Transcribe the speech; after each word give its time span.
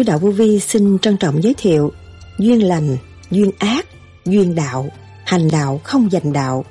Sứ 0.00 0.04
Đạo 0.04 0.18
Vô 0.18 0.30
Vi 0.30 0.60
xin 0.60 0.98
trân 0.98 1.16
trọng 1.16 1.42
giới 1.42 1.54
thiệu 1.54 1.92
Duyên 2.38 2.68
lành, 2.68 2.96
duyên 3.30 3.50
ác, 3.58 3.86
duyên 4.24 4.54
đạo, 4.54 4.88
hành 5.24 5.48
đạo 5.50 5.80
không 5.84 6.12
dành 6.12 6.32
đạo. 6.32 6.64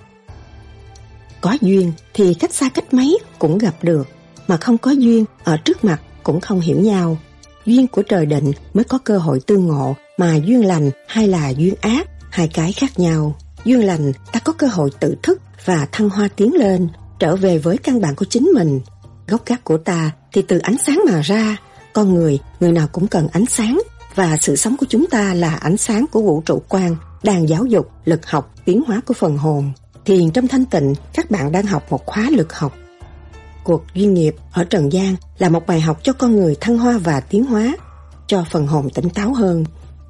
Có 1.41 1.57
duyên 1.61 1.91
thì 2.13 2.33
cách 2.33 2.53
xa 2.53 2.69
cách 2.69 2.93
mấy 2.93 3.17
cũng 3.39 3.57
gặp 3.57 3.75
được, 3.81 4.07
mà 4.47 4.57
không 4.57 4.77
có 4.77 4.91
duyên 4.91 5.25
ở 5.43 5.57
trước 5.57 5.83
mặt 5.83 6.01
cũng 6.23 6.41
không 6.41 6.59
hiểu 6.59 6.79
nhau. 6.79 7.17
Duyên 7.65 7.87
của 7.87 8.01
trời 8.01 8.25
định 8.25 8.51
mới 8.73 8.83
có 8.83 8.97
cơ 8.97 9.17
hội 9.17 9.39
tương 9.39 9.67
ngộ, 9.67 9.95
mà 10.17 10.35
duyên 10.35 10.65
lành 10.65 10.91
hay 11.07 11.27
là 11.27 11.49
duyên 11.49 11.73
ác, 11.81 12.07
hai 12.31 12.47
cái 12.47 12.73
khác 12.73 12.99
nhau. 12.99 13.35
Duyên 13.65 13.85
lành 13.85 14.11
ta 14.31 14.39
có 14.39 14.53
cơ 14.53 14.67
hội 14.67 14.89
tự 14.99 15.15
thức 15.23 15.41
và 15.65 15.87
thăng 15.91 16.09
hoa 16.09 16.27
tiến 16.35 16.53
lên, 16.55 16.87
trở 17.19 17.35
về 17.35 17.57
với 17.57 17.77
căn 17.77 18.01
bản 18.01 18.15
của 18.15 18.25
chính 18.29 18.49
mình. 18.55 18.81
Gốc 19.27 19.45
gác 19.45 19.63
của 19.63 19.77
ta 19.77 20.11
thì 20.33 20.41
từ 20.41 20.59
ánh 20.59 20.75
sáng 20.85 21.01
mà 21.07 21.21
ra, 21.21 21.57
con 21.93 22.13
người, 22.13 22.39
người 22.59 22.71
nào 22.71 22.87
cũng 22.91 23.07
cần 23.07 23.27
ánh 23.27 23.45
sáng 23.45 23.81
và 24.15 24.37
sự 24.41 24.55
sống 24.55 24.77
của 24.77 24.85
chúng 24.89 25.07
ta 25.07 25.33
là 25.33 25.55
ánh 25.55 25.77
sáng 25.77 26.05
của 26.11 26.21
vũ 26.21 26.41
trụ 26.45 26.61
quan, 26.69 26.95
đang 27.23 27.49
giáo 27.49 27.65
dục, 27.65 27.91
lực 28.05 28.25
học, 28.25 28.53
tiến 28.65 28.83
hóa 28.87 29.01
của 29.05 29.13
phần 29.13 29.37
hồn. 29.37 29.71
Thiền 30.05 30.31
trong 30.31 30.47
thanh 30.47 30.65
tịnh, 30.65 30.95
các 31.13 31.31
bạn 31.31 31.51
đang 31.51 31.65
học 31.65 31.83
một 31.89 32.05
khóa 32.05 32.29
lực 32.31 32.53
học. 32.53 32.75
Cuộc 33.63 33.83
duyên 33.93 34.13
nghiệp 34.13 34.35
ở 34.51 34.63
Trần 34.63 34.93
gian 34.93 35.15
là 35.37 35.49
một 35.49 35.67
bài 35.67 35.81
học 35.81 35.99
cho 36.03 36.13
con 36.13 36.35
người 36.35 36.55
thăng 36.61 36.77
hoa 36.77 36.97
và 36.97 37.19
tiến 37.19 37.45
hóa, 37.45 37.75
cho 38.27 38.45
phần 38.51 38.67
hồn 38.67 38.89
tỉnh 38.89 39.09
táo 39.09 39.33
hơn. 39.33 39.65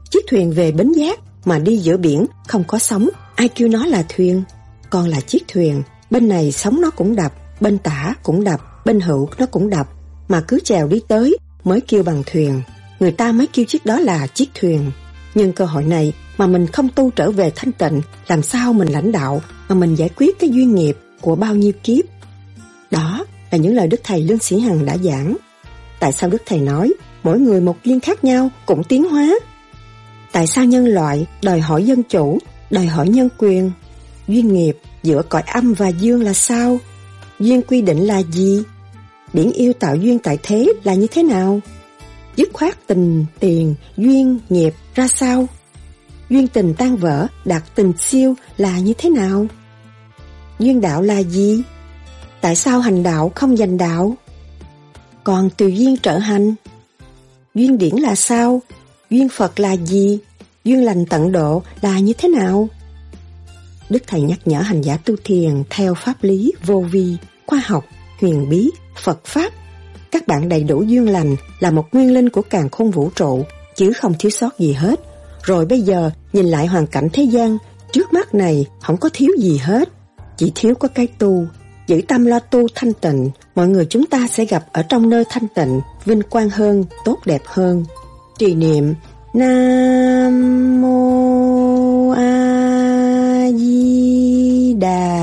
Chiếc 0.09 0.25
thuyền 0.29 0.51
về 0.51 0.71
bến 0.71 0.91
giác 0.91 1.19
mà 1.45 1.59
đi 1.59 1.77
giữa 1.77 1.97
biển 1.97 2.25
không 2.47 2.63
có 2.63 2.79
sóng, 2.79 3.09
ai 3.35 3.47
kêu 3.47 3.67
nó 3.67 3.85
là 3.85 4.03
thuyền? 4.09 4.43
Con 4.89 5.07
là 5.07 5.21
chiếc 5.21 5.43
thuyền, 5.47 5.83
bên 6.11 6.27
này 6.27 6.51
sóng 6.51 6.81
nó 6.81 6.89
cũng 6.89 7.15
đập, 7.15 7.33
bên 7.61 7.77
tả 7.77 8.15
cũng 8.23 8.43
đập, 8.43 8.85
bên 8.85 8.99
hữu 8.99 9.29
nó 9.37 9.45
cũng 9.45 9.69
đập, 9.69 9.87
mà 10.27 10.41
cứ 10.47 10.59
chèo 10.63 10.87
đi 10.87 11.01
tới 11.07 11.37
mới 11.63 11.81
kêu 11.81 12.03
bằng 12.03 12.23
thuyền. 12.25 12.61
Người 12.99 13.11
ta 13.11 13.31
mới 13.31 13.47
kêu 13.47 13.65
chiếc 13.65 13.85
đó 13.85 13.99
là 13.99 14.27
chiếc 14.27 14.49
thuyền. 14.53 14.91
Nhưng 15.35 15.53
cơ 15.53 15.65
hội 15.65 15.83
này 15.83 16.13
mà 16.37 16.47
mình 16.47 16.67
không 16.67 16.89
tu 16.89 17.11
trở 17.11 17.31
về 17.31 17.51
thanh 17.55 17.71
tịnh, 17.71 18.01
làm 18.27 18.41
sao 18.41 18.73
mình 18.73 18.87
lãnh 18.87 19.11
đạo 19.11 19.41
mà 19.69 19.75
mình 19.75 19.95
giải 19.95 20.09
quyết 20.15 20.39
cái 20.39 20.49
duyên 20.49 20.75
nghiệp 20.75 20.97
của 21.21 21.35
bao 21.35 21.55
nhiêu 21.55 21.71
kiếp. 21.83 22.05
Đó 22.91 23.25
là 23.51 23.57
những 23.57 23.75
lời 23.75 23.87
Đức 23.87 24.01
Thầy 24.03 24.21
Lương 24.23 24.39
Sĩ 24.39 24.59
Hằng 24.59 24.85
đã 24.85 24.97
giảng. 24.97 25.37
Tại 25.99 26.11
sao 26.11 26.29
Đức 26.29 26.41
Thầy 26.45 26.59
nói 26.59 26.93
mỗi 27.23 27.39
người 27.39 27.61
một 27.61 27.83
duyên 27.83 27.99
khác 27.99 28.23
nhau 28.23 28.49
cũng 28.65 28.83
tiến 28.83 29.03
hóa? 29.03 29.39
Tại 30.31 30.47
sao 30.47 30.65
nhân 30.65 30.85
loại 30.85 31.25
đòi 31.41 31.59
hỏi 31.59 31.83
dân 31.83 32.03
chủ, 32.03 32.39
đòi 32.69 32.85
hỏi 32.85 33.09
nhân 33.09 33.29
quyền? 33.37 33.71
Duyên 34.27 34.53
nghiệp 34.53 34.77
giữa 35.03 35.21
cõi 35.29 35.41
âm 35.41 35.73
và 35.73 35.87
dương 35.87 36.23
là 36.23 36.33
sao? 36.33 36.77
Duyên 37.39 37.61
quy 37.61 37.81
định 37.81 37.99
là 37.99 38.21
gì? 38.23 38.63
Điển 39.33 39.51
yêu 39.51 39.73
tạo 39.73 39.95
duyên 39.95 40.19
tại 40.19 40.37
thế 40.43 40.73
là 40.83 40.93
như 40.93 41.07
thế 41.11 41.23
nào? 41.23 41.59
Dứt 42.35 42.49
khoát 42.53 42.87
tình, 42.87 43.25
tiền, 43.39 43.75
duyên, 43.97 44.39
nghiệp 44.49 44.73
ra 44.95 45.07
sao? 45.07 45.47
Duyên 46.29 46.47
tình 46.47 46.73
tan 46.73 46.95
vỡ, 46.95 47.27
đạt 47.45 47.63
tình 47.75 47.93
siêu 47.97 48.33
là 48.57 48.79
như 48.79 48.93
thế 48.97 49.09
nào? 49.09 49.45
Duyên 50.59 50.81
đạo 50.81 51.01
là 51.01 51.23
gì? 51.23 51.63
Tại 52.41 52.55
sao 52.55 52.79
hành 52.79 53.03
đạo 53.03 53.31
không 53.35 53.57
dành 53.57 53.77
đạo? 53.77 54.15
Còn 55.23 55.49
từ 55.57 55.67
duyên 55.67 55.95
trở 56.03 56.17
hành? 56.17 56.55
Duyên 57.55 57.77
điển 57.77 57.95
là 57.95 58.15
sao? 58.15 58.61
Duyên 59.09 59.29
Phật 59.29 59.59
là 59.59 59.75
gì? 59.75 60.19
Duyên 60.63 60.85
lành 60.85 61.05
tận 61.05 61.31
độ 61.31 61.63
là 61.81 61.99
như 61.99 62.13
thế 62.17 62.29
nào? 62.29 62.69
Đức 63.89 64.03
Thầy 64.07 64.21
nhắc 64.21 64.39
nhở 64.45 64.59
hành 64.61 64.81
giả 64.81 64.97
tu 64.97 65.15
thiền 65.23 65.63
theo 65.69 65.93
pháp 65.93 66.23
lý 66.23 66.51
vô 66.65 66.79
vi, 66.91 67.17
khoa 67.45 67.61
học, 67.65 67.85
huyền 68.21 68.49
bí, 68.49 68.71
Phật 69.03 69.25
Pháp. 69.25 69.53
Các 70.11 70.27
bạn 70.27 70.49
đầy 70.49 70.63
đủ 70.63 70.81
duyên 70.81 71.09
lành 71.09 71.35
là 71.59 71.71
một 71.71 71.85
nguyên 71.91 72.13
linh 72.13 72.29
của 72.29 72.41
càng 72.41 72.69
khôn 72.69 72.91
vũ 72.91 73.09
trụ, 73.15 73.43
chứ 73.75 73.93
không 73.93 74.13
thiếu 74.19 74.29
sót 74.29 74.59
gì 74.59 74.73
hết. 74.73 74.99
Rồi 75.43 75.65
bây 75.65 75.81
giờ 75.81 76.11
nhìn 76.33 76.45
lại 76.45 76.67
hoàn 76.67 76.87
cảnh 76.87 77.07
thế 77.13 77.23
gian, 77.23 77.57
trước 77.91 78.13
mắt 78.13 78.33
này 78.33 78.65
không 78.81 78.97
có 78.97 79.09
thiếu 79.13 79.31
gì 79.39 79.57
hết. 79.57 79.89
Chỉ 80.37 80.51
thiếu 80.55 80.75
có 80.75 80.87
cái 80.87 81.07
tu, 81.07 81.45
giữ 81.87 82.01
tâm 82.07 82.25
lo 82.25 82.39
tu 82.39 82.67
thanh 82.75 82.93
tịnh, 82.93 83.29
mọi 83.55 83.67
người 83.67 83.85
chúng 83.89 84.05
ta 84.05 84.27
sẽ 84.27 84.45
gặp 84.45 84.65
ở 84.71 84.83
trong 84.83 85.09
nơi 85.09 85.23
thanh 85.29 85.47
tịnh, 85.47 85.81
vinh 86.05 86.21
quang 86.29 86.49
hơn, 86.49 86.85
tốt 87.05 87.17
đẹp 87.25 87.41
hơn. 87.45 87.85
Trì 88.37 88.55
niệm 88.55 88.93
Nam 89.33 90.81
Mô 90.81 92.09
A 92.09 93.51
Di 93.55 94.73
Đà 94.73 95.18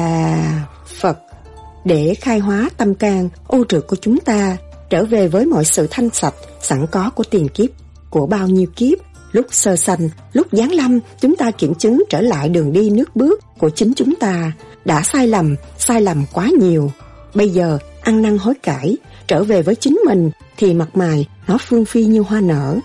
để 1.87 2.15
khai 2.21 2.39
hóa 2.39 2.71
tâm 2.77 2.95
can 2.95 3.29
ô 3.47 3.65
trượt 3.69 3.87
của 3.87 3.97
chúng 3.97 4.19
ta 4.19 4.57
trở 4.91 5.05
về 5.05 5.29
với 5.29 5.47
mọi 5.47 5.65
sự 5.65 5.87
thanh 5.91 6.11
sạch 6.11 6.35
sẵn 6.61 6.87
có 6.87 7.11
của 7.11 7.25
tiền 7.31 7.49
kiếp, 7.49 7.71
của 8.11 8.27
bao 8.27 8.49
nhiêu 8.49 8.67
kiếp. 8.77 8.99
Lúc 9.33 9.47
sơ 9.51 9.77
sanh, 9.77 10.09
lúc 10.33 10.47
giáng 10.53 10.73
lâm, 10.73 10.99
chúng 11.21 11.37
ta 11.37 11.51
kiểm 11.51 11.75
chứng 11.75 12.05
trở 12.09 12.21
lại 12.21 12.49
đường 12.49 12.73
đi 12.73 12.91
nước 12.91 13.17
bước 13.17 13.41
của 13.59 13.71
chính 13.71 13.93
chúng 13.97 14.15
ta. 14.15 14.53
Đã 14.85 15.03
sai 15.03 15.29
lầm, 15.29 15.57
sai 15.79 16.01
lầm 16.01 16.25
quá 16.33 16.49
nhiều. 16.61 16.91
Bây 17.35 17.51
giờ, 17.51 17.79
ăn 18.01 18.23
năn 18.23 18.39
hối 18.39 18.55
cải, 18.63 18.97
trở 19.27 19.45
về 19.45 19.63
với 19.63 19.75
chính 19.75 19.99
mình, 20.07 20.31
thì 20.57 20.75
mặt 20.75 20.97
mày 20.97 21.29
nó 21.47 21.59
phương 21.61 21.85
phi 21.85 22.05
như 22.05 22.21
hoa 22.21 22.41
nở. 22.41 22.79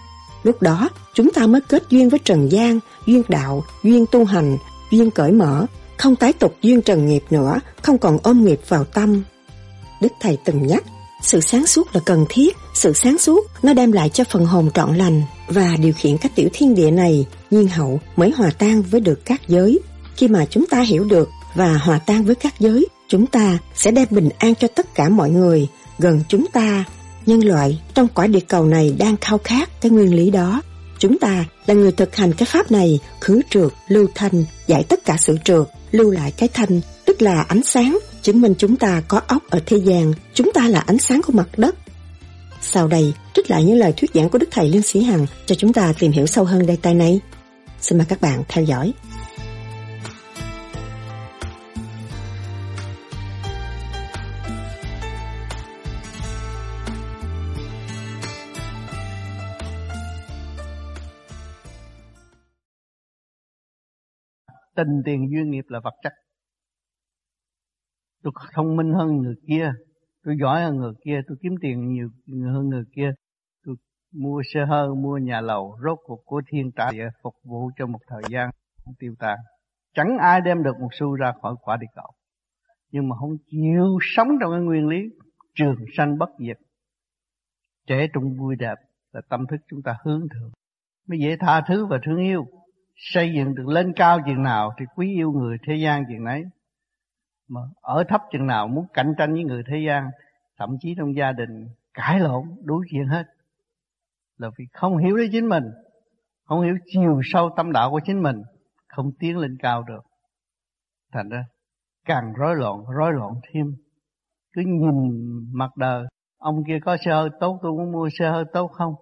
Lúc 0.43 0.61
đó, 0.61 0.89
chúng 1.13 1.31
ta 1.33 1.47
mới 1.47 1.61
kết 1.61 1.83
duyên 1.89 2.09
với 2.09 2.19
Trần 2.19 2.51
gian, 2.51 2.79
duyên 3.07 3.23
đạo, 3.29 3.63
duyên 3.83 4.05
tu 4.11 4.25
hành, 4.25 4.57
duyên 4.91 5.11
cởi 5.11 5.31
mở, 5.31 5.65
không 6.01 6.15
tái 6.15 6.33
tục 6.33 6.55
duyên 6.61 6.81
trần 6.81 7.05
nghiệp 7.05 7.23
nữa, 7.29 7.59
không 7.81 7.97
còn 7.97 8.17
ôm 8.23 8.45
nghiệp 8.45 8.59
vào 8.67 8.83
tâm. 8.83 9.23
Đức 10.01 10.11
Thầy 10.21 10.37
từng 10.45 10.67
nhắc, 10.67 10.83
sự 11.21 11.39
sáng 11.39 11.67
suốt 11.67 11.95
là 11.95 12.01
cần 12.05 12.25
thiết, 12.29 12.57
sự 12.73 12.93
sáng 12.93 13.17
suốt 13.17 13.47
nó 13.63 13.73
đem 13.73 13.91
lại 13.91 14.09
cho 14.09 14.23
phần 14.23 14.45
hồn 14.45 14.69
trọn 14.73 14.95
lành 14.95 15.23
và 15.47 15.75
điều 15.79 15.93
khiển 15.93 16.17
các 16.17 16.31
tiểu 16.35 16.49
thiên 16.53 16.75
địa 16.75 16.91
này, 16.91 17.25
nhiên 17.51 17.67
hậu 17.67 17.99
mới 18.15 18.31
hòa 18.31 18.51
tan 18.57 18.81
với 18.81 19.01
được 19.01 19.25
các 19.25 19.41
giới. 19.47 19.79
Khi 20.15 20.27
mà 20.27 20.45
chúng 20.45 20.65
ta 20.65 20.81
hiểu 20.81 21.03
được 21.03 21.29
và 21.55 21.73
hòa 21.77 21.99
tan 22.05 22.23
với 22.23 22.35
các 22.35 22.53
giới, 22.59 22.87
chúng 23.07 23.27
ta 23.27 23.57
sẽ 23.75 23.91
đem 23.91 24.07
bình 24.11 24.29
an 24.39 24.55
cho 24.55 24.67
tất 24.67 24.95
cả 24.95 25.09
mọi 25.09 25.29
người 25.29 25.67
gần 25.99 26.21
chúng 26.29 26.45
ta. 26.53 26.83
Nhân 27.25 27.45
loại 27.45 27.81
trong 27.93 28.07
quả 28.07 28.27
địa 28.27 28.39
cầu 28.39 28.65
này 28.65 28.95
đang 28.99 29.17
khao 29.17 29.37
khát 29.43 29.81
cái 29.81 29.91
nguyên 29.91 30.15
lý 30.15 30.31
đó. 30.31 30.61
Chúng 30.99 31.19
ta 31.19 31.45
là 31.65 31.73
người 31.73 31.91
thực 31.91 32.15
hành 32.15 32.33
cái 32.33 32.45
pháp 32.45 32.71
này, 32.71 32.99
khứ 33.19 33.41
trượt, 33.49 33.71
lưu 33.87 34.07
thanh, 34.15 34.43
giải 34.67 34.83
tất 34.83 35.05
cả 35.05 35.17
sự 35.19 35.37
trượt, 35.43 35.67
lưu 35.91 36.11
lại 36.11 36.31
cái 36.37 36.49
thanh, 36.53 36.81
tức 37.05 37.21
là 37.21 37.41
ánh 37.41 37.63
sáng, 37.63 37.99
chứng 38.21 38.41
minh 38.41 38.53
chúng 38.57 38.75
ta 38.75 39.01
có 39.07 39.21
óc 39.27 39.43
ở 39.49 39.59
thế 39.65 39.77
gian, 39.77 40.13
chúng 40.33 40.51
ta 40.53 40.67
là 40.67 40.79
ánh 40.79 40.97
sáng 40.97 41.21
của 41.27 41.33
mặt 41.33 41.47
đất. 41.57 41.75
Sau 42.61 42.87
đây, 42.87 43.13
trích 43.33 43.51
lại 43.51 43.63
những 43.63 43.77
lời 43.77 43.93
thuyết 43.97 44.11
giảng 44.13 44.29
của 44.29 44.37
Đức 44.37 44.49
Thầy 44.51 44.69
Lương 44.69 44.81
Sĩ 44.81 45.03
Hằng 45.03 45.25
cho 45.45 45.55
chúng 45.55 45.73
ta 45.73 45.93
tìm 45.99 46.11
hiểu 46.11 46.27
sâu 46.27 46.45
hơn 46.45 46.65
đề 46.65 46.75
tài 46.75 46.93
này. 46.93 47.19
Xin 47.81 47.97
mời 47.97 48.07
các 48.09 48.21
bạn 48.21 48.43
theo 48.47 48.63
dõi. 48.63 48.93
Tình 64.83 65.01
tiền 65.05 65.29
duyên 65.31 65.51
nghiệp 65.51 65.65
là 65.67 65.79
vật 65.83 65.93
chất. 66.03 66.13
Tôi 68.23 68.33
thông 68.53 68.75
minh 68.75 68.93
hơn 68.93 69.07
người 69.07 69.35
kia, 69.47 69.71
tôi 70.23 70.35
giỏi 70.41 70.61
hơn 70.61 70.77
người 70.77 70.93
kia, 71.05 71.21
tôi 71.27 71.37
kiếm 71.41 71.53
tiền 71.61 71.87
nhiều 71.87 72.09
hơn 72.53 72.69
người 72.69 72.83
kia. 72.95 73.11
Tôi 73.65 73.75
mua 74.13 74.41
xe 74.53 74.65
hơi, 74.65 74.89
mua 74.89 75.17
nhà 75.17 75.41
lầu, 75.41 75.77
rốt 75.85 75.99
cuộc 76.03 76.21
của 76.25 76.41
thiên 76.47 76.71
trả 76.75 76.91
địa 76.91 77.09
phục 77.23 77.33
vụ 77.43 77.71
cho 77.77 77.87
một 77.87 77.99
thời 78.07 78.21
gian 78.29 78.49
tiêu 78.99 79.15
tan. 79.19 79.37
Chẳng 79.93 80.17
ai 80.19 80.41
đem 80.41 80.63
được 80.63 80.79
một 80.81 80.89
xu 80.99 81.15
ra 81.15 81.33
khỏi 81.41 81.55
quả 81.61 81.77
địa 81.77 81.87
cầu. 81.95 82.11
Nhưng 82.91 83.09
mà 83.09 83.15
không 83.19 83.37
chịu 83.47 83.97
sống 84.01 84.27
trong 84.41 84.51
cái 84.51 84.61
nguyên 84.61 84.87
lý 84.87 85.01
trường 85.55 85.75
sanh 85.97 86.17
bất 86.17 86.29
diệt. 86.39 86.57
Trẻ 87.87 88.07
trung 88.13 88.37
vui 88.39 88.55
đẹp 88.59 88.75
là 89.11 89.21
tâm 89.29 89.45
thức 89.47 89.57
chúng 89.69 89.81
ta 89.81 89.95
hướng 90.03 90.19
thượng. 90.19 90.51
Mới 91.07 91.19
dễ 91.19 91.37
tha 91.39 91.61
thứ 91.67 91.85
và 91.85 91.99
thương 92.05 92.17
yêu 92.17 92.45
xây 93.01 93.33
dựng 93.35 93.55
được 93.55 93.67
lên 93.67 93.93
cao 93.95 94.19
chừng 94.25 94.43
nào 94.43 94.73
thì 94.79 94.85
quý 94.95 95.13
yêu 95.15 95.31
người 95.31 95.57
thế 95.67 95.75
gian 95.75 96.03
chừng 96.09 96.23
nấy. 96.23 96.43
Mà 97.47 97.61
ở 97.81 98.03
thấp 98.07 98.21
chừng 98.31 98.47
nào 98.47 98.67
muốn 98.67 98.85
cạnh 98.93 99.13
tranh 99.17 99.33
với 99.33 99.43
người 99.43 99.63
thế 99.67 99.77
gian, 99.87 100.09
thậm 100.57 100.69
chí 100.79 100.95
trong 100.97 101.15
gia 101.15 101.31
đình, 101.31 101.67
cãi 101.93 102.19
lộn, 102.19 102.43
đối 102.63 102.85
chuyện 102.91 103.07
hết. 103.07 103.23
Là 104.37 104.49
vì 104.57 104.65
không 104.73 104.97
hiểu 104.97 105.15
lấy 105.15 105.29
chính 105.31 105.49
mình, 105.49 105.63
không 106.43 106.61
hiểu 106.61 106.77
chiều 106.85 107.21
sâu 107.23 107.49
tâm 107.57 107.71
đạo 107.71 107.91
của 107.91 107.99
chính 108.05 108.21
mình, 108.23 108.41
không 108.87 109.11
tiến 109.19 109.37
lên 109.37 109.57
cao 109.59 109.83
được. 109.83 110.01
Thành 111.13 111.29
ra, 111.29 111.45
càng 112.05 112.33
rối 112.33 112.55
loạn 112.55 112.83
rối 112.97 113.13
loạn 113.13 113.33
thêm. 113.51 113.65
Cứ 114.53 114.61
nhìn 114.61 115.13
mặt 115.53 115.77
đời, 115.77 116.05
ông 116.37 116.63
kia 116.67 116.79
có 116.85 116.97
xe 117.05 117.11
hơi 117.11 117.29
tốt, 117.39 117.59
tôi 117.61 117.71
muốn 117.71 117.91
mua 117.91 118.09
xe 118.19 118.29
hơi 118.29 118.43
tốt 118.53 118.67
không? 118.67 118.93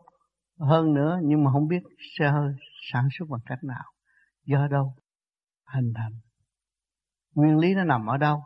Hơn 0.60 0.94
nữa, 0.94 1.20
nhưng 1.24 1.44
mà 1.44 1.52
không 1.52 1.68
biết 1.68 1.80
xe 2.20 2.28
hơi 2.28 2.54
sản 2.92 3.08
xuất 3.18 3.26
bằng 3.30 3.42
cách 3.46 3.60
nào? 3.64 3.84
Do 4.46 4.68
đâu? 4.68 4.94
Hình 5.76 5.94
thành. 5.96 6.12
Nguyên 7.36 7.58
lý 7.58 7.76
nó 7.76 7.84
nằm 7.84 8.06
ở 8.06 8.18
đâu? 8.18 8.44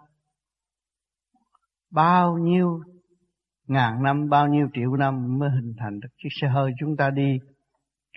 Bao 1.92 2.38
nhiêu 2.38 2.80
ngàn 3.68 4.04
năm, 4.04 4.30
bao 4.30 4.48
nhiêu 4.48 4.68
triệu 4.74 4.96
năm 4.96 5.40
mới 5.40 5.50
hình 5.50 5.74
thành 5.78 6.00
được? 6.00 6.10
Chiếc 6.18 6.30
xe 6.42 6.48
hơi 6.48 6.72
chúng 6.80 6.98
ta 6.98 7.10
đi, 7.10 7.38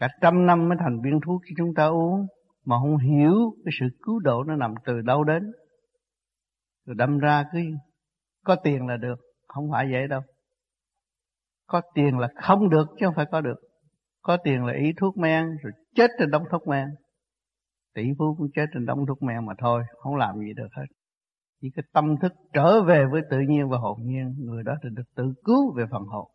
cả 0.01 0.09
trăm 0.21 0.47
năm 0.47 0.69
mới 0.69 0.79
thành 0.81 1.01
viên 1.05 1.21
thuốc 1.27 1.43
cho 1.45 1.55
chúng 1.57 1.75
ta 1.75 1.87
uống, 1.87 2.27
mà 2.65 2.77
không 2.79 2.97
hiểu 2.97 3.35
cái 3.65 3.73
sự 3.81 3.87
cứu 4.03 4.19
độ 4.19 4.45
nó 4.45 4.57
nằm 4.57 4.75
từ 4.85 5.01
đâu 5.01 5.25
đến. 5.25 5.43
Rồi 6.87 6.97
đâm 6.99 7.19
ra 7.19 7.45
cứ 7.53 7.59
có 8.45 8.57
tiền 8.65 8.87
là 8.87 8.97
được, 8.97 9.19
không 9.47 9.71
phải 9.73 9.87
vậy 9.93 10.09
đâu. 10.09 10.21
Có 11.67 11.81
tiền 11.95 12.19
là 12.19 12.29
không 12.43 12.71
được 12.71 12.87
chứ 13.01 13.07
không 13.07 13.15
phải 13.15 13.27
có 13.31 13.41
được. 13.41 13.57
Có 14.23 14.37
tiền 14.45 14.65
là 14.65 14.73
ý 14.73 14.93
thuốc 15.01 15.19
men, 15.19 15.47
rồi 15.63 15.73
chết 15.97 16.11
trên 16.19 16.31
đống 16.31 16.45
thuốc 16.51 16.69
men. 16.69 16.89
Tỷ 17.95 18.03
phú 18.19 18.35
cũng 18.39 18.49
chết 18.55 18.67
trên 18.75 18.87
đống 18.87 19.07
thuốc 19.09 19.23
men 19.23 19.47
mà 19.47 19.53
thôi, 19.59 19.83
không 19.99 20.17
làm 20.17 20.39
gì 20.39 20.53
được 20.57 20.69
hết. 20.77 20.87
Chỉ 21.61 21.69
cái 21.75 21.83
tâm 21.93 22.05
thức 22.23 22.33
trở 22.53 22.83
về 22.83 23.05
với 23.13 23.23
tự 23.31 23.39
nhiên 23.49 23.69
và 23.69 23.79
hồn 23.79 23.99
nhiên, 24.03 24.35
người 24.39 24.63
đó 24.63 24.73
thì 24.83 24.89
được 24.93 25.15
tự 25.17 25.25
cứu 25.45 25.75
về 25.77 25.85
phần 25.91 26.03
hồn. 26.03 26.31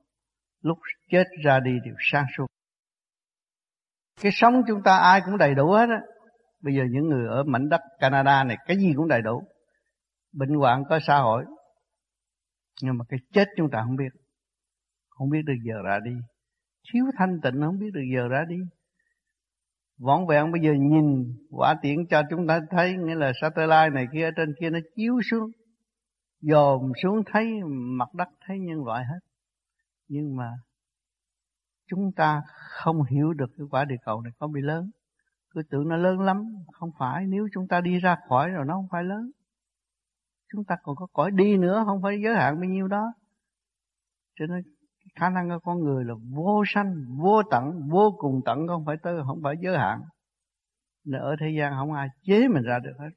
Lúc 0.61 0.77
chết 1.09 1.23
ra 1.43 1.59
đi 1.59 1.71
đều 1.85 1.95
sang 1.99 2.25
suốt. 2.37 2.45
Cái 4.21 4.31
sống 4.35 4.61
chúng 4.67 4.83
ta 4.83 4.97
ai 4.97 5.21
cũng 5.25 5.37
đầy 5.37 5.55
đủ 5.55 5.71
hết 5.71 5.89
á. 5.89 6.01
Bây 6.61 6.75
giờ 6.75 6.83
những 6.91 7.07
người 7.07 7.27
ở 7.27 7.43
mảnh 7.43 7.69
đất 7.69 7.81
Canada 7.99 8.43
này, 8.43 8.57
cái 8.65 8.77
gì 8.77 8.93
cũng 8.95 9.07
đầy 9.07 9.21
đủ. 9.21 9.43
Bệnh 10.33 10.49
hoạn 10.49 10.83
có 10.89 10.99
xã 11.07 11.19
hội. 11.19 11.45
Nhưng 12.81 12.97
mà 12.97 13.05
cái 13.09 13.19
chết 13.33 13.47
chúng 13.57 13.69
ta 13.71 13.81
không 13.85 13.95
biết. 13.95 14.21
Không 15.09 15.29
biết 15.29 15.41
được 15.45 15.53
giờ 15.63 15.81
ra 15.83 15.99
đi. 16.03 16.11
Thiếu 16.93 17.05
thanh 17.17 17.39
tịnh, 17.43 17.61
không 17.65 17.79
biết 17.79 17.91
được 17.93 18.03
giờ 18.15 18.27
ra 18.27 18.45
đi 18.47 18.57
võn 20.01 20.27
vẹn 20.27 20.51
bây 20.51 20.62
giờ 20.62 20.74
nhìn 20.74 21.33
quả 21.50 21.75
tiễn 21.81 21.98
cho 22.09 22.21
chúng 22.30 22.48
ta 22.48 22.59
thấy, 22.69 22.94
nghĩa 22.98 23.15
là 23.15 23.31
satellite 23.42 23.89
này 23.89 24.07
kia 24.13 24.24
ở 24.24 24.31
trên 24.36 24.53
kia 24.59 24.69
nó 24.69 24.80
chiếu 24.95 25.21
xuống, 25.31 25.51
dòm 26.42 26.92
xuống 27.03 27.24
thấy, 27.25 27.45
mặt 27.98 28.13
đất 28.13 28.27
thấy 28.48 28.59
nhân 28.59 28.86
loại 28.86 29.06
hết. 29.06 29.19
Nhưng 30.07 30.36
mà 30.36 30.51
chúng 31.89 32.12
ta 32.15 32.42
không 32.69 33.03
hiểu 33.03 33.33
được 33.33 33.51
cái 33.57 33.68
quả 33.71 33.86
địa 33.86 33.95
cầu 34.06 34.21
này 34.21 34.31
có 34.39 34.48
bị 34.48 34.62
lớn. 34.62 34.89
Cứ 35.50 35.62
tưởng 35.69 35.88
nó 35.88 35.98
lớn 35.98 36.19
lắm, 36.19 36.44
không 36.71 36.89
phải. 37.00 37.25
Nếu 37.27 37.48
chúng 37.53 37.68
ta 37.68 37.81
đi 37.81 38.00
ra 38.00 38.18
khỏi 38.30 38.50
rồi, 38.50 38.65
nó 38.65 38.74
không 38.74 38.88
phải 38.92 39.03
lớn. 39.03 39.31
Chúng 40.53 40.65
ta 40.65 40.75
còn 40.83 40.95
có 40.95 41.07
cõi 41.13 41.31
đi 41.31 41.57
nữa, 41.57 41.83
không 41.86 42.01
phải 42.01 42.21
giới 42.24 42.36
hạn 42.36 42.56
bao 42.56 42.69
nhiêu 42.69 42.88
đó. 42.88 43.13
Cho 44.39 44.45
nên 44.45 44.62
khả 45.15 45.30
năng 45.30 45.50
của 45.50 45.59
con 45.63 45.80
người 45.80 46.06
là 46.06 46.13
vô 46.31 46.63
sanh 46.68 47.06
vô 47.18 47.42
tận 47.51 47.89
vô 47.89 48.15
cùng 48.18 48.42
tận 48.45 48.68
không 48.68 48.86
phải 48.86 48.95
tới 49.03 49.21
không 49.25 49.39
phải 49.44 49.56
giới 49.62 49.77
hạn. 49.77 50.01
Nên 51.06 51.21
ở 51.21 51.36
thế 51.39 51.48
gian 51.59 51.74
không 51.75 51.94
ai 51.94 52.07
chế 52.24 52.48
mình 52.48 52.63
ra 52.63 52.80
được 52.80 52.94
hết. 53.00 53.09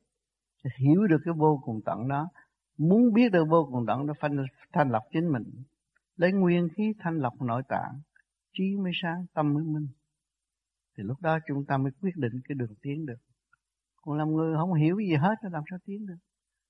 Hiểu 0.78 1.06
được 1.06 1.18
cái 1.24 1.34
vô 1.36 1.60
cùng 1.64 1.80
tận 1.84 2.08
đó. 2.08 2.28
Muốn 2.78 3.12
biết 3.12 3.32
được 3.32 3.44
vô 3.50 3.68
cùng 3.72 3.86
tận 3.86 4.06
nó 4.06 4.14
thanh, 4.20 4.36
thanh 4.72 4.88
lọc 4.88 5.02
chính 5.12 5.32
mình. 5.32 5.42
Lấy 6.16 6.32
nguyên 6.32 6.68
khí 6.76 6.92
thanh 6.98 7.18
lọc 7.18 7.42
nội 7.42 7.62
tạng 7.68 8.00
trí 8.54 8.76
mới 8.76 8.92
sáng 9.02 9.26
tâm 9.34 9.54
mới 9.54 9.64
minh. 9.64 9.88
Thì 10.96 11.02
lúc 11.02 11.20
đó 11.20 11.38
chúng 11.48 11.64
ta 11.64 11.76
mới 11.76 11.92
quyết 12.02 12.16
định 12.16 12.32
cái 12.48 12.54
đường 12.54 12.74
tiến 12.82 13.06
được. 13.06 13.18
Còn 14.02 14.18
làm 14.18 14.28
người 14.32 14.56
không 14.56 14.74
hiểu 14.74 14.96
gì 14.98 15.14
hết 15.14 15.34
nó 15.42 15.48
làm 15.52 15.62
sao 15.70 15.78
tiến 15.84 16.06
được? 16.06 16.16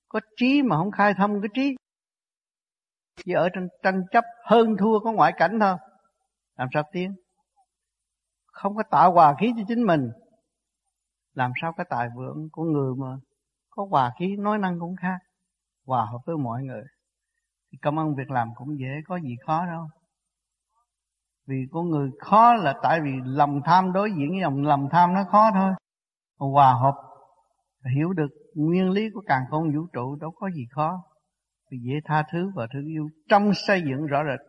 Có 0.09 0.21
trí 0.37 0.63
mà 0.63 0.77
không 0.77 0.91
khai 0.91 1.15
thông 1.15 1.41
cái 1.41 1.49
trí 1.55 1.77
chỉ 3.17 3.33
ở 3.33 3.49
trong 3.55 3.65
tranh 3.83 4.03
chấp 4.11 4.25
hơn 4.45 4.77
thua 4.79 5.01
có 5.01 5.13
ngoại 5.13 5.33
cảnh 5.37 5.59
thôi. 5.61 5.77
Làm 6.57 6.69
sao 6.73 6.83
tiến 6.93 7.15
không 8.55 8.77
có 8.77 8.83
tạo 8.91 9.13
hòa 9.13 9.35
khí 9.41 9.53
cho 9.57 9.63
chính 9.69 9.83
mình. 9.87 10.11
Làm 11.33 11.53
sao 11.63 11.73
cái 11.77 11.87
tài 11.91 12.09
vượng 12.17 12.49
của 12.53 12.65
người 12.65 12.95
mà 12.95 13.17
có 13.71 13.87
hòa 13.91 14.13
khí, 14.19 14.37
nói 14.39 14.59
năng 14.59 14.81
cũng 14.81 14.97
khác, 14.97 15.19
hòa 15.87 16.07
hợp 16.13 16.19
với 16.27 16.37
mọi 16.37 16.63
người. 16.63 16.83
Thì 17.73 17.79
công 17.83 17.99
ăn 17.99 18.15
việc 18.15 18.31
làm 18.31 18.49
cũng 18.55 18.79
dễ, 18.79 18.91
có 19.07 19.17
gì 19.17 19.37
khó 19.47 19.67
đâu. 19.67 19.89
Vì 21.47 21.57
con 21.73 21.91
người 21.91 22.11
khó 22.21 22.55
là 22.55 22.75
tại 22.83 23.01
vì 23.01 23.11
lòng 23.25 23.61
tham 23.65 23.93
đối 23.93 24.11
diện 24.11 24.31
với 24.31 24.41
dòng 24.41 24.63
lòng 24.63 24.89
tham 24.91 25.15
nó 25.15 25.25
khó 25.31 25.51
thôi. 25.55 25.73
Hòa 26.39 26.75
hợp, 26.75 26.95
hiểu 27.95 28.13
được 28.13 28.31
nguyên 28.55 28.91
lý 28.91 29.11
của 29.15 29.23
càng 29.27 29.43
không 29.51 29.73
vũ 29.75 29.87
trụ, 29.93 30.17
đâu 30.17 30.31
có 30.31 30.51
gì 30.51 30.67
khó 30.71 31.03
vì 31.71 31.79
dễ 31.79 31.95
tha 32.05 32.25
thứ 32.33 32.51
và 32.55 32.67
thương 32.73 32.87
yêu. 32.87 33.09
Trong 33.29 33.53
xây 33.55 33.83
dựng 33.83 34.07
rõ 34.07 34.25
rệt. 34.25 34.41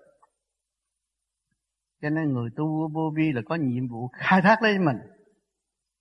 Cho 2.02 2.10
nên 2.10 2.34
người 2.34 2.50
tu 2.56 2.90
vô 2.94 3.12
vi 3.16 3.32
là 3.32 3.42
có 3.46 3.56
nhiệm 3.56 3.88
vụ 3.88 4.08
khai 4.08 4.42
thác 4.42 4.62
lấy 4.62 4.80
mình. 4.80 4.98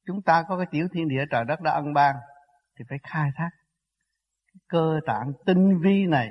Chúng 0.07 0.23
ta 0.23 0.45
có 0.49 0.57
cái 0.57 0.67
tiểu 0.71 0.89
thiên 0.93 1.09
địa 1.09 1.25
trời 1.31 1.45
đất 1.45 1.61
đã 1.61 1.73
ân 1.73 1.93
ban, 1.95 2.17
thì 2.79 2.85
phải 2.89 2.99
khai 3.03 3.31
thác. 3.37 3.51
Cơ 4.69 5.01
tạng 5.07 5.33
tinh 5.47 5.81
vi 5.83 6.07
này. 6.07 6.31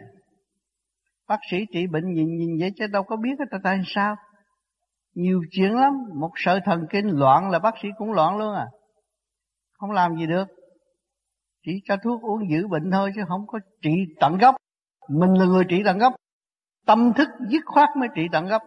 Bác 1.27 1.39
sĩ 1.51 1.57
trị 1.73 1.87
bệnh 1.87 2.13
nhìn 2.13 2.37
nhìn 2.37 2.57
vậy 2.59 2.71
chứ 2.77 2.87
đâu 2.87 3.03
có 3.03 3.15
biết 3.15 3.35
ta 3.51 3.57
tại 3.63 3.81
sao. 3.85 4.15
Nhiều 5.13 5.41
chuyện 5.51 5.75
lắm. 5.75 5.93
Một 6.19 6.31
sợi 6.35 6.59
thần 6.65 6.85
kinh 6.89 7.07
loạn 7.07 7.49
là 7.49 7.59
bác 7.59 7.73
sĩ 7.81 7.87
cũng 7.97 8.11
loạn 8.11 8.37
luôn 8.37 8.55
à. 8.55 8.67
Không 9.73 9.91
làm 9.91 10.15
gì 10.15 10.27
được. 10.27 10.47
Chỉ 11.65 11.71
cho 11.85 11.97
thuốc 12.03 12.21
uống 12.21 12.49
giữ 12.49 12.67
bệnh 12.67 12.91
thôi 12.91 13.11
chứ 13.15 13.21
không 13.27 13.47
có 13.47 13.59
trị 13.81 14.05
tận 14.19 14.37
gốc 14.37 14.55
mình 15.09 15.33
là 15.33 15.45
người 15.45 15.63
trị 15.69 15.81
tận 15.85 15.97
gốc. 15.97 16.13
Tâm 16.85 17.13
thức 17.13 17.27
dứt 17.49 17.61
khoát 17.65 17.89
mới 17.97 18.09
trị 18.15 18.27
tận 18.31 18.45
gốc. 18.45 18.61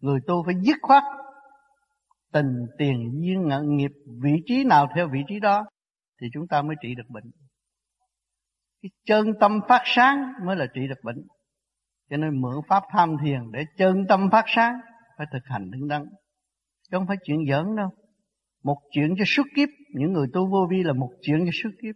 Người 0.00 0.20
tu 0.26 0.42
phải 0.46 0.54
dứt 0.62 0.76
khoát 0.82 1.02
tình 2.32 2.66
tiền 2.78 3.20
duyên 3.22 3.48
ngận 3.48 3.76
nghiệp, 3.76 3.90
vị 4.22 4.42
trí 4.46 4.64
nào 4.64 4.88
theo 4.94 5.08
vị 5.12 5.18
trí 5.28 5.40
đó, 5.40 5.64
thì 6.20 6.26
chúng 6.32 6.48
ta 6.48 6.62
mới 6.62 6.76
trị 6.82 6.94
được 6.94 7.08
bệnh. 7.08 7.30
Cái 8.82 8.90
chân 9.06 9.26
tâm 9.40 9.60
phát 9.68 9.82
sáng 9.84 10.32
mới 10.46 10.56
là 10.56 10.66
trị 10.74 10.80
được 10.88 11.00
bệnh. 11.02 11.22
Cho 12.10 12.16
nên 12.16 12.40
mượn 12.40 12.54
pháp 12.68 12.82
tham 12.90 13.16
thiền 13.24 13.40
để 13.52 13.64
chân 13.76 14.06
tâm 14.08 14.28
phát 14.32 14.44
sáng, 14.46 14.74
phải 15.18 15.26
thực 15.32 15.42
hành 15.44 15.70
đứng 15.70 15.88
đắn. 15.88 16.04
Chứ 16.90 16.96
không 16.96 17.06
phải 17.06 17.16
chuyện 17.24 17.38
giỡn 17.50 17.76
đâu. 17.76 17.88
Một 18.64 18.76
chuyện 18.90 19.14
cho 19.18 19.24
suốt 19.26 19.46
kiếp. 19.56 19.68
Những 19.94 20.12
người 20.12 20.26
tu 20.32 20.50
vô 20.50 20.66
vi 20.70 20.82
là 20.82 20.92
một 20.92 21.10
chuyện 21.22 21.44
cho 21.44 21.50
suốt 21.62 21.70
kiếp. 21.82 21.94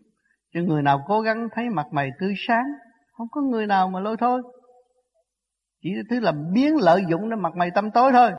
Chứ 0.55 0.63
người 0.63 0.83
nào 0.83 1.05
cố 1.07 1.21
gắng 1.21 1.49
thấy 1.55 1.65
mặt 1.71 1.87
mày 1.93 2.11
tươi 2.21 2.35
sáng 2.37 2.65
không 3.17 3.29
có 3.31 3.41
người 3.41 3.67
nào 3.67 3.89
mà 3.89 4.01
lôi 4.01 4.17
thôi. 4.17 4.43
Chỉ 5.83 5.91
thứ 6.11 6.21
là 6.21 6.33
biến 6.53 6.77
lợi 6.77 7.03
dụng 7.11 7.29
nó 7.29 7.37
mặt 7.37 7.57
mày 7.57 7.71
tâm 7.75 7.91
tối 7.91 8.13
thôi. 8.13 8.31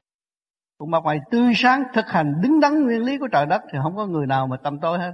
Còn 0.77 0.91
mặt 0.91 1.03
mày 1.03 1.19
tươi 1.31 1.51
sáng, 1.55 1.83
thực 1.93 2.05
hành, 2.07 2.33
đứng 2.41 2.59
đắn 2.59 2.83
nguyên 2.83 3.01
lý 3.01 3.17
của 3.17 3.27
trời 3.31 3.45
đất 3.45 3.61
thì 3.71 3.79
không 3.83 3.95
có 3.95 4.07
người 4.07 4.27
nào 4.27 4.47
mà 4.47 4.57
tâm 4.63 4.79
tối 4.79 4.99
hết. 4.99 5.11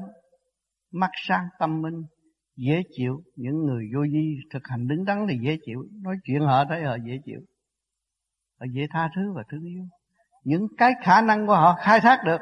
Mắt 0.92 1.10
sáng, 1.14 1.48
tâm 1.60 1.82
minh, 1.82 2.04
dễ 2.56 2.82
chịu. 2.92 3.22
Những 3.36 3.56
người 3.66 3.84
vô 3.96 4.02
vi 4.12 4.36
thực 4.54 4.64
hành 4.64 4.88
đứng 4.88 5.06
đắn 5.06 5.26
thì 5.30 5.38
dễ 5.42 5.58
chịu. 5.66 5.86
Nói 6.02 6.16
chuyện 6.24 6.42
họ 6.42 6.66
thấy 6.70 6.84
họ 6.84 6.96
dễ 6.96 7.20
chịu. 7.26 7.40
Họ 8.60 8.66
dễ 8.74 8.88
tha 8.94 9.10
thứ 9.16 9.34
và 9.36 9.44
thương 9.52 9.64
yêu. 9.64 9.84
Những 10.44 10.68
cái 10.78 10.94
khả 11.04 11.22
năng 11.22 11.48
của 11.48 11.56
họ 11.56 11.76
khai 11.80 12.00
thác 12.00 12.20
được 12.26 12.42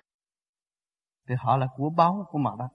thì 1.30 1.36
họ 1.40 1.58
là 1.58 1.68
của 1.76 1.90
báu 1.90 2.26
của 2.32 2.38
mặt 2.38 2.52
đất. 2.60 2.68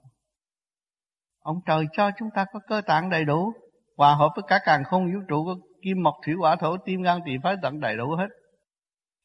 Ông 1.39 1.57
trời 1.65 1.85
cho 1.91 2.11
chúng 2.17 2.29
ta 2.35 2.45
có 2.53 2.59
cơ 2.67 2.81
tạng 2.81 3.09
đầy 3.09 3.25
đủ 3.25 3.53
hòa 3.97 4.15
hợp 4.15 4.29
với 4.35 4.43
cả 4.47 4.59
càng 4.65 4.83
không 4.83 5.13
vũ 5.13 5.19
trụ 5.27 5.45
có 5.45 5.55
kim 5.81 6.03
mộc 6.03 6.15
thủy 6.25 6.33
hỏa 6.39 6.55
thổ 6.55 6.77
tim 6.77 7.01
gan 7.01 7.19
tỳ 7.25 7.31
phái 7.43 7.55
tận 7.61 7.79
đầy 7.79 7.97
đủ 7.97 8.15
hết. 8.15 8.27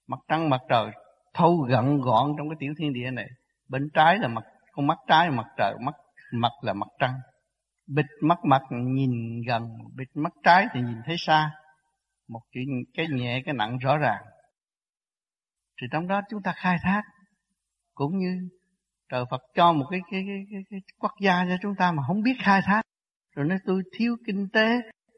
Mặt 0.08 0.18
trăng 0.28 0.50
mặt 0.50 0.60
trời 0.68 0.90
thâu 1.34 1.56
gọn 1.56 2.00
gọn 2.00 2.32
trong 2.38 2.48
cái 2.48 2.56
tiểu 2.60 2.74
thiên 2.78 2.92
địa 2.92 3.10
này. 3.10 3.28
Bên 3.68 3.88
trái 3.94 4.18
là 4.18 4.28
mặt 4.28 4.44
con 4.72 4.86
mắt 4.86 4.98
trái 5.08 5.26
là 5.26 5.32
mặt 5.32 5.46
trời 5.56 5.74
mắt 5.80 5.94
mặt 6.32 6.52
là 6.62 6.72
mặt 6.72 6.88
trăng. 6.98 7.14
Bịt 7.86 8.06
mắt 8.22 8.38
mặt 8.44 8.62
nhìn 8.70 9.42
gần 9.48 9.68
bịt 9.96 10.08
mắt 10.14 10.32
trái 10.42 10.66
thì 10.72 10.80
nhìn 10.80 10.96
thấy 11.06 11.16
xa. 11.18 11.50
Một 12.28 12.40
chuyện 12.52 12.68
cái 12.94 13.06
nhẹ 13.10 13.42
cái 13.44 13.54
nặng 13.54 13.78
rõ 13.78 13.96
ràng. 13.96 14.22
Thì 15.80 15.86
trong 15.92 16.08
đó 16.08 16.20
chúng 16.30 16.42
ta 16.42 16.52
khai 16.56 16.76
thác 16.82 17.02
cũng 17.94 18.18
như 18.18 18.48
trời 19.08 19.24
Phật 19.30 19.42
cho 19.54 19.72
một 19.72 19.86
cái 19.90 20.00
cái 20.10 20.24
cái 20.26 20.44
cái, 20.50 20.62
cái 20.70 20.80
quốc 20.98 21.12
gia 21.20 21.44
cho 21.48 21.56
chúng 21.62 21.74
ta 21.78 21.92
mà 21.92 22.02
không 22.06 22.22
biết 22.22 22.34
khai 22.42 22.60
thác 22.64 22.82
rồi 23.34 23.46
nói, 23.46 23.58
tôi 23.66 23.82
thiếu 23.92 24.16
kinh 24.26 24.48
tế, 24.52 24.68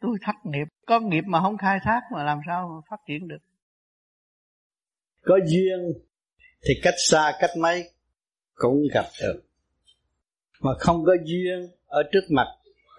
tôi 0.01 0.17
thất 0.23 0.35
nghiệp. 0.45 0.65
Có 0.87 1.01
nghiệp 1.01 1.23
mà 1.27 1.41
không 1.41 1.59
khai 1.59 1.79
thác 1.85 2.01
mà 2.13 2.25
làm 2.25 2.41
sao 2.47 2.69
mà 2.69 2.81
phát 2.91 3.03
triển 3.09 3.29
được? 3.29 3.39
Có 5.23 5.39
duyên 5.47 5.93
thì 6.67 6.75
cách 6.83 6.95
xa, 6.97 7.33
cách 7.41 7.51
mấy 7.59 7.91
cũng 8.55 8.83
gặp 8.95 9.05
được. 9.23 9.43
Mà 10.61 10.71
không 10.79 11.05
có 11.05 11.13
duyên 11.25 11.69
ở 11.87 12.03
trước 12.13 12.25
mặt 12.31 12.47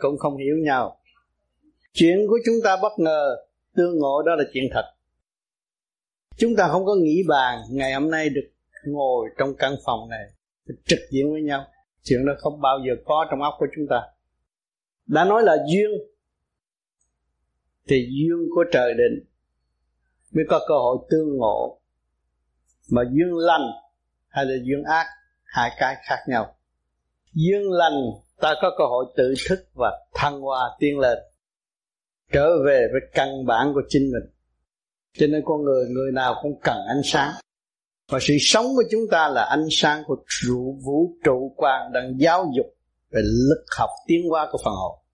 cũng 0.02 0.18
không 0.18 0.38
hiểu 0.38 0.56
nhau. 0.64 0.98
Chuyện 1.94 2.18
của 2.28 2.40
chúng 2.46 2.56
ta 2.64 2.78
bất 2.82 2.92
ngờ, 2.98 3.36
tương 3.76 4.00
ngộ 4.00 4.22
đó 4.26 4.36
là 4.36 4.44
chuyện 4.54 4.64
thật. 4.72 4.96
Chúng 6.38 6.56
ta 6.56 6.68
không 6.68 6.86
có 6.86 6.96
nghĩ 6.96 7.24
bàn 7.28 7.60
ngày 7.72 7.94
hôm 7.94 8.12
nay 8.12 8.30
được 8.30 8.50
ngồi 8.86 9.30
trong 9.38 9.56
căn 9.58 9.76
phòng 9.86 10.10
này 10.10 10.24
trực 10.86 11.00
diện 11.12 11.32
với 11.32 11.42
nhau. 11.42 11.66
Chuyện 12.04 12.26
đó 12.26 12.34
không 12.38 12.62
bao 12.62 12.80
giờ 12.88 12.94
có 13.06 13.28
trong 13.30 13.42
óc 13.42 13.54
của 13.60 13.68
chúng 13.76 13.86
ta 13.90 14.02
đã 15.06 15.26
nói 15.26 15.44
là 15.44 15.56
duyên. 15.72 15.90
Thì 17.88 18.08
duyên 18.10 18.50
của 18.56 18.64
trời 18.72 18.94
định 18.94 19.26
mới 20.32 20.46
có 20.50 20.60
cơ 20.68 20.74
hội 20.74 20.98
tương 21.10 21.38
ngộ. 21.38 21.82
Mà 22.92 23.02
duyên 23.12 23.38
lành 23.38 23.72
hay 24.28 24.46
là 24.46 24.56
duyên 24.64 24.84
ác, 24.84 25.06
hai 25.44 25.72
cái 25.80 25.96
khác 26.08 26.20
nhau. 26.28 26.56
Duyên 27.34 27.72
lành, 27.72 28.02
ta 28.42 28.54
có 28.62 28.76
cơ 28.78 28.84
hội 28.86 29.06
tự 29.18 29.34
thức 29.50 29.60
và 29.74 30.08
thăng 30.14 30.42
hoa 30.42 30.60
tiến 30.80 31.00
lên, 31.00 31.18
trở 32.32 32.48
về 32.66 32.88
với 32.92 33.02
căn 33.14 33.46
bản 33.46 33.72
của 33.74 33.82
chính 33.90 34.04
mình. 34.04 34.32
Cho 35.14 35.28
nên 35.28 35.42
con 35.46 35.64
người 35.64 35.86
người 35.90 36.12
nào 36.12 36.36
cũng 36.42 36.60
cần 36.64 36.78
ánh 36.88 37.02
sáng. 37.04 37.34
Và 38.12 38.20
sự 38.22 38.34
sống 38.40 38.66
của 38.66 38.84
chúng 38.92 39.02
ta 39.12 39.30
là 39.30 39.44
ánh 39.44 39.66
sáng 39.72 40.04
của 40.08 40.16
trụ 40.28 40.80
vũ 40.86 41.18
trụ 41.24 41.54
quan 41.58 41.92
đang 41.94 42.14
giáo 42.20 42.46
dục 42.58 42.75
về 43.16 43.22
lực 43.24 43.66
học 43.78 43.90
tiến 44.08 44.30
hóa 44.30 44.50
của 44.52 44.58
phần 44.64 44.74
hồn 44.74 45.06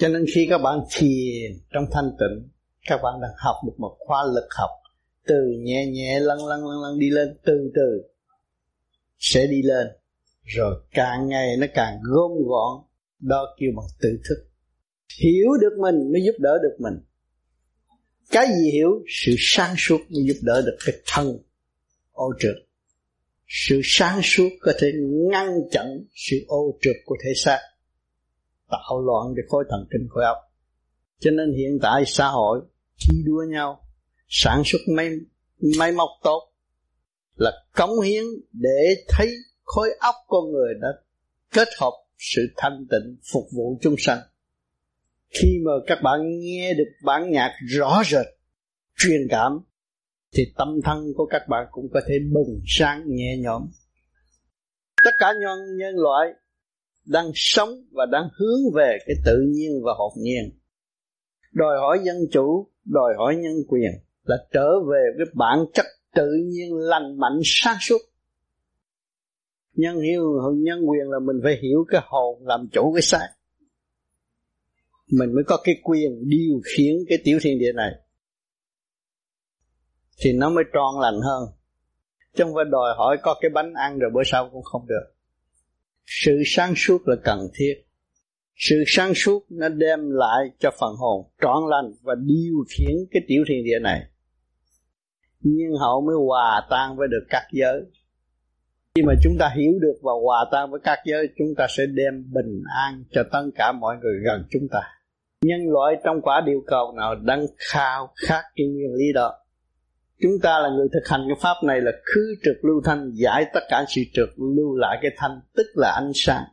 cho 0.00 0.08
nên 0.08 0.24
khi 0.34 0.46
các 0.50 0.58
bạn 0.58 0.78
thiền 0.96 1.60
trong 1.72 1.84
thanh 1.92 2.10
tịnh, 2.18 2.48
các 2.86 3.00
bạn 3.02 3.20
đang 3.22 3.30
học 3.36 3.56
được 3.66 3.72
một 3.78 3.96
khoa 3.98 4.24
lực 4.34 4.48
học 4.50 4.70
từ 5.26 5.36
nhẹ 5.58 5.86
nhẹ, 5.86 6.20
lăn 6.20 6.46
lăn 6.46 6.66
lăn 6.66 6.82
lăn 6.82 6.98
đi 6.98 7.10
lên, 7.10 7.38
từ 7.44 7.70
từ 7.74 8.02
sẽ 9.18 9.46
đi 9.46 9.62
lên. 9.62 9.86
Rồi 10.42 10.82
càng 10.90 11.28
ngày 11.28 11.56
nó 11.56 11.66
càng 11.74 11.98
gom 12.02 12.30
gọn 12.46 12.84
đó 13.20 13.56
kêu 13.60 13.70
bằng 13.76 13.86
tự 14.00 14.08
thức. 14.28 14.50
Hiểu 15.22 15.48
được 15.60 15.78
mình 15.78 16.12
mới 16.12 16.22
giúp 16.26 16.34
đỡ 16.38 16.58
được 16.62 16.76
mình. 16.78 16.94
Cái 18.30 18.46
gì 18.46 18.70
hiểu? 18.70 18.90
Sự 19.08 19.32
sáng 19.38 19.74
suốt 19.78 19.98
mới 19.98 20.24
giúp 20.26 20.38
đỡ 20.42 20.62
được 20.62 20.76
cái 20.86 20.94
thân 21.06 21.38
ô 22.12 22.32
trượt 22.38 22.56
sự 23.52 23.80
sáng 23.84 24.20
suốt 24.22 24.48
có 24.60 24.72
thể 24.80 24.92
ngăn 25.30 25.48
chặn 25.70 25.86
sự 26.14 26.36
ô 26.46 26.78
trượt 26.80 26.96
của 27.04 27.16
thể 27.24 27.30
xác, 27.44 27.58
tạo 28.70 29.00
loạn 29.06 29.34
cái 29.36 29.44
khối 29.48 29.64
thần 29.70 29.86
kinh, 29.90 30.08
khối 30.10 30.24
óc. 30.24 30.36
Cho 31.18 31.30
nên 31.30 31.52
hiện 31.52 31.78
tại 31.82 32.02
xã 32.06 32.28
hội 32.28 32.60
thi 33.00 33.22
đua 33.24 33.44
nhau, 33.48 33.84
sản 34.28 34.62
xuất 34.64 34.78
máy 34.88 35.10
máy 35.78 35.92
móc 35.92 36.08
tốt, 36.22 36.52
là 37.36 37.52
cống 37.76 38.00
hiến 38.00 38.24
để 38.52 39.04
thấy 39.08 39.36
khối 39.62 39.88
óc 40.00 40.14
con 40.26 40.52
người 40.52 40.74
đã 40.80 40.88
kết 41.50 41.68
hợp 41.78 41.92
sự 42.18 42.42
thanh 42.56 42.86
tịnh 42.90 43.16
phục 43.32 43.44
vụ 43.52 43.78
chúng 43.82 43.94
sanh. 43.98 44.18
Khi 45.30 45.58
mà 45.64 45.72
các 45.86 45.98
bạn 46.02 46.40
nghe 46.40 46.74
được 46.74 46.90
bản 47.04 47.30
nhạc 47.30 47.52
rõ 47.68 48.02
rệt, 48.06 48.26
truyền 48.98 49.20
cảm 49.30 49.60
thì 50.32 50.52
tâm 50.56 50.68
thân 50.84 51.12
của 51.16 51.26
các 51.26 51.42
bạn 51.48 51.66
cũng 51.70 51.88
có 51.92 52.00
thể 52.08 52.14
bừng 52.32 52.60
sáng 52.66 53.02
nhẹ 53.06 53.36
nhõm. 53.38 53.62
Tất 55.04 55.10
cả 55.18 55.32
nhân 55.40 55.58
nhân 55.78 55.94
loại 55.96 56.28
đang 57.04 57.30
sống 57.34 57.68
và 57.92 58.06
đang 58.06 58.28
hướng 58.38 58.74
về 58.74 58.98
cái 59.06 59.16
tự 59.24 59.38
nhiên 59.48 59.70
và 59.84 59.92
hồn 59.98 60.12
nhiên. 60.16 60.58
Đòi 61.52 61.78
hỏi 61.80 61.98
dân 62.04 62.16
chủ, 62.32 62.66
đòi 62.84 63.14
hỏi 63.18 63.36
nhân 63.36 63.54
quyền 63.68 63.90
là 64.24 64.36
trở 64.52 64.68
về 64.90 65.04
cái 65.18 65.26
bản 65.34 65.58
chất 65.74 65.86
tự 66.14 66.30
nhiên 66.46 66.76
lành 66.76 67.18
mạnh 67.18 67.40
sáng 67.44 67.76
suốt. 67.80 67.98
Nhân 69.74 70.00
hiếu 70.00 70.22
nhân 70.56 70.78
quyền 70.88 71.10
là 71.10 71.18
mình 71.18 71.36
phải 71.42 71.58
hiểu 71.62 71.84
cái 71.88 72.00
hồn 72.04 72.46
làm 72.46 72.68
chủ 72.72 72.92
cái 72.94 73.02
xác. 73.02 73.28
Mình 75.10 75.34
mới 75.34 75.44
có 75.46 75.60
cái 75.64 75.74
quyền 75.82 76.28
điều 76.28 76.60
khiển 76.64 76.94
cái 77.08 77.18
tiểu 77.24 77.38
thiên 77.42 77.58
địa 77.58 77.72
này 77.72 77.90
thì 80.20 80.32
nó 80.32 80.50
mới 80.50 80.64
tròn 80.72 81.00
lành 81.00 81.20
hơn. 81.20 81.48
Chứ 82.36 82.44
không 82.44 82.54
phải 82.54 82.64
đòi 82.70 82.94
hỏi 82.96 83.18
có 83.22 83.34
cái 83.40 83.50
bánh 83.54 83.74
ăn 83.74 83.98
rồi 83.98 84.10
bữa 84.14 84.22
sau 84.24 84.50
cũng 84.52 84.62
không 84.62 84.86
được. 84.86 85.14
Sự 86.06 86.42
sáng 86.46 86.74
suốt 86.76 87.08
là 87.08 87.16
cần 87.24 87.48
thiết. 87.54 87.74
Sự 88.56 88.84
sáng 88.86 89.14
suốt 89.14 89.46
nó 89.50 89.68
đem 89.68 90.10
lại 90.10 90.50
cho 90.58 90.70
phần 90.80 90.94
hồn 90.96 91.30
trọn 91.42 91.62
lành 91.68 91.92
và 92.02 92.14
điều 92.14 92.54
khiển 92.70 92.96
cái 93.10 93.22
tiểu 93.28 93.44
thiên 93.48 93.64
địa 93.64 93.78
này. 93.78 94.00
Nhưng 95.40 95.78
hậu 95.80 96.00
mới 96.00 96.16
hòa 96.26 96.66
tan 96.70 96.96
với 96.96 97.08
được 97.08 97.26
các 97.30 97.42
giới. 97.52 97.82
Khi 98.94 99.02
mà 99.02 99.14
chúng 99.22 99.36
ta 99.38 99.52
hiểu 99.56 99.72
được 99.80 99.98
và 100.02 100.12
hòa 100.24 100.46
tan 100.52 100.70
với 100.70 100.80
các 100.84 100.98
giới, 101.04 101.28
chúng 101.38 101.54
ta 101.56 101.66
sẽ 101.68 101.84
đem 101.86 102.32
bình 102.32 102.62
an 102.82 103.04
cho 103.10 103.22
tất 103.32 103.42
cả 103.54 103.72
mọi 103.72 103.96
người 104.02 104.14
gần 104.24 104.44
chúng 104.50 104.68
ta. 104.70 104.80
Nhân 105.42 105.60
loại 105.68 105.96
trong 106.04 106.22
quả 106.22 106.42
điều 106.46 106.62
cầu 106.66 106.92
nào 106.96 107.14
đang 107.14 107.46
khao 107.56 108.12
khát 108.16 108.42
cái 108.56 108.66
nguyên 108.66 108.94
lý 108.94 109.12
đó? 109.14 109.39
Chúng 110.20 110.32
ta 110.42 110.58
là 110.58 110.68
người 110.68 110.88
thực 110.92 111.08
hành 111.08 111.20
cái 111.28 111.36
pháp 111.40 111.56
này 111.64 111.80
là 111.80 111.92
khứ 112.04 112.34
trực 112.44 112.64
lưu 112.64 112.80
thanh, 112.84 113.10
giải 113.14 113.44
tất 113.54 113.60
cả 113.68 113.84
sự 113.88 114.00
trực, 114.12 114.28
lưu 114.36 114.76
lại 114.76 114.98
cái 115.02 115.10
thanh, 115.16 115.40
tức 115.54 115.66
là 115.74 115.90
ánh 115.90 116.10
sáng. 116.14 116.44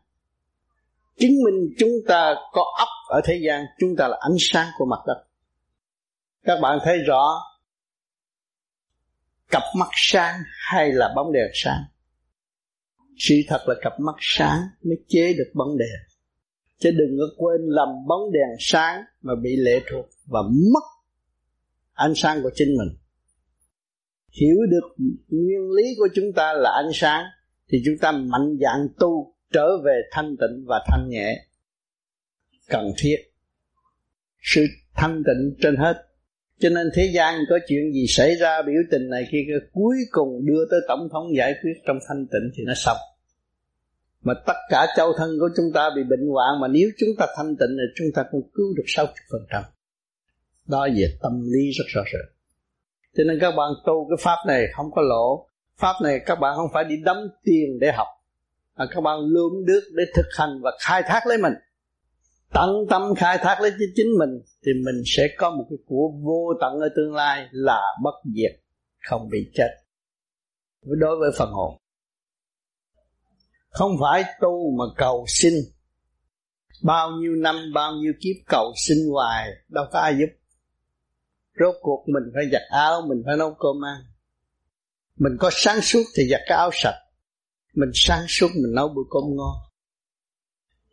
Chứng 1.19 1.43
minh 1.45 1.73
chúng 1.77 1.91
ta 2.07 2.35
có 2.51 2.63
ấp 2.79 2.87
ở 3.09 3.21
thế 3.25 3.39
gian, 3.47 3.65
chúng 3.79 3.95
ta 3.97 4.07
là 4.07 4.17
ánh 4.21 4.35
sáng 4.39 4.67
của 4.77 4.85
mặt 4.85 4.99
đất. 5.07 5.23
Các 6.43 6.59
bạn 6.61 6.79
thấy 6.83 6.97
rõ, 6.97 7.41
cặp 9.51 9.63
mắt 9.77 9.89
sáng 9.93 10.35
hay 10.69 10.91
là 10.91 11.13
bóng 11.15 11.31
đèn 11.31 11.47
sáng? 11.53 11.83
Sự 13.17 13.35
thật 13.47 13.59
là 13.67 13.75
cặp 13.81 13.93
mắt 13.99 14.15
sáng 14.19 14.59
mới 14.83 14.97
chế 15.07 15.33
được 15.33 15.51
bóng 15.53 15.77
đèn. 15.77 15.99
Chứ 16.79 16.91
đừng 16.91 17.17
có 17.19 17.25
quên 17.37 17.61
lầm 17.67 17.89
bóng 18.07 18.31
đèn 18.31 18.57
sáng 18.59 19.01
mà 19.21 19.33
bị 19.43 19.55
lệ 19.57 19.79
thuộc 19.91 20.05
và 20.25 20.39
mất 20.73 20.83
ánh 21.93 22.13
sáng 22.15 22.43
của 22.43 22.51
chính 22.55 22.67
mình 22.67 22.97
hiểu 24.41 24.57
được 24.69 25.05
nguyên 25.29 25.71
lý 25.71 25.83
của 25.97 26.07
chúng 26.15 26.33
ta 26.35 26.53
là 26.53 26.71
ánh 26.71 26.91
sáng, 26.93 27.23
thì 27.69 27.81
chúng 27.85 27.95
ta 28.01 28.11
mạnh 28.11 28.57
dạn 28.61 28.87
tu 28.99 29.35
trở 29.53 29.67
về 29.85 30.01
thanh 30.11 30.35
tịnh 30.39 30.65
và 30.67 30.85
thanh 30.87 31.09
nhẹ. 31.09 31.45
Cần 32.69 32.91
thiết. 32.97 33.15
Sự 34.41 34.65
thanh 34.95 35.23
tịnh 35.25 35.55
trên 35.61 35.75
hết. 35.75 35.93
Cho 36.59 36.69
nên 36.69 36.87
thế 36.95 37.11
gian 37.13 37.39
có 37.49 37.59
chuyện 37.67 37.93
gì 37.93 38.05
xảy 38.07 38.35
ra, 38.35 38.61
biểu 38.61 38.81
tình 38.91 39.09
này 39.09 39.23
kia 39.31 39.37
cuối 39.71 39.97
cùng 40.11 40.45
đưa 40.45 40.65
tới 40.71 40.79
tổng 40.87 41.09
thống 41.13 41.35
giải 41.37 41.53
quyết 41.63 41.73
trong 41.87 41.97
thanh 42.07 42.27
tịnh 42.31 42.51
thì 42.55 42.63
nó 42.67 42.73
xong. 42.75 42.97
Mà 44.21 44.33
tất 44.47 44.57
cả 44.69 44.87
châu 44.97 45.13
thân 45.17 45.29
của 45.39 45.49
chúng 45.57 45.65
ta 45.73 45.89
bị 45.95 46.01
bệnh 46.09 46.27
hoạn, 46.27 46.59
mà 46.61 46.67
nếu 46.67 46.89
chúng 46.97 47.09
ta 47.17 47.27
thanh 47.37 47.55
tịnh 47.59 47.77
thì 47.77 47.93
chúng 47.95 48.07
ta 48.15 48.23
cũng 48.31 48.49
cứu 48.53 48.73
được 48.77 48.83
60% 48.87 49.63
đó 50.67 50.87
về 50.95 51.17
tâm 51.21 51.41
lý 51.41 51.71
rất 51.71 51.83
rõ 51.87 52.01
ràng 52.13 52.36
cho 53.17 53.23
nên 53.23 53.37
các 53.41 53.51
bạn 53.51 53.69
tu 53.85 54.07
cái 54.09 54.17
pháp 54.19 54.37
này 54.47 54.65
không 54.75 54.91
có 54.91 55.01
lỗ. 55.01 55.47
Pháp 55.77 55.93
này 56.03 56.19
các 56.25 56.39
bạn 56.39 56.55
không 56.55 56.69
phải 56.73 56.83
đi 56.83 56.95
đấm 57.03 57.17
tiền 57.43 57.79
để 57.81 57.91
học, 57.91 58.07
mà 58.77 58.85
các 58.91 59.01
bạn 59.01 59.19
lượm 59.19 59.65
được 59.65 59.81
để 59.95 60.03
thực 60.15 60.25
hành 60.37 60.61
và 60.63 60.71
khai 60.79 61.03
thác 61.07 61.27
lấy 61.27 61.37
mình. 61.37 61.53
Tận 62.53 62.69
tâm 62.89 63.15
khai 63.15 63.37
thác 63.37 63.61
lấy 63.61 63.71
chính 63.95 64.07
mình 64.19 64.29
thì 64.65 64.71
mình 64.85 65.01
sẽ 65.05 65.27
có 65.37 65.49
một 65.49 65.63
cái 65.69 65.77
của 65.85 66.09
vô 66.23 66.53
tận 66.61 66.79
ở 66.79 66.89
tương 66.95 67.13
lai 67.13 67.47
là 67.51 67.81
bất 68.03 68.15
diệt, 68.35 68.61
không 69.09 69.29
bị 69.29 69.51
chết. 69.53 69.69
Đối 70.81 71.15
với 71.19 71.31
phần 71.37 71.49
hồn. 71.51 71.77
Không 73.69 73.91
phải 74.01 74.23
tu 74.41 74.71
mà 74.77 74.85
cầu 74.97 75.25
xin. 75.27 75.53
Bao 76.83 77.11
nhiêu 77.11 77.35
năm, 77.35 77.55
bao 77.73 77.93
nhiêu 77.93 78.13
kiếp 78.21 78.35
cầu 78.47 78.71
xin 78.87 78.97
hoài, 79.11 79.49
đâu 79.69 79.85
có 79.91 79.99
ai 79.99 80.15
giúp 80.19 80.46
rốt 81.59 81.75
cuộc 81.81 82.03
mình 82.07 82.23
phải 82.33 82.43
giặt 82.51 82.61
áo, 82.69 83.01
mình 83.09 83.23
phải 83.25 83.37
nấu 83.37 83.53
cơm 83.59 83.85
ăn. 83.85 84.01
Mình 85.15 85.33
có 85.39 85.49
sáng 85.53 85.81
suốt 85.81 86.03
thì 86.17 86.23
giặt 86.31 86.41
cái 86.47 86.57
áo 86.57 86.69
sạch. 86.73 86.99
Mình 87.73 87.89
sáng 87.93 88.25
suốt 88.27 88.47
mình 88.55 88.75
nấu 88.75 88.87
bữa 88.89 89.01
cơm 89.09 89.23
ngon. 89.35 89.55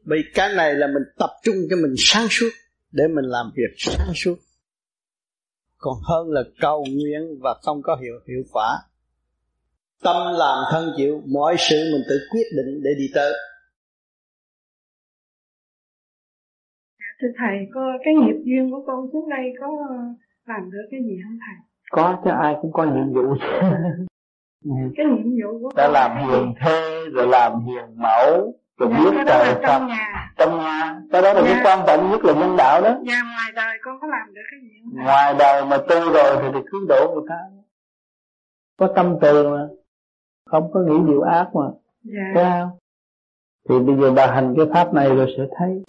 Vì 0.04 0.16
cái 0.35 0.54
này 0.54 0.75
là 0.75 0.87
mình 0.87 1.02
tập 1.18 1.30
trung 1.42 1.54
cho 1.71 1.76
mình 1.76 1.94
sáng 1.99 2.26
suốt 2.30 2.50
để 2.92 3.04
mình 3.09 3.25
làm 3.25 3.52
việc 3.56 3.75
sáng 3.76 4.12
suốt. 4.14 4.37
Còn 5.76 5.94
hơn 6.04 6.28
là 6.30 6.42
cầu 6.61 6.85
nguyện 6.90 7.38
và 7.40 7.54
không 7.62 7.83
có 7.83 7.97
hiệu 8.02 8.14
hiệu 8.28 8.42
quả. 8.52 8.78
Tâm 10.02 10.16
làm 10.38 10.59
thân 10.73 10.92
chịu, 10.97 11.23
mọi 11.26 11.56
sự 11.59 11.76
mình 11.92 12.02
tự 12.09 12.16
quyết 12.30 12.44
định 12.56 12.83
để 12.83 12.90
đi 12.99 13.04
tới. 13.14 13.33
Thưa 17.21 17.28
thầy, 17.38 17.56
có 17.75 17.80
cái 18.04 18.14
nghiệp 18.14 18.42
duyên 18.44 18.71
của 18.71 18.85
con 18.87 19.09
xuống 19.12 19.30
đây 19.30 19.44
có 19.61 19.66
làm 20.47 20.71
được 20.71 20.89
cái 20.91 21.01
gì 21.05 21.19
không 21.25 21.39
thầy? 21.47 21.57
Có 21.91 22.21
chứ 22.25 22.31
ai 22.31 22.57
cũng 22.63 22.73
có 22.73 22.85
nhiệm 22.85 23.13
vụ. 23.15 23.35
Cái 24.97 25.07
nhiệm 25.07 25.25
vụ 25.25 25.59
của 25.63 25.71
đã 25.77 25.89
làm 25.89 26.29
hiền 26.29 26.55
thê 26.61 27.09
rồi 27.13 27.27
làm 27.27 27.67
hiền 27.67 27.85
mẫu 27.97 28.55
rồi 28.79 28.91
dạ, 28.93 28.99
biết 28.99 29.23
trời 29.27 29.55
trong 29.63 29.83
Phật 29.83 29.87
nhà. 29.87 30.33
Trong 30.37 30.59
nhà 30.59 31.01
cái 31.13 31.23
đó 31.23 31.33
là 31.33 31.43
dạ. 31.43 31.49
cái 31.55 31.65
quan 31.65 31.87
trọng 31.87 32.11
nhất 32.11 32.25
là 32.25 32.33
nhân 32.33 32.57
đạo 32.57 32.83
đó. 32.83 32.97
Dạ 33.07 33.23
ngoài 33.23 33.53
đời 33.55 33.79
con 33.83 34.01
có 34.01 34.07
làm 34.07 34.35
được 34.35 34.43
cái 34.51 34.61
gì 34.63 34.69
không 34.83 35.05
ngoài 35.05 35.35
đời 35.39 35.65
mà 35.65 35.77
tu 35.79 36.13
rồi 36.13 36.37
thì, 36.43 36.49
thì 36.55 36.61
cứu 36.71 36.81
độ 36.89 37.15
người 37.15 37.25
ta. 37.29 37.39
Có 38.79 38.93
tâm 38.97 39.17
từ 39.21 39.49
mà. 39.49 39.67
Không 40.51 40.73
có 40.73 40.81
nghĩ 40.81 40.95
điều 41.09 41.21
ác 41.21 41.47
mà. 41.55 41.67
Dạ. 42.03 42.33
Thấy 42.35 42.45
không? 42.45 42.71
Thì 43.69 43.79
bây 43.79 43.97
giờ 43.97 44.13
bà 44.17 44.27
hành 44.27 44.55
cái 44.57 44.67
pháp 44.73 44.95
này 44.95 45.09
rồi 45.09 45.35
sẽ 45.37 45.43
thấy 45.59 45.83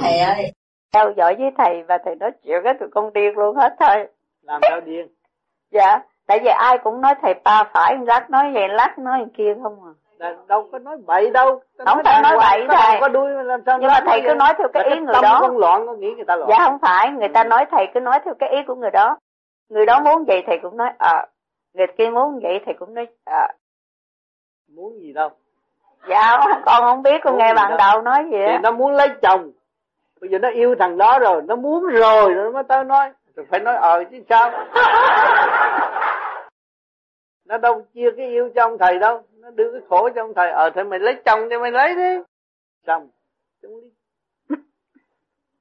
thầy 0.00 0.18
ơi. 0.18 0.52
Theo 0.92 1.12
dõi 1.16 1.36
với 1.38 1.50
thầy 1.58 1.82
và 1.82 1.98
thầy 2.04 2.14
nói 2.14 2.30
chuyện 2.44 2.60
cái 2.64 2.74
tụi 2.80 2.88
con 2.94 3.12
điên 3.12 3.38
luôn 3.38 3.56
hết 3.56 3.76
thôi. 3.80 4.06
Làm 4.42 4.60
sao 4.62 4.80
điên? 4.80 5.08
Dạ 5.70 5.98
tại 6.26 6.40
vì 6.44 6.50
ai 6.50 6.78
cũng 6.78 7.00
nói 7.00 7.14
thầy 7.22 7.34
ba 7.44 7.64
phải 7.74 7.96
lát 8.06 8.30
nói 8.30 8.52
vậy 8.52 8.68
lát 8.68 8.98
nói 8.98 9.24
kia 9.36 9.54
không 9.62 9.78
à. 9.84 9.92
Đâu 10.46 10.68
có 10.72 10.78
nói 10.78 10.96
bậy 11.06 11.30
đâu. 11.30 11.60
Không 11.78 12.00
phải 12.04 12.22
nói 12.22 12.36
bậy 12.36 12.66
thầy. 12.68 13.00
có 13.00 13.08
đuôi 13.08 13.44
làm 13.44 13.60
sao 13.66 13.78
nhưng 13.80 13.88
mà 13.88 14.00
thầy 14.06 14.20
cứ 14.24 14.34
nói 14.34 14.54
theo 14.58 14.68
cái 14.72 14.84
ý 14.84 15.00
người 15.00 15.14
đó. 15.22 15.38
con 15.40 15.58
loạn 15.58 15.86
có 15.86 15.94
nghĩ 15.94 16.10
người 16.16 16.24
ta 16.24 16.36
loạn. 16.36 16.50
Dạ 16.50 16.64
không 16.64 16.78
phải. 16.78 17.10
Người 17.10 17.28
ta 17.28 17.44
nói 17.44 17.66
thầy 17.70 17.86
cứ 17.94 18.00
nói 18.00 18.18
theo 18.24 18.34
cái 18.38 18.48
ý 18.48 18.58
của 18.66 18.74
người 18.74 18.90
đó. 18.90 19.16
Người 19.68 19.86
đó 19.86 20.00
muốn 20.00 20.24
vậy 20.24 20.42
thầy 20.46 20.58
cũng 20.62 20.76
nói 20.76 20.88
ờ 20.98 21.26
người 21.74 21.86
kia 21.98 22.10
muốn 22.10 22.40
vậy 22.42 22.60
thầy 22.64 22.74
cũng 22.78 22.94
nói 22.94 23.06
ờ. 23.24 23.46
Muốn 24.76 25.00
gì 25.00 25.12
đâu. 25.12 25.30
Dạ 26.08 26.38
con 26.64 26.82
không 26.82 27.02
biết 27.02 27.20
con 27.24 27.38
nghe 27.38 27.54
bạn 27.54 27.76
đầu 27.78 28.02
nói 28.02 28.24
gì 28.30 28.38
á. 28.46 28.60
Nó 28.62 28.70
muốn 28.70 28.92
lấy 28.92 29.08
chồng 29.22 29.50
bây 30.22 30.30
giờ 30.30 30.38
nó 30.38 30.50
yêu 30.50 30.74
thằng 30.78 30.98
đó 30.98 31.18
rồi 31.18 31.42
nó 31.42 31.56
muốn 31.56 31.86
rồi 31.86 32.34
nó 32.34 32.50
mới 32.50 32.62
tới 32.68 32.84
nói. 32.84 33.12
Rồi 33.36 33.46
phải 33.50 33.60
nói 33.60 33.76
ờ 33.76 34.04
chứ 34.10 34.22
sao? 34.28 34.50
Nó 37.44 37.58
đâu 37.58 37.86
chia 37.94 38.10
cái 38.16 38.26
yêu 38.26 38.50
cho 38.54 38.62
ông 38.62 38.78
thầy 38.78 38.98
đâu. 38.98 39.22
Nó 39.32 39.50
đưa 39.50 39.72
cái 39.72 39.80
khổ 39.88 40.10
cho 40.14 40.22
ông 40.22 40.34
thầy. 40.34 40.50
Ờ 40.50 40.70
thì 40.70 40.82
mày 40.82 40.98
lấy 40.98 41.14
chồng 41.24 41.48
cho 41.50 41.58
mày 41.58 41.70
lấy 41.70 41.94
đi. 41.94 42.22
Xong. 42.86 43.08
Chúng 43.62 43.80
đi 43.80 43.88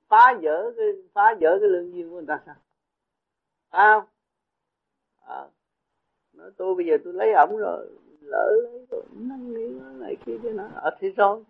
phá 0.09 0.33
vỡ 0.41 0.71
cái 0.77 0.85
phá 1.13 1.35
vỡ 1.41 1.57
cái 1.61 1.69
lương 1.69 1.93
duyên 1.93 2.09
của 2.09 2.15
người 2.15 2.25
ta 2.27 2.39
sao? 2.45 2.55
À, 3.69 4.01
à, 5.27 5.43
nói 6.33 6.51
tôi 6.57 6.75
bây 6.75 6.85
giờ 6.85 6.97
tôi 7.03 7.13
lấy 7.13 7.33
ổng 7.33 7.57
rồi 7.57 7.87
lỡ 8.21 8.51
lấy 8.63 8.85
rồi 8.91 9.03
năn 9.11 9.53
nỉ 9.53 9.67
này 9.99 10.17
kia 10.25 10.37
thế 10.43 10.51
nào 10.51 10.69
ở 10.75 10.91
thì 10.99 11.09
rồi 11.09 11.43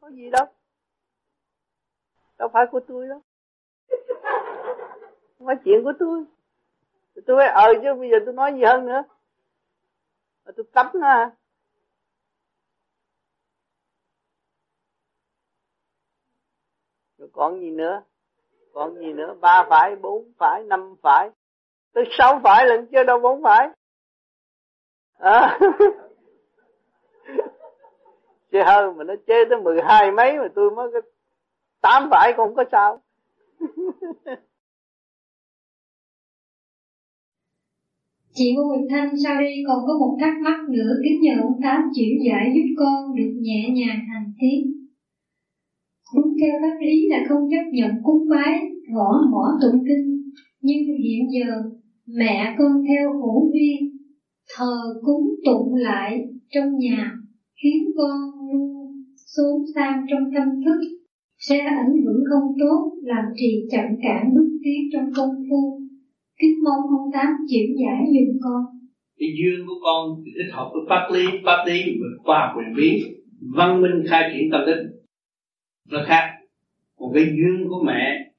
có 0.00 0.08
gì 0.08 0.30
đâu 0.30 0.46
đâu 2.38 2.48
phải 2.52 2.66
của 2.70 2.80
tôi 2.88 3.08
đâu. 3.08 3.20
Không 5.38 5.46
phải 5.46 5.56
chuyện 5.64 5.84
của 5.84 5.92
tôi. 5.98 6.24
Tôi 7.26 7.36
nói, 7.36 7.46
ờ 7.46 7.72
chứ 7.82 7.94
bây 7.94 8.10
giờ 8.10 8.16
tôi 8.24 8.34
nói 8.34 8.52
gì 8.52 8.64
hơn 8.64 8.86
nữa. 8.86 9.02
Tôi 10.56 10.66
cấm 10.72 10.86
à. 11.02 11.30
Rồi 17.18 17.28
còn 17.32 17.60
gì 17.60 17.70
nữa? 17.70 18.02
Còn 18.72 18.94
gì 18.94 19.12
nữa? 19.12 19.34
Ba 19.40 19.66
phải 19.70 19.96
bốn 19.96 20.32
phải 20.38 20.64
năm 20.64 20.94
phải. 21.02 21.30
Tới 21.92 22.04
sáu 22.10 22.40
phải 22.44 22.66
lần 22.66 22.86
chưa 22.86 23.04
đâu 23.04 23.18
bốn 23.20 23.42
phải. 23.42 23.68
À. 25.18 25.58
chơi 28.52 28.64
hơn 28.64 28.96
mà 28.96 29.04
nó 29.04 29.14
chơi 29.26 29.44
tới 29.50 29.60
mười 29.60 29.82
hai 29.82 30.12
mấy 30.12 30.38
mà 30.38 30.48
tôi 30.54 30.70
mới 30.70 30.90
tám 31.80 32.08
phải 32.10 32.32
cũng 32.36 32.54
có 32.56 32.64
sao. 32.72 33.00
Chị 38.34 38.54
Ngô 38.54 38.62
Quỳnh 38.70 38.88
Thanh 38.90 39.10
sau 39.24 39.34
đây 39.40 39.54
còn 39.66 39.78
có 39.86 39.98
một 39.98 40.16
thắc 40.20 40.34
mắc 40.44 40.60
nữa. 40.68 40.92
Kính 41.04 41.20
nhờ 41.20 41.42
ông 41.42 41.60
Tám 41.62 41.82
chuyển 41.94 42.12
giải 42.28 42.52
giúp 42.54 42.74
con 42.78 43.16
được 43.16 43.32
nhẹ 43.40 43.70
nhàng 43.70 44.00
hành 44.12 44.32
tiếp. 44.40 44.60
Đúng 46.14 46.34
theo 46.40 46.52
pháp 46.62 46.76
lý 46.80 47.08
là 47.08 47.18
không 47.28 47.50
chấp 47.50 47.70
nhận 47.72 47.90
cúng 48.02 48.28
bái, 48.30 48.58
gõ 48.94 49.12
mỏ 49.30 49.58
tụng 49.62 49.84
kinh, 49.88 50.30
nhưng 50.60 50.78
hiện 51.04 51.26
giờ 51.30 51.62
mẹ 52.06 52.54
con 52.58 52.72
theo 52.88 53.12
hữu 53.12 53.50
vi, 53.52 53.78
thờ 54.56 55.00
cúng 55.02 55.34
tụng 55.44 55.74
lại 55.74 56.28
trong 56.48 56.78
nhà, 56.78 57.12
khiến 57.62 57.84
con 57.96 58.20
luôn 58.52 59.04
xốn 59.16 59.62
sang 59.74 60.06
trong 60.10 60.30
tâm 60.34 60.48
thức, 60.64 60.80
sẽ 61.38 61.58
ảnh 61.58 61.92
hưởng 62.04 62.24
không 62.30 62.54
tốt, 62.60 62.92
làm 63.02 63.24
trì 63.36 63.68
chậm 63.70 63.84
cản 64.02 64.34
bước 64.34 64.48
tiến 64.64 64.88
trong 64.92 65.10
công 65.16 65.34
phu, 65.50 65.80
Kính 66.40 66.64
mong 66.64 66.98
ông 66.98 67.10
Tám 67.12 67.26
chịu 67.48 67.66
giải 67.80 68.06
dùm 68.06 68.38
con. 68.44 68.62
Cái 69.18 69.28
duyên 69.38 69.66
của 69.66 69.74
con 69.82 70.22
thì 70.24 70.30
thích 70.36 70.52
hợp 70.52 70.70
với 70.72 70.82
pháp 70.88 71.08
lý, 71.14 71.24
pháp 71.44 71.64
lý 71.66 71.82
vượt 72.00 72.16
qua 72.24 72.54
quyền 72.56 72.74
bí, 72.76 73.04
văn 73.56 73.82
minh 73.82 74.06
khai 74.08 74.30
triển 74.32 74.50
tâm 74.52 74.60
linh. 74.66 74.86
Nó 75.90 75.98
khác. 76.06 76.34
Còn 76.98 77.12
cái 77.14 77.24
duyên 77.24 77.68
của 77.68 77.82
mẹ 77.86 78.30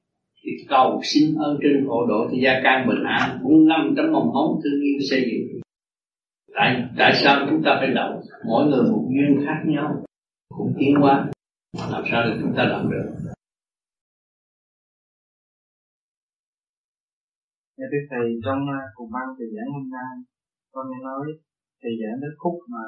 thì 0.44 0.50
cầu 0.68 1.00
xin 1.04 1.34
ơn 1.34 1.58
trên 1.62 1.84
hộ 1.86 2.06
độ 2.06 2.28
thì 2.32 2.40
gia 2.44 2.60
can 2.62 2.88
bình 2.88 3.04
an 3.04 3.38
cũng 3.42 3.68
nằm 3.68 3.94
trong 3.96 4.12
mong 4.12 4.32
móng 4.34 4.60
thương 4.64 4.80
yêu 4.82 4.98
xây 5.10 5.20
dựng. 5.20 5.60
Tại 6.54 6.82
tại 6.98 7.12
sao 7.14 7.46
chúng 7.50 7.62
ta 7.62 7.76
phải 7.80 7.90
đậu 7.94 8.22
mỗi 8.46 8.66
người 8.66 8.92
một 8.92 9.08
duyên 9.10 9.46
khác 9.46 9.62
nhau? 9.66 10.04
Cũng 10.48 10.72
tiến 10.78 10.94
hóa 10.94 11.30
làm 11.72 12.02
sao 12.10 12.20
để 12.26 12.32
chúng 12.40 12.54
ta 12.56 12.64
làm 12.72 12.90
được? 12.90 13.06
Dạ 17.78 17.86
thưa 17.92 18.04
thầy, 18.10 18.26
trong 18.44 18.60
uh, 18.74 18.84
cùng 18.94 19.10
băng 19.14 19.30
từ 19.38 19.44
giảng 19.54 19.70
hôm 19.76 19.86
nay, 19.96 20.12
con 20.72 20.84
nghe 20.90 21.00
nói 21.08 21.24
thầy 21.82 21.92
giảng 22.00 22.20
đến 22.22 22.32
khúc 22.38 22.56
mà 22.74 22.84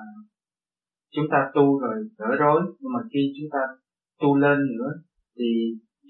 chúng 1.14 1.29
ta 1.33 1.38
tu 1.55 1.66
rồi 1.83 1.97
gỡ 2.18 2.31
rối, 2.42 2.61
nhưng 2.81 2.92
mà 2.97 3.01
khi 3.12 3.23
chúng 3.37 3.51
ta 3.55 3.62
tu 4.21 4.31
lên 4.45 4.59
nữa 4.77 4.90
thì 5.37 5.49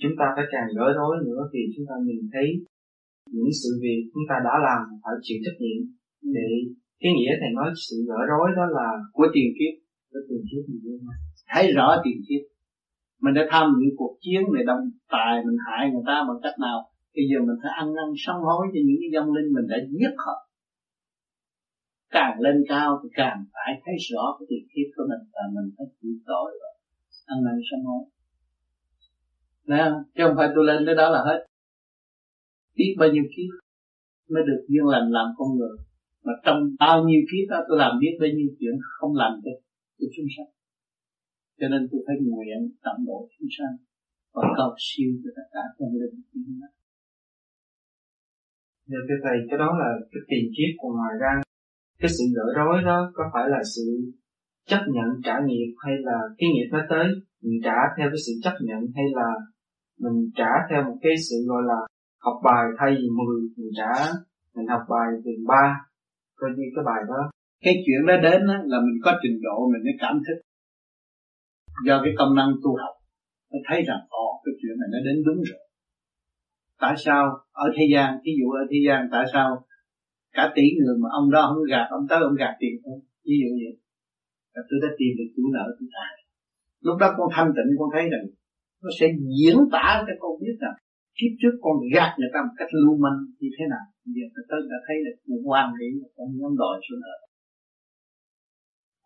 chúng 0.02 0.14
ta 0.18 0.26
phải 0.36 0.44
càng 0.52 0.68
gỡ 0.76 0.86
rối 0.98 1.14
nữa 1.28 1.40
thì 1.52 1.60
chúng 1.74 1.86
ta 1.88 1.94
nhìn 2.06 2.22
thấy 2.32 2.46
những 3.34 3.52
sự 3.60 3.70
việc 3.82 4.00
chúng 4.12 4.26
ta 4.30 4.36
đã 4.46 4.54
làm 4.68 4.80
phải 5.02 5.14
chịu 5.22 5.38
trách 5.44 5.58
nhiệm. 5.62 5.80
Để 6.36 6.48
cái 7.00 7.12
nghĩa 7.16 7.32
thầy 7.40 7.50
nói 7.58 7.68
sự 7.86 7.96
gỡ 8.08 8.20
rối 8.30 8.46
đó 8.58 8.64
là 8.78 8.88
của 9.16 9.26
tiền 9.34 9.48
kiếp. 9.58 9.74
Của 10.10 10.22
tiền 10.28 10.42
kiếp 10.48 10.62
mình 10.68 10.80
thấy 11.50 11.64
rõ 11.76 11.88
tiền 12.04 12.18
kiếp 12.28 12.51
mình 13.22 13.34
đã 13.34 13.42
tham 13.50 13.66
những 13.80 13.94
cuộc 13.96 14.14
chiến 14.20 14.42
này 14.54 14.64
đồng 14.70 14.84
tài 15.14 15.34
mình 15.46 15.58
hại 15.66 15.90
người 15.90 16.04
ta 16.06 16.16
bằng 16.28 16.40
cách 16.42 16.56
nào? 16.64 16.78
Bây 17.14 17.24
giờ 17.30 17.36
mình 17.46 17.58
phải 17.62 17.72
ăn 17.80 17.86
năn 17.98 18.08
sám 18.22 18.36
hối 18.46 18.64
cho 18.72 18.80
những 18.86 18.98
cái 19.02 19.10
dân 19.14 19.24
linh 19.36 19.48
mình 19.56 19.66
đã 19.72 19.78
giết 19.90 20.14
họ. 20.24 20.36
Càng 22.16 22.40
lên 22.40 22.56
cao 22.68 23.00
thì 23.02 23.08
càng 23.20 23.38
phải 23.54 23.70
thấy 23.84 23.94
rõ 24.08 24.24
cái 24.36 24.46
tiền 24.50 24.64
kiếp 24.72 24.88
của 24.96 25.04
mình 25.10 25.22
và 25.34 25.44
mình 25.54 25.68
phải 25.76 25.86
chịu 25.98 26.16
tội 26.30 26.50
rồi 26.60 26.72
ăn 27.32 27.38
năn 27.44 27.56
sám 27.68 27.80
hối. 27.88 28.02
Nè, 29.70 29.84
chứ 30.14 30.20
không 30.26 30.36
phải 30.36 30.48
tôi 30.54 30.64
lên 30.64 30.86
tới 30.86 30.94
đó 30.94 31.06
là 31.10 31.20
hết. 31.28 31.40
Biết 32.76 32.94
bao 32.98 33.08
nhiêu 33.08 33.24
kiếp 33.36 33.50
mới 34.32 34.42
được 34.48 34.60
duyên 34.68 34.84
lành 34.94 35.08
làm 35.10 35.26
con 35.38 35.48
người 35.58 35.76
mà 36.24 36.32
trong 36.44 36.58
bao 36.78 37.04
nhiêu 37.04 37.20
kiếp 37.30 37.50
đó 37.50 37.58
tôi 37.68 37.78
làm 37.78 37.92
biết 38.00 38.14
bao 38.20 38.30
nhiêu 38.36 38.48
chuyện 38.58 38.74
không 38.98 39.16
làm 39.16 39.32
được 39.44 39.58
cho 39.98 40.06
chúng 40.16 40.26
sanh 40.36 40.61
cho 41.62 41.68
nên 41.72 41.82
tôi 41.90 42.00
phải 42.06 42.16
nguyện 42.28 42.60
tận 42.84 42.96
độ 43.08 43.18
chúng 43.32 43.50
sanh 43.56 43.74
và 44.34 44.42
cầu 44.58 44.70
siêu 44.86 45.10
cho 45.22 45.30
tất 45.36 45.46
cả 45.54 45.64
con 45.76 45.90
linh 46.00 46.16
chúng 46.30 46.44
Dạ 48.90 49.00
thưa 49.06 49.20
thầy, 49.24 49.36
cái 49.48 49.58
đó 49.62 49.68
là 49.82 49.90
cái 50.12 50.22
tiền 50.28 50.44
kiếp 50.54 50.70
của 50.80 50.90
ngoài 50.98 51.14
ra 51.22 51.32
cái 52.00 52.10
sự 52.16 52.24
gỡ 52.36 52.46
rối 52.58 52.76
đó 52.88 52.98
có 53.14 53.24
phải 53.32 53.46
là 53.54 53.60
sự 53.74 53.86
chấp 54.70 54.82
nhận 54.94 55.08
trả 55.26 55.36
nghiệp 55.46 55.70
hay 55.84 55.94
là 56.08 56.18
cái 56.38 56.48
nghiệp 56.52 56.68
nó 56.74 56.80
tới? 56.90 57.06
Mình 57.42 57.58
trả 57.66 57.78
theo 57.96 58.06
cái 58.12 58.20
sự 58.26 58.32
chấp 58.44 58.56
nhận 58.68 58.80
hay 58.96 59.06
là 59.18 59.28
mình 60.04 60.18
trả 60.38 60.52
theo 60.68 60.80
một 60.88 60.96
cái 61.02 61.14
sự 61.26 61.36
gọi 61.48 61.62
là 61.70 61.80
học 62.24 62.36
bài 62.44 62.64
thay 62.78 62.90
vì 62.98 63.08
10 63.18 63.26
mình 63.56 63.72
trả 63.78 63.92
mình 64.54 64.66
học 64.72 64.82
bài 64.92 65.08
từ 65.24 65.30
ba? 65.50 65.64
Coi 66.38 66.50
như 66.56 66.64
cái 66.74 66.84
bài 66.90 67.02
đó. 67.08 67.30
Cái 67.64 67.74
chuyện 67.84 68.00
đó 68.08 68.14
đến 68.26 68.40
là 68.72 68.78
mình 68.86 68.98
có 69.04 69.10
trình 69.22 69.38
độ 69.46 69.56
mình 69.72 69.82
mới 69.86 69.96
cảm 70.00 70.16
thức 70.26 70.38
do 71.86 71.94
cái 72.04 72.12
công 72.18 72.32
năng 72.38 72.50
tu 72.62 72.70
học, 72.82 72.94
nó 73.50 73.58
thấy 73.68 73.78
rằng, 73.88 74.00
ồ, 74.08 74.26
cái 74.44 74.54
chuyện 74.60 74.74
này 74.80 74.88
nó 74.94 74.98
đến 75.06 75.16
đúng 75.26 75.40
rồi. 75.50 75.62
Tại 76.82 76.94
sao 77.04 77.22
ở 77.64 77.66
thế 77.76 77.84
gian 77.92 78.08
ví 78.24 78.32
dụ 78.38 78.46
ở 78.60 78.62
thế 78.70 78.78
gian, 78.86 79.00
tại 79.12 79.24
sao 79.32 79.46
cả 80.36 80.44
tỷ 80.54 80.66
người 80.78 80.96
mà 81.02 81.08
ông 81.18 81.30
đó 81.34 81.40
không 81.48 81.64
gạt, 81.72 81.86
ông 81.96 82.04
tới 82.10 82.20
ông 82.28 82.36
gạt 82.42 82.54
tiền 82.60 82.74
không? 82.84 83.00
Ví 83.26 83.34
dụ 83.42 83.50
vậy. 83.62 83.74
Là 84.54 84.62
tôi 84.68 84.78
đã 84.84 84.88
tìm 84.98 85.12
được 85.18 85.28
chủ 85.34 85.44
nợ 85.54 85.64
của 85.78 85.86
ta. 85.94 86.06
Lúc 86.86 86.96
đó 87.02 87.08
con 87.16 87.28
thanh 87.34 87.50
tịnh, 87.56 87.70
con 87.78 87.88
thấy 87.94 88.04
rằng 88.12 88.24
nó 88.82 88.90
sẽ 88.98 89.06
diễn 89.36 89.56
tả 89.74 89.88
cho 90.06 90.14
con 90.22 90.32
biết 90.42 90.56
rằng 90.62 90.76
kiếp 91.18 91.32
trước 91.40 91.54
con 91.64 91.76
gạt 91.94 92.10
người 92.18 92.30
ta 92.34 92.38
một 92.46 92.54
cách 92.60 92.72
lưu 92.82 92.94
manh 93.04 93.18
như 93.40 93.48
thế 93.56 93.64
nào. 93.72 93.84
Giờ 94.16 94.24
tôi 94.34 94.44
tới 94.50 94.60
đã 94.72 94.78
thấy 94.86 94.96
được 95.04 95.16
một 95.28 95.40
quan 95.50 95.68
hệ 95.78 95.86
con 96.16 96.28
muốn 96.38 96.52
đòi 96.62 96.76
số 96.86 96.94
nợ. 97.04 97.16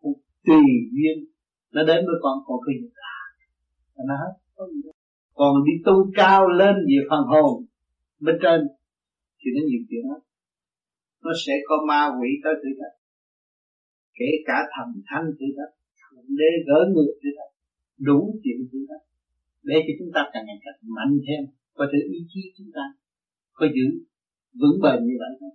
Con 0.01 0.13
tùy 0.47 0.63
duyên 0.95 1.17
nó 1.77 1.83
đến 1.89 1.99
với 2.07 2.17
con 2.23 2.35
con 2.45 2.57
cứ 2.65 2.71
như 2.79 2.89
ra 3.01 3.15
nó 4.09 4.15
hết 4.23 4.33
còn 5.39 5.53
đi 5.67 5.73
tu 5.85 5.95
cao 6.19 6.41
lên 6.61 6.75
về 6.89 6.99
phần 7.09 7.23
hồn 7.31 7.65
bên 8.25 8.35
trên. 8.43 8.59
Thì 9.39 9.47
nó 9.55 9.61
nhiều 9.67 9.81
chuyện 9.89 10.03
lắm. 10.11 10.21
Nó 11.23 11.31
sẽ 11.45 11.53
có 11.67 11.75
ma 11.89 12.01
quỷ 12.17 12.29
tới 12.43 12.53
thử 12.61 12.69
thách 12.79 12.95
kể 14.19 14.29
cả 14.47 14.57
thần 14.73 14.89
thánh 15.07 15.25
thử 15.37 15.47
thách 15.57 15.73
thượng 15.99 16.29
đế 16.39 16.51
gỡ 16.67 16.79
ngược 16.93 17.11
thử 17.21 17.29
thách 17.37 17.53
đủ 18.07 18.19
chuyện 18.43 18.59
thử 18.69 18.79
thách 18.89 19.05
để 19.69 19.77
cho 19.85 19.93
chúng 19.99 20.11
ta 20.15 20.21
càng 20.33 20.45
ngày 20.47 20.59
càng 20.65 20.79
mạnh 20.97 21.13
thêm. 21.25 21.43
Và 21.77 21.85
thử 21.91 21.99
ý 22.17 22.19
chí 22.31 22.41
chúng 22.57 22.69
ta 22.75 22.85
có 23.57 23.65
giữ 23.75 23.87
vững 24.59 24.77
bền 24.83 24.99
như 25.07 25.15
vậy 25.23 25.31
thôi. 25.39 25.53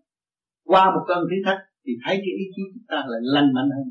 Qua 0.71 0.85
một 0.95 1.05
cơn 1.09 1.21
thử 1.29 1.37
thách 1.47 1.61
thì 1.85 1.93
thấy 2.03 2.15
cái 2.23 2.33
ý 2.43 2.45
chí 2.55 2.63
chúng 2.73 2.87
ta 2.93 2.99
lại 3.11 3.21
lành 3.35 3.49
mạnh 3.57 3.71
hơn 3.77 3.87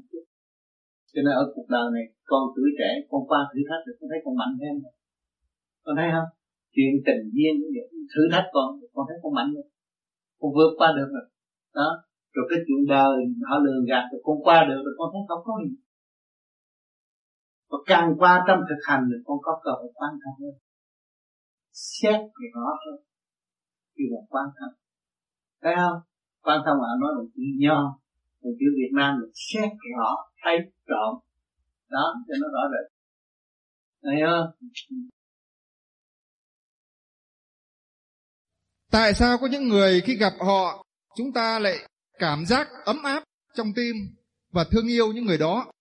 cho 1.13 1.19
nên 1.25 1.33
ở 1.41 1.43
cuộc 1.53 1.67
đời 1.75 1.87
này, 1.95 2.05
con 2.31 2.43
tuổi 2.55 2.69
trẻ, 2.79 2.89
con 3.09 3.21
qua 3.29 3.39
thử 3.51 3.59
thách 3.69 3.83
thì 3.85 3.91
con 3.99 4.07
thấy 4.11 4.19
con 4.25 4.33
mạnh 4.41 4.53
thêm 4.59 4.73
con 5.85 5.93
thấy 5.99 6.09
không? 6.15 6.29
Chuyện 6.73 6.93
tình 7.07 7.23
duyên 7.35 7.53
thử 8.11 8.21
thách 8.33 8.47
con 8.55 8.67
con 8.93 9.03
thấy 9.09 9.17
con 9.23 9.31
mạnh 9.37 9.49
rồi 9.55 9.65
con 10.39 10.49
vượt 10.57 10.71
qua 10.79 10.89
được 10.97 11.09
rồi. 11.15 11.25
Đó. 11.79 11.89
Rồi 12.33 12.45
cái 12.49 12.59
chuyện 12.65 12.81
đời, 12.93 13.17
họ 13.49 13.55
lường 13.65 13.83
gạt 13.91 14.05
rồi 14.11 14.21
con 14.27 14.37
qua 14.45 14.57
được 14.69 14.81
rồi 14.85 14.93
con 14.97 15.07
thấy 15.13 15.21
không 15.27 15.43
có 15.45 15.53
gì. 15.63 15.75
Và 17.69 17.77
càng 17.85 18.09
qua 18.19 18.33
trong 18.47 18.59
thực 18.69 18.81
hành 18.87 19.03
thì 19.09 19.17
con 19.27 19.37
có 19.45 19.61
cơ 19.63 19.71
hội 19.79 19.91
quan 19.97 20.11
tâm 20.21 20.33
hơn. 20.41 20.55
Xét 21.71 22.19
thì 22.35 22.45
rõ 22.55 22.67
hơn. 22.81 22.97
Khi 23.95 24.03
mà 24.11 24.19
quan 24.29 24.47
tâm. 24.57 24.69
Thấy 25.61 25.73
không? 25.81 25.99
Quan 26.45 26.59
tâm 26.65 26.75
là 26.83 26.91
nói 27.01 27.11
là 27.17 27.23
chữ 27.35 27.43
nho 27.63 28.00
một 28.41 28.51
chữ 28.59 28.65
Việt 28.75 28.91
Nam 28.93 29.19
là 29.21 29.27
xét 29.33 29.69
rõ 29.97 30.15
thấy 30.43 30.57
trọn 30.87 31.19
đó 31.89 32.15
cho 32.27 32.33
nó 32.41 32.47
rõ 32.47 32.69
rệt. 32.71 32.91
Thấy 34.03 34.15
không? 34.25 34.47
Tại 38.91 39.13
sao 39.13 39.37
có 39.37 39.47
những 39.47 39.67
người 39.67 40.01
khi 40.01 40.15
gặp 40.15 40.33
họ 40.39 40.85
chúng 41.15 41.33
ta 41.33 41.59
lại 41.59 41.75
cảm 42.19 42.45
giác 42.45 42.67
ấm 42.85 43.03
áp 43.03 43.23
trong 43.53 43.67
tim 43.75 43.95
và 44.51 44.65
thương 44.71 44.87
yêu 44.87 45.13
những 45.13 45.25
người 45.25 45.37
đó? 45.37 45.71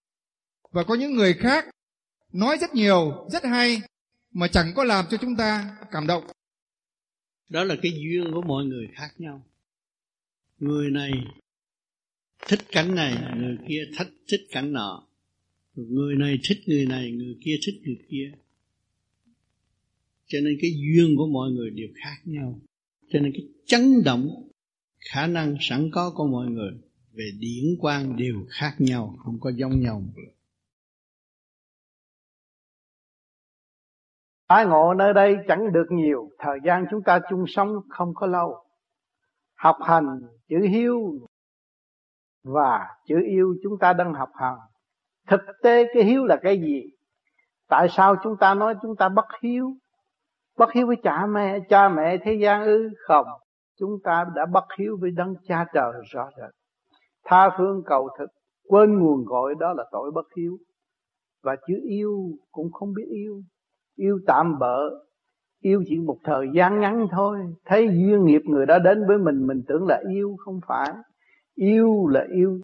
Và 0.70 0.84
có 0.84 0.94
những 0.94 1.12
người 1.12 1.34
khác 1.34 1.64
nói 2.32 2.58
rất 2.58 2.74
nhiều 2.74 3.28
rất 3.30 3.44
hay 3.44 3.82
mà 4.30 4.48
chẳng 4.48 4.72
có 4.76 4.84
làm 4.84 5.04
cho 5.10 5.16
chúng 5.16 5.36
ta 5.36 5.76
cảm 5.90 6.06
động. 6.06 6.24
Đó 7.48 7.64
là 7.64 7.74
cái 7.82 7.92
duyên 7.92 8.32
của 8.34 8.42
mọi 8.42 8.64
người 8.64 8.88
khác 8.94 9.10
nhau. 9.18 9.42
Người 10.58 10.90
này 10.90 11.10
thích 12.48 12.60
cảnh 12.72 12.94
này 12.94 13.14
người 13.36 13.58
kia 13.68 13.82
thích 13.98 14.08
thích 14.28 14.40
cảnh 14.50 14.72
nọ. 14.72 15.06
Người 15.74 16.16
này 16.16 16.38
thích 16.48 16.58
người 16.66 16.86
này 16.86 17.12
người 17.12 17.36
kia 17.44 17.56
thích 17.66 17.80
người 17.84 17.98
kia. 18.08 18.32
Cho 20.26 20.38
nên 20.44 20.58
cái 20.60 20.70
duyên 20.70 21.16
của 21.16 21.26
mọi 21.26 21.50
người 21.50 21.70
đều 21.70 21.88
khác 21.94 22.16
nhau. 22.24 22.60
Cho 23.08 23.18
nên 23.20 23.32
cái 23.32 23.48
chấn 23.66 24.02
động 24.04 24.50
khả 25.12 25.26
năng 25.26 25.56
sẵn 25.60 25.90
có 25.92 26.12
của 26.14 26.26
mọi 26.26 26.46
người 26.46 26.72
về 27.12 27.30
điển 27.38 27.64
quang 27.80 28.16
đều 28.16 28.46
khác 28.48 28.74
nhau 28.78 29.16
không 29.24 29.40
có 29.40 29.50
giống 29.50 29.80
nhau. 29.80 30.02
Ái 34.46 34.66
ngộ 34.66 34.94
nơi 34.94 35.14
đây 35.14 35.34
chẳng 35.48 35.72
được 35.72 35.86
nhiều, 35.90 36.30
thời 36.38 36.58
gian 36.64 36.84
chúng 36.90 37.02
ta 37.02 37.20
chung 37.30 37.44
sống 37.48 37.68
không 37.88 38.14
có 38.14 38.26
lâu. 38.26 38.64
Học 39.54 39.76
hành, 39.80 40.20
chữ 40.48 40.56
hiếu 40.70 41.20
và 42.44 42.86
chữ 43.06 43.16
yêu 43.26 43.54
chúng 43.62 43.78
ta 43.78 43.92
đang 43.92 44.14
học 44.14 44.28
hành. 44.34 44.58
Thực 45.28 45.40
tế 45.62 45.84
cái 45.94 46.04
hiếu 46.04 46.24
là 46.24 46.36
cái 46.36 46.60
gì? 46.60 46.82
Tại 47.68 47.88
sao 47.88 48.16
chúng 48.22 48.36
ta 48.36 48.54
nói 48.54 48.74
chúng 48.82 48.96
ta 48.96 49.08
bất 49.08 49.26
hiếu? 49.42 49.72
Bất 50.58 50.72
hiếu 50.72 50.86
với 50.86 50.96
cha 51.02 51.26
mẹ, 51.26 51.58
cha 51.68 51.88
mẹ 51.88 52.16
thế 52.24 52.34
gian 52.34 52.64
ư? 52.64 52.88
Không, 53.06 53.26
chúng 53.78 53.90
ta 54.04 54.24
đã 54.34 54.46
bất 54.46 54.64
hiếu 54.78 54.96
với 55.00 55.10
đấng 55.10 55.34
cha 55.48 55.66
trời 55.74 55.92
rõ 56.12 56.30
rệt. 56.36 56.50
Tha 57.24 57.50
phương 57.58 57.82
cầu 57.86 58.08
thực, 58.18 58.30
quên 58.68 58.98
nguồn 58.98 59.24
cội 59.26 59.54
đó 59.60 59.72
là 59.72 59.84
tội 59.92 60.10
bất 60.10 60.26
hiếu. 60.36 60.58
Và 61.42 61.56
chữ 61.66 61.74
yêu 61.88 62.30
cũng 62.50 62.72
không 62.72 62.92
biết 62.94 63.06
yêu, 63.10 63.42
yêu 63.96 64.18
tạm 64.26 64.58
bỡ 64.58 64.90
yêu 65.60 65.82
chỉ 65.86 65.98
một 65.98 66.18
thời 66.24 66.46
gian 66.54 66.80
ngắn 66.80 67.06
thôi 67.10 67.38
thấy 67.64 67.88
duyên 67.88 68.24
nghiệp 68.24 68.42
người 68.44 68.66
đó 68.66 68.78
đến 68.78 69.06
với 69.08 69.18
mình 69.18 69.46
mình 69.46 69.62
tưởng 69.68 69.86
là 69.86 70.02
yêu 70.14 70.36
không 70.38 70.60
phải 70.66 70.92
yêu 71.54 72.06
là 72.06 72.26
yêu. 72.34 72.60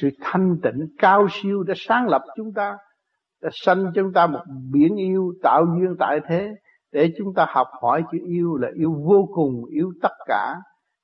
Sự 0.00 0.08
thanh 0.20 0.56
tịnh 0.62 0.88
cao 0.98 1.26
siêu 1.30 1.62
đã 1.62 1.74
sáng 1.76 2.08
lập 2.08 2.22
chúng 2.36 2.52
ta 2.52 2.76
đã 3.42 3.48
sanh 3.52 3.92
chúng 3.94 4.12
ta 4.12 4.26
một 4.26 4.40
biển 4.72 4.96
yêu 4.96 5.32
tạo 5.42 5.64
duyên 5.66 5.96
tại 5.98 6.20
thế 6.28 6.54
để 6.92 7.12
chúng 7.18 7.34
ta 7.34 7.46
học 7.48 7.66
hỏi 7.82 8.04
chữ 8.12 8.18
yêu 8.26 8.56
là 8.56 8.68
yêu 8.74 8.92
vô 8.92 9.28
cùng 9.34 9.64
yêu 9.70 9.92
tất 10.02 10.12
cả. 10.26 10.54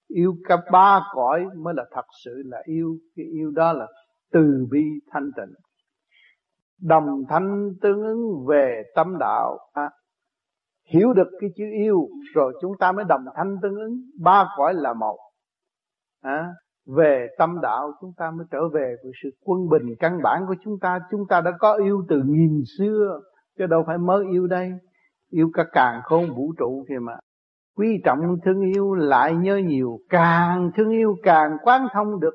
Yêu 0.08 0.34
cả 0.48 0.56
ba 0.72 1.00
cõi 1.12 1.44
mới 1.56 1.74
là 1.76 1.84
thật 1.90 2.04
sự 2.24 2.42
là 2.44 2.62
yêu. 2.64 2.96
Cái 3.16 3.26
yêu 3.26 3.50
đó 3.50 3.72
là 3.72 3.86
từ 4.32 4.66
bi 4.70 4.84
thanh 5.10 5.30
tịnh. 5.36 5.54
Đồng 6.80 7.22
thanh 7.28 7.70
tương 7.82 8.02
ứng 8.02 8.46
về 8.48 8.82
tâm 8.94 9.18
đạo. 9.20 9.58
À, 9.72 9.90
hiểu 10.88 11.12
được 11.12 11.28
cái 11.40 11.50
chữ 11.56 11.64
yêu 11.84 12.08
rồi 12.34 12.54
chúng 12.60 12.72
ta 12.78 12.92
mới 12.92 13.04
đồng 13.04 13.24
thanh 13.36 13.56
tương 13.62 13.74
ứng. 13.74 14.00
Ba 14.20 14.46
cõi 14.56 14.74
là 14.74 14.92
một 14.92 15.18
à, 16.24 16.48
về 16.86 17.26
tâm 17.38 17.60
đạo 17.62 17.92
chúng 18.00 18.12
ta 18.16 18.30
mới 18.30 18.46
trở 18.50 18.68
về 18.74 18.96
với 19.02 19.12
sự 19.22 19.30
quân 19.44 19.68
bình 19.68 19.94
căn 19.98 20.18
bản 20.22 20.44
của 20.48 20.54
chúng 20.64 20.78
ta. 20.80 20.98
Chúng 21.10 21.20
ta 21.28 21.40
đã 21.40 21.50
có 21.58 21.74
yêu 21.74 22.02
từ 22.08 22.22
nghìn 22.26 22.62
xưa 22.78 23.20
chứ 23.58 23.66
đâu 23.66 23.84
phải 23.86 23.98
mới 23.98 24.24
yêu 24.32 24.46
đây. 24.46 24.72
Yêu 25.30 25.50
cả 25.54 25.64
càng 25.72 26.00
khôn 26.04 26.34
vũ 26.36 26.52
trụ 26.58 26.84
kìa 26.88 26.98
mà. 27.02 27.12
Quý 27.76 28.00
trọng 28.04 28.18
thương 28.44 28.60
yêu 28.60 28.94
lại 28.94 29.34
nhớ 29.34 29.56
nhiều 29.56 29.98
càng 30.08 30.70
thương 30.76 30.90
yêu 30.90 31.14
càng 31.22 31.50
quán 31.62 31.86
thông 31.92 32.20
được. 32.20 32.34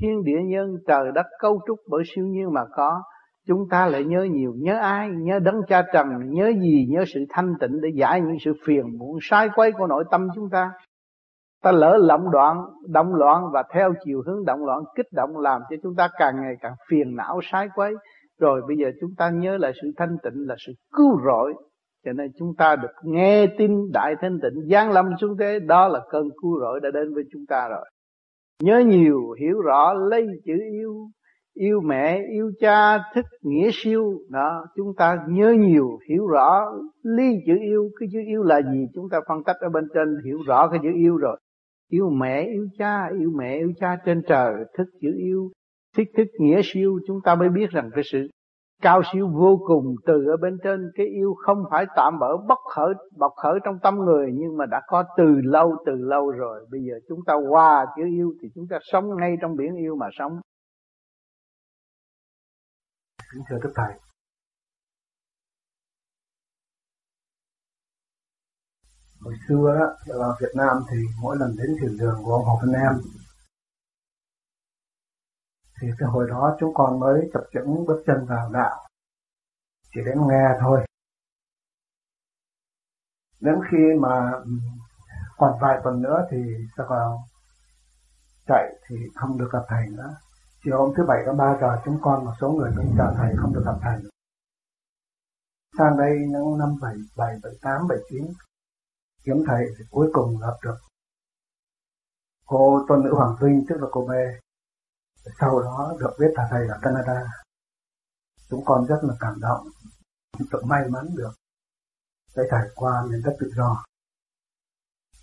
Thiên 0.00 0.24
địa 0.24 0.38
nhân 0.44 0.76
trời 0.86 1.12
đất 1.14 1.26
cấu 1.40 1.60
trúc 1.66 1.78
bởi 1.90 2.02
siêu 2.14 2.24
nhiên 2.26 2.52
mà 2.52 2.60
có. 2.72 3.02
Chúng 3.46 3.68
ta 3.70 3.86
lại 3.86 4.04
nhớ 4.04 4.26
nhiều 4.30 4.52
nhớ 4.56 4.78
ai? 4.78 5.10
Nhớ 5.10 5.38
đấng 5.38 5.60
cha 5.68 5.82
trần 5.92 6.06
nhớ 6.30 6.52
gì? 6.60 6.86
Nhớ 6.90 7.04
sự 7.14 7.24
thanh 7.28 7.54
tịnh 7.60 7.80
để 7.80 7.88
giải 7.94 8.20
những 8.20 8.36
sự 8.44 8.52
phiền 8.66 8.98
muộn 8.98 9.18
sai 9.22 9.48
quấy 9.54 9.72
của 9.72 9.86
nội 9.86 10.04
tâm 10.10 10.28
chúng 10.34 10.50
ta 10.50 10.70
ta 11.66 11.72
lỡ 11.72 11.98
lộng 12.00 12.30
đoạn 12.30 12.56
động 12.88 13.14
loạn 13.14 13.42
và 13.52 13.62
theo 13.72 13.94
chiều 14.04 14.22
hướng 14.26 14.44
động 14.44 14.64
loạn, 14.64 14.82
kích 14.96 15.06
động 15.12 15.38
làm 15.38 15.62
cho 15.70 15.76
chúng 15.82 15.94
ta 15.94 16.08
càng 16.18 16.36
ngày 16.42 16.54
càng 16.60 16.72
phiền 16.88 17.16
não 17.16 17.40
sai 17.42 17.68
quấy. 17.74 17.94
Rồi 18.40 18.62
bây 18.68 18.76
giờ 18.76 18.90
chúng 19.00 19.10
ta 19.16 19.30
nhớ 19.30 19.56
lại 19.56 19.72
sự 19.82 19.92
thanh 19.96 20.16
tịnh 20.22 20.46
là 20.48 20.54
sự 20.66 20.72
cứu 20.96 21.20
rỗi. 21.26 21.54
Cho 22.04 22.12
nên 22.12 22.30
chúng 22.38 22.54
ta 22.58 22.76
được 22.76 22.90
nghe 23.04 23.46
tin 23.58 23.70
đại 23.92 24.14
thanh 24.20 24.38
tịnh 24.42 24.68
giáng 24.70 24.92
lâm 24.92 25.10
xuống 25.20 25.36
thế. 25.38 25.58
Đó 25.58 25.88
là 25.88 26.00
cơn 26.10 26.28
cứu 26.42 26.60
rỗi 26.60 26.80
đã 26.80 26.90
đến 26.94 27.14
với 27.14 27.24
chúng 27.32 27.42
ta 27.48 27.68
rồi. 27.68 27.84
Nhớ 28.62 28.78
nhiều, 28.78 29.20
hiểu 29.40 29.60
rõ, 29.60 29.92
lấy 29.92 30.26
chữ 30.44 30.54
yêu. 30.72 30.94
Yêu 31.54 31.80
mẹ, 31.80 32.22
yêu 32.32 32.50
cha 32.60 32.98
thích 33.14 33.26
nghĩa 33.42 33.70
siêu. 33.72 34.12
Đó, 34.30 34.66
chúng 34.76 34.94
ta 34.96 35.18
nhớ 35.28 35.54
nhiều, 35.58 35.98
hiểu 36.08 36.26
rõ. 36.26 36.64
Lý 37.02 37.32
chữ 37.46 37.54
yêu, 37.60 37.88
cái 38.00 38.08
chữ 38.12 38.18
yêu 38.26 38.42
là 38.42 38.62
gì? 38.62 38.86
Chúng 38.94 39.08
ta 39.10 39.20
phân 39.28 39.44
tích 39.44 39.56
ở 39.60 39.68
bên 39.68 39.84
trên, 39.94 40.08
hiểu 40.24 40.38
rõ 40.46 40.68
cái 40.68 40.80
chữ 40.82 40.90
yêu 40.94 41.16
rồi 41.16 41.38
yêu 41.88 42.10
mẹ, 42.10 42.42
yêu 42.42 42.68
cha, 42.78 43.06
yêu 43.20 43.30
mẹ, 43.36 43.56
yêu 43.56 43.72
cha 43.80 43.96
trên 44.04 44.22
trời, 44.28 44.54
thức 44.78 44.86
chữ 45.00 45.08
yêu, 45.16 45.50
thích 45.96 46.08
thức 46.16 46.26
nghĩa 46.38 46.60
siêu. 46.64 46.98
Chúng 47.06 47.20
ta 47.24 47.34
mới 47.34 47.48
biết 47.48 47.70
rằng 47.70 47.90
cái 47.94 48.04
sự 48.12 48.28
cao 48.82 49.02
siêu 49.12 49.28
vô 49.28 49.60
cùng 49.66 49.94
từ 50.06 50.26
ở 50.26 50.36
bên 50.36 50.58
trên. 50.64 50.90
Cái 50.94 51.06
yêu 51.06 51.34
không 51.34 51.64
phải 51.70 51.86
tạm 51.96 52.18
bỡ 52.20 52.36
bất 52.48 52.58
khởi, 52.74 52.94
bộc 53.18 53.32
khởi 53.42 53.58
trong 53.64 53.78
tâm 53.82 53.98
người, 53.98 54.30
nhưng 54.34 54.56
mà 54.56 54.66
đã 54.66 54.80
có 54.86 55.04
từ 55.16 55.40
lâu 55.44 55.76
từ 55.86 55.92
lâu 55.94 56.30
rồi. 56.30 56.66
Bây 56.70 56.80
giờ 56.80 56.94
chúng 57.08 57.18
ta 57.26 57.34
qua 57.50 57.86
chữ 57.96 58.02
yêu 58.06 58.34
thì 58.42 58.48
chúng 58.54 58.66
ta 58.70 58.78
sống 58.92 59.16
ngay 59.16 59.36
trong 59.40 59.56
biển 59.56 59.74
yêu 59.74 59.96
mà 59.96 60.06
sống. 60.18 60.40
Thưa 63.48 63.56
đức 63.62 63.72
thầy 63.74 64.05
hồi 69.26 69.34
xưa 69.48 69.76
đó 69.78 70.16
vào 70.18 70.36
Việt 70.40 70.52
Nam 70.54 70.76
thì 70.90 70.96
mỗi 71.20 71.36
lần 71.40 71.50
đến 71.56 71.76
thiền 71.80 71.96
đường 71.98 72.22
của 72.24 72.32
ông 72.32 72.44
Hồ 72.44 72.58
Văn 72.62 72.72
Em, 72.72 72.92
thì 75.80 75.88
cái 75.98 76.08
hồi 76.08 76.26
đó 76.30 76.56
chúng 76.60 76.74
con 76.74 77.00
mới 77.00 77.30
tập 77.32 77.42
chứng 77.54 77.84
bước 77.86 78.02
chân 78.06 78.26
vào 78.28 78.50
đạo, 78.52 78.88
chỉ 79.94 80.00
đến 80.06 80.18
nghe 80.28 80.44
thôi. 80.60 80.86
Đến 83.40 83.54
khi 83.70 83.78
mà 84.00 84.30
ừ, 84.44 84.50
còn 85.36 85.58
vài 85.60 85.80
tuần 85.84 86.02
nữa 86.02 86.26
thì 86.30 86.36
sẽ 86.78 86.84
vào 86.88 87.24
chạy 88.46 88.64
thì 88.88 88.96
không 89.14 89.38
được 89.38 89.48
gặp 89.52 89.62
thầy 89.68 89.86
nữa. 89.88 90.16
Chiều 90.64 90.78
hôm 90.78 90.92
thứ 90.96 91.02
bảy 91.08 91.18
có 91.26 91.32
ba 91.32 91.58
giờ 91.60 91.80
chúng 91.84 91.98
con 92.02 92.24
một 92.24 92.32
số 92.40 92.50
người 92.50 92.70
cũng 92.76 92.94
chờ 92.98 93.14
thầy 93.16 93.34
không 93.36 93.54
được 93.54 93.62
gặp 93.66 93.78
thầy 93.82 94.10
sang 95.78 95.96
đây 95.96 96.12
những 96.28 96.58
năm 96.58 96.68
bảy 96.82 96.94
bảy 97.16 97.36
bảy 97.42 97.52
tám, 97.62 97.88
bảy 97.88 97.98
chín 98.10 98.22
kiếm 99.26 99.36
thầy 99.46 99.64
thì 99.78 99.84
cuối 99.90 100.10
cùng 100.12 100.40
gặp 100.40 100.54
được. 100.64 100.76
Cô 102.46 102.84
tôn 102.88 103.04
nữ 103.04 103.14
hoàng 103.14 103.36
vinh, 103.40 103.64
tức 103.68 103.76
là 103.80 103.86
cô 103.90 104.06
bé 104.06 104.40
sau 105.40 105.60
đó 105.62 105.94
được 106.00 106.10
biết 106.18 106.30
là 106.34 106.48
thầy 106.50 106.68
ở 106.68 106.78
Canada. 106.82 107.24
Chúng 108.48 108.64
con 108.64 108.86
rất 108.86 108.98
là 109.02 109.14
cảm 109.20 109.34
động 109.40 109.66
sự 110.52 110.62
may 110.64 110.88
mắn 110.88 111.06
được. 111.16 111.32
Để 112.36 112.42
thầy 112.50 112.68
qua 112.74 113.04
miền 113.10 113.20
đất 113.24 113.36
tự 113.40 113.50
do. 113.56 113.84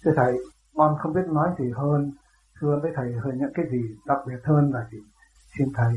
Thưa 0.03 0.11
thầy, 0.15 0.33
con 0.73 0.97
không 0.99 1.13
biết 1.13 1.25
nói 1.27 1.55
gì 1.59 1.71
hơn, 1.75 2.11
thưa 2.59 2.79
với 2.81 2.91
thầy 2.95 3.13
hơn 3.23 3.37
những 3.37 3.51
cái 3.53 3.65
gì 3.71 3.81
đặc 4.05 4.17
biệt 4.27 4.39
hơn 4.43 4.71
là 4.73 4.87
gì? 4.91 4.97
Xin 5.57 5.67
thầy 5.75 5.93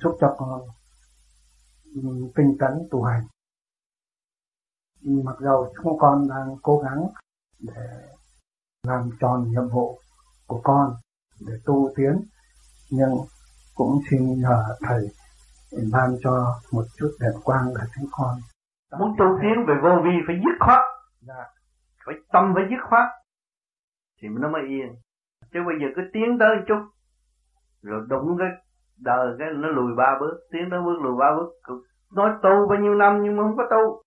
giúp 0.00 0.16
cho 0.20 0.34
con 0.38 0.60
ừ, 1.84 2.02
tinh 2.36 2.56
tấn 2.60 2.88
tu 2.90 3.02
hành 3.02 3.26
mặc 5.02 5.36
dầu 5.40 5.72
chúng 5.76 5.98
con 5.98 6.28
đang 6.28 6.56
cố 6.62 6.78
gắng 6.78 7.06
để 7.60 7.82
làm 8.86 9.10
tròn 9.20 9.44
nhiệm 9.50 9.68
vụ 9.68 9.98
của 10.46 10.60
con 10.64 10.94
để 11.46 11.52
tu 11.64 11.90
tiến 11.96 12.12
nhưng 12.90 13.10
cũng 13.74 13.98
xin 14.10 14.40
nhờ 14.40 14.64
thầy 14.80 15.08
ban 15.92 16.10
cho 16.22 16.54
một 16.72 16.84
chút 16.98 17.10
đèn 17.20 17.32
quang 17.44 17.66
để 17.76 17.82
chúng 17.94 18.08
con. 18.12 18.34
Muốn 18.98 19.14
tu 19.18 19.24
tiến 19.42 19.66
về 19.68 19.74
vô 19.82 20.02
vi 20.04 20.10
phải 20.26 20.36
dứt 20.44 20.56
khoát. 20.60 20.80
Dạ. 21.20 21.44
phải 22.06 22.14
tâm 22.32 22.52
phải 22.54 22.64
dứt 22.70 22.82
khoát. 22.88 23.08
Thì 24.22 24.28
nó 24.28 24.48
mới 24.48 24.62
yên. 24.68 24.88
Chứ 25.52 25.60
bây 25.66 25.74
giờ 25.80 25.86
cứ 25.96 26.02
tiến 26.12 26.38
tới 26.40 26.56
chút. 26.68 26.80
Rồi 27.82 28.06
đụng 28.08 28.36
cái 28.38 28.48
đời 28.98 29.36
cái 29.38 29.48
nó 29.54 29.68
lùi 29.68 29.94
ba 29.96 30.16
bước 30.20 30.34
tiến 30.52 30.68
tới 30.70 30.80
bước 30.84 30.98
lùi 31.02 31.16
ba 31.18 31.26
bước. 31.36 31.50
Nói 32.12 32.30
tu 32.42 32.68
bao 32.68 32.78
nhiêu 32.78 32.94
năm 32.94 33.20
nhưng 33.22 33.36
mà 33.36 33.42
không 33.42 33.56
có 33.56 33.64
tu 33.70 34.02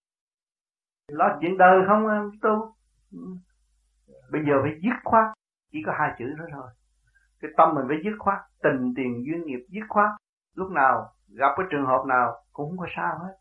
lo 1.12 1.38
chuyện 1.41 1.58
đời 1.58 1.82
không 1.88 2.08
à, 2.08 2.24
tu. 2.41 2.74
Ừ. 3.12 3.19
Bây 4.32 4.41
giờ 4.45 4.54
phải 4.62 4.80
dứt 4.82 4.95
khoát. 5.04 5.26
Chỉ 5.72 5.80
có 5.86 5.91
hai 6.00 6.12
chữ 6.19 6.26
đó 6.39 6.45
thôi. 6.52 6.67
Cái 7.39 7.52
tâm 7.58 7.76
mình 7.76 7.86
phải 7.88 7.98
dứt 8.04 8.15
khoát. 8.19 8.38
Tình 8.63 8.93
tiền 8.95 9.26
duyên 9.26 9.45
nghiệp 9.45 9.65
dứt 9.69 9.86
khoát. 9.89 10.10
Lúc 10.56 10.72
nào 10.72 11.12
gặp 11.28 11.52
cái 11.58 11.65
trường 11.72 11.86
hợp 11.86 12.06
nào 12.08 12.36
cũng 12.54 12.69
không 12.69 12.78
có 12.78 12.86
sao 12.95 13.19
hết. 13.19 13.34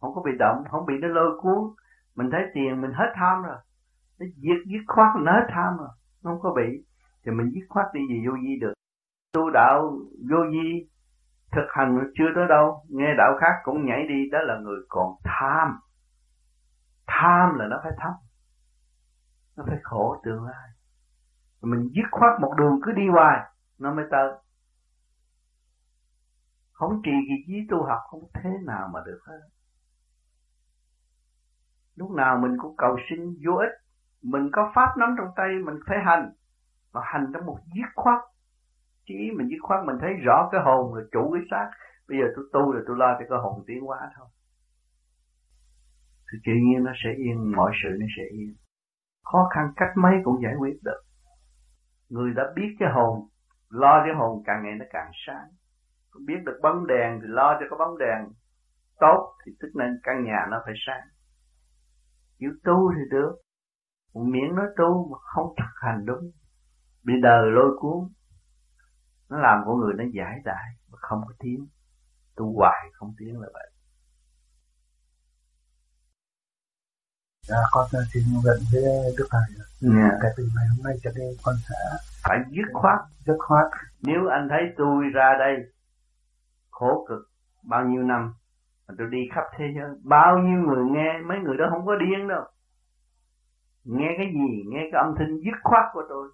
Không 0.00 0.14
có 0.14 0.22
bị 0.22 0.32
động, 0.38 0.64
không 0.70 0.86
bị 0.86 0.94
nó 1.00 1.08
lôi 1.08 1.40
cuốn. 1.40 1.58
Mình 2.16 2.30
thấy 2.30 2.42
tiền 2.54 2.80
mình 2.80 2.92
hết 2.92 3.12
tham 3.14 3.42
rồi. 3.42 3.56
Nó 4.20 4.26
giết 4.36 4.58
giết 4.66 4.82
khoát, 4.86 5.08
nó 5.20 5.32
hết 5.32 5.46
tham 5.48 5.76
rồi. 5.78 5.88
Nó 6.24 6.30
không 6.30 6.40
có 6.40 6.54
bị. 6.56 6.84
Thì 7.24 7.32
mình 7.32 7.50
giết 7.50 7.64
khoát 7.68 7.86
đi 7.92 8.00
gì 8.08 8.26
vô 8.26 8.32
vi 8.32 8.58
được. 8.60 8.72
Tu 9.32 9.50
đạo 9.50 9.92
vô 10.30 10.36
vi, 10.52 10.88
thực 11.52 11.66
hành 11.68 11.98
chưa 12.14 12.28
tới 12.34 12.46
đâu. 12.48 12.82
Nghe 12.88 13.14
đạo 13.18 13.32
khác 13.40 13.52
cũng 13.64 13.86
nhảy 13.86 14.08
đi, 14.08 14.30
đó 14.30 14.38
là 14.42 14.58
người 14.58 14.78
còn 14.88 15.14
tham 15.24 15.80
tham 17.10 17.54
là 17.58 17.66
nó 17.70 17.80
phải 17.82 17.92
thấp 17.98 18.12
nó 19.60 19.66
phải 19.68 19.78
khổ 19.82 20.20
tương 20.24 20.44
lai. 20.44 20.68
Mình 21.62 21.88
dứt 21.92 22.08
khoát 22.10 22.40
một 22.40 22.54
đường 22.58 22.80
cứ 22.82 22.92
đi 22.92 23.08
hoài, 23.08 23.40
nó 23.78 23.94
mới 23.94 24.04
tới. 24.10 24.32
Không 26.72 27.02
trì 27.04 27.10
kỳ 27.28 27.44
trí 27.46 27.66
tu 27.70 27.82
học 27.82 28.00
không 28.10 28.20
thế 28.34 28.50
nào 28.66 28.88
mà 28.92 29.00
được 29.06 29.20
hết. 29.26 29.40
Lúc 31.96 32.10
nào 32.10 32.38
mình 32.38 32.56
cũng 32.58 32.76
cầu 32.76 32.96
sinh 33.10 33.36
vô 33.46 33.52
ích. 33.56 33.72
Mình 34.22 34.50
có 34.52 34.72
pháp 34.74 34.96
nắm 34.98 35.14
trong 35.18 35.28
tay, 35.36 35.48
mình 35.64 35.76
phải 35.86 35.98
hành. 36.04 36.32
Mà 36.92 37.00
hành 37.04 37.26
trong 37.34 37.46
một 37.46 37.58
dứt 37.74 37.90
khoát. 37.94 38.20
Chỉ 39.06 39.30
mình 39.36 39.48
dứt 39.50 39.58
khoát, 39.62 39.84
mình 39.86 39.96
thấy 40.00 40.10
rõ 40.24 40.48
cái 40.52 40.60
hồn 40.64 40.94
là 40.94 41.02
chủ 41.12 41.30
cái 41.34 41.42
xác. 41.50 41.70
Bây 42.08 42.18
giờ 42.18 42.24
tôi 42.36 42.44
tu 42.52 42.72
là 42.72 42.80
tôi 42.86 42.96
lo 42.96 43.16
cho 43.18 43.26
cái 43.28 43.38
hồn 43.38 43.64
tiến 43.66 43.80
hóa 43.80 44.10
thôi 44.16 44.26
thì 46.32 46.38
tự 46.46 46.52
nhiên 46.52 46.84
nó 46.84 46.92
sẽ 47.04 47.10
yên, 47.16 47.52
mọi 47.56 47.72
sự 47.82 47.88
nó 48.00 48.06
sẽ 48.16 48.22
yên. 48.30 48.54
Khó 49.24 49.48
khăn 49.54 49.72
cách 49.76 49.90
mấy 49.96 50.14
cũng 50.24 50.42
giải 50.42 50.54
quyết 50.58 50.76
được. 50.82 51.00
Người 52.08 52.32
đã 52.36 52.42
biết 52.56 52.76
cái 52.78 52.88
hồn, 52.92 53.28
lo 53.70 54.04
cho 54.06 54.18
hồn 54.18 54.42
càng 54.46 54.62
ngày 54.62 54.74
nó 54.78 54.84
càng 54.90 55.10
sáng. 55.26 55.48
Biết 56.26 56.40
được 56.46 56.58
bóng 56.62 56.86
đèn 56.86 57.18
thì 57.20 57.26
lo 57.28 57.56
cho 57.60 57.66
cái 57.70 57.78
bóng 57.78 57.98
đèn. 57.98 58.32
Tốt 59.00 59.34
thì 59.44 59.52
tức 59.60 59.68
nên 59.74 60.00
căn 60.02 60.24
nhà 60.24 60.46
nó 60.50 60.62
phải 60.64 60.74
sáng. 60.86 61.08
Chịu 62.38 62.50
tu 62.64 62.92
thì 62.94 63.00
được. 63.10 63.32
Một 64.14 64.24
miệng 64.24 64.54
nói 64.54 64.66
tu 64.76 65.08
mà 65.12 65.18
không 65.20 65.54
thực 65.58 65.74
hành 65.74 66.06
đúng. 66.06 66.30
Bị 67.04 67.14
đời 67.22 67.50
lôi 67.50 67.76
cuốn. 67.80 68.08
Nó 69.30 69.38
làm 69.38 69.62
con 69.66 69.80
người 69.80 69.94
nó 69.98 70.04
giải 70.12 70.40
đại 70.44 70.68
mà 70.92 70.98
không 71.00 71.20
có 71.28 71.34
tiếng. 71.38 71.66
Tu 72.36 72.56
hoài 72.56 72.88
không 72.92 73.14
tiếng 73.18 73.40
là 73.40 73.48
vậy. 73.52 73.69
Dạ, 77.50 77.62
con 77.72 77.86
xin 78.12 78.22
nguyện 78.32 78.58
với 78.72 78.82
Đức 79.18 79.26
Thầy. 79.30 79.40
Yeah. 79.96 80.12
Kể 80.22 80.28
từ 80.36 80.42
ngày 80.56 80.66
hôm 80.68 80.84
nay 80.84 80.94
cho 81.02 81.10
nên 81.16 81.28
con 81.44 81.54
sẽ 81.68 81.74
phải 82.24 82.38
dứt 82.50 82.68
khoát. 82.72 82.98
Dứt 83.26 83.36
khoát. 83.38 83.66
Nếu 84.02 84.20
anh 84.30 84.48
thấy 84.50 84.60
tôi 84.76 85.04
ra 85.14 85.34
đây 85.38 85.56
khổ 86.70 87.06
cực 87.08 87.22
bao 87.62 87.84
nhiêu 87.84 88.02
năm 88.02 88.34
mà 88.88 88.94
tôi 88.98 89.06
đi 89.10 89.18
khắp 89.34 89.44
thế 89.56 89.64
giới 89.76 89.90
bao 90.04 90.38
nhiêu 90.38 90.60
người 90.60 90.84
nghe 90.90 91.18
mấy 91.28 91.38
người 91.38 91.56
đó 91.56 91.64
không 91.70 91.86
có 91.86 91.96
điên 91.96 92.28
đâu 92.28 92.44
nghe 93.84 94.08
cái 94.18 94.26
gì 94.32 94.64
nghe 94.68 94.80
cái 94.92 95.02
âm 95.04 95.14
thanh 95.18 95.36
dứt 95.44 95.58
khoát 95.62 95.84
của 95.92 96.02
tôi 96.08 96.28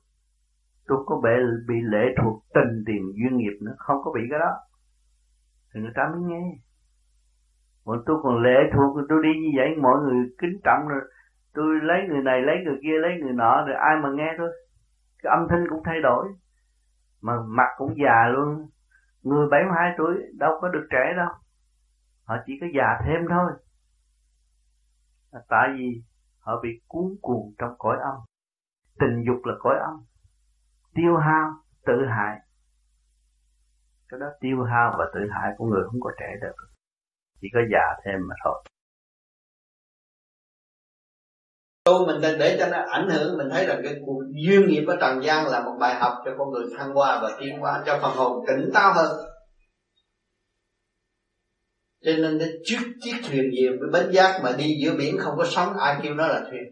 tôi 0.86 0.98
có 1.06 1.20
bị 1.24 1.30
bị 1.68 1.74
lệ 1.82 2.04
thuộc 2.22 2.42
tình 2.54 2.84
tiền 2.86 3.12
duyên 3.16 3.36
nghiệp 3.36 3.58
nữa 3.60 3.74
không 3.78 3.96
có 4.04 4.12
bị 4.14 4.20
cái 4.30 4.38
đó 4.38 4.52
thì 5.74 5.80
người 5.80 5.92
ta 5.94 6.02
mới 6.12 6.20
nghe 6.30 6.58
mà 7.86 7.92
tôi 8.06 8.16
còn 8.22 8.42
lệ 8.42 8.70
thuộc, 8.74 8.96
tôi 9.08 9.22
đi 9.22 9.28
như 9.40 9.50
vậy, 9.56 9.76
mọi 9.82 10.00
người 10.00 10.26
kính 10.38 10.60
trọng 10.64 10.88
rồi. 10.88 11.00
Tôi 11.54 11.80
lấy 11.82 11.98
người 12.08 12.22
này, 12.22 12.42
lấy 12.42 12.56
người 12.64 12.78
kia, 12.82 12.98
lấy 13.00 13.10
người 13.20 13.32
nọ, 13.32 13.64
rồi 13.66 13.76
ai 13.76 13.96
mà 14.02 14.08
nghe 14.14 14.34
thôi. 14.38 14.50
Cái 15.22 15.30
âm 15.30 15.46
thanh 15.50 15.64
cũng 15.70 15.82
thay 15.84 16.00
đổi, 16.02 16.26
mà 17.22 17.32
mặt 17.46 17.68
cũng 17.76 17.94
già 18.04 18.28
luôn. 18.28 18.68
Người 19.22 19.48
72 19.50 19.94
tuổi 19.98 20.14
đâu 20.38 20.58
có 20.60 20.68
được 20.68 20.86
trẻ 20.90 21.12
đâu. 21.16 21.28
Họ 22.24 22.36
chỉ 22.46 22.58
có 22.60 22.66
già 22.74 22.98
thêm 23.06 23.26
thôi. 23.28 23.52
À, 25.32 25.40
tại 25.48 25.68
vì 25.76 26.02
họ 26.38 26.60
bị 26.62 26.68
cuốn 26.88 27.04
cuồng 27.22 27.54
trong 27.58 27.74
cõi 27.78 27.96
âm. 28.00 28.14
Tình 28.98 29.24
dục 29.26 29.44
là 29.44 29.54
cõi 29.58 29.76
âm. 29.78 29.94
Tiêu 30.94 31.16
hao, 31.16 31.52
tự 31.86 32.06
hại. 32.06 32.40
Cái 34.08 34.20
đó 34.20 34.26
tiêu 34.40 34.62
hao 34.62 34.94
và 34.98 35.04
tự 35.14 35.20
hại 35.30 35.52
của 35.56 35.66
người 35.66 35.82
không 35.84 36.00
có 36.00 36.10
trẻ 36.20 36.26
được 36.40 36.75
chỉ 37.40 37.48
có 37.54 37.60
già 37.72 38.02
thêm 38.04 38.14
mà 38.28 38.34
thôi. 38.44 38.64
Tu 41.84 42.06
mình 42.06 42.20
để 42.38 42.56
cho 42.60 42.68
nó 42.68 42.84
ảnh 42.90 43.08
hưởng. 43.08 43.38
Mình 43.38 43.48
thấy 43.50 43.66
rằng 43.66 43.80
cái 43.84 43.94
cuộc 44.06 44.22
duyên 44.46 44.66
nghiệp 44.68 44.84
ở 44.86 44.96
trần 45.00 45.22
gian 45.22 45.46
là 45.46 45.62
một 45.64 45.76
bài 45.80 45.94
học 45.94 46.12
cho 46.24 46.30
con 46.38 46.50
người 46.50 46.64
thăng 46.78 46.94
hoa 46.94 47.20
và 47.22 47.36
tiến 47.40 47.58
hóa, 47.58 47.82
cho 47.86 47.98
phần 48.02 48.16
hồn 48.16 48.44
tỉnh 48.46 48.70
táo 48.74 48.92
hơn. 48.94 49.16
Cho 52.04 52.12
nên 52.12 52.38
cái 52.38 52.48
chiếc 52.64 52.78
chiếc 53.00 53.16
thuyền 53.28 53.50
gì 53.50 53.68
với 53.68 53.88
bến 53.92 54.12
giác 54.12 54.40
mà 54.44 54.52
đi 54.58 54.78
giữa 54.82 54.96
biển 54.98 55.18
không 55.18 55.34
có 55.36 55.44
sóng, 55.44 55.76
ai 55.76 56.00
kêu 56.02 56.14
nó 56.14 56.26
là 56.26 56.44
thuyền. 56.50 56.62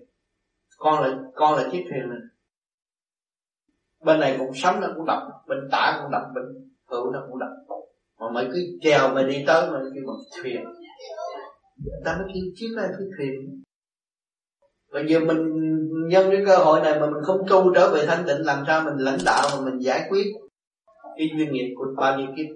Con 0.77 1.05
là 1.05 1.17
con 1.35 1.59
là 1.59 1.69
chiếc 1.73 1.85
thuyền 1.91 2.09
này 2.11 2.19
bên 4.05 4.21
này 4.21 4.37
cũng 4.39 4.55
sóng 4.55 4.81
nó 4.81 4.89
cũng 4.97 5.07
đập, 5.07 5.23
bên 5.47 5.59
tả 5.73 5.99
cũng 6.03 6.11
đập, 6.11 6.23
bên 6.35 6.45
hữu 6.87 7.11
nó 7.11 7.27
cũng 7.29 7.39
đập 7.39 7.49
mà 8.25 8.31
mày 8.33 8.49
cứ 8.53 8.59
trèo 8.81 9.15
mày 9.15 9.25
đi 9.25 9.45
tới 9.47 9.71
mày 9.71 9.83
kêu 9.95 10.05
bằng 10.07 10.43
thuyền. 10.43 10.65
Ta 12.05 12.17
mới 12.17 12.27
kêu 12.35 12.45
chiếc 12.55 12.69
này 12.77 12.87
cái 12.89 13.09
thuyền. 13.19 13.63
Bây 14.93 15.07
giờ 15.09 15.21
mình 15.21 15.39
nhân 16.09 16.31
cái 16.31 16.43
cơ 16.47 16.57
hội 16.57 16.81
này 16.81 17.01
mà 17.01 17.07
mình 17.07 17.23
không 17.25 17.41
tu 17.49 17.75
trở 17.75 17.91
về 17.95 18.07
thanh 18.07 18.25
tịnh 18.27 18.47
làm 18.47 18.65
sao 18.67 18.85
mình 18.85 18.97
lãnh 18.97 19.19
đạo 19.27 19.49
mà 19.53 19.65
mình 19.65 19.79
giải 19.79 20.07
quyết 20.09 20.25
cái 21.17 21.31
duyên 21.37 21.53
nghiệp 21.53 21.75
của 21.77 21.87
bao 21.97 22.19
nhiêu 22.19 22.27
kiếp? 22.37 22.47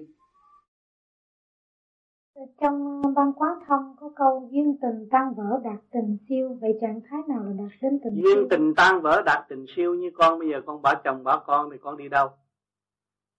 Trong 2.61 3.01
văn 3.01 3.33
quán 3.35 3.51
thông 3.67 3.95
có 3.99 4.11
câu 4.15 4.49
duyên 4.51 4.77
tình 4.81 5.07
tan 5.11 5.33
vỡ 5.37 5.59
đạt 5.63 5.79
tình 5.91 6.17
siêu. 6.29 6.57
Vậy 6.61 6.71
trạng 6.81 6.99
thái 7.09 7.19
nào 7.27 7.43
là 7.43 7.51
đạt 7.57 7.71
đến 7.81 7.99
tình 8.03 8.13
duyên 8.15 8.35
siêu? 8.35 8.47
tình 8.49 8.73
tan 8.75 9.01
vỡ 9.01 9.21
đạt 9.25 9.45
tình 9.49 9.65
siêu 9.75 9.95
như 9.95 10.09
con 10.15 10.39
bây 10.39 10.49
giờ 10.49 10.61
con 10.65 10.81
bỏ 10.81 10.95
chồng 11.03 11.23
bỏ 11.23 11.43
con 11.47 11.69
thì 11.71 11.77
con 11.81 11.97
đi 11.97 12.09
đâu 12.09 12.29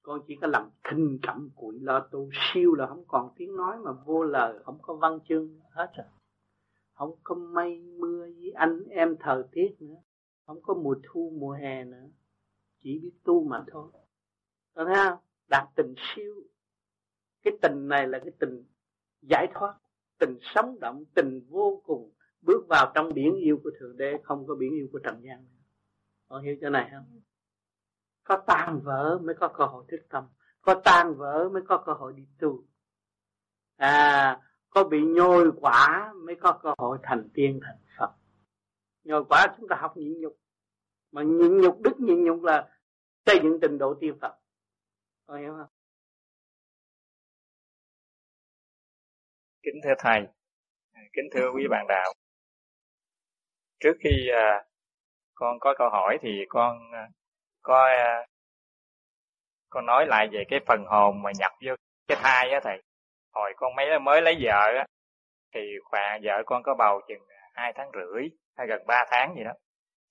con 0.02 0.20
chỉ 0.26 0.36
có 0.40 0.46
làm 0.46 0.70
thinh 0.90 1.18
cẩm 1.22 1.50
cụi 1.54 1.78
lo 1.80 2.00
tu 2.00 2.30
siêu 2.32 2.74
là 2.74 2.86
không 2.86 3.04
còn 3.08 3.30
tiếng 3.36 3.56
nói 3.56 3.78
mà 3.78 3.92
vô 3.92 4.24
lời, 4.24 4.58
không 4.64 4.78
có 4.82 4.94
văn 4.94 5.18
chương 5.28 5.60
hết 5.70 5.92
rồi 5.96 6.06
không 7.00 7.16
có 7.22 7.34
mây 7.34 7.80
mưa 7.80 8.26
với 8.26 8.50
anh 8.54 8.84
em 8.90 9.16
thời 9.20 9.42
tiết 9.52 9.76
nữa. 9.78 9.96
Không 10.46 10.62
có 10.62 10.74
mùa 10.74 10.96
thu, 11.02 11.32
mùa 11.38 11.52
hè 11.52 11.84
nữa. 11.84 12.08
Chỉ 12.82 12.98
biết 12.98 13.12
tu 13.24 13.44
mà 13.44 13.64
thôi. 13.70 13.90
Được 14.76 14.84
thấy 14.86 14.94
không? 14.94 15.18
Đạt 15.48 15.68
tình 15.76 15.94
siêu. 15.96 16.34
Cái 17.42 17.52
tình 17.62 17.88
này 17.88 18.08
là 18.08 18.18
cái 18.18 18.32
tình 18.38 18.64
giải 19.22 19.46
thoát, 19.54 19.74
tình 20.18 20.38
sống 20.42 20.80
động, 20.80 21.04
tình 21.14 21.40
vô 21.48 21.82
cùng. 21.84 22.12
Bước 22.42 22.66
vào 22.68 22.92
trong 22.94 23.14
biển 23.14 23.34
yêu 23.34 23.60
của 23.64 23.70
thượng 23.80 23.96
đế, 23.96 24.18
không 24.22 24.46
có 24.46 24.54
biển 24.54 24.70
yêu 24.74 24.88
của 24.92 24.98
trần 24.98 25.22
gian 25.22 25.44
nữa. 25.44 25.60
Con 26.28 26.42
hiểu 26.42 26.56
chỗ 26.60 26.70
này 26.70 26.90
không? 26.92 27.20
Có 28.30 28.42
tan 28.46 28.80
vỡ 28.84 29.18
mới 29.22 29.34
có 29.40 29.48
cơ 29.48 29.64
hội 29.64 29.84
thức 29.88 30.06
tâm. 30.08 30.28
Có 30.62 30.80
tan 30.84 31.14
vỡ 31.14 31.48
mới 31.52 31.62
có 31.68 31.82
cơ 31.86 31.92
hội 31.92 32.12
đi 32.16 32.26
tu. 32.38 32.64
À 33.76 34.40
có 34.70 34.84
bị 34.84 34.98
nhồi 35.02 35.52
quả 35.60 36.12
mới 36.16 36.36
có 36.40 36.60
cơ 36.62 36.74
hội 36.78 36.98
thành 37.02 37.28
tiên, 37.34 37.60
thành 37.62 37.78
phật. 37.98 38.14
Nhồi 39.04 39.24
quả 39.28 39.46
chúng 39.56 39.68
ta 39.68 39.76
học 39.80 39.96
nhịn 39.96 40.20
nhục. 40.20 40.38
Mà 41.12 41.22
nhịn 41.22 41.60
nhục, 41.60 41.80
đức 41.80 42.00
nhịn 42.00 42.24
nhục 42.24 42.42
là 42.42 42.78
xây 43.26 43.36
dựng 43.42 43.58
trình 43.62 43.78
độ 43.78 43.94
tiên 44.00 44.18
phật. 44.20 44.38
Có 45.26 45.36
hiểu 45.36 45.54
không? 45.58 45.70
Kính 49.62 49.80
thưa 49.84 49.94
thầy, 49.98 50.20
kính 51.12 51.28
thưa 51.34 51.50
quý 51.54 51.62
bạn 51.70 51.86
đạo. 51.88 52.12
Trước 53.80 53.94
khi 54.00 54.28
à, 54.32 54.64
con 55.34 55.58
có 55.60 55.74
câu 55.78 55.90
hỏi 55.90 56.18
thì 56.22 56.44
con 56.48 56.92
à, 56.92 57.08
có 57.62 57.84
à, 57.84 58.26
con 59.70 59.86
nói 59.86 60.06
lại 60.06 60.28
về 60.32 60.44
cái 60.48 60.60
phần 60.66 60.84
hồn 60.84 61.22
mà 61.22 61.30
nhập 61.38 61.52
vô 61.66 61.74
cái 62.08 62.18
thai 62.22 62.50
á 62.50 62.60
thầy. 62.62 62.82
Hồi 63.32 63.52
con 63.56 63.74
mấy, 63.76 63.98
mới 63.98 64.22
lấy 64.22 64.36
vợ 64.40 64.72
á, 64.76 64.86
thì 65.54 65.60
khoảng, 65.84 66.20
vợ 66.24 66.42
con 66.46 66.62
có 66.62 66.74
bầu 66.74 67.00
chừng 67.08 67.22
hai 67.54 67.72
tháng 67.76 67.90
rưỡi, 67.92 68.28
hay 68.56 68.66
gần 68.66 68.86
ba 68.86 69.04
tháng 69.10 69.34
gì 69.36 69.44
đó. 69.44 69.52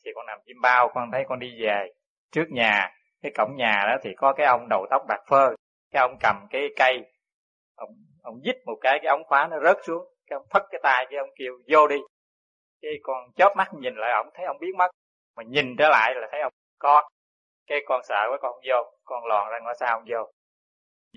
Thì 0.05 0.12
con 0.15 0.25
nằm 0.25 0.39
chim 0.45 0.62
bao, 0.62 0.89
con 0.93 1.12
thấy 1.12 1.25
con 1.29 1.39
đi 1.39 1.62
về 1.62 1.88
trước 2.31 2.45
nhà, 2.49 2.91
cái 3.21 3.31
cổng 3.38 3.55
nhà 3.55 3.85
đó 3.88 3.97
thì 4.03 4.13
có 4.17 4.33
cái 4.33 4.45
ông 4.45 4.69
đầu 4.69 4.88
tóc 4.89 5.01
bạc 5.07 5.21
phơ, 5.27 5.55
cái 5.91 6.01
ông 6.01 6.17
cầm 6.19 6.47
cái 6.49 6.69
cây, 6.75 7.05
ông 7.75 7.89
ông 8.23 8.41
dít 8.45 8.55
một 8.65 8.77
cái 8.81 8.99
cái 9.01 9.09
ống 9.09 9.23
khóa 9.23 9.47
nó 9.51 9.59
rớt 9.63 9.77
xuống, 9.83 10.07
cái 10.27 10.38
ông 10.38 10.47
phất 10.49 10.63
cái 10.71 10.79
tay, 10.83 11.05
cái 11.09 11.19
ông 11.19 11.29
kêu, 11.35 11.53
vô 11.67 11.88
đi. 11.88 11.97
Cái 12.81 12.91
con 13.03 13.31
chớp 13.35 13.53
mắt 13.57 13.73
nhìn 13.73 13.95
lại, 13.95 14.12
ông 14.12 14.29
thấy 14.33 14.45
ông 14.45 14.57
biến 14.59 14.77
mất, 14.77 14.91
mà 15.35 15.43
nhìn 15.43 15.75
trở 15.77 15.89
lại 15.89 16.13
là 16.15 16.27
thấy 16.31 16.41
ông 16.41 16.53
con 16.79 17.03
cái 17.69 17.79
con 17.86 18.01
sợ 18.03 18.27
quá 18.29 18.38
con 18.41 18.51
không 18.51 18.62
vô 18.67 18.91
con 19.03 19.25
lòn 19.25 19.49
ra 19.49 19.60
ngõ 19.60 19.73
sau 19.73 19.97
không 19.97 20.05
vô. 20.10 20.32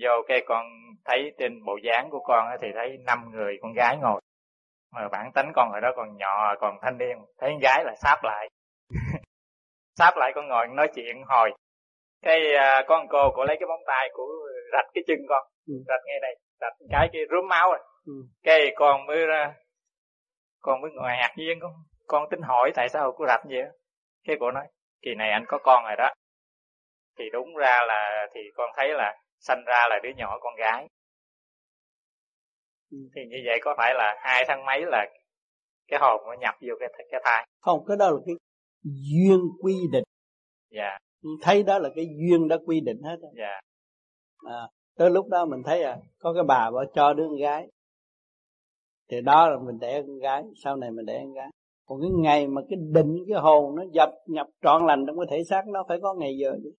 Vô 0.01 0.21
cái 0.27 0.41
con 0.45 0.65
thấy 1.05 1.33
trên 1.37 1.65
bộ 1.65 1.77
dáng 1.83 2.09
của 2.11 2.19
con 2.19 2.47
thì 2.61 2.67
thấy 2.75 2.97
năm 3.05 3.31
người 3.31 3.57
con 3.61 3.73
gái 3.73 3.97
ngồi. 4.01 4.21
Mà 4.91 5.07
bản 5.11 5.31
tánh 5.35 5.51
con 5.55 5.71
ở 5.71 5.79
đó 5.79 5.91
còn 5.95 6.17
nhỏ 6.17 6.55
còn 6.59 6.77
thanh 6.81 6.97
niên 6.97 7.17
thấy 7.39 7.49
con 7.49 7.59
gái 7.59 7.83
là 7.85 7.95
sáp 7.95 8.23
lại. 8.23 8.49
Sáp 9.99 10.13
lại 10.17 10.31
con 10.35 10.47
ngồi 10.47 10.67
nói 10.67 10.87
chuyện 10.95 11.23
hồi. 11.27 11.51
Cái 12.21 12.39
uh, 12.55 12.85
con 12.87 13.07
cô 13.09 13.31
cô 13.35 13.43
lấy 13.43 13.57
cái 13.59 13.67
móng 13.67 13.83
tay 13.87 14.09
của 14.13 14.27
rạch 14.73 14.85
cái 14.93 15.03
chân 15.07 15.17
con. 15.29 15.43
Ừ. 15.67 15.73
rạch 15.87 16.01
ngay 16.05 16.19
đây 16.21 16.35
rạch 16.61 16.73
cái 16.89 17.09
cái 17.13 17.21
rúm 17.31 17.47
máu 17.47 17.71
rồi 17.71 17.79
ừ. 18.05 18.13
cái 18.43 18.73
con 18.75 19.05
mới 19.05 19.25
ra 19.25 19.53
con 20.61 20.81
mới 20.81 20.91
ngồi 20.91 21.11
ngạc 21.11 21.33
nhiên 21.35 21.59
con. 21.61 21.71
Con 22.07 22.29
tính 22.29 22.41
hỏi 22.41 22.71
tại 22.75 22.89
sao 22.89 23.11
cô 23.17 23.25
rạch 23.27 23.41
vậy 23.49 23.63
cái 24.27 24.37
cô 24.39 24.51
nói 24.51 24.63
kỳ 25.01 25.15
này 25.15 25.29
anh 25.29 25.45
có 25.47 25.57
con 25.63 25.83
rồi 25.83 25.95
đó 25.97 26.13
thì 27.17 27.23
đúng 27.33 27.55
ra 27.55 27.81
là 27.87 28.27
thì 28.33 28.41
con 28.55 28.69
thấy 28.75 28.89
là 28.93 29.17
sanh 29.39 29.63
ra 29.65 29.87
là 29.89 29.99
đứa 30.03 30.09
nhỏ 30.17 30.37
con 30.41 30.55
gái. 30.55 30.87
Ừ. 32.91 32.97
thì 33.15 33.21
như 33.29 33.37
vậy 33.45 33.59
có 33.61 33.75
phải 33.77 33.93
là 33.93 34.15
hai 34.21 34.45
tháng 34.47 34.65
mấy 34.65 34.81
là 34.85 35.05
cái 35.87 35.99
hồn 35.99 36.21
nó 36.25 36.33
nhập 36.39 36.55
vô 36.61 36.73
cái 36.79 36.89
cái 37.11 37.21
thai? 37.23 37.47
Không 37.61 37.85
cái 37.87 37.97
đó 37.97 38.09
là 38.09 38.17
cái 38.25 38.35
duyên 38.83 39.39
quy 39.61 39.75
định. 39.91 40.03
Dạ. 40.69 40.97
Thấy 41.41 41.63
đó 41.63 41.79
là 41.79 41.89
cái 41.95 42.05
duyên 42.19 42.47
đã 42.47 42.57
quy 42.65 42.79
định 42.81 43.01
hết 43.03 43.17
dạ. 43.37 43.59
À, 44.45 44.61
tới 44.97 45.09
lúc 45.09 45.27
đó 45.29 45.45
mình 45.45 45.63
thấy 45.65 45.83
à 45.83 45.97
có 46.19 46.33
cái 46.33 46.43
bà 46.47 46.71
bảo 46.71 46.85
cho 46.95 47.13
đứa 47.13 47.23
con 47.27 47.37
gái. 47.37 47.67
Thì 49.09 49.21
đó 49.21 49.49
là 49.49 49.57
mình 49.65 49.79
đẻ 49.79 50.01
con 50.01 50.19
gái 50.19 50.43
sau 50.63 50.75
này 50.75 50.91
mình 50.91 51.05
đẻ 51.05 51.19
con 51.23 51.33
gái. 51.33 51.49
Còn 51.85 52.01
cái 52.01 52.09
ngày 52.13 52.47
mà 52.47 52.61
cái 52.69 52.79
định 52.91 53.17
cái 53.27 53.39
hồn 53.39 53.75
nó 53.75 53.83
dập 53.93 54.09
nhập 54.27 54.47
trọn 54.61 54.85
lành 54.85 55.05
trong 55.07 55.17
cái 55.17 55.27
thể 55.29 55.43
xác 55.43 55.67
nó 55.67 55.85
phải 55.87 55.99
có 56.01 56.13
ngày 56.13 56.37
giờ 56.37 56.51
chứ 56.63 56.71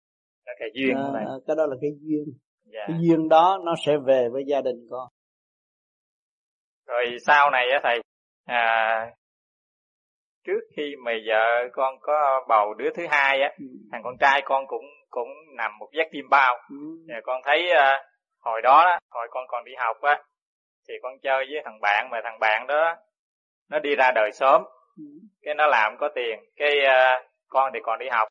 là 0.46 0.52
cái 0.58 0.68
duyên 0.74 0.96
à, 0.96 1.08
này. 1.14 1.24
cái 1.46 1.56
đó 1.56 1.66
là 1.66 1.76
cái 1.80 1.90
duyên 2.00 2.24
dạ. 2.64 2.84
cái 2.88 2.96
duyên 3.00 3.28
đó 3.28 3.58
nó 3.64 3.74
sẽ 3.86 3.92
về 4.06 4.28
với 4.32 4.44
gia 4.46 4.60
đình 4.60 4.86
con 4.90 5.08
rồi 6.86 7.16
sau 7.26 7.50
này 7.50 7.70
á 7.72 7.80
thầy 7.82 8.00
à, 8.44 9.06
trước 10.44 10.60
khi 10.76 10.96
mà 11.04 11.12
vợ 11.26 11.68
con 11.72 11.94
có 12.00 12.44
bầu 12.48 12.74
đứa 12.74 12.90
thứ 12.94 13.06
hai 13.10 13.40
á 13.42 13.50
ừ. 13.58 13.64
thằng 13.92 14.02
con 14.04 14.16
trai 14.20 14.42
con 14.44 14.66
cũng 14.66 14.84
cũng 15.10 15.28
nằm 15.56 15.78
một 15.78 15.88
giấc 15.92 16.08
tim 16.12 16.28
bao 16.30 16.54
ừ. 16.70 16.76
và 17.08 17.20
con 17.24 17.40
thấy 17.44 17.70
uh, 17.72 18.00
hồi 18.40 18.62
đó 18.62 18.84
đó 18.84 18.98
hồi 19.10 19.26
con 19.30 19.44
còn 19.48 19.64
đi 19.64 19.72
học 19.78 19.96
á 20.00 20.22
thì 20.88 20.94
con 21.02 21.12
chơi 21.22 21.46
với 21.50 21.62
thằng 21.64 21.78
bạn 21.82 22.08
mà 22.10 22.20
thằng 22.24 22.38
bạn 22.40 22.66
đó 22.66 22.96
nó 23.70 23.78
đi 23.78 23.94
ra 23.96 24.10
đời 24.14 24.32
sớm 24.32 24.62
ừ. 24.96 25.04
cái 25.42 25.54
nó 25.54 25.66
làm 25.66 25.96
có 26.00 26.08
tiền 26.14 26.38
cái 26.56 26.72
uh, 26.82 27.24
con 27.48 27.70
thì 27.74 27.80
còn 27.82 27.98
đi 27.98 28.06
học 28.10 28.28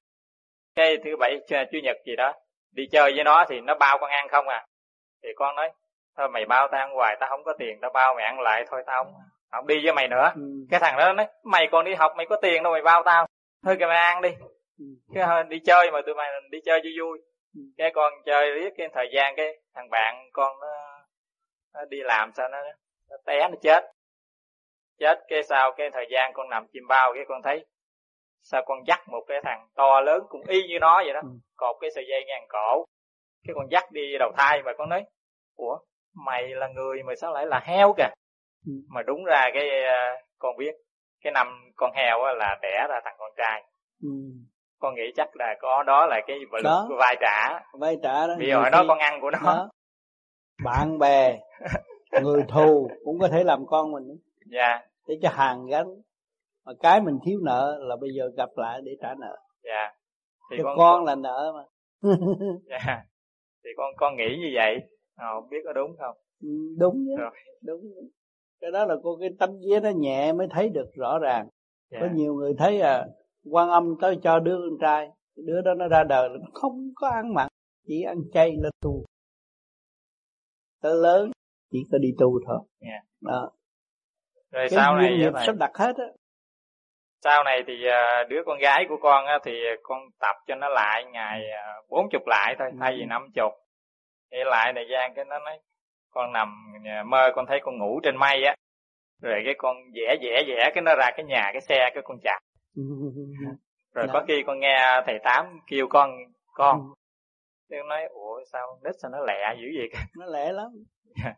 cái 0.76 0.98
thứ 1.04 1.16
bảy 1.20 1.40
chủ 1.50 1.78
nhật 1.84 1.98
gì 2.06 2.16
đó 2.16 2.34
đi 2.72 2.88
chơi 2.92 3.12
với 3.16 3.24
nó 3.24 3.46
thì 3.50 3.62
nó 3.62 3.76
bao 3.76 3.98
con 3.98 4.10
ăn 4.10 4.28
không 4.30 4.48
à 4.48 4.66
thì 5.24 5.30
con 5.36 5.56
nói 5.56 5.70
thôi 6.18 6.30
mày 6.30 6.46
bao 6.46 6.68
tao 6.72 6.82
ăn 6.82 6.94
hoài 6.94 7.18
tao 7.20 7.30
không 7.30 7.44
có 7.44 7.54
tiền 7.60 7.78
tao 7.82 7.92
bao 7.94 8.14
mày 8.16 8.26
ăn 8.26 8.40
lại 8.40 8.66
thôi 8.70 8.84
tao 8.86 9.04
không 9.04 9.14
không 9.52 9.68
đi 9.68 9.76
với 9.84 9.94
mày 9.94 10.08
nữa 10.08 10.32
ừ. 10.36 10.42
cái 10.70 10.80
thằng 10.80 10.98
đó 10.98 11.14
nói 11.14 11.28
mày 11.44 11.68
còn 11.72 11.86
đi 11.86 11.94
học 11.94 12.14
mày 12.18 12.26
có 12.30 12.36
tiền 12.42 12.64
đâu 12.64 12.74
mày 12.74 12.82
bao 12.82 13.04
tao 13.06 13.28
thôi 13.66 13.76
kìa 13.80 13.86
mày 13.86 13.98
ăn 13.98 14.22
đi 14.22 14.30
ừ. 14.80 14.86
cái 15.14 15.44
đi 15.44 15.60
chơi 15.66 15.92
mà 15.92 16.02
tụi 16.06 16.16
mày 16.16 16.30
đi 16.52 16.60
chơi 16.66 16.82
vui 16.84 16.94
vui 17.00 17.20
ừ. 17.56 17.62
cái 17.78 17.92
con 17.94 18.14
chơi 18.26 18.52
riết 18.52 18.74
cái 18.78 18.88
thời 18.94 19.10
gian 19.14 19.36
cái 19.36 19.58
thằng 19.76 19.90
bạn 19.90 20.30
con 20.34 20.60
nó, 20.62 20.68
nó 21.74 21.86
đi 21.90 21.98
làm 22.04 22.32
sao 22.34 22.50
nó, 22.50 22.58
nó 23.10 23.18
té 23.26 23.48
nó 23.50 23.56
chết 23.62 23.84
chết 25.00 25.20
cái 25.28 25.44
sau 25.44 25.72
cái 25.72 25.90
thời 25.94 26.06
gian 26.12 26.34
con 26.34 26.50
nằm 26.50 26.68
chim 26.74 26.84
bao 26.88 27.14
cái 27.14 27.24
con 27.28 27.42
thấy 27.42 27.66
sao 28.44 28.62
con 28.66 28.78
dắt 28.88 29.00
một 29.08 29.22
cái 29.28 29.38
thằng 29.44 29.68
to 29.76 30.02
lớn 30.02 30.24
cũng 30.30 30.42
y 30.48 30.68
như 30.68 30.80
nó 30.82 31.02
vậy 31.06 31.14
đó? 31.14 31.20
Ừ. 31.24 31.30
cột 31.56 31.76
cái 31.82 31.90
sợi 31.96 32.06
dây 32.10 32.26
ngang 32.28 32.46
cổ. 32.50 32.86
Cái 33.48 33.54
con 33.56 33.66
dắt 33.72 33.92
đi 33.92 34.18
đầu 34.20 34.32
thai 34.38 34.62
mà 34.66 34.72
con 34.78 34.90
nói 34.90 35.04
ủa 35.56 35.78
mày 36.16 36.48
là 36.50 36.68
người 36.68 37.04
mà 37.04 37.14
sao 37.22 37.34
lại 37.34 37.46
là 37.46 37.62
heo 37.64 37.94
kìa? 37.98 38.10
Ừ. 38.66 38.72
mà 38.90 39.02
đúng 39.02 39.26
ra 39.26 39.50
cái 39.54 39.68
uh, 39.84 40.26
con 40.40 40.58
biết. 40.58 40.76
Cái 41.24 41.34
năm 41.34 41.72
con 41.76 41.92
heo 41.96 42.18
là 42.38 42.58
đẻ 42.62 42.88
ra 42.90 43.02
thằng 43.06 43.16
con 43.18 43.32
trai. 43.38 43.64
Ừ. 44.04 44.10
con 44.80 44.96
nghĩ 44.96 45.12
chắc 45.16 45.28
là 45.34 45.56
có 45.62 45.84
đó 45.84 46.06
là 46.06 46.22
cái 46.28 46.40
đó. 46.64 46.86
của 46.90 46.96
vai 47.00 47.16
trả. 47.22 47.60
Vai 47.80 47.98
trả 48.04 48.28
đó. 48.28 48.36
Vì 48.40 48.52
hồi 48.52 48.70
đó 48.72 48.86
con 48.88 49.00
ăn 49.00 49.22
của 49.22 49.32
nó. 49.32 49.40
Đó. 49.44 49.70
bạn 50.64 51.00
bè 51.00 51.40
người 52.22 52.44
thù 52.48 52.90
cũng 53.06 53.20
có 53.20 53.28
thể 53.28 53.44
làm 53.44 53.66
con 53.66 53.92
mình. 53.92 54.04
Dạ. 54.46 54.80
Để 55.08 55.16
cho 55.22 55.30
hàng 55.30 55.66
gắn 55.66 55.86
mà 56.66 56.74
cái 56.80 57.02
mình 57.02 57.20
thiếu 57.26 57.40
nợ 57.44 57.78
là 57.82 57.96
bây 57.96 58.10
giờ 58.18 58.30
gặp 58.38 58.50
lại 58.56 58.82
để 58.84 58.92
trả 59.02 59.14
nợ. 59.20 59.38
Dạ. 59.64 59.92
Thì 60.52 60.58
cho 60.58 60.64
con, 60.64 60.78
con 60.78 61.06
là 61.06 61.16
nợ 61.16 61.54
mà. 61.56 61.64
Dạ. 62.70 63.04
Thì 63.64 63.70
con 63.78 63.94
con 63.98 64.16
nghĩ 64.16 64.38
như 64.40 64.52
vậy. 64.56 64.76
À, 65.16 65.28
không 65.34 65.50
biết 65.50 65.58
có 65.66 65.74
đúng 65.74 65.96
không? 66.00 66.16
Ừ, 66.42 66.50
đúng 66.80 67.06
chứ. 67.08 67.16
Rồi. 67.18 67.32
đúng 67.62 67.82
cái 68.64 68.72
đó 68.72 68.86
là 68.86 68.96
cô 69.04 69.18
cái 69.20 69.30
tánh 69.40 69.60
vía 69.60 69.80
nó 69.80 69.90
nhẹ 69.90 70.34
mới 70.34 70.48
thấy 70.52 70.70
được 70.70 70.90
rõ 70.94 71.20
ràng. 71.20 71.48
Yeah. 71.90 72.02
có 72.02 72.08
dạ. 72.08 72.14
nhiều 72.14 72.34
người 72.34 72.54
thấy 72.58 72.82
à 72.82 73.06
quan 73.52 73.70
âm 73.70 73.96
tới 74.02 74.20
cho 74.24 74.40
đứa 74.40 74.58
con 74.58 74.78
trai 74.82 75.10
đứa 75.36 75.62
đó 75.62 75.74
nó 75.74 75.88
ra 75.88 76.04
đời 76.04 76.30
nó 76.30 76.48
không 76.54 76.92
có 76.96 77.10
ăn 77.10 77.34
mặn 77.34 77.48
chỉ 77.88 78.02
ăn 78.04 78.18
chay 78.34 78.52
là 78.62 78.70
tu 78.82 79.04
tới 80.82 80.94
lớn 80.96 81.32
chỉ 81.72 81.80
có 81.92 81.98
đi 81.98 82.10
tu 82.20 82.40
thôi. 82.48 82.60
Yeah. 82.80 83.04
Dạ. 83.22 83.32
đó. 83.32 83.52
Rồi 84.52 84.68
cái 84.70 84.80
sau 84.80 84.96
này 84.96 85.18
nghiệp 85.18 85.32
sắp 85.46 85.56
đặt 85.60 85.72
hết 85.74 85.96
á 85.98 86.06
sau 87.24 87.44
này 87.44 87.64
thì 87.68 87.74
à, 87.88 88.24
đứa 88.30 88.44
con 88.46 88.60
gái 88.60 88.86
của 88.90 88.98
con 89.02 89.26
thì 89.44 89.52
con 89.84 90.00
tập 90.20 90.36
cho 90.48 90.56
nó 90.56 90.70
lại 90.70 91.06
ngày 91.06 91.52
à, 91.52 91.74
bốn 91.90 92.10
chục 92.12 92.22
lại 92.28 92.56
thôi 92.60 92.70
thay 92.80 92.94
vì 92.96 93.02
ừ. 93.02 93.06
năm 93.10 93.28
chục. 93.36 93.52
Thì 94.32 94.38
lại 94.46 94.72
thời 94.76 94.86
gian 94.92 95.14
cái 95.16 95.26
nó 95.26 95.40
nói 95.40 95.60
con 96.12 96.32
nằm 96.34 96.74
mơ 97.06 97.32
con 97.36 97.46
thấy 97.46 97.60
con 97.64 97.78
ngủ 97.78 98.00
trên 98.04 98.18
mây 98.18 98.44
á. 98.44 98.56
Rồi 99.22 99.42
cái 99.46 99.54
con 99.58 99.78
vẽ 99.94 100.16
vẽ 100.22 100.44
vẽ 100.48 100.72
cái 100.74 100.82
nó 100.82 100.96
ra 100.96 101.12
cái 101.16 101.26
nhà 101.26 101.50
cái 101.54 101.62
xe 101.62 101.90
cái 101.94 102.04
con 102.06 102.18
chặt. 102.24 102.40
Rồi 103.94 104.08
có 104.14 104.24
khi 104.28 104.44
con 104.48 104.60
nghe 104.60 105.02
thầy 105.06 105.20
tám 105.24 105.60
kêu 105.68 105.88
con 105.90 106.10
con. 106.54 106.94
Thì 107.70 107.78
con 107.80 107.88
nói 107.88 108.06
ủa 108.06 108.44
sao 108.52 108.80
nít 108.84 108.96
sao 109.02 109.12
nó 109.12 109.18
lẹ 109.28 109.56
dữ 109.62 109.68
vậy? 109.78 109.90
Nó 110.20 110.26
lẹ 110.26 110.52
lắm. 110.52 110.72
Dạ. 111.24 111.34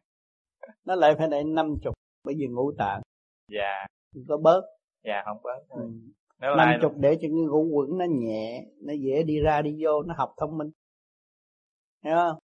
nó 0.86 0.95
lại 0.95 1.15
phải 1.17 1.28
để 1.32 1.43
năm 1.43 1.67
chục 1.84 1.93
bởi 2.24 2.36
vì 2.39 2.48
ngủ 2.48 2.71
tạng 2.78 3.02
dạ. 3.52 3.86
Có 4.30 4.38
bớt 4.38 4.62
dạ 5.06 5.22
không 5.26 5.38
bớt 5.44 5.60
thôi 5.70 5.80
ừ. 5.82 5.89
năm 6.39 6.58
lại... 6.58 6.80
chục 6.82 6.94
để 6.98 7.15
cho 7.15 7.22
cái 7.22 7.46
ngũ 7.50 7.63
quẩn 7.74 7.98
nó 7.98 8.06
nhẹ 8.10 8.65
nó 8.82 8.94
dễ 8.94 9.24
đi 9.24 9.39
ra 9.39 9.62
đi 9.62 9.78
vô 9.84 10.04
nó 10.04 10.13
học 10.18 10.34
thông 10.38 10.58
minh. 10.58 10.72
Hiểu 12.04 12.15
không? 12.15 12.39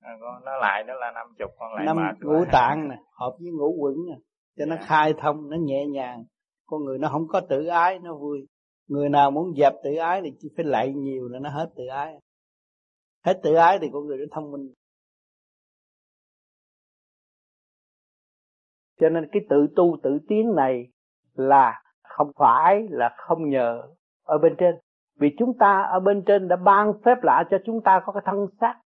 À, 0.00 0.12
nó 0.44 0.56
lại 0.56 0.84
đó 0.86 0.94
là 0.94 1.10
năm 1.14 1.26
chục 1.38 1.50
con 1.58 1.74
lại 1.74 1.86
năm 1.86 1.96
ngũ 2.20 2.44
tạng 2.52 2.88
nè 2.88 2.96
hợp 3.12 3.36
với 3.38 3.50
ngũ 3.50 3.76
quẩn 3.80 3.94
nè 4.08 4.16
cho 4.56 4.64
dạ. 4.64 4.66
nó 4.66 4.76
khai 4.80 5.14
thông 5.18 5.50
nó 5.50 5.56
nhẹ 5.60 5.86
nhàng. 5.86 6.24
Con 6.66 6.84
người 6.84 6.98
nó 6.98 7.08
không 7.08 7.28
có 7.28 7.40
tự 7.48 7.66
ái 7.66 7.98
nó 7.98 8.14
vui. 8.14 8.46
Người 8.88 9.08
nào 9.08 9.30
muốn 9.30 9.54
dẹp 9.56 9.72
tự 9.84 9.94
ái 9.94 10.20
thì 10.24 10.30
chỉ 10.38 10.48
phải 10.56 10.64
lạy 10.64 10.92
nhiều 10.92 11.28
là 11.28 11.38
nó 11.38 11.50
hết 11.50 11.70
tự 11.76 11.86
ái. 11.86 12.14
Hết 13.24 13.40
tự 13.42 13.54
ái 13.54 13.78
thì 13.80 13.88
con 13.92 14.06
người 14.06 14.18
nó 14.18 14.24
thông 14.30 14.50
minh. 14.50 14.72
Cho 19.00 19.08
nên 19.08 19.28
cái 19.32 19.42
tự 19.50 19.66
tu 19.76 19.96
tự 20.02 20.18
tiến 20.28 20.54
này 20.56 20.86
là 21.34 21.82
không 22.02 22.30
phải 22.36 22.86
là 22.90 23.14
không 23.16 23.48
nhờ 23.48 23.82
ở 24.24 24.38
bên 24.38 24.54
trên. 24.58 24.74
Vì 25.20 25.34
chúng 25.38 25.58
ta 25.58 25.82
ở 25.82 26.00
bên 26.00 26.22
trên 26.26 26.48
đã 26.48 26.56
ban 26.56 26.92
phép 27.04 27.22
lạ 27.22 27.44
cho 27.50 27.58
chúng 27.66 27.82
ta 27.82 28.02
có 28.06 28.12
cái 28.12 28.22
thân 28.26 28.46
xác, 28.60 28.80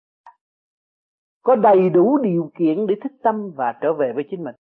có 1.43 1.55
đầy 1.55 1.89
đủ 1.89 2.17
điều 2.17 2.51
kiện 2.57 2.87
để 2.87 2.95
thích 3.03 3.13
tâm 3.23 3.51
và 3.55 3.73
trở 3.81 3.93
về 3.93 4.13
với 4.15 4.23
chính 4.29 4.43
mình. 4.43 4.55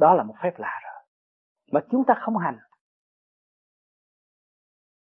Đó 0.00 0.14
là 0.14 0.22
một 0.22 0.34
phép 0.42 0.58
lạ 0.58 0.80
rồi, 0.84 1.02
mà 1.72 1.80
chúng 1.90 2.04
ta 2.04 2.14
không 2.20 2.36
hành. 2.36 2.58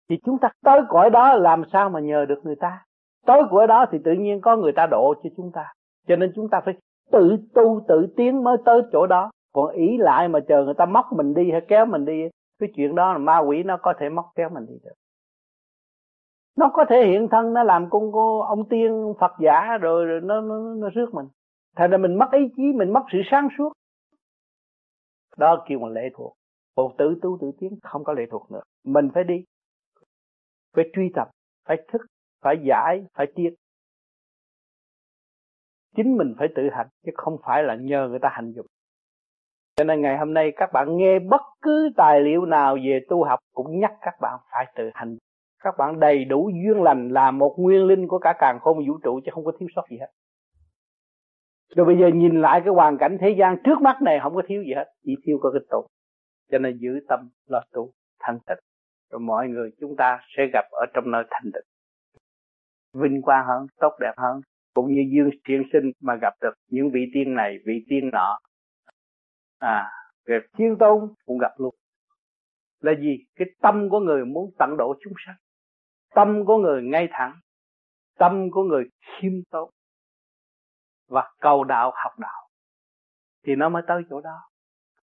Thì 0.09 0.19
chúng 0.25 0.39
ta 0.39 0.49
tới 0.63 0.81
cõi 0.89 1.09
đó 1.09 1.33
làm 1.33 1.63
sao 1.71 1.89
mà 1.89 1.99
nhờ 1.99 2.25
được 2.25 2.39
người 2.43 2.55
ta? 2.55 2.85
Tới 3.25 3.41
cõi 3.49 3.67
đó 3.67 3.85
thì 3.91 3.97
tự 4.05 4.11
nhiên 4.11 4.41
có 4.41 4.55
người 4.55 4.71
ta 4.75 4.87
độ 4.91 5.13
cho 5.23 5.29
chúng 5.37 5.51
ta, 5.53 5.73
cho 6.07 6.15
nên 6.15 6.31
chúng 6.35 6.49
ta 6.49 6.61
phải 6.65 6.73
tự 7.11 7.37
tu, 7.53 7.85
tự 7.87 8.13
tiến 8.17 8.43
mới 8.43 8.57
tới 8.65 8.81
chỗ 8.91 9.07
đó 9.07 9.31
còn 9.53 9.75
ý 9.75 9.97
lại 9.97 10.27
mà 10.27 10.39
chờ 10.47 10.63
người 10.65 10.73
ta 10.73 10.85
móc 10.85 11.05
mình 11.13 11.33
đi 11.33 11.51
hay 11.51 11.61
kéo 11.67 11.85
mình 11.85 12.05
đi 12.05 12.29
cái 12.59 12.69
chuyện 12.75 12.95
đó 12.95 13.13
là 13.13 13.17
ma 13.17 13.37
quỷ 13.39 13.63
nó 13.63 13.77
có 13.77 13.93
thể 13.99 14.09
móc 14.09 14.31
kéo 14.35 14.49
mình 14.49 14.65
đi 14.65 14.73
được. 14.83 14.93
Nó 16.57 16.71
có 16.73 16.85
thể 16.89 17.05
hiện 17.05 17.27
thân 17.31 17.53
nó 17.53 17.63
làm 17.63 17.89
con 17.89 18.11
cô 18.11 18.39
ông 18.39 18.69
tiên 18.69 19.13
phật 19.19 19.31
giả 19.39 19.77
rồi, 19.81 20.05
rồi 20.05 20.21
nó, 20.21 20.41
nó 20.41 20.59
nó 20.75 20.89
rước 20.89 21.13
mình. 21.13 21.25
Thành 21.75 21.91
ra 21.91 21.97
mình 21.97 22.15
mất 22.15 22.31
ý 22.31 22.39
chí 22.55 22.63
mình 22.63 22.93
mất 22.93 23.03
sự 23.11 23.17
sáng 23.31 23.47
suốt. 23.57 23.73
Đó 25.37 25.65
kêu 25.67 25.79
là 25.79 25.89
lệ 25.89 26.09
thuộc. 26.13 26.33
Còn 26.75 26.97
tự 26.97 27.15
tu 27.21 27.37
tự 27.41 27.51
tiến 27.59 27.79
không 27.83 28.03
có 28.03 28.13
lệ 28.13 28.23
thuộc 28.31 28.51
nữa. 28.51 28.61
Mình 28.83 29.09
phải 29.13 29.23
đi. 29.23 29.43
Phải 30.75 30.85
truy 30.93 31.11
tập 31.15 31.29
phải 31.65 31.77
thức 31.87 32.01
phải 32.41 32.55
giải 32.67 33.05
phải 33.13 33.27
tiết 33.35 33.55
chính 35.95 36.17
mình 36.17 36.35
phải 36.37 36.47
tự 36.55 36.69
hành 36.71 36.87
chứ 37.05 37.11
không 37.15 37.37
phải 37.43 37.63
là 37.63 37.75
nhờ 37.75 38.07
người 38.09 38.19
ta 38.21 38.29
hành 38.31 38.53
dục 38.55 38.65
cho 39.75 39.83
nên 39.83 40.01
ngày 40.01 40.17
hôm 40.17 40.33
nay 40.33 40.51
các 40.55 40.69
bạn 40.73 40.97
nghe 40.97 41.19
bất 41.19 41.41
cứ 41.61 41.89
tài 41.97 42.21
liệu 42.21 42.45
nào 42.45 42.77
về 42.83 42.99
tu 43.09 43.23
học 43.23 43.39
cũng 43.53 43.79
nhắc 43.79 43.91
các 44.01 44.13
bạn 44.21 44.39
phải 44.51 44.65
tự 44.75 44.89
hành. 44.93 45.17
Các 45.63 45.75
bạn 45.77 45.99
đầy 45.99 46.25
đủ 46.25 46.49
duyên 46.49 46.83
lành 46.83 47.09
là 47.09 47.31
một 47.31 47.55
nguyên 47.57 47.85
linh 47.85 48.07
của 48.07 48.19
cả 48.19 48.33
càng 48.39 48.59
khôn 48.61 48.87
vũ 48.87 48.97
trụ 49.03 49.19
chứ 49.25 49.31
không 49.33 49.45
có 49.45 49.51
thiếu 49.59 49.69
sót 49.75 49.83
gì 49.89 49.97
hết. 49.99 50.09
Rồi 51.75 51.85
bây 51.85 51.97
giờ 51.99 52.07
nhìn 52.07 52.41
lại 52.41 52.61
cái 52.65 52.73
hoàn 52.73 52.97
cảnh 52.97 53.17
thế 53.21 53.29
gian 53.39 53.57
trước 53.63 53.81
mắt 53.81 54.01
này 54.01 54.19
không 54.23 54.35
có 54.35 54.41
thiếu 54.47 54.63
gì 54.63 54.73
hết, 54.73 54.85
chỉ 55.05 55.15
thiếu 55.25 55.37
có 55.41 55.51
cái 55.51 55.61
tu 55.69 55.87
cho 56.53 56.59
nên 56.59 56.77
giữ 56.77 56.99
tâm 57.09 57.29
lo 57.47 57.61
tu, 57.71 57.91
thanh 58.19 58.39
tịnh. 58.47 58.57
Rồi 59.11 59.19
mọi 59.19 59.47
người 59.47 59.71
chúng 59.79 59.95
ta 59.95 60.19
sẽ 60.37 60.43
gặp 60.53 60.65
ở 60.71 60.85
trong 60.93 61.11
nơi 61.11 61.23
thanh 61.29 61.51
tịnh. 61.53 61.63
Vinh 63.01 63.21
quang 63.21 63.45
hơn, 63.47 63.67
tốt 63.79 63.93
đẹp 63.99 64.13
hơn. 64.17 64.41
Cũng 64.73 64.93
như 64.93 65.01
dương 65.15 65.29
thiên 65.47 65.63
sinh 65.73 65.91
mà 66.01 66.15
gặp 66.21 66.33
được 66.41 66.53
những 66.69 66.91
vị 66.91 67.05
tiên 67.13 67.35
này, 67.35 67.57
vị 67.65 67.85
tiên 67.89 68.09
nọ 68.13 68.39
à 69.63 69.91
rồi 70.25 70.39
thiên 70.57 70.75
tôn 70.79 71.13
cũng 71.25 71.37
gặp 71.37 71.51
luôn. 71.57 71.75
Là 72.79 72.91
gì? 73.01 73.17
Cái 73.35 73.47
tâm 73.61 73.89
của 73.89 73.99
người 73.99 74.25
muốn 74.25 74.51
tận 74.59 74.77
độ 74.77 74.95
chúng 75.03 75.13
sanh. 75.25 75.35
Tâm 76.15 76.45
của 76.45 76.57
người 76.57 76.81
ngay 76.83 77.07
thẳng. 77.11 77.39
Tâm 78.17 78.51
của 78.51 78.63
người 78.63 78.83
khiêm 79.01 79.33
tốn. 79.51 79.69
Và 81.07 81.31
cầu 81.39 81.63
đạo 81.63 81.91
học 81.95 82.19
đạo. 82.19 82.49
Thì 83.45 83.55
nó 83.55 83.69
mới 83.69 83.81
tới 83.87 84.01
chỗ 84.09 84.21
đó. 84.21 84.39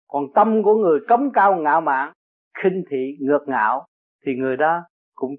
Còn 0.09 0.25
tâm 0.35 0.63
của 0.63 0.75
người 0.75 1.01
cống 1.09 1.31
cao 1.33 1.57
ngạo 1.57 1.81
mạn, 1.81 2.13
khinh 2.63 2.85
thị, 2.91 3.17
ngược 3.21 3.45
ngạo, 3.47 3.87
thì 4.27 4.35
người 4.35 4.57
đó 4.57 4.83
cũng 5.15 5.35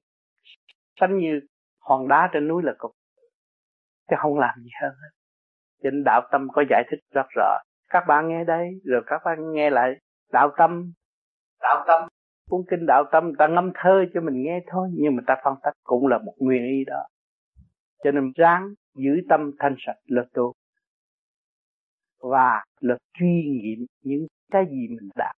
sánh 0.99 1.17
như 1.17 1.39
hòn 1.79 2.07
đá 2.07 2.29
trên 2.33 2.47
núi 2.47 2.63
là 2.63 2.73
cục. 2.77 2.91
Chứ 4.09 4.15
không 4.19 4.39
làm 4.39 4.59
gì 4.63 4.69
hơn 4.81 4.91
hết. 4.91 5.09
Trên 5.83 6.03
đạo 6.03 6.21
tâm 6.31 6.47
có 6.53 6.63
giải 6.69 6.83
thích 6.91 6.99
rất 7.11 7.25
rõ 7.35 7.59
các 7.95 8.07
bạn 8.07 8.27
nghe 8.27 8.43
đây 8.43 8.81
rồi 8.83 9.01
các 9.07 9.21
bạn 9.25 9.53
nghe 9.53 9.69
lại. 9.69 9.95
Đạo 10.31 10.51
tâm. 10.57 10.91
Đạo 11.61 11.83
tâm. 11.87 12.07
Cuốn 12.49 12.61
kinh 12.69 12.85
đạo 12.85 13.03
tâm 13.11 13.35
ta 13.35 13.47
ngâm 13.47 13.71
thơ 13.75 14.05
cho 14.13 14.21
mình 14.21 14.43
nghe 14.43 14.59
thôi 14.67 14.89
nhưng 14.93 15.15
mà 15.15 15.23
ta 15.27 15.35
phân 15.43 15.55
tích 15.63 15.73
cũng 15.83 16.07
là 16.07 16.17
một 16.17 16.33
nguyên 16.37 16.63
ý 16.63 16.85
đó. 16.85 17.07
Cho 18.03 18.11
nên 18.11 18.31
ráng 18.35 18.73
giữ 18.95 19.11
tâm 19.29 19.51
thanh 19.59 19.75
sạch 19.85 19.97
là 20.05 20.23
tu. 20.33 20.53
Và 22.19 22.63
là 22.79 22.97
truy 23.13 23.43
nghiệm 23.43 23.85
những 24.01 24.27
cái 24.51 24.65
gì 24.69 24.87
mình 24.89 25.09
đã 25.15 25.33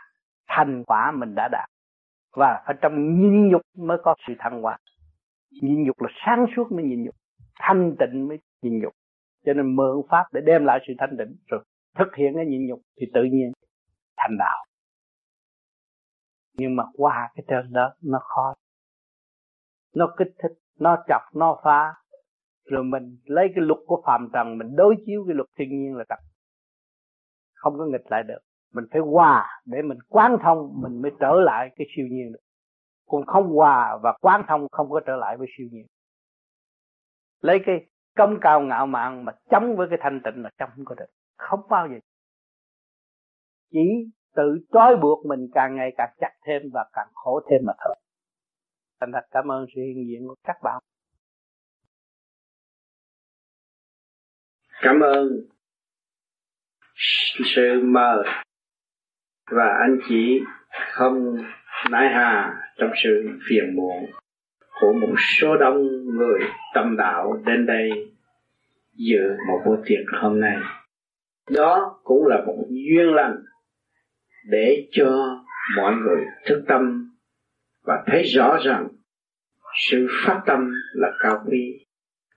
thành 0.47 0.83
quả 0.83 1.11
mình 1.11 1.35
đã 1.35 1.47
đạt. 1.51 1.69
Và 2.35 2.63
phải 2.65 2.75
trong 2.81 3.21
nhịn 3.21 3.49
nhục 3.49 3.61
mới 3.77 3.97
có 4.03 4.15
sự 4.27 4.33
thăng 4.39 4.61
hoa. 4.61 4.77
Nhịn 5.61 5.83
nhục 5.83 6.01
là 6.01 6.09
sáng 6.25 6.45
suốt 6.55 6.71
mới 6.71 6.83
nhịn 6.83 7.03
nhục. 7.03 7.15
Thanh 7.59 7.95
tịnh 7.99 8.27
mới 8.27 8.39
nhịn 8.61 8.79
nhục. 8.79 8.93
Cho 9.45 9.53
nên 9.53 9.75
mượn 9.75 10.01
pháp 10.09 10.25
để 10.33 10.41
đem 10.45 10.65
lại 10.65 10.79
sự 10.87 10.93
thanh 10.97 11.17
tịnh 11.17 11.35
rồi 11.47 11.63
thực 11.95 12.15
hiện 12.15 12.33
cái 12.35 12.45
nhịn 12.45 12.67
nhục 12.67 12.79
thì 12.97 13.05
tự 13.13 13.23
nhiên 13.23 13.51
thành 14.17 14.37
đạo. 14.39 14.65
Nhưng 16.53 16.75
mà 16.75 16.83
qua 16.93 17.29
cái 17.35 17.43
trên 17.47 17.73
đó 17.73 17.93
nó 18.01 18.19
khó. 18.19 18.53
Nó 19.95 20.13
kích 20.17 20.33
thích, 20.43 20.51
nó 20.79 21.03
chọc, 21.07 21.21
nó 21.35 21.61
phá. 21.63 21.93
Rồi 22.65 22.83
mình 22.83 23.17
lấy 23.25 23.47
cái 23.55 23.65
luật 23.65 23.79
của 23.85 24.03
phàm 24.05 24.29
trần, 24.33 24.57
mình 24.57 24.75
đối 24.75 24.95
chiếu 25.05 25.23
cái 25.27 25.35
luật 25.35 25.49
thiên 25.57 25.69
nhiên 25.69 25.95
là 25.95 26.03
tập 26.09 26.19
không 27.65 27.77
có 27.77 27.85
nghịch 27.85 28.11
lại 28.11 28.23
được. 28.23 28.39
Mình 28.73 28.85
phải 28.91 29.01
hòa 29.01 29.61
để 29.65 29.81
mình 29.81 29.97
quán 30.09 30.37
thông, 30.43 30.81
mình 30.81 31.01
mới 31.01 31.11
trở 31.19 31.33
lại 31.33 31.69
cái 31.75 31.87
siêu 31.95 32.05
nhiên 32.11 32.31
được. 32.31 32.39
Còn 33.07 33.25
không 33.25 33.47
hòa 33.55 33.97
và 34.03 34.13
quán 34.21 34.43
thông 34.47 34.67
không 34.71 34.89
có 34.89 35.01
trở 35.05 35.15
lại 35.15 35.37
với 35.37 35.47
siêu 35.57 35.67
nhiên. 35.71 35.85
Lấy 37.41 37.59
cái 37.65 37.85
công 38.15 38.37
cao 38.41 38.61
ngạo 38.61 38.85
mạn 38.85 39.25
mà 39.25 39.33
chống 39.49 39.75
với 39.75 39.87
cái 39.89 39.99
thanh 40.01 40.21
tịnh 40.23 40.43
là 40.43 40.49
chống 40.57 40.69
không 40.75 40.85
có 40.85 40.95
được 40.95 41.05
không 41.37 41.59
bao 41.69 41.87
giờ. 41.87 41.99
Chỉ 43.71 43.79
tự 44.35 44.57
trói 44.73 44.97
buộc 45.01 45.25
mình 45.25 45.47
càng 45.53 45.75
ngày 45.75 45.89
càng 45.97 46.15
chặt 46.19 46.31
thêm 46.45 46.61
và 46.73 46.85
càng 46.93 47.07
khổ 47.13 47.41
thêm 47.49 47.61
mà 47.65 47.73
thôi. 47.85 47.95
Thành 48.99 49.11
thật, 49.13 49.27
cảm 49.31 49.51
ơn 49.51 49.65
sự 49.75 49.81
hiện 49.81 50.07
diện 50.07 50.27
của 50.27 50.35
các 50.43 50.57
bạn. 50.63 50.81
Cảm 54.81 54.99
ơn 54.99 55.27
sự 57.55 57.81
mời 57.83 58.23
và 59.51 59.77
anh 59.81 59.97
chị 60.09 60.39
không 60.93 61.37
nãi 61.91 62.09
hà 62.13 62.53
trong 62.77 62.89
sự 63.03 63.39
phiền 63.49 63.75
muộn 63.75 64.05
của 64.81 64.93
một 64.93 65.15
số 65.39 65.57
đông 65.57 65.87
người 66.05 66.39
tâm 66.73 66.97
đạo 66.97 67.41
đến 67.45 67.65
đây 67.65 67.89
dự 68.93 69.37
một 69.47 69.61
buổi 69.65 69.77
tiệc 69.85 70.21
hôm 70.21 70.39
nay 70.39 70.57
đó 71.49 71.99
cũng 72.03 72.25
là 72.27 72.43
một 72.47 72.65
duyên 72.69 73.13
lành 73.13 73.35
để 74.49 74.87
cho 74.91 75.39
mọi 75.77 75.93
người 75.95 76.25
thức 76.45 76.63
tâm 76.67 77.11
và 77.83 78.03
thấy 78.07 78.23
rõ 78.23 78.57
rằng 78.65 78.87
sự 79.89 80.07
phát 80.25 80.41
tâm 80.45 80.71
là 80.93 81.11
cao 81.19 81.43
quý. 81.45 81.85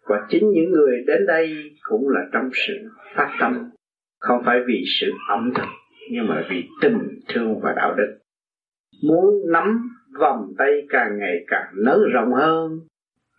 Và 0.08 0.16
chính 0.28 0.50
những 0.50 0.70
người 0.70 1.04
đến 1.06 1.26
đây 1.26 1.54
cũng 1.82 2.08
là 2.08 2.20
trong 2.32 2.50
sự 2.52 2.74
phát 3.14 3.36
tâm. 3.40 3.70
Không 4.18 4.42
phải 4.46 4.58
vì 4.66 4.84
sự 5.00 5.06
ẩm 5.28 5.52
thực, 5.56 5.68
nhưng 6.10 6.26
mà 6.26 6.46
vì 6.50 6.64
tình 6.82 6.98
thương 7.28 7.60
và 7.62 7.72
đạo 7.76 7.94
đức. 7.94 8.18
Muốn 9.02 9.34
nắm 9.52 9.90
vòng 10.20 10.52
tay 10.58 10.86
càng 10.88 11.18
ngày 11.18 11.44
càng 11.46 11.72
nới 11.84 11.98
rộng 12.12 12.32
hơn 12.32 12.80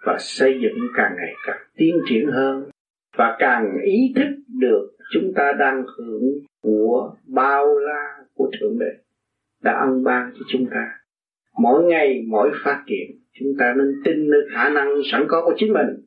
và 0.05 0.17
xây 0.19 0.59
dựng 0.61 0.87
càng 0.95 1.11
ngày 1.17 1.33
càng 1.47 1.61
tiến 1.77 1.95
triển 2.09 2.27
hơn 2.31 2.69
và 3.17 3.35
càng 3.39 3.65
ý 3.83 4.13
thức 4.15 4.29
được 4.59 4.91
chúng 5.13 5.33
ta 5.35 5.51
đang 5.59 5.83
hưởng 5.97 6.23
của 6.61 7.15
bao 7.27 7.77
la 7.77 8.17
của 8.33 8.51
thượng 8.59 8.79
đế 8.79 8.91
đã 9.63 9.73
ân 9.73 10.03
ban 10.03 10.31
cho 10.33 10.45
chúng 10.47 10.65
ta. 10.71 10.91
Mỗi 11.57 11.83
ngày, 11.83 12.23
mỗi 12.27 12.51
phát 12.63 12.83
triển 12.87 13.19
chúng 13.39 13.53
ta 13.59 13.73
nên 13.77 14.01
tin 14.05 14.29
nơi 14.29 14.41
khả 14.53 14.69
năng 14.69 14.87
sẵn 15.11 15.25
có 15.27 15.41
của 15.45 15.53
chính 15.57 15.73
mình 15.73 16.05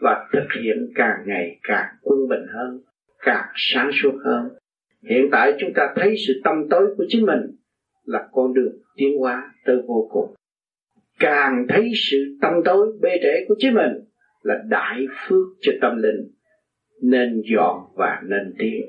và 0.00 0.28
thực 0.32 0.60
hiện 0.62 0.92
càng 0.94 1.18
ngày 1.26 1.58
càng 1.62 1.86
quân 2.02 2.28
bình 2.28 2.46
hơn, 2.54 2.80
càng 3.18 3.44
sáng 3.54 3.90
suốt 4.02 4.18
hơn. 4.24 4.48
Hiện 5.02 5.28
tại 5.32 5.52
chúng 5.60 5.72
ta 5.74 5.92
thấy 5.96 6.14
sự 6.26 6.40
tâm 6.44 6.54
tối 6.70 6.94
của 6.96 7.04
chính 7.08 7.26
mình 7.26 7.40
là 8.04 8.28
con 8.32 8.54
đường 8.54 8.72
tiến 8.96 9.18
hóa 9.18 9.52
tới 9.64 9.76
vô 9.86 10.08
cùng. 10.12 10.34
Càng 11.18 11.66
thấy 11.68 11.90
sự 12.10 12.16
tâm 12.40 12.52
tối 12.64 12.86
bê 13.00 13.10
trễ 13.22 13.44
của 13.48 13.54
chính 13.58 13.74
mình 13.74 13.92
là 14.42 14.54
đại 14.68 15.06
phước 15.28 15.46
cho 15.60 15.72
tâm 15.80 16.02
linh 16.02 16.30
nên 17.10 17.42
dọn 17.52 17.74
và 17.94 18.10
nên 18.30 18.54
tiến. 18.58 18.82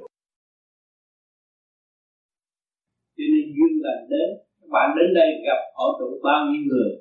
Cho 3.17 3.25
nên 3.33 3.45
duyên 3.55 3.73
lành 3.85 4.03
đến, 4.09 4.29
các 4.61 4.69
bạn 4.75 4.87
đến 4.97 5.13
đây 5.19 5.29
gặp 5.47 5.59
họ 5.75 5.85
tụ 5.99 6.19
bao 6.23 6.45
nhiêu 6.45 6.61
người. 6.69 6.91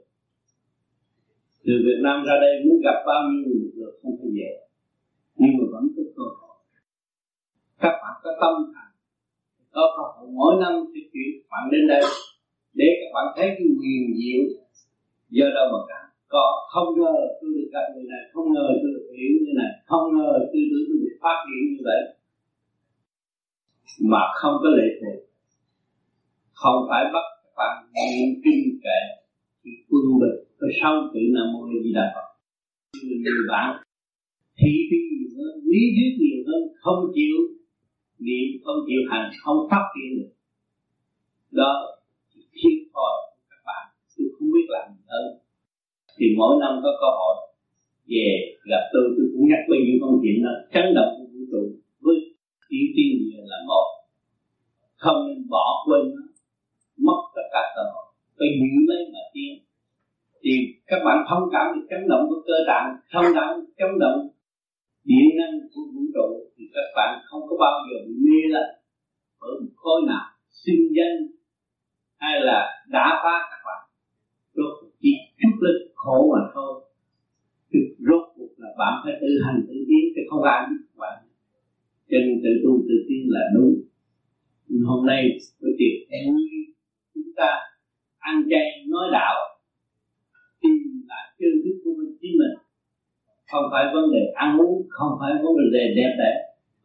Từ 1.64 1.72
Việt 1.86 2.00
Nam 2.04 2.24
ra 2.26 2.34
đây 2.44 2.52
muốn 2.64 2.76
gặp 2.84 2.98
bao 3.06 3.20
nhiêu 3.28 3.42
người 3.46 3.70
được 3.76 3.92
không 4.02 4.16
phải 4.20 4.30
dễ. 4.38 4.52
Nhưng 5.36 5.52
mà 5.58 5.64
vẫn 5.72 5.84
có 5.96 6.02
cơ 6.16 6.26
hội. 6.40 6.56
Các 7.82 7.94
bạn 8.02 8.14
có 8.24 8.30
tâm 8.40 8.54
thành, 8.74 8.94
có 9.70 9.82
cơ 9.96 10.02
hội. 10.12 10.28
Mỗi 10.32 10.54
năm 10.62 10.72
thì 10.94 11.00
chuyển 11.12 11.32
bạn 11.50 11.64
đến 11.72 11.86
đây 11.88 12.02
để 12.74 12.88
các 13.00 13.10
bạn 13.14 13.26
thấy 13.36 13.46
cái 13.56 13.66
quyền 13.80 14.02
diệu. 14.18 14.44
Do 15.28 15.46
đâu 15.54 15.66
mà 15.72 15.80
cả 15.88 16.13
có, 16.34 16.46
không 16.72 16.90
ngờ 16.98 17.16
tôi 17.40 17.50
được 17.56 17.68
gặp 17.74 17.86
người 17.92 18.06
này, 18.12 18.22
không 18.32 18.48
ngờ 18.54 18.66
tôi 18.80 18.90
được 18.94 19.06
hiểu 19.18 19.32
như 19.44 19.52
này, 19.62 19.72
không 19.88 20.04
ngờ 20.16 20.32
tôi 20.50 20.62
được 20.70 20.82
tôi 20.88 20.96
được 21.02 21.14
phát 21.22 21.38
triển 21.46 21.62
như 21.70 21.80
vậy. 21.88 22.00
Mà 24.10 24.22
không 24.40 24.56
có 24.62 24.68
lệ 24.78 24.88
thuộc. 24.98 25.20
Không 26.52 26.78
phải 26.88 27.02
bắt 27.14 27.26
bằng 27.58 27.76
bạn 27.94 28.10
niệm 28.12 28.28
kinh 28.44 28.64
kệ 28.84 29.00
thì 29.62 29.70
quân 29.88 30.04
bình 30.20 30.38
rồi 30.58 30.72
sau 30.80 30.92
tự 31.12 31.20
nam 31.34 31.46
mô 31.52 31.60
di 31.84 31.92
đà 31.98 32.06
phật. 32.14 32.28
Người 33.22 33.42
bạn 33.52 33.68
thị 34.58 34.72
phi 34.88 34.98
nhiều 35.10 35.30
hơn, 35.36 35.54
lý 35.70 35.82
thuyết 35.94 36.12
nhiều 36.22 36.40
hơn, 36.48 36.62
không 36.82 37.00
chịu 37.14 37.36
niệm, 38.26 38.46
không 38.64 38.80
chịu 38.86 39.02
hành, 39.10 39.26
không 39.42 39.58
phát 39.70 39.84
triển 39.94 40.08
được. 40.18 40.32
Đó 41.50 41.72
thiệt 42.58 42.78
thòi 42.94 43.16
các 43.50 43.62
bạn, 43.68 43.84
tôi 44.16 44.26
không 44.38 44.48
biết 44.54 44.66
làm 44.68 44.86
gì 44.96 45.02
hơn 45.12 45.43
thì 46.18 46.26
mỗi 46.38 46.52
năm 46.62 46.72
có 46.84 46.90
cơ 47.02 47.10
hội 47.20 47.34
về 48.10 48.26
gặp 48.70 48.82
tôi 48.92 49.04
tôi 49.16 49.26
cũng 49.32 49.46
nhắc 49.50 49.62
bao 49.70 49.78
nhiêu 49.84 49.96
công 50.02 50.16
chuyện 50.22 50.36
đó 50.44 50.52
chấn 50.74 50.86
động 50.98 51.10
của 51.16 51.26
vũ 51.32 51.40
trụ 51.52 51.62
với 52.04 52.16
chỉ 52.68 52.80
tiên 52.96 53.14
là 53.52 53.58
một, 53.70 53.86
không 54.96 55.18
nên 55.26 55.38
bỏ 55.54 55.66
quên 55.86 56.02
nó, 56.14 56.22
mất 57.06 57.20
tất 57.36 57.46
cả 57.52 57.62
cơ 57.76 57.82
hội. 57.92 58.06
Phải 58.38 58.48
giữ 58.58 58.72
lấy 58.90 59.02
mà 59.12 59.22
tiên 59.34 59.52
thì 60.42 60.50
các 60.86 61.00
bạn 61.04 61.18
thông 61.28 61.44
cảm 61.52 61.66
được 61.74 61.86
chấn 61.90 62.08
động 62.08 62.24
của 62.28 62.40
cơ 62.46 62.58
tạng, 62.66 62.86
thông 63.12 63.28
cảm, 63.34 63.50
chấn 63.78 63.90
động 64.04 64.20
điện 65.04 65.28
năng 65.38 65.54
của 65.72 65.82
vũ 65.94 66.02
trụ 66.14 66.28
thì 66.56 66.64
các 66.74 66.88
bạn 66.96 67.10
không 67.24 67.42
có 67.48 67.56
bao 67.60 67.74
giờ 67.88 67.96
bị 68.06 68.14
mê 68.26 68.38
là 68.54 68.64
ở 69.38 69.50
một 69.60 69.72
khối 69.76 70.00
nào 70.06 70.24
sinh 70.50 70.82
danh 70.96 71.16
hay 72.16 72.40
là 72.40 72.60
đã 72.88 73.20
phá 73.22 73.34
các 73.50 73.60
bạn. 73.66 73.80
Rốt 74.54 74.90
chỉ 75.00 75.10
chút 75.40 75.56
lên 75.60 75.93
khổ 76.04 76.18
mà 76.32 76.40
thôi. 76.54 76.72
Rốt 78.08 78.24
cuộc 78.36 78.52
là 78.56 78.68
bạn 78.78 78.94
phải 79.04 79.14
tự 79.20 79.30
hành 79.44 79.58
tự 79.68 79.74
tiến 79.88 80.04
chứ 80.14 80.22
không 80.30 80.42
ai 80.42 80.60
biết 80.70 80.82
bạn. 81.02 81.16
Cho 82.10 82.18
nên 82.24 82.40
tự 82.44 82.50
tu 82.64 82.72
tự 82.88 82.96
tiến 83.08 83.22
là 83.34 83.40
đúng. 83.54 83.74
Hôm 84.84 85.06
nay 85.06 85.20
tôi 85.60 85.70
tiệc 85.78 86.08
em 86.08 86.34
chúng 87.14 87.30
ta 87.36 87.50
ăn 88.18 88.36
chay 88.50 88.66
nói 88.92 89.06
đạo 89.12 89.34
tìm 90.62 90.82
lại 91.08 91.24
chân 91.38 91.52
thức 91.64 91.76
của 91.84 91.94
mình 91.98 92.16
chính 92.20 92.34
mình. 92.40 92.54
Không 93.50 93.64
phải 93.72 93.84
vấn 93.94 94.04
đề 94.14 94.22
ăn 94.34 94.58
uống 94.58 94.86
không 94.88 95.12
phải 95.20 95.32
vấn 95.42 95.52
đề 95.72 95.84
đẹp 95.96 96.12
đẽ 96.18 96.32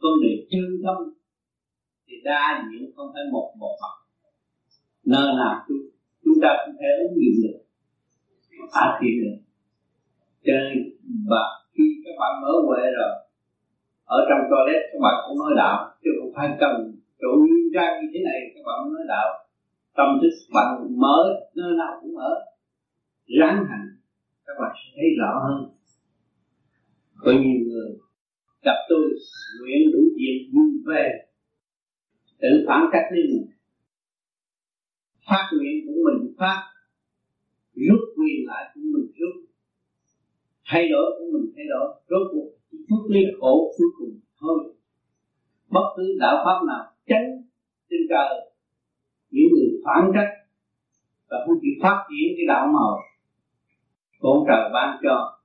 vấn 0.02 0.14
đề 0.24 0.32
chân 0.52 0.66
tâm. 0.84 0.98
Thì 2.08 2.16
đa 2.24 2.44
diện 2.68 2.92
không 2.96 3.10
phải 3.14 3.24
một 3.32 3.48
một 3.60 3.76
mặt. 3.82 3.96
Nơi 5.06 5.28
nào 5.40 5.56
chúng, 5.68 5.84
chúng 6.24 6.38
ta 6.42 6.50
cũng 6.66 6.76
thể 6.80 6.90
ứng 7.04 7.16
dụng 7.22 7.38
được 7.44 7.60
phát 8.74 8.90
thiên 9.02 9.16
được 9.24 9.38
cho 10.46 10.54
nên 10.54 10.74
và 11.30 11.44
khi 11.74 11.84
các 12.06 12.16
bạn 12.20 12.42
mở 12.42 12.52
huệ 12.68 12.82
rồi, 12.98 13.14
ở 14.06 14.20
trong 14.30 14.42
toilet, 14.50 14.82
các 14.92 15.00
bạn 15.06 15.16
cũng 15.26 15.38
nói 15.40 15.52
đạo, 15.58 15.78
chứ 16.04 16.10
không 16.20 16.32
phải 16.36 16.48
cần 16.60 16.76
chỗ 17.22 17.28
nguyên 17.40 17.66
trang 17.74 17.94
như 18.02 18.08
thế 18.14 18.20
này, 18.30 18.40
các 18.56 18.64
bạn 18.68 18.78
mới 18.84 18.92
nói 18.94 19.06
đạo. 19.08 19.28
Tâm 19.98 20.08
thức 20.22 20.34
bạn 20.54 20.68
mở 21.04 21.18
nơi 21.56 21.72
nào 21.78 21.94
cũng 22.02 22.14
mở 22.16 22.32
ráng 23.40 23.66
hành, 23.70 23.88
các 24.46 24.54
bạn 24.62 24.72
sẽ 24.76 24.88
thấy 24.96 25.10
rõ 25.20 25.32
hơn. 25.46 25.70
Có 27.20 27.32
nhiều 27.32 27.60
người 27.68 27.90
gặp 28.64 28.78
tôi, 28.90 29.04
nguyện 29.62 29.92
đủ 29.94 30.00
chuyện 30.18 30.38
vui 30.54 30.72
về. 30.86 31.10
Tự 32.42 32.66
phản 32.68 32.82
cách 32.92 33.06
đi. 33.14 33.22
Mình 33.30 33.48
phát 35.30 35.50
nguyện 35.54 35.76
của 35.86 35.94
mình, 36.06 36.34
phát 36.40 36.64
rút 37.88 38.02
quyền 38.18 38.48
lại 38.48 38.64
của 38.74 38.82
mình 38.94 39.12
rút 39.20 39.36
thay 40.70 40.84
đổi 40.90 41.06
của 41.18 41.26
mình 41.34 41.52
thay 41.56 41.66
đổi, 41.70 41.88
rốt 42.10 42.28
cuộc 42.32 42.50
chút 42.90 43.08
ly 43.10 43.22
khổ 43.40 43.74
cuối 43.78 43.88
cùng 43.98 44.20
thôi. 44.40 44.74
Bất 45.70 45.88
cứ 45.98 46.18
đạo 46.20 46.36
pháp 46.46 46.66
nào 46.68 46.84
tránh 47.08 47.28
trên 47.90 48.00
trời, 48.10 48.52
những 49.32 49.48
người 49.52 49.70
phản 49.86 50.12
trách 50.16 50.32
và 51.30 51.38
không 51.46 51.58
chịu 51.62 51.74
phát 51.84 51.98
triển 52.10 52.28
cái 52.38 52.46
đạo 52.48 52.68
màu 52.74 53.00
con 54.20 54.44
trời 54.48 54.70
ban 54.74 55.00
cho 55.04 55.40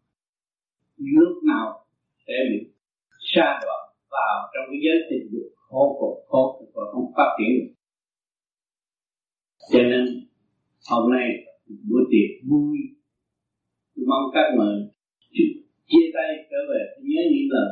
lúc 0.96 1.44
nào 1.44 1.86
sẽ 2.26 2.32
bị 2.50 2.70
sa 3.34 3.60
đoạn 3.62 3.82
vào 4.10 4.50
trong 4.54 4.64
cái 4.70 4.80
giới 4.84 4.98
tình 5.10 5.28
dục 5.32 5.52
khổ 5.68 6.24
khổ 6.28 6.58
cực 6.60 6.74
và 6.74 6.82
không 6.92 7.12
phát 7.16 7.36
triển 7.38 7.50
được. 7.58 7.74
Cho 9.72 9.82
nên, 9.82 10.04
hôm 10.90 11.12
nay 11.12 11.28
bữa 11.68 12.02
tiệc 12.12 12.30
vui. 12.48 12.78
Tôi 13.94 14.04
mong 14.10 14.26
các 14.34 14.46
người 14.56 14.76
chia 15.90 16.06
tay 16.14 16.28
trở 16.50 16.60
về. 16.70 16.82
Nhớ 17.10 17.22
những 17.32 17.48
lời 17.54 17.70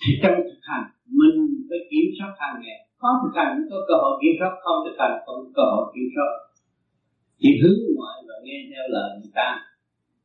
thì 0.00 0.10
trong 0.22 0.36
thực 0.48 0.62
hành, 0.70 0.86
mình 1.20 1.38
phải 1.68 1.80
kiểm 1.90 2.06
soát 2.18 2.32
hàng 2.42 2.56
ngày. 2.62 2.78
Có 3.02 3.08
thực 3.22 3.34
hành 3.38 3.50
mới 3.56 3.66
có 3.70 3.78
cơ 3.88 3.94
hội 4.02 4.14
kiểm 4.22 4.34
soát, 4.38 4.52
không 4.64 4.78
thực 4.84 4.96
hành 5.02 5.14
không 5.24 5.38
có 5.44 5.50
cơ 5.56 5.64
hội 5.72 5.84
kiểm 5.94 6.08
soát. 6.14 6.30
Chỉ 7.40 7.50
hướng 7.62 7.80
ngoại 7.96 8.18
và 8.28 8.36
nghe 8.44 8.58
theo 8.70 8.84
lời 8.94 9.08
người 9.18 9.32
ta, 9.38 9.48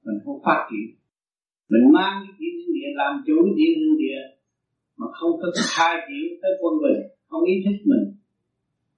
mình 0.06 0.20
không 0.24 0.40
phát 0.46 0.60
triển. 0.70 0.88
Mình 1.72 1.86
mang 1.98 2.16
cái 2.24 2.34
thiên 2.40 2.56
địa, 2.76 2.90
làm 3.02 3.14
chủ 3.28 3.38
thiên 3.58 3.74
hương 3.80 3.98
địa 4.04 4.22
mà 5.00 5.08
không 5.18 5.34
có 5.42 5.48
khai 5.76 5.96
triển 6.08 6.28
tới 6.42 6.52
quân 6.62 6.74
bình, 6.84 7.02
không 7.30 7.44
ý 7.54 7.54
thức 7.66 7.78
mình. 7.92 8.06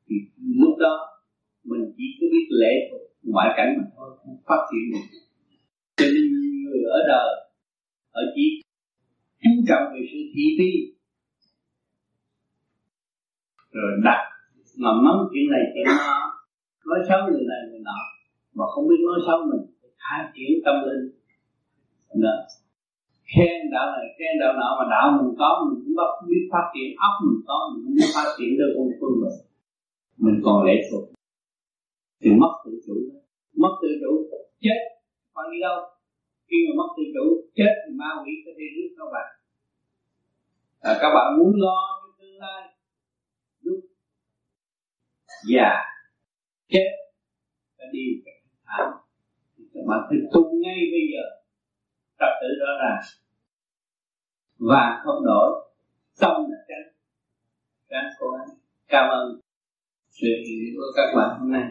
Thì 0.07 0.15
lúc 0.61 0.73
đó, 0.85 0.95
mình 1.69 1.83
chỉ 1.97 2.05
có 2.19 2.25
biết 2.33 2.47
lễ 2.61 2.73
thuộc 2.89 3.06
ngoại 3.31 3.49
cảnh 3.57 3.69
mà 3.77 3.83
thôi 3.95 4.09
không 4.19 4.37
phát 4.47 4.61
triển 4.69 4.83
được. 4.91 5.05
Cho 5.97 6.05
nên 6.13 6.25
người 6.63 6.81
ở 6.97 6.99
đời 7.07 7.29
ở 8.11 8.21
chỉ 8.35 8.45
chú 9.43 9.51
trọng 9.69 9.85
về 9.93 10.01
sự 10.11 10.19
thị 10.33 10.45
phi, 10.57 10.71
rồi 13.71 13.91
đặt 14.07 14.21
mà 14.83 14.91
mắng 15.03 15.19
chuyện 15.31 15.45
này 15.53 15.63
chuyện 15.73 15.87
nọ, 16.01 16.17
nói 16.89 16.99
xấu 17.07 17.19
người 17.29 17.45
này 17.51 17.61
người 17.69 17.83
nọ, 17.89 17.99
mà 18.57 18.65
không 18.71 18.87
biết 18.89 19.01
nói 19.07 19.19
xấu 19.27 19.37
mình 19.49 19.63
khai 20.03 20.19
triển 20.33 20.51
tâm 20.65 20.75
linh. 20.87 21.05
Đó. 22.23 22.35
khen 23.31 23.57
đạo 23.73 23.87
này, 23.95 24.05
khen 24.17 24.33
đạo 24.41 24.53
nọ, 24.59 24.69
mà 24.79 24.85
đạo 24.93 25.05
mình 25.17 25.31
có, 25.39 25.49
mình 25.65 25.79
cũng 25.83 25.95
bắt 25.99 26.11
biết 26.27 26.43
phát 26.51 26.65
triển, 26.73 26.89
óc 27.07 27.13
mình 27.25 27.41
có, 27.47 27.57
mình 27.71 27.81
cũng 27.83 27.93
biết 27.97 28.09
phát 28.15 28.29
triển 28.37 28.51
được 28.59 28.71
con 28.75 28.87
phương 28.99 29.17
mình. 29.23 29.37
Mình 30.23 30.37
còn 30.45 30.65
lệ 30.65 30.75
thuộc. 30.87 31.03
Thì 32.21 32.29
mất 32.41 32.53
tự 32.65 32.71
chủ 32.85 32.95
mất 33.61 33.73
tự 33.81 33.87
chủ 34.01 34.11
chết 34.63 34.79
còn 35.33 35.45
đi 35.51 35.59
đâu. 35.61 35.79
Khi 36.47 36.57
mà 36.65 36.71
mất 36.79 36.89
tự 36.97 37.03
chủ 37.15 37.25
chết 37.55 37.73
thì 37.83 37.91
ma 37.99 38.09
quỷ 38.23 38.33
có 38.45 38.51
thể 38.57 38.65
rước 38.75 38.89
các 38.97 39.07
bạn. 39.13 39.27
À, 40.79 40.91
các 41.01 41.11
bạn 41.15 41.27
muốn 41.37 41.51
lo 41.55 41.79
cho 42.01 42.09
tương 42.19 42.37
lai 42.43 42.61
lúc 43.61 43.79
già 45.49 45.71
chết 46.67 46.89
và 47.77 47.85
đi 47.91 48.05
cái 48.25 48.41
thảm 48.65 48.89
thì 49.57 49.63
các 49.73 49.81
bạn 49.87 49.99
phải 50.09 50.17
tu 50.33 50.41
ngay 50.63 50.79
bây 50.93 51.03
giờ 51.13 51.23
tập 52.19 52.31
tự 52.41 52.47
đó 52.59 52.71
là 52.81 53.01
và 54.59 55.01
không 55.03 55.25
đổi 55.25 55.49
tâm 56.19 56.31
là 56.49 56.57
tránh 56.67 56.93
tránh 57.89 58.09
cố 58.19 58.27
gắng 58.31 58.57
cảm 58.87 59.09
ơn. 59.09 59.39
Sự 60.09 60.27
hiện 60.27 60.43
diện 60.45 60.75
của 60.75 60.91
các 60.95 61.07
bạn 61.15 61.39
hôm 61.39 61.51
nay? 61.51 61.63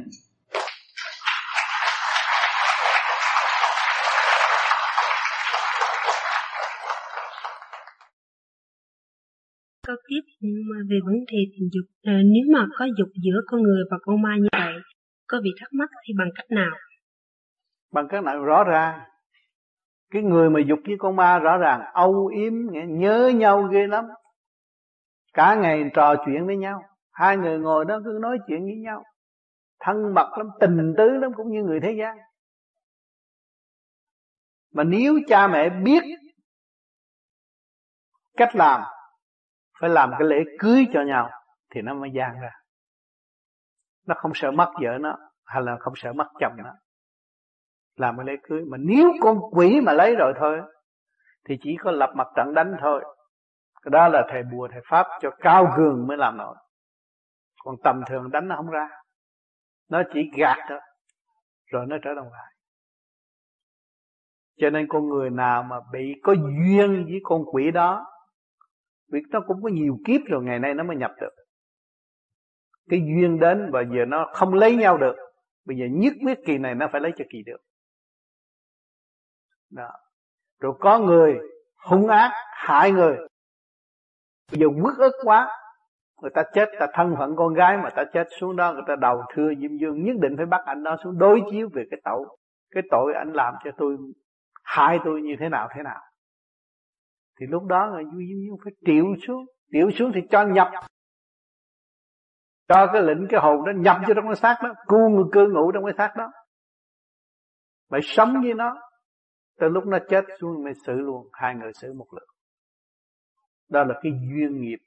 Câu 9.86 9.96
tiếp 10.08 10.46
về 10.90 10.98
vấn 11.04 11.14
đề 11.14 11.38
tình 11.52 11.68
dục 11.72 11.86
à, 12.02 12.20
nếu 12.24 12.54
mà 12.54 12.66
có 12.78 12.86
dục 12.98 13.08
giữa 13.24 13.40
con 13.46 13.62
người 13.62 13.82
và 13.90 13.96
con 14.02 14.22
ma 14.22 14.36
như 14.36 14.48
vậy 14.52 14.74
có 15.26 15.40
bị 15.44 15.50
thắc 15.60 15.68
mắc 15.72 15.90
thì 16.06 16.14
bằng 16.18 16.28
cách 16.34 16.46
nào? 16.50 16.72
Bằng 17.92 18.08
cách 18.08 18.24
nào? 18.24 18.44
Rõ 18.44 18.64
ràng. 18.64 19.00
Cái 20.10 20.22
người 20.22 20.50
mà 20.50 20.60
dục 20.68 20.78
với 20.86 20.96
con 20.98 21.16
ma 21.16 21.38
rõ 21.38 21.58
ràng 21.58 21.80
âu 21.92 22.26
yếm 22.26 22.52
nhớ 22.88 23.32
nhau 23.34 23.62
ghê 23.62 23.86
lắm. 23.86 24.04
Cả 25.34 25.54
ngày 25.54 25.90
trò 25.94 26.14
chuyện 26.26 26.46
với 26.46 26.56
nhau. 26.56 26.82
Hai 27.12 27.36
người 27.36 27.58
ngồi 27.58 27.84
đó 27.84 28.00
cứ 28.04 28.18
nói 28.22 28.38
chuyện 28.46 28.64
với 28.64 28.76
nhau. 28.76 29.04
Thân 29.80 30.14
mật 30.14 30.38
lắm 30.38 30.46
tình 30.60 30.94
tứ 30.98 31.08
lắm 31.10 31.30
cũng 31.36 31.52
như 31.52 31.62
người 31.62 31.80
thế 31.82 31.92
gian. 31.98 32.16
Mà 34.72 34.84
nếu 34.84 35.18
cha 35.28 35.48
mẹ 35.48 35.70
biết 35.70 36.02
cách 38.36 38.56
làm 38.56 38.80
phải 39.80 39.90
làm 39.90 40.10
cái 40.18 40.28
lễ 40.28 40.36
cưới 40.58 40.86
cho 40.92 41.02
nhau 41.02 41.30
thì 41.70 41.82
nó 41.82 41.94
mới 41.94 42.10
gian 42.14 42.40
ra. 42.40 42.50
Nó 44.06 44.14
không 44.18 44.32
sợ 44.34 44.50
mất 44.50 44.72
vợ 44.82 44.98
nó, 45.00 45.16
hay 45.44 45.62
là 45.62 45.76
không 45.80 45.92
sợ 45.96 46.12
mất 46.12 46.26
chồng 46.40 46.56
nó. 46.56 46.72
Làm 47.96 48.16
cái 48.16 48.26
lễ 48.26 48.32
cưới 48.48 48.64
mà 48.70 48.76
nếu 48.80 49.12
con 49.20 49.38
quỷ 49.52 49.80
mà 49.80 49.92
lấy 49.92 50.16
rồi 50.16 50.32
thôi, 50.40 50.60
thì 51.48 51.58
chỉ 51.62 51.76
có 51.80 51.90
lập 51.90 52.12
mặt 52.16 52.26
trận 52.36 52.54
đánh 52.54 52.76
thôi. 52.80 53.04
Cái 53.82 53.90
đó 53.90 54.08
là 54.08 54.26
thầy 54.30 54.42
bùa, 54.42 54.68
thầy 54.72 54.80
pháp 54.88 55.06
cho 55.20 55.30
cao 55.38 55.72
cường 55.76 56.06
mới 56.06 56.16
làm 56.16 56.36
nổi. 56.36 56.56
Còn 57.64 57.74
tầm 57.84 58.02
thường 58.06 58.30
đánh 58.30 58.48
nó 58.48 58.56
không 58.56 58.70
ra. 58.70 58.88
Nó 59.88 60.02
chỉ 60.14 60.30
gạt 60.36 60.56
thôi, 60.68 60.80
rồi 61.66 61.86
nó 61.88 61.96
trở 62.02 62.14
đồng 62.14 62.32
lại. 62.32 62.52
Cho 64.60 64.70
nên 64.70 64.86
con 64.88 65.08
người 65.08 65.30
nào 65.30 65.62
mà 65.62 65.76
bị 65.92 66.20
có 66.22 66.32
duyên 66.32 67.04
với 67.04 67.20
con 67.24 67.44
quỷ 67.52 67.70
đó 67.70 68.06
vì 69.12 69.20
nó 69.30 69.40
cũng 69.46 69.62
có 69.62 69.68
nhiều 69.68 69.98
kiếp 70.06 70.20
rồi, 70.26 70.42
ngày 70.44 70.58
nay 70.58 70.74
nó 70.74 70.84
mới 70.84 70.96
nhập 70.96 71.10
được. 71.20 71.34
Cái 72.88 73.00
duyên 73.00 73.40
đến 73.40 73.70
và 73.72 73.82
giờ 73.82 74.04
nó 74.04 74.30
không 74.32 74.54
lấy 74.54 74.76
nhau 74.76 74.98
được. 74.98 75.16
Bây 75.64 75.76
giờ 75.76 75.84
nhất 75.90 76.12
quyết 76.24 76.38
kỳ 76.46 76.58
này 76.58 76.74
nó 76.74 76.88
phải 76.92 77.00
lấy 77.00 77.12
cho 77.16 77.24
kỳ 77.30 77.42
được. 77.46 77.60
Đó. 79.70 79.90
rồi 80.60 80.74
có 80.80 80.98
người 80.98 81.38
hung 81.76 82.08
ác, 82.08 82.32
hại 82.52 82.92
người. 82.92 83.16
Bây 84.52 84.60
giờ 84.60 84.66
quất 84.82 84.94
ức 84.98 85.12
quá, 85.24 85.48
người 86.22 86.30
ta 86.34 86.42
chết, 86.54 86.68
ta 86.78 86.86
thân 86.92 87.14
phận 87.18 87.36
con 87.36 87.54
gái 87.54 87.76
mà 87.76 87.90
ta 87.90 88.04
chết 88.12 88.26
xuống 88.40 88.56
đó, 88.56 88.72
người 88.72 88.82
ta 88.86 88.96
đầu 88.96 89.22
thưa 89.34 89.54
diêm 89.60 89.78
dương, 89.78 90.04
nhất 90.04 90.16
định 90.20 90.36
phải 90.36 90.46
bắt 90.46 90.60
anh 90.66 90.82
đó 90.82 90.96
xuống 91.04 91.18
đối 91.18 91.42
chiếu 91.50 91.68
về 91.74 91.84
cái 91.90 92.00
tội 92.04 92.26
cái 92.70 92.82
tội 92.90 93.14
anh 93.14 93.32
làm 93.32 93.54
cho 93.64 93.70
tôi, 93.76 93.96
hại 94.64 94.98
tôi 95.04 95.22
như 95.22 95.36
thế 95.40 95.48
nào 95.48 95.68
thế 95.76 95.82
nào 95.82 96.00
thì 97.40 97.46
lúc 97.46 97.62
đó 97.64 97.86
là 97.86 98.02
duy 98.14 98.26
nhiên 98.26 98.56
phải 98.64 98.72
triệu 98.86 99.04
xuống. 99.26 99.46
Triệu 99.72 99.90
xuống 99.90 100.12
thì 100.14 100.20
cho 100.30 100.46
nhập. 100.46 100.68
Cho 102.68 102.86
cái 102.92 103.02
lĩnh 103.02 103.26
cái 103.30 103.40
hồn 103.40 103.64
đó 103.66 103.72
nhập 103.76 103.96
vô 104.08 104.14
trong 104.14 104.24
cái 104.26 104.36
xác 104.36 104.56
đó. 104.62 104.74
Cu 104.86 105.08
người 105.08 105.24
cư 105.32 105.46
ngụ 105.54 105.72
trong 105.72 105.84
cái 105.84 105.94
xác 105.98 106.14
đó. 106.16 106.32
Phải 107.90 108.00
sống 108.02 108.40
với 108.42 108.54
nó. 108.54 108.76
Từ 109.60 109.68
lúc 109.68 109.86
nó 109.86 109.98
chết 110.08 110.24
xuống 110.40 110.64
mới 110.64 110.72
xử 110.86 110.92
luôn. 110.92 111.28
Hai 111.32 111.54
người 111.54 111.72
xử 111.72 111.92
một 111.92 112.06
lượt 112.12 112.26
đó 113.68 113.84
là 113.84 114.00
cái 114.02 114.12
duyên 114.12 114.60
nghiệp 114.60 114.78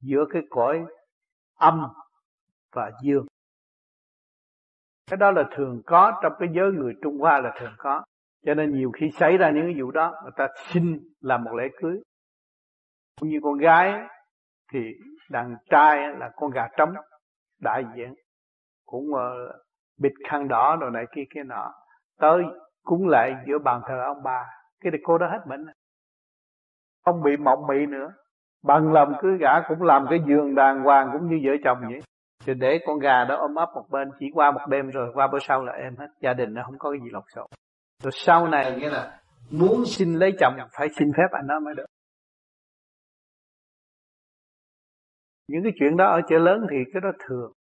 giữa 0.00 0.24
cái 0.30 0.42
cõi 0.50 0.84
âm 1.54 1.82
và 2.72 2.90
dương. 3.02 3.26
Cái 5.10 5.16
đó 5.16 5.30
là 5.30 5.42
thường 5.56 5.82
có 5.86 6.20
trong 6.22 6.32
cái 6.38 6.48
giới 6.54 6.72
người 6.72 6.94
Trung 7.02 7.18
Hoa 7.18 7.40
là 7.40 7.54
thường 7.60 7.74
có 7.78 8.04
cho 8.46 8.54
nên 8.54 8.72
nhiều 8.72 8.90
khi 8.90 9.10
xảy 9.10 9.36
ra 9.36 9.50
những 9.50 9.64
cái 9.64 9.82
vụ 9.82 9.90
đó 9.90 10.14
người 10.22 10.32
ta 10.36 10.48
xin 10.54 10.98
làm 11.20 11.44
một 11.44 11.54
lễ 11.54 11.68
cưới. 11.80 12.02
Cũng 13.20 13.28
như 13.28 13.38
con 13.42 13.58
gái 13.58 13.94
thì 14.72 14.78
đàn 15.30 15.56
trai 15.70 15.98
là 16.18 16.30
con 16.36 16.50
gà 16.50 16.68
trống 16.76 16.94
đại 17.60 17.84
diện. 17.96 18.14
Cũng 18.86 19.04
uh, 19.10 19.20
bịt 20.00 20.12
khăn 20.28 20.48
đỏ 20.48 20.76
rồi 20.80 20.90
này 20.90 21.04
kia 21.14 21.22
kia 21.34 21.42
nọ. 21.42 21.72
Tới 22.20 22.42
cúng 22.84 23.08
lại 23.08 23.36
giữa 23.46 23.58
bàn 23.58 23.80
thờ 23.86 24.02
ông 24.04 24.22
bà. 24.22 24.44
Cái 24.80 24.90
này 24.90 25.00
cô 25.04 25.18
đó 25.18 25.26
hết 25.26 25.40
bệnh. 25.46 25.66
Không 27.04 27.22
bị 27.22 27.36
mộng 27.36 27.66
mị 27.66 27.86
nữa. 27.86 28.12
Bằng 28.64 28.92
lòng 28.92 29.14
cứ 29.22 29.36
gã 29.40 29.68
cũng 29.68 29.82
làm 29.82 30.06
cái 30.10 30.18
giường 30.26 30.54
đàng 30.54 30.82
hoàng 30.82 31.10
cũng 31.12 31.28
như 31.28 31.40
vợ 31.44 31.52
chồng 31.64 31.78
vậy. 31.90 32.00
Thì 32.46 32.54
để 32.54 32.80
con 32.86 32.98
gà 32.98 33.24
đó 33.24 33.36
ôm 33.36 33.54
ấp 33.54 33.68
một 33.74 33.84
bên 33.90 34.10
chỉ 34.18 34.30
qua 34.34 34.50
một 34.50 34.60
đêm 34.68 34.90
rồi 34.90 35.10
qua 35.14 35.26
bữa 35.26 35.38
sau 35.38 35.64
là 35.64 35.72
em 35.72 35.96
hết. 35.96 36.08
Gia 36.20 36.34
đình 36.34 36.54
nó 36.54 36.62
không 36.66 36.78
có 36.78 36.90
cái 36.90 37.00
gì 37.00 37.10
lộn 37.10 37.24
xộn 37.34 37.46
rồi 38.02 38.12
sau 38.14 38.48
này 38.48 38.76
nghĩa 38.78 38.90
là 38.90 39.20
muốn 39.50 39.84
xin 39.86 40.14
lấy 40.14 40.32
chồng 40.40 40.54
phải 40.78 40.88
xin 40.98 41.08
phép 41.16 41.28
anh 41.32 41.46
đó 41.48 41.54
mới 41.64 41.74
được. 41.76 41.86
Những 45.48 45.60
cái 45.62 45.72
chuyện 45.78 45.96
đó 45.96 46.10
ở 46.10 46.20
chợ 46.28 46.38
lớn 46.38 46.58
thì 46.70 46.76
cái 46.92 47.00
đó 47.02 47.08
thường. 47.28 47.52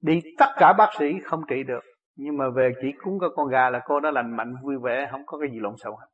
Đi 0.00 0.20
tất 0.38 0.52
cả 0.56 0.72
bác 0.78 0.88
sĩ 0.98 1.06
không 1.24 1.40
trị 1.48 1.62
được. 1.66 1.80
Nhưng 2.16 2.36
mà 2.36 2.44
về 2.56 2.72
chỉ 2.82 2.88
cúng 3.02 3.18
có 3.20 3.28
con 3.36 3.48
gà 3.48 3.70
là 3.70 3.80
cô 3.84 4.00
đó 4.00 4.10
lành 4.10 4.36
mạnh, 4.36 4.54
vui 4.62 4.74
vẻ, 4.84 5.08
không 5.10 5.20
có 5.26 5.38
cái 5.38 5.48
gì 5.52 5.58
lộn 5.60 5.74
xộn 5.76 5.94
hết. 6.00 6.06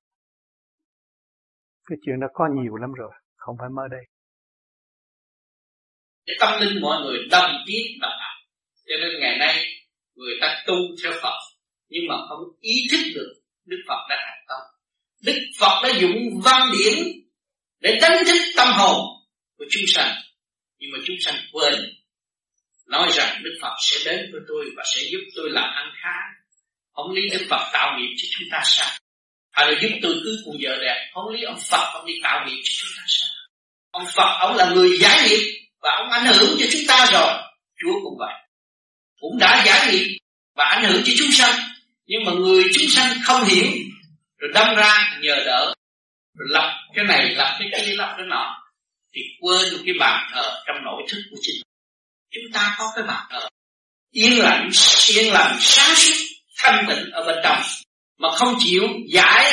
Cái 1.89 1.99
chuyện 2.07 2.21
đó 2.21 2.27
có 2.35 2.49
nhiều 2.55 2.77
lắm 2.77 2.93
rồi, 2.93 3.12
không 3.37 3.57
phải 3.61 3.69
mới 3.69 3.89
đây. 3.91 4.05
Cái 6.27 6.37
tâm 6.41 6.51
linh 6.61 6.83
mọi 6.83 7.03
người 7.03 7.19
đồng 7.31 7.51
tiến 7.66 7.87
đồng 8.01 8.19
học 8.21 8.37
cho 8.87 8.95
nên 9.01 9.21
ngày 9.21 9.39
nay 9.39 9.55
người 10.14 10.35
ta 10.41 10.64
tu 10.66 10.75
theo 11.03 11.12
Phật 11.23 11.48
nhưng 11.89 12.03
mà 12.09 12.14
không 12.28 12.39
ý 12.61 12.74
thức 12.91 13.01
được 13.14 13.34
Đức 13.64 13.76
Phật 13.89 14.07
đã 14.09 14.16
thành 14.26 14.45
công. 14.49 14.66
Đức 15.22 15.39
Phật 15.59 15.80
đã 15.82 15.99
dụng 16.01 16.41
văn 16.45 16.70
điển 16.78 16.99
để 17.80 17.99
đánh 18.01 18.24
thức 18.26 18.39
tâm 18.57 18.68
hồn 18.72 18.97
của 19.59 19.64
chúng 19.70 19.82
sanh. 19.86 20.14
Nhưng 20.78 20.91
mà 20.93 20.99
chúng 21.07 21.16
sanh 21.20 21.34
quên 21.53 21.74
nói 22.86 23.09
rằng 23.12 23.43
Đức 23.43 23.59
Phật 23.62 23.74
sẽ 23.80 23.97
đến 24.05 24.30
với 24.32 24.41
tôi 24.49 24.64
và 24.76 24.82
sẽ 24.95 25.03
giúp 25.12 25.20
tôi 25.36 25.51
làm 25.51 25.74
ăn 25.74 25.93
khá. 26.03 26.16
Không 26.93 27.12
lý 27.12 27.28
Đức 27.28 27.47
Phật 27.51 27.70
tạo 27.72 27.99
nghiệp 27.99 28.14
cho 28.16 28.28
chúng 28.30 28.49
ta 28.53 28.61
sao? 28.64 28.91
Hay 29.51 29.72
là 29.72 29.78
giúp 29.82 29.89
tôi 30.03 30.14
cưới 30.24 30.36
cô 30.45 30.53
vợ 30.61 30.78
đẹp? 30.80 31.11
Không 31.14 31.28
lý 31.28 31.43
ông 31.43 31.59
Phật 31.70 31.91
ông 31.95 32.07
đi 32.07 32.14
tạo 32.22 32.47
nghiệp 32.47 32.61
cho 32.64 32.72
chúng 32.80 32.91
ta 32.97 33.03
sao? 33.07 33.28
Ông 33.91 34.07
Phật 34.16 34.39
ông 34.41 34.57
là 34.57 34.70
người 34.74 34.99
giải 34.99 35.28
nghiệp 35.28 35.61
và 35.82 35.91
ông 35.97 36.11
ảnh 36.11 36.26
hưởng 36.26 36.57
cho 36.61 36.66
chúng 36.70 36.82
ta 36.89 37.07
rồi. 37.12 37.43
Chúa 37.78 38.01
cũng 38.05 38.18
vậy. 38.18 38.34
Cũng 39.20 39.39
đã 39.39 39.62
giải 39.66 39.93
nghiệp 39.93 40.18
và 40.55 40.64
ảnh 40.64 40.84
hưởng 40.84 41.03
cho 41.05 41.12
chúng 41.18 41.30
sanh 41.32 41.55
nhưng 42.09 42.25
mà 42.25 42.33
người 42.33 42.65
chúng 42.75 42.89
sanh 42.89 43.17
không 43.25 43.45
hiểu, 43.45 43.67
rồi 44.39 44.51
đâm 44.55 44.75
ra 44.75 45.19
nhờ 45.21 45.37
đỡ, 45.47 45.75
rồi 46.39 46.49
lập 46.51 46.75
cái 46.95 47.05
này, 47.05 47.35
lập 47.35 47.57
cái 47.59 47.69
kia 47.77 47.95
lập 47.95 48.15
cái 48.17 48.27
nọ, 48.27 48.63
thì 49.15 49.21
quên 49.41 49.69
cái 49.87 49.95
bàn 50.01 50.31
thờ 50.33 50.63
trong 50.67 50.77
nội 50.85 51.03
thức 51.09 51.19
của 51.31 51.37
chính 51.41 51.63
chúng 52.35 52.53
ta 52.53 52.77
có 52.79 52.93
cái 52.95 53.05
bàn 53.05 53.27
thờ, 53.31 53.49
yên 54.13 54.39
lặng 54.39 54.69
yên 55.09 55.33
lặng 55.33 55.57
sáng 55.61 55.97
suốt, 55.97 56.15
thanh 56.59 56.85
tịnh 56.89 57.11
ở 57.11 57.25
bên 57.27 57.37
trong. 57.45 57.63
Mà 58.19 58.29
không 58.37 58.55
chịu 58.59 58.89
giải, 59.09 59.53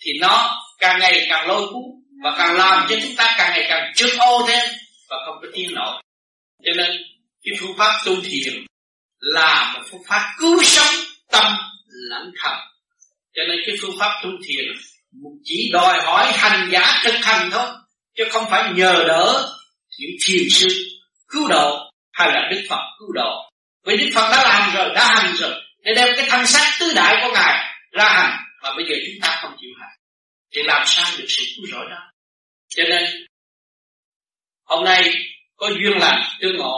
thì 0.00 0.12
nó 0.20 0.62
càng 0.78 1.00
ngày 1.00 1.26
càng 1.28 1.48
lôi 1.48 1.68
cuốn, 1.68 1.82
và 2.24 2.34
càng 2.38 2.56
làm 2.56 2.86
cho 2.88 2.96
chúng 3.02 3.16
ta 3.16 3.34
càng 3.38 3.50
ngày 3.50 3.66
càng 3.68 3.92
trước 3.96 4.16
ô 4.18 4.46
thêm, 4.48 4.68
và 5.08 5.16
không 5.26 5.36
có 5.42 5.48
tiến 5.54 5.74
nổi 5.74 6.02
cho 6.64 6.72
nên, 6.76 6.90
cái 7.44 7.58
phương 7.60 7.76
pháp 7.78 8.02
tu 8.06 8.16
thiền 8.20 8.64
là 9.20 9.72
một 9.74 9.80
phương 9.90 10.02
pháp 10.06 10.34
cứu 10.38 10.62
sống 10.62 10.94
tâm 11.30 11.56
lẫn 12.10 12.32
thần. 12.42 12.58
Cho 13.34 13.42
nên 13.48 13.58
cái 13.66 13.76
phương 13.82 13.98
pháp 13.98 14.20
tu 14.22 14.30
thiền 14.48 14.66
chỉ 15.44 15.70
đòi 15.72 16.02
hỏi 16.02 16.32
hành 16.32 16.68
giả 16.72 17.00
thực 17.04 17.14
hành 17.22 17.50
thôi, 17.52 17.68
chứ 18.16 18.24
không 18.30 18.44
phải 18.50 18.72
nhờ 18.72 19.04
đỡ 19.08 19.48
những 19.98 20.10
thiền 20.26 20.42
sư 20.50 20.68
cứu 21.28 21.48
độ 21.48 21.90
hay 22.12 22.28
là 22.32 22.48
đức 22.50 22.62
phật 22.68 22.82
cứu 22.98 23.12
độ. 23.14 23.50
Vì 23.86 23.96
đức 23.96 24.10
phật 24.14 24.30
đã 24.30 24.42
làm 24.44 24.74
rồi, 24.76 24.94
đã 24.94 25.14
hành 25.14 25.36
rồi, 25.36 25.52
để 25.84 25.92
đem 25.96 26.14
cái 26.16 26.26
thân 26.28 26.46
xác 26.46 26.76
tứ 26.80 26.92
đại 26.94 27.16
của 27.22 27.34
ngài 27.34 27.74
ra 27.92 28.04
hành, 28.04 28.36
mà 28.62 28.74
bây 28.76 28.84
giờ 28.88 28.94
chúng 29.06 29.20
ta 29.22 29.38
không 29.42 29.56
chịu 29.60 29.70
hành. 29.80 29.96
Thì 30.54 30.62
làm 30.62 30.82
sao 30.86 31.10
được 31.18 31.26
sự 31.28 31.42
cứu 31.56 31.66
rỗi 31.72 31.86
đó? 31.90 31.98
Cho 32.68 32.82
nên, 32.88 33.04
hôm 34.64 34.84
nay 34.84 35.14
có 35.56 35.68
duyên 35.68 35.98
lành, 35.98 36.22
tương 36.40 36.56
ngộ, 36.56 36.76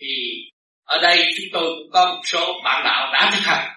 thì 0.00 0.06
ở 0.84 0.98
đây 1.02 1.24
chúng 1.36 1.46
tôi 1.52 1.62
cũng 1.62 1.90
có 1.92 2.14
một 2.14 2.22
số 2.24 2.60
bạn 2.64 2.82
đạo 2.84 3.12
đã 3.12 3.30
thực 3.34 3.42
hành 3.44 3.76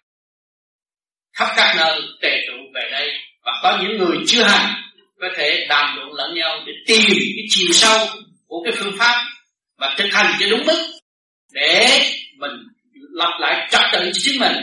khắp 1.36 1.54
các 1.56 1.76
nơi 1.78 2.02
tề 2.22 2.46
tụ 2.48 2.54
về 2.74 2.90
đây, 2.92 3.12
và 3.44 3.52
có 3.64 3.80
những 3.82 3.98
người 3.98 4.18
chưa 4.28 4.44
hành, 4.44 4.74
có 5.22 5.28
thể 5.38 5.66
đàm 5.70 5.96
luận 5.96 6.14
lẫn 6.14 6.36
nhau 6.36 6.60
để 6.66 6.74
tìm 6.88 7.10
cái 7.10 7.46
chiều 7.50 7.68
sâu 7.72 8.08
của 8.48 8.62
cái 8.66 8.74
phương 8.78 8.96
pháp 9.00 9.26
và 9.78 9.96
thực 9.98 10.10
hành 10.12 10.36
cho 10.40 10.46
đúng 10.50 10.66
mức 10.66 10.86
để 11.52 12.02
mình 12.38 12.52
lập 13.12 13.38
lại 13.40 13.68
trật 13.72 13.82
tự 13.94 14.00
cho 14.00 14.20
chính 14.24 14.40
mình 14.40 14.56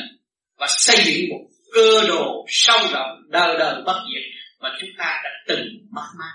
và 0.59 0.67
xây 0.69 0.97
dựng 1.05 1.29
một 1.31 1.41
cơ 1.75 2.09
đồ 2.09 2.45
sâu 2.49 2.79
rộng, 2.93 3.23
đời 3.29 3.57
đời 3.59 3.75
bất 3.87 4.03
diệt 4.15 4.23
mà 4.61 4.69
chúng 4.81 4.91
ta 4.99 5.21
đã 5.25 5.31
từng 5.49 5.67
mất 5.91 6.07
mát. 6.19 6.33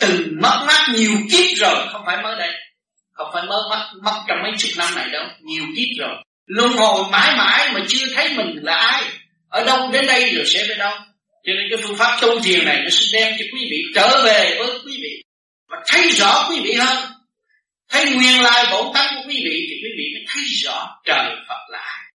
Từng 0.00 0.40
mất 0.42 0.64
mát 0.66 0.86
nhiều 0.94 1.12
kiếp 1.30 1.56
rồi, 1.56 1.86
không 1.92 2.02
phải 2.06 2.22
mới 2.22 2.38
đây, 2.38 2.52
không 3.12 3.30
phải 3.32 3.42
mới 3.42 3.58
mất 3.70 3.90
mất 4.02 4.22
trong 4.28 4.38
mấy 4.42 4.52
chục 4.58 4.70
năm 4.78 4.94
này 4.96 5.08
đâu, 5.12 5.24
nhiều 5.40 5.64
kiếp 5.76 5.88
rồi 5.98 6.16
luân 6.46 6.72
hồi 6.72 7.04
mãi 7.10 7.36
mãi 7.36 7.72
mà 7.72 7.80
chưa 7.88 8.06
thấy 8.14 8.28
mình 8.36 8.58
là 8.62 8.74
ai. 8.74 9.04
Ở 9.48 9.64
đâu 9.64 9.90
đến 9.92 10.06
đây 10.06 10.34
rồi 10.34 10.46
sẽ 10.46 10.66
về 10.68 10.74
đâu. 10.74 10.98
Cho 11.44 11.52
nên 11.52 11.66
cái 11.70 11.78
phương 11.82 11.96
pháp 11.96 12.18
tu 12.20 12.40
thiền 12.40 12.64
này 12.64 12.80
nó 12.82 12.90
sẽ 12.90 13.20
đem 13.20 13.34
cho 13.38 13.44
quý 13.52 13.68
vị 13.70 13.82
trở 13.94 14.22
về 14.24 14.56
với 14.58 14.78
quý 14.86 14.98
vị. 15.02 15.22
Và 15.68 15.82
thấy 15.86 16.10
rõ 16.10 16.48
quý 16.50 16.60
vị 16.64 16.72
hơn. 16.72 17.12
Thấy 17.88 18.10
nguyên 18.10 18.42
lai 18.42 18.66
bổn 18.72 18.94
tánh 18.94 19.14
của 19.14 19.28
quý 19.28 19.36
vị 19.44 19.66
thì 19.70 19.74
quý 19.82 19.88
vị 19.98 20.04
mới 20.14 20.24
thấy 20.28 20.42
rõ 20.64 21.00
trời 21.04 21.30
Phật 21.48 21.70
là 21.70 21.78
ai. 21.78 22.12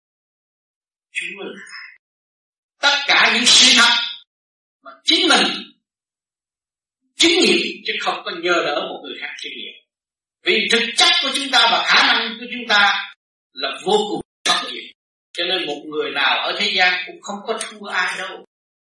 Chúa 1.12 1.44
là 1.44 1.64
ai. 1.72 1.98
Tất 2.82 3.04
cả 3.08 3.32
những 3.34 3.46
sự 3.46 3.82
thật 3.82 3.96
mà 4.84 4.92
chính 5.04 5.28
mình, 5.28 5.48
chính 7.16 7.40
nghiệp 7.40 7.84
chứ 7.86 7.94
không 8.00 8.22
có 8.26 8.32
nhờ 8.44 8.64
đỡ 8.66 8.82
một 8.90 9.02
người 9.04 9.18
khác 9.22 9.34
chính 9.42 9.54
nghiệp 9.58 9.86
vì 10.46 10.68
thực 10.72 10.84
chất 10.98 11.12
của 11.24 11.30
chúng 11.36 11.52
ta 11.52 11.68
và 11.72 11.84
khả 11.88 12.14
năng 12.14 12.38
của 12.40 12.46
chúng 12.54 12.68
ta 12.70 13.12
là 13.56 13.70
vô 13.86 13.98
cùng 14.10 14.22
bất 14.46 14.70
diệt 14.72 14.96
cho 15.38 15.44
nên 15.44 15.66
một 15.68 15.82
người 15.86 16.12
nào 16.12 16.38
ở 16.38 16.56
thế 16.60 16.72
gian 16.76 17.04
cũng 17.08 17.22
không 17.22 17.40
có 17.48 17.60
thua 17.62 17.88
ai 17.88 18.18
đâu. 18.18 18.46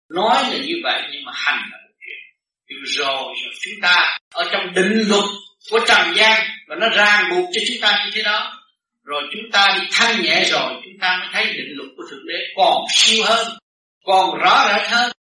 Nói 0.08 0.42
là 0.42 0.58
như 0.66 0.74
vậy 0.82 1.02
nhưng 1.12 1.24
mà 1.24 1.32
hành 1.34 1.60
là 1.70 1.78
một 1.86 1.94
chuyện. 2.00 2.82
Rồi, 2.84 3.34
rồi 3.44 3.54
chúng 3.60 3.80
ta 3.82 4.18
ở 4.34 4.48
trong 4.52 4.74
định 4.74 5.08
luật 5.08 5.24
của 5.70 5.80
trần 5.88 6.14
gian 6.16 6.48
và 6.68 6.76
nó 6.80 6.88
ràng 6.88 7.30
buộc 7.30 7.50
cho 7.54 7.60
chúng 7.68 7.80
ta 7.80 8.04
như 8.04 8.10
thế 8.14 8.22
đó. 8.22 8.64
Rồi 9.04 9.22
chúng 9.32 9.50
ta 9.52 9.78
đi 9.80 9.86
thanh 9.92 10.22
nhẹ 10.22 10.44
rồi 10.50 10.72
chúng 10.84 10.98
ta 11.00 11.16
mới 11.20 11.28
thấy 11.32 11.44
định 11.44 11.76
luật 11.76 11.88
của 11.96 12.02
thượng 12.10 12.26
đế 12.28 12.38
còn 12.56 12.84
siêu 12.90 13.24
hơn 13.26 13.58
còn 14.04 14.38
rõ 14.38 14.68
rệt 14.72 14.90
hơn 14.90 15.12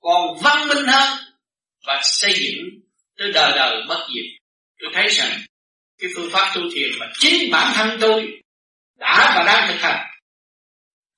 còn 0.00 0.38
văn 0.42 0.68
minh 0.68 0.86
hơn 0.86 1.18
và 1.86 2.00
xây 2.02 2.32
dựng 2.34 2.80
tới 3.18 3.32
đời 3.32 3.52
đời 3.56 3.82
bất 3.88 4.06
diệt. 4.14 4.24
Tôi 4.80 4.90
thấy 4.94 5.08
rằng 5.08 5.38
cái 5.98 6.10
phương 6.16 6.30
pháp 6.30 6.52
tu 6.54 6.62
thiền 6.74 6.88
mà 7.00 7.06
chính 7.18 7.50
bản 7.50 7.72
thân 7.76 7.98
tôi 8.00 8.43
đã 8.98 9.32
và 9.36 9.44
đang 9.46 9.72
thực 9.72 9.80
hành. 9.80 10.06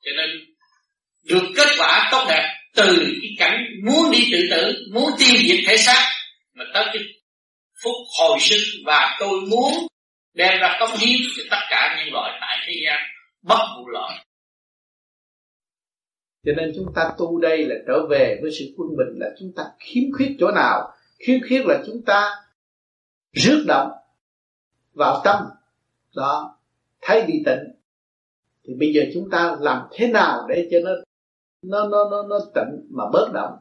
Cho 0.04 0.10
nên, 0.16 0.54
được 1.24 1.52
kết 1.56 1.66
quả 1.78 2.08
tốt 2.12 2.26
đẹp 2.28 2.54
từ 2.74 2.96
cái 3.22 3.30
cảnh 3.38 3.64
muốn 3.84 4.10
đi 4.12 4.28
tự 4.32 4.38
tử, 4.50 4.88
muốn 4.92 5.10
tiêu 5.18 5.36
diệt 5.36 5.60
thể 5.66 5.76
xác, 5.76 6.10
mà 6.54 6.64
tới 6.74 6.84
cái 6.92 7.02
phút 7.82 7.96
hồi 8.18 8.38
sinh 8.40 8.82
và 8.86 9.16
tôi 9.20 9.40
muốn 9.40 9.72
đem 10.34 10.60
ra 10.60 10.76
công 10.80 10.96
hiến 10.96 11.20
cho 11.36 11.42
tất 11.50 11.66
cả 11.70 11.96
nhân 11.98 12.12
loại 12.12 12.38
tại 12.40 12.58
thế 12.66 12.72
gian, 12.84 12.98
bất 13.42 13.60
vụ 13.76 13.88
lợi 13.88 14.18
cho 16.46 16.52
nên 16.56 16.72
chúng 16.76 16.92
ta 16.94 17.10
tu 17.18 17.40
đây 17.40 17.66
là 17.66 17.74
trở 17.86 18.06
về 18.10 18.38
với 18.42 18.50
sự 18.58 18.74
quân 18.76 18.88
bình, 18.96 19.18
là 19.18 19.26
chúng 19.38 19.52
ta 19.56 19.62
khiếm 19.78 20.02
khuyết 20.16 20.36
chỗ 20.40 20.50
nào? 20.50 20.92
Khiếm 21.26 21.40
khuyết 21.48 21.62
là 21.66 21.82
chúng 21.86 22.02
ta 22.06 22.30
rước 23.32 23.64
động 23.66 23.90
vào 24.92 25.20
tâm. 25.24 25.36
Đó 26.16 26.55
thấy 27.06 27.24
bị 27.26 27.42
tịnh 27.46 27.72
thì 28.64 28.74
bây 28.74 28.92
giờ 28.92 29.02
chúng 29.14 29.30
ta 29.30 29.56
làm 29.60 29.82
thế 29.92 30.06
nào 30.06 30.46
để 30.48 30.68
cho 30.70 30.78
nó 30.84 30.90
nó 31.62 31.88
nó 31.88 32.10
nó, 32.10 32.22
nó 32.28 32.38
tịnh 32.54 32.86
mà 32.90 33.04
bớt 33.12 33.32
động 33.34 33.52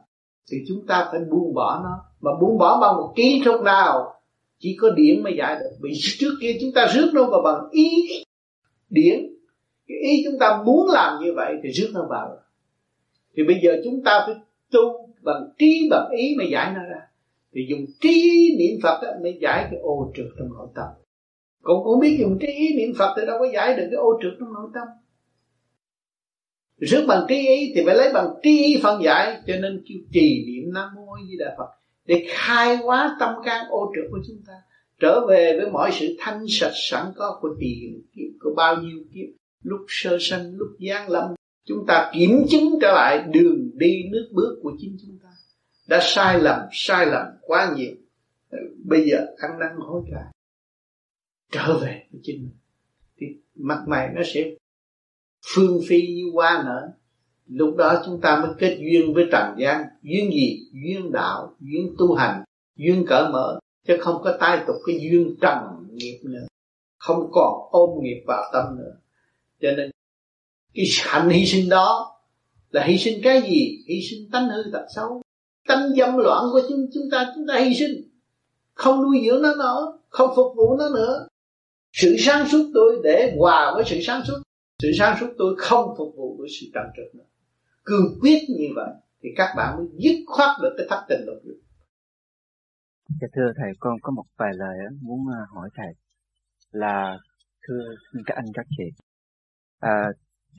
thì 0.50 0.58
chúng 0.68 0.86
ta 0.86 1.08
phải 1.10 1.20
buông 1.30 1.54
bỏ 1.54 1.80
nó. 1.84 2.04
Mà 2.20 2.30
buông 2.40 2.58
bỏ 2.58 2.80
bằng 2.80 2.96
một 2.96 3.12
kỹ 3.16 3.42
thuật 3.44 3.60
nào 3.60 4.14
chỉ 4.58 4.76
có 4.80 4.90
điển 4.90 5.22
mới 5.22 5.36
giải 5.38 5.56
được. 5.60 5.76
Vì 5.82 5.90
trước 6.18 6.34
kia 6.40 6.56
chúng 6.60 6.70
ta 6.74 6.86
rước 6.94 7.10
nó 7.14 7.24
vào 7.30 7.42
bằng 7.42 7.68
ý 7.70 7.90
điển. 8.90 9.18
Cái 9.88 9.98
ý 10.02 10.22
chúng 10.24 10.38
ta 10.38 10.62
muốn 10.66 10.86
làm 10.90 11.24
như 11.24 11.32
vậy 11.36 11.54
thì 11.62 11.70
rước 11.70 11.90
nó 11.94 12.06
vào. 12.10 12.36
Thì 13.36 13.42
bây 13.44 13.56
giờ 13.62 13.80
chúng 13.84 14.04
ta 14.04 14.22
phải 14.26 14.34
tu 14.72 15.10
bằng 15.22 15.48
trí 15.58 15.88
bằng 15.90 16.08
ý 16.10 16.34
mới 16.38 16.46
giải 16.52 16.72
nó 16.74 16.80
ra. 16.82 17.00
Thì 17.54 17.66
dùng 17.70 17.84
trí 18.00 18.48
niệm 18.58 18.80
phật 18.82 19.00
đó, 19.02 19.08
mới 19.22 19.38
giải 19.40 19.68
cái 19.70 19.80
ô 19.82 20.12
trượt 20.16 20.26
trong 20.38 20.48
nội 20.48 20.68
tâm 20.74 20.86
cũng 21.66 21.84
cũng 21.84 22.00
biết 22.00 22.16
dùng 22.20 22.38
trí 22.40 22.46
ý 22.46 22.76
niệm 22.76 22.94
phật 22.98 23.14
thì 23.16 23.26
đâu 23.26 23.36
có 23.38 23.46
giải 23.54 23.76
được 23.76 23.86
cái 23.90 23.96
ô 23.96 24.18
trực 24.22 24.32
trong 24.40 24.52
nội 24.52 24.70
tâm. 24.74 24.88
Rước 26.78 27.04
bằng 27.08 27.26
trí 27.28 27.34
ý 27.34 27.72
thì 27.74 27.82
phải 27.86 27.94
lấy 27.94 28.12
bằng 28.14 28.28
trí 28.42 28.62
ý 28.64 28.80
phân 28.82 29.02
giải, 29.02 29.40
cho 29.46 29.54
nên 29.60 29.82
kêu 29.88 29.98
trì 30.12 30.44
niệm 30.46 30.72
nam 30.74 30.88
mô 30.96 31.12
di 31.30 31.36
đà 31.38 31.54
phật 31.58 31.68
để 32.06 32.26
khai 32.28 32.76
hóa 32.76 33.16
tâm 33.20 33.34
can 33.44 33.66
ô 33.70 33.92
trực 33.94 34.04
của 34.10 34.18
chúng 34.26 34.36
ta, 34.46 34.52
trở 35.00 35.26
về 35.28 35.58
với 35.60 35.70
mọi 35.70 35.90
sự 35.92 36.16
thanh 36.18 36.44
sạch 36.48 36.72
sẵn 36.74 37.06
có 37.16 37.38
của 37.40 37.48
tiền 37.60 38.02
kiếp, 38.14 38.40
của 38.40 38.50
bao 38.56 38.76
nhiêu 38.76 38.98
kiếp, 39.14 39.26
lúc 39.62 39.80
sơ 39.88 40.18
sanh, 40.20 40.52
lúc 40.56 40.68
gian 40.78 41.10
lâm. 41.10 41.24
Chúng 41.64 41.86
ta 41.86 42.10
kiểm 42.14 42.46
chứng 42.48 42.78
trở 42.80 42.92
lại 42.92 43.24
đường 43.32 43.70
đi 43.74 44.02
nước 44.10 44.28
bước 44.32 44.60
của 44.62 44.72
chính 44.78 44.96
chúng 45.02 45.18
ta. 45.22 45.28
Đã 45.88 45.98
sai 46.02 46.40
lầm 46.40 46.60
sai 46.72 47.06
lầm 47.06 47.26
quá 47.40 47.72
nhiều. 47.76 47.94
Bây 48.84 49.10
giờ 49.10 49.26
ăn 49.36 49.58
năn 49.58 49.70
hối 49.78 50.02
cải 50.10 50.35
trở 51.52 51.78
về 51.78 52.06
với 52.12 52.20
chính 52.22 52.36
mình. 52.42 52.56
Thì 53.20 53.26
mặt 53.54 53.84
mày 53.86 54.08
nó 54.14 54.22
sẽ 54.34 54.50
phương 55.54 55.80
phi 55.88 56.06
như 56.06 56.30
hoa 56.32 56.62
nở. 56.66 56.88
Lúc 57.46 57.76
đó 57.76 58.02
chúng 58.06 58.20
ta 58.20 58.40
mới 58.40 58.54
kết 58.58 58.78
duyên 58.80 59.14
với 59.14 59.24
trần 59.32 59.54
gian, 59.58 59.84
duyên 60.02 60.30
gì? 60.30 60.68
Duyên 60.72 61.12
đạo, 61.12 61.54
duyên 61.60 61.94
tu 61.98 62.14
hành, 62.14 62.44
duyên 62.76 63.04
cởi 63.08 63.28
mở. 63.32 63.58
Chứ 63.86 63.96
không 64.00 64.22
có 64.24 64.36
tai 64.40 64.64
tục 64.66 64.76
cái 64.86 65.00
duyên 65.00 65.36
trần 65.40 65.58
nghiệp 65.92 66.20
nữa. 66.24 66.46
Không 66.98 67.30
còn 67.32 67.68
ôm 67.70 67.90
nghiệp 68.02 68.24
vào 68.26 68.50
tâm 68.52 68.78
nữa. 68.78 68.96
Cho 69.60 69.68
nên, 69.76 69.90
cái 70.74 70.86
hạnh 71.02 71.28
hy 71.28 71.46
sinh 71.46 71.68
đó 71.68 72.16
là 72.70 72.84
hy 72.84 72.98
sinh 72.98 73.20
cái 73.22 73.42
gì? 73.42 73.84
Hy 73.88 74.00
sinh 74.10 74.30
tánh 74.32 74.48
hư 74.48 74.70
tật 74.72 74.86
xấu. 74.94 75.22
Tánh 75.68 75.88
dâm 75.96 76.16
loạn 76.16 76.44
của 76.52 76.60
chúng 76.68 76.86
chúng 76.94 77.10
ta 77.12 77.32
chúng 77.34 77.46
ta 77.46 77.58
hy 77.58 77.74
sinh. 77.74 78.10
Không 78.74 79.02
nuôi 79.02 79.22
dưỡng 79.26 79.42
nó 79.42 79.54
nữa, 79.54 79.98
không 80.08 80.30
phục 80.36 80.56
vụ 80.56 80.76
nó 80.76 80.88
nữa 80.88 81.26
sự 81.96 82.16
sáng 82.18 82.48
suốt 82.48 82.70
tôi 82.74 83.00
để 83.04 83.34
hòa 83.38 83.72
với 83.74 83.84
sự 83.86 83.98
sáng 84.02 84.22
suốt 84.24 84.42
sự 84.82 84.88
sáng 84.98 85.16
suốt 85.20 85.34
tôi 85.38 85.54
không 85.58 85.94
phục 85.98 86.14
vụ 86.16 86.36
với 86.38 86.48
sự 86.60 86.66
trần 86.74 86.86
trực 86.96 87.14
nữa 87.14 87.24
cương 87.84 88.18
quyết 88.20 88.38
như 88.48 88.68
vậy 88.76 88.94
thì 89.22 89.28
các 89.36 89.54
bạn 89.56 89.76
mới 89.76 89.86
dứt 89.98 90.24
khoát 90.26 90.50
được 90.62 90.74
cái 90.78 90.86
thất 90.90 91.04
tình 91.08 91.20
lục 91.26 91.36
dục 91.44 91.56
Dạ 93.20 93.28
thưa 93.34 93.52
thầy, 93.56 93.72
con 93.80 93.96
có 94.02 94.12
một 94.12 94.24
vài 94.36 94.52
lời 94.54 94.76
muốn 95.02 95.20
à, 95.32 95.40
hỏi 95.54 95.68
thầy 95.74 95.94
là 96.70 97.18
thưa 97.68 97.82
các 98.26 98.34
anh 98.36 98.44
các 98.54 98.66
chị. 98.76 98.84
À, 99.80 100.12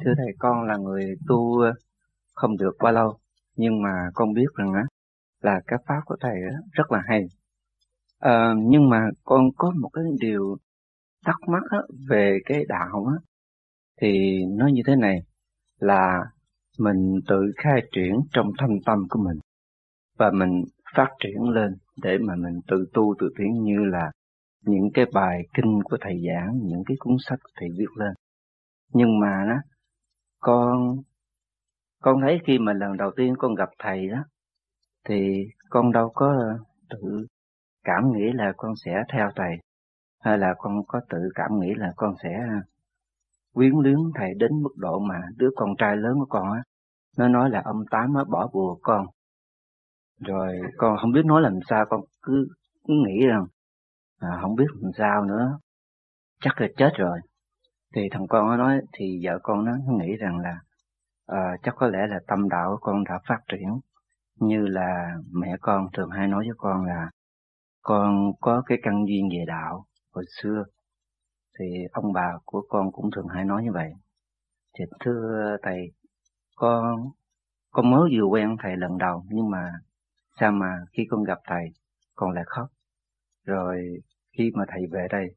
thưa 0.06 0.14
thầy, 0.18 0.28
con 0.40 0.64
là 0.64 0.78
người 0.78 1.16
tu 1.28 1.62
à, 1.62 1.72
không 2.34 2.58
được 2.58 2.72
bao 2.80 2.94
lâu, 2.94 3.18
nhưng 3.56 3.82
mà 3.82 4.10
con 4.14 4.34
biết 4.34 4.48
rằng 4.56 4.74
á 4.74 4.84
là 5.42 5.62
cái 5.68 5.80
pháp 5.88 6.02
của 6.06 6.16
thầy 6.20 6.36
rất 6.72 6.92
là 6.92 7.02
hay. 7.08 7.26
À, 8.20 8.54
nhưng 8.58 8.90
mà 8.90 9.10
con 9.24 9.50
có 9.58 9.72
một 9.82 9.90
cái 9.94 10.04
điều 10.20 10.58
thắc 11.28 11.36
mắc 11.48 11.64
á, 11.70 11.80
về 12.10 12.38
cái 12.46 12.64
đạo 12.68 13.06
á, 13.06 13.16
thì 14.02 14.40
nó 14.58 14.68
như 14.68 14.82
thế 14.88 14.96
này 14.96 15.20
là 15.80 16.24
mình 16.80 17.20
tự 17.28 17.52
khai 17.58 17.82
triển 17.96 18.14
trong 18.32 18.48
thâm 18.60 18.70
tâm 18.86 19.00
của 19.10 19.20
mình 19.20 19.38
và 20.18 20.32
mình 20.32 20.64
phát 20.96 21.10
triển 21.20 21.50
lên 21.50 21.72
để 22.04 22.18
mà 22.18 22.34
mình 22.36 22.60
tự 22.68 22.86
tu 22.94 23.16
tự 23.20 23.30
tiến 23.38 23.64
như 23.64 23.78
là 23.92 24.12
những 24.66 24.90
cái 24.94 25.06
bài 25.14 25.42
kinh 25.54 25.80
của 25.84 25.98
thầy 26.02 26.14
giảng, 26.28 26.60
những 26.64 26.84
cái 26.86 26.98
cuốn 27.00 27.16
sách 27.20 27.40
của 27.44 27.52
thầy 27.60 27.70
viết 27.78 27.92
lên. 27.96 28.14
Nhưng 28.94 29.20
mà 29.20 29.46
đó, 29.50 29.58
con 30.40 30.98
con 32.02 32.22
thấy 32.22 32.40
khi 32.48 32.60
mà 32.60 32.74
lần 32.74 32.98
đầu 32.98 33.12
tiên 33.18 33.34
con 33.38 33.56
gặp 33.56 33.70
thầy 33.80 34.08
đó 34.08 34.24
thì 35.10 35.48
con 35.70 35.92
đâu 35.92 36.12
có 36.14 36.58
tự 36.90 37.26
cảm 37.84 38.12
nghĩ 38.12 38.32
là 38.34 38.54
con 38.58 38.74
sẽ 38.86 38.92
theo 39.14 39.30
thầy 39.36 39.58
hay 40.20 40.38
là 40.38 40.54
con 40.58 40.86
có 40.88 41.02
tự 41.10 41.18
cảm 41.36 41.60
nghĩ 41.60 41.74
là 41.76 41.94
con 41.96 42.16
sẽ 42.24 42.34
à, 42.34 42.62
quyến 43.54 43.74
luyến 43.84 43.98
thầy 44.16 44.34
đến 44.34 44.52
mức 44.64 44.76
độ 44.78 45.00
mà 45.00 45.22
đứa 45.38 45.50
con 45.56 45.76
trai 45.78 45.98
lớn 45.98 46.14
của 46.20 46.26
con 46.30 46.52
á 46.52 46.64
nó 47.18 47.28
nói 47.28 47.50
là 47.50 47.62
ông 47.66 47.84
tám 47.92 48.14
á 48.14 48.24
bỏ 48.24 48.50
bùa 48.54 48.78
con. 48.82 49.08
Rồi 50.20 50.60
con 50.78 50.98
không 51.02 51.12
biết 51.12 51.26
nói 51.26 51.42
làm 51.42 51.60
sao 51.70 51.86
con 51.90 52.02
cứ, 52.22 52.48
cứ 52.88 52.94
nghĩ 53.08 53.28
rằng 53.28 53.46
à, 54.20 54.40
không 54.42 54.56
biết 54.56 54.66
làm 54.82 54.92
sao 54.98 55.26
nữa 55.26 55.60
chắc 56.42 56.62
là 56.62 56.68
chết 56.78 56.90
rồi. 56.98 57.20
Thì 57.96 58.02
thằng 58.12 58.28
con 58.28 58.48
nó 58.48 58.58
nói 58.58 58.82
thì 58.94 59.22
vợ 59.26 59.40
con 59.44 59.66
nó, 59.66 59.72
nó 59.72 59.94
nghĩ 59.94 60.16
rằng 60.16 60.40
là 60.40 60.60
à, 61.26 61.58
chắc 61.64 61.76
có 61.78 61.88
lẽ 61.88 62.08
là 62.08 62.20
tâm 62.28 62.50
đạo 62.50 62.70
của 62.72 62.78
con 62.82 63.04
đã 63.04 63.20
phát 63.28 63.40
triển 63.48 63.80
như 64.40 64.68
là 64.68 65.16
mẹ 65.32 65.58
con 65.62 65.88
thường 65.94 66.10
hay 66.10 66.28
nói 66.28 66.46
với 66.48 66.56
con 66.58 66.86
là 66.86 67.10
con 67.82 68.32
có 68.42 68.64
cái 68.66 68.78
căn 68.84 69.06
duyên 69.08 69.30
về 69.32 69.46
đạo 69.48 69.86
hồi 70.18 70.26
xưa 70.42 70.64
thì 71.60 71.66
ông 71.92 72.14
bà 72.14 72.32
của 72.46 72.66
con 72.70 72.92
cũng 72.92 73.12
thường 73.12 73.28
hay 73.28 73.46
nói 73.46 73.64
như 73.64 73.72
vậy. 73.72 73.92
Thì 74.78 74.86
thưa 75.00 75.58
thầy, 75.62 75.92
con 76.56 76.96
con 77.72 77.92
mới 77.92 78.10
vừa 78.18 78.24
quen 78.24 78.56
thầy 78.60 78.78
lần 78.78 78.98
đầu 78.98 79.26
nhưng 79.30 79.50
mà 79.50 79.72
sao 80.40 80.52
mà 80.52 80.80
khi 80.92 81.08
con 81.10 81.24
gặp 81.24 81.38
thầy 81.44 81.66
con 82.16 82.32
lại 82.32 82.44
khóc? 82.48 82.68
Rồi 83.46 83.84
khi 84.38 84.52
mà 84.54 84.66
thầy 84.68 84.82
về 84.92 85.08
đây, 85.12 85.28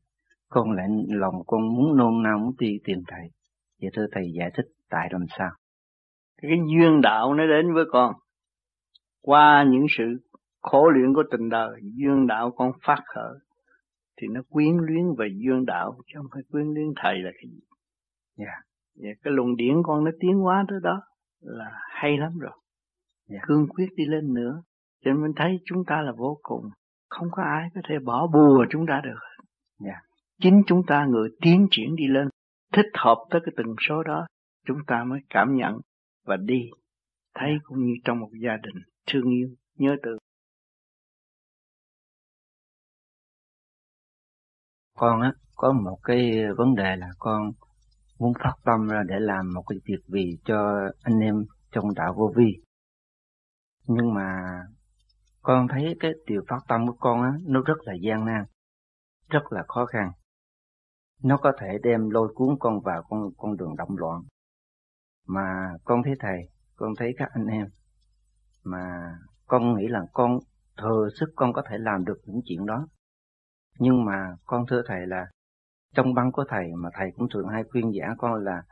con 0.49 0.73
lại 0.73 0.87
lòng 1.09 1.35
con 1.47 1.75
muốn 1.75 1.97
nôn 1.97 2.23
nao 2.23 2.39
muốn 2.39 2.55
đi 2.59 2.79
tìm 2.85 2.99
thầy. 3.09 3.31
Vậy 3.81 3.91
thưa 3.95 4.07
thầy 4.13 4.33
giải 4.39 4.51
thích 4.57 4.67
tại 4.91 5.09
làm 5.11 5.25
sao? 5.39 5.51
Cái 6.43 6.51
duyên 6.51 7.01
đạo 7.01 7.35
nó 7.35 7.47
đến 7.47 7.75
với 7.75 7.85
con. 7.93 8.15
Qua 9.23 9.65
những 9.71 9.87
sự 9.99 10.05
khổ 10.61 10.91
luyện 10.91 11.15
của 11.15 11.25
tình 11.31 11.49
đời, 11.49 11.81
duyên 11.83 12.27
đạo 12.27 12.51
con 12.57 12.73
phát 12.83 13.03
khởi 13.15 13.39
thì 14.21 14.29
nó 14.29 14.41
quyến 14.49 14.77
luyến 14.77 15.05
về 15.19 15.29
duyên 15.37 15.65
đạo 15.67 16.01
chứ 16.07 16.13
không 16.17 16.27
phải 16.33 16.43
quyến 16.51 16.67
luyến 16.67 16.87
thầy 16.97 17.19
là 17.19 17.31
cái 17.35 17.51
gì. 17.51 17.61
Dạ. 18.37 18.45
Yeah. 18.45 18.65
yeah, 19.03 19.17
cái 19.23 19.33
luồng 19.33 19.57
điển 19.57 19.75
con 19.83 20.05
nó 20.05 20.11
tiến 20.21 20.35
hóa 20.35 20.65
tới 20.69 20.79
đó 20.83 21.03
là 21.41 21.71
hay 21.91 22.19
lắm 22.19 22.39
rồi. 22.39 22.53
Yeah. 23.31 23.43
cương 23.47 23.69
quyết 23.69 23.89
đi 23.97 24.05
lên 24.05 24.35
nữa. 24.35 24.63
Cho 25.05 25.13
nên 25.13 25.23
mình 25.23 25.33
thấy 25.37 25.61
chúng 25.65 25.85
ta 25.85 26.03
là 26.03 26.13
vô 26.19 26.39
cùng. 26.43 26.65
Không 27.09 27.29
có 27.31 27.43
ai 27.43 27.69
có 27.75 27.81
thể 27.89 27.99
bỏ 27.99 28.27
bùa 28.27 28.67
chúng 28.71 28.87
ta 28.87 29.01
được. 29.05 29.45
Yeah. 29.85 30.03
chính 30.43 30.63
chúng 30.67 30.83
ta 30.87 31.07
người 31.07 31.29
tiến 31.41 31.67
triển 31.71 31.97
đi 31.97 32.07
lên 32.09 32.29
thích 32.73 32.87
hợp 32.95 33.19
tới 33.31 33.41
cái 33.45 33.53
từng 33.57 33.75
số 33.89 34.03
đó 34.03 34.27
chúng 34.67 34.79
ta 34.87 35.05
mới 35.05 35.21
cảm 35.31 35.57
nhận 35.57 35.81
và 36.27 36.37
đi. 36.37 36.63
Thấy 37.35 37.51
cũng 37.63 37.87
như 37.87 37.93
trong 38.05 38.21
một 38.21 38.31
gia 38.43 38.57
đình 38.57 38.83
thương 39.07 39.31
yêu 39.31 39.49
nhớ 39.79 39.97
từ 40.03 40.19
con 45.01 45.21
á, 45.21 45.33
có 45.57 45.73
một 45.73 45.99
cái 46.03 46.33
vấn 46.57 46.75
đề 46.75 46.97
là 46.97 47.09
con 47.19 47.53
muốn 48.19 48.33
phát 48.45 48.55
tâm 48.65 48.89
ra 48.89 49.03
để 49.07 49.15
làm 49.19 49.53
một 49.55 49.63
cái 49.69 49.79
việc 49.85 50.03
vì 50.09 50.39
cho 50.45 50.89
anh 51.03 51.21
em 51.21 51.45
trong 51.73 51.95
đạo 51.95 52.15
vô 52.17 52.33
vi. 52.37 52.53
Nhưng 53.87 54.15
mà 54.15 54.43
con 55.43 55.69
thấy 55.69 55.97
cái 56.01 56.11
điều 56.27 56.43
phát 56.49 56.61
tâm 56.69 56.87
của 56.87 56.97
con 57.01 57.23
á, 57.23 57.33
nó 57.47 57.63
rất 57.67 57.79
là 57.85 57.95
gian 58.03 58.25
nan, 58.25 58.45
rất 59.29 59.53
là 59.53 59.65
khó 59.69 59.87
khăn. 59.87 60.11
Nó 61.23 61.37
có 61.37 61.53
thể 61.61 61.79
đem 61.83 62.11
lôi 62.11 62.33
cuốn 62.35 62.57
con 62.61 62.81
vào 62.81 63.03
con 63.09 63.21
con 63.37 63.57
đường 63.57 63.77
động 63.77 63.97
loạn. 63.97 64.23
Mà 65.27 65.73
con 65.85 66.03
thấy 66.05 66.15
thầy, 66.21 66.39
con 66.77 66.93
thấy 66.99 67.15
các 67.17 67.29
anh 67.33 67.47
em, 67.47 67.67
mà 68.65 69.15
con 69.47 69.77
nghĩ 69.77 69.89
là 69.89 70.01
con 70.13 70.39
thừa 70.79 71.09
sức 71.21 71.27
con 71.37 71.53
có 71.53 71.63
thể 71.71 71.77
làm 71.79 72.05
được 72.05 72.19
những 72.25 72.41
chuyện 72.45 72.67
đó 72.67 72.87
nhưng 73.81 74.05
mà 74.05 74.37
con 74.47 74.67
thưa 74.67 74.83
thầy 74.87 75.07
là 75.07 75.27
trong 75.95 76.15
băng 76.15 76.33
của 76.33 76.45
thầy 76.49 76.73
mà 76.77 76.89
thầy 76.93 77.11
cũng 77.17 77.29
thường 77.35 77.49
hay 77.49 77.65
khuyên 77.71 77.93
giảng 78.01 78.15
con 78.19 78.45
là 78.45 78.63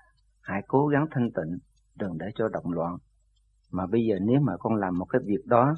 hãy 0.40 0.62
cố 0.66 0.86
gắng 0.86 1.06
thanh 1.10 1.30
tịnh, 1.32 1.58
đừng 1.96 2.18
để 2.18 2.26
cho 2.34 2.48
động 2.48 2.72
loạn. 2.72 2.96
Mà 3.70 3.86
bây 3.86 4.06
giờ 4.06 4.18
nếu 4.20 4.40
mà 4.40 4.56
con 4.58 4.74
làm 4.74 4.98
một 4.98 5.04
cái 5.04 5.20
việc 5.24 5.46
đó 5.46 5.74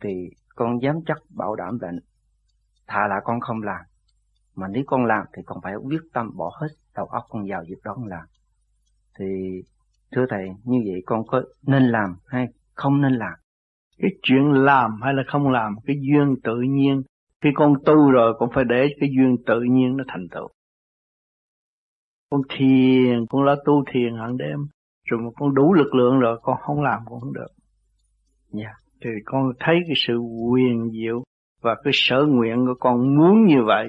thì 0.00 0.30
con 0.54 0.82
dám 0.82 0.96
chắc 1.06 1.16
bảo 1.36 1.56
đảm 1.56 1.78
là 1.80 1.92
thà 2.86 3.06
là 3.08 3.20
con 3.24 3.40
không 3.40 3.62
làm. 3.62 3.80
Mà 4.54 4.68
nếu 4.68 4.84
con 4.86 5.04
làm 5.04 5.26
thì 5.36 5.42
con 5.46 5.58
phải 5.62 5.74
quyết 5.76 6.02
tâm 6.12 6.36
bỏ 6.36 6.58
hết 6.60 6.68
đầu 6.94 7.06
óc 7.06 7.24
con 7.28 7.48
vào 7.48 7.64
việc 7.68 7.82
đó 7.84 7.94
con 7.94 8.06
làm. 8.06 8.24
Thì 9.18 9.62
thưa 10.12 10.26
thầy, 10.28 10.48
như 10.64 10.82
vậy 10.86 11.02
con 11.06 11.26
có 11.26 11.42
nên 11.62 11.82
làm 11.82 12.16
hay 12.26 12.46
không 12.74 13.00
nên 13.00 13.12
làm? 13.12 13.34
Cái 13.98 14.10
chuyện 14.22 14.52
làm 14.52 15.02
hay 15.02 15.14
là 15.14 15.22
không 15.28 15.48
làm, 15.48 15.76
cái 15.86 15.96
duyên 16.00 16.36
tự 16.44 16.56
nhiên 16.60 17.02
khi 17.42 17.50
con 17.54 17.74
tu 17.86 18.10
rồi 18.10 18.34
con 18.38 18.50
phải 18.54 18.64
để 18.68 18.88
cái 19.00 19.10
duyên 19.16 19.36
tự 19.46 19.60
nhiên 19.60 19.96
nó 19.96 20.04
thành 20.08 20.28
tựu. 20.30 20.48
Con 22.30 22.40
thiền, 22.48 23.26
con 23.30 23.42
lo 23.42 23.56
tu 23.64 23.84
thiền 23.92 24.16
hàng 24.16 24.36
đêm, 24.36 24.58
rồi 25.04 25.20
mà 25.20 25.30
con 25.36 25.54
đủ 25.54 25.74
lực 25.74 25.94
lượng 25.94 26.18
rồi 26.18 26.38
con 26.42 26.56
không 26.60 26.82
làm 26.82 27.00
cũng 27.06 27.20
không 27.20 27.32
được. 27.32 27.48
Nha, 28.52 28.64
Yeah. 28.64 28.76
Thì 29.04 29.10
con 29.24 29.52
thấy 29.60 29.74
cái 29.86 29.94
sự 29.96 30.18
quyền 30.18 30.90
diệu 30.90 31.22
và 31.62 31.74
cái 31.84 31.92
sở 31.94 32.24
nguyện 32.28 32.66
của 32.66 32.74
con 32.80 33.16
muốn 33.18 33.46
như 33.46 33.62
vậy. 33.66 33.88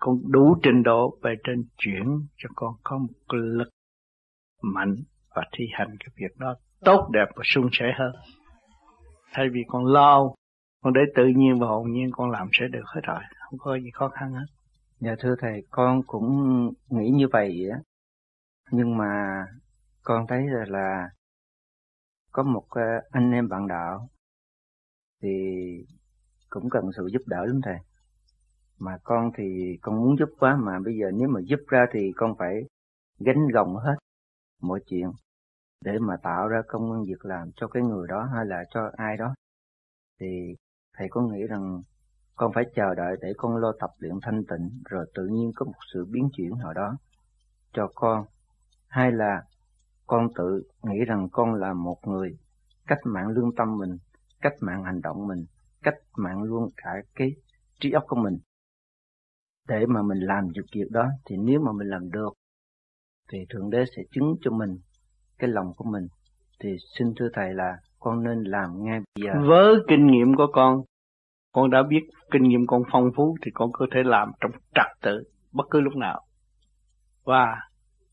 Con 0.00 0.14
đủ 0.24 0.56
trình 0.62 0.82
độ 0.82 1.18
về 1.22 1.34
trên 1.44 1.64
chuyển 1.78 2.04
cho 2.36 2.48
con 2.54 2.74
có 2.82 2.98
một 2.98 3.14
cái 3.28 3.40
lực 3.40 3.68
mạnh 4.62 4.96
và 5.34 5.42
thi 5.52 5.64
hành 5.72 5.96
cái 6.00 6.08
việc 6.16 6.36
đó 6.38 6.54
tốt 6.80 7.08
đẹp 7.12 7.26
và 7.36 7.42
sung 7.44 7.68
sẻ 7.72 7.86
hơn. 7.98 8.12
Thay 9.32 9.46
vì 9.52 9.60
con 9.68 9.86
lo 9.86 10.34
con 10.84 10.92
để 10.92 11.00
tự 11.14 11.26
nhiên 11.26 11.58
và 11.60 11.66
hồn 11.66 11.92
nhiên 11.92 12.10
con 12.12 12.30
làm 12.30 12.48
sẽ 12.52 12.66
được 12.68 12.84
hết 12.86 13.00
rồi 13.04 13.20
không 13.38 13.58
có 13.58 13.76
gì 13.76 13.90
khó 13.94 14.08
khăn 14.08 14.32
hết. 14.32 14.46
Dạ 15.00 15.14
thưa 15.18 15.34
thầy 15.40 15.62
con 15.70 16.02
cũng 16.06 16.28
nghĩ 16.88 17.10
như 17.10 17.26
vậy 17.32 17.68
á. 17.72 17.78
Nhưng 18.70 18.96
mà 18.96 19.44
con 20.02 20.26
thấy 20.28 20.46
là, 20.46 20.64
là 20.68 21.08
có 22.32 22.42
một 22.42 22.64
ờ, 22.70 22.82
anh 23.10 23.32
em 23.32 23.48
bạn 23.48 23.68
đạo 23.68 24.08
thì 25.22 25.28
cũng 26.50 26.70
cần 26.70 26.90
sự 26.96 27.08
giúp 27.12 27.22
đỡ 27.26 27.44
lắm 27.46 27.60
thầy. 27.64 27.78
Mà 28.78 28.98
con 29.04 29.30
thì 29.36 29.78
con 29.82 29.96
muốn 29.96 30.18
giúp 30.18 30.28
quá 30.38 30.56
mà 30.56 30.78
bây 30.84 30.94
giờ 30.96 31.10
nếu 31.14 31.28
mà 31.28 31.40
giúp 31.44 31.60
ra 31.68 31.86
thì 31.92 32.12
con 32.16 32.34
phải 32.38 32.54
gánh 33.18 33.48
gồng 33.54 33.76
hết 33.76 33.96
mọi 34.62 34.80
chuyện 34.86 35.10
để 35.84 35.98
mà 35.98 36.16
tạo 36.22 36.48
ra 36.48 36.62
công 36.68 36.92
an 36.92 37.04
việc 37.04 37.24
làm 37.24 37.50
cho 37.56 37.68
cái 37.68 37.82
người 37.82 38.06
đó 38.08 38.28
hay 38.34 38.46
là 38.46 38.64
cho 38.70 38.90
ai 38.96 39.16
đó. 39.16 39.34
Thì 40.20 40.54
thầy 40.96 41.08
có 41.10 41.22
nghĩ 41.22 41.46
rằng 41.48 41.80
con 42.34 42.52
phải 42.54 42.64
chờ 42.74 42.94
đợi 42.94 43.16
để 43.20 43.32
con 43.36 43.56
lo 43.56 43.72
tập 43.80 43.90
luyện 43.98 44.14
thanh 44.22 44.44
tịnh 44.44 44.82
rồi 44.84 45.06
tự 45.14 45.26
nhiên 45.26 45.52
có 45.56 45.66
một 45.66 45.80
sự 45.92 46.04
biến 46.10 46.28
chuyển 46.36 46.58
nào 46.58 46.72
đó 46.72 46.96
cho 47.72 47.88
con? 47.94 48.24
Hay 48.88 49.12
là 49.12 49.42
con 50.06 50.28
tự 50.34 50.62
nghĩ 50.82 51.04
rằng 51.06 51.28
con 51.32 51.54
là 51.54 51.72
một 51.72 51.98
người 52.06 52.36
cách 52.86 52.98
mạng 53.04 53.28
lương 53.28 53.54
tâm 53.56 53.78
mình, 53.78 53.98
cách 54.40 54.52
mạng 54.60 54.84
hành 54.84 55.00
động 55.00 55.26
mình, 55.26 55.44
cách 55.82 55.98
mạng 56.16 56.42
luôn 56.42 56.68
cả 56.76 56.90
cái 57.14 57.32
trí 57.80 57.90
óc 57.90 58.04
của 58.08 58.16
mình? 58.16 58.38
Để 59.68 59.86
mà 59.86 60.02
mình 60.02 60.18
làm 60.18 60.52
được 60.52 60.64
việc 60.74 60.90
đó 60.90 61.08
thì 61.24 61.36
nếu 61.36 61.60
mà 61.60 61.72
mình 61.72 61.88
làm 61.88 62.10
được 62.10 62.32
thì 63.32 63.38
thượng 63.50 63.70
đế 63.70 63.84
sẽ 63.96 64.02
chứng 64.10 64.34
cho 64.40 64.50
mình 64.50 64.78
cái 65.38 65.50
lòng 65.50 65.74
của 65.76 65.84
mình. 65.84 66.06
Thì 66.60 66.76
xin 66.98 67.14
thưa 67.16 67.28
thầy 67.32 67.54
là 67.54 67.78
con 68.04 68.24
nên 68.24 68.44
làm 68.44 68.70
ngay 68.84 69.00
bây 69.00 69.24
giờ. 69.24 69.48
Với 69.48 69.74
kinh 69.88 70.06
nghiệm 70.06 70.34
của 70.34 70.46
con 70.52 70.82
con 71.54 71.70
đã 71.70 71.82
biết 71.82 72.00
kinh 72.30 72.42
nghiệm 72.42 72.66
con 72.66 72.82
phong 72.92 73.10
phú 73.16 73.36
thì 73.42 73.50
con 73.54 73.72
có 73.72 73.86
thể 73.94 74.02
làm 74.02 74.32
trong 74.40 74.50
trật 74.74 74.86
tự 75.02 75.22
bất 75.52 75.64
cứ 75.70 75.80
lúc 75.80 75.96
nào. 75.96 76.20
Và 77.24 77.46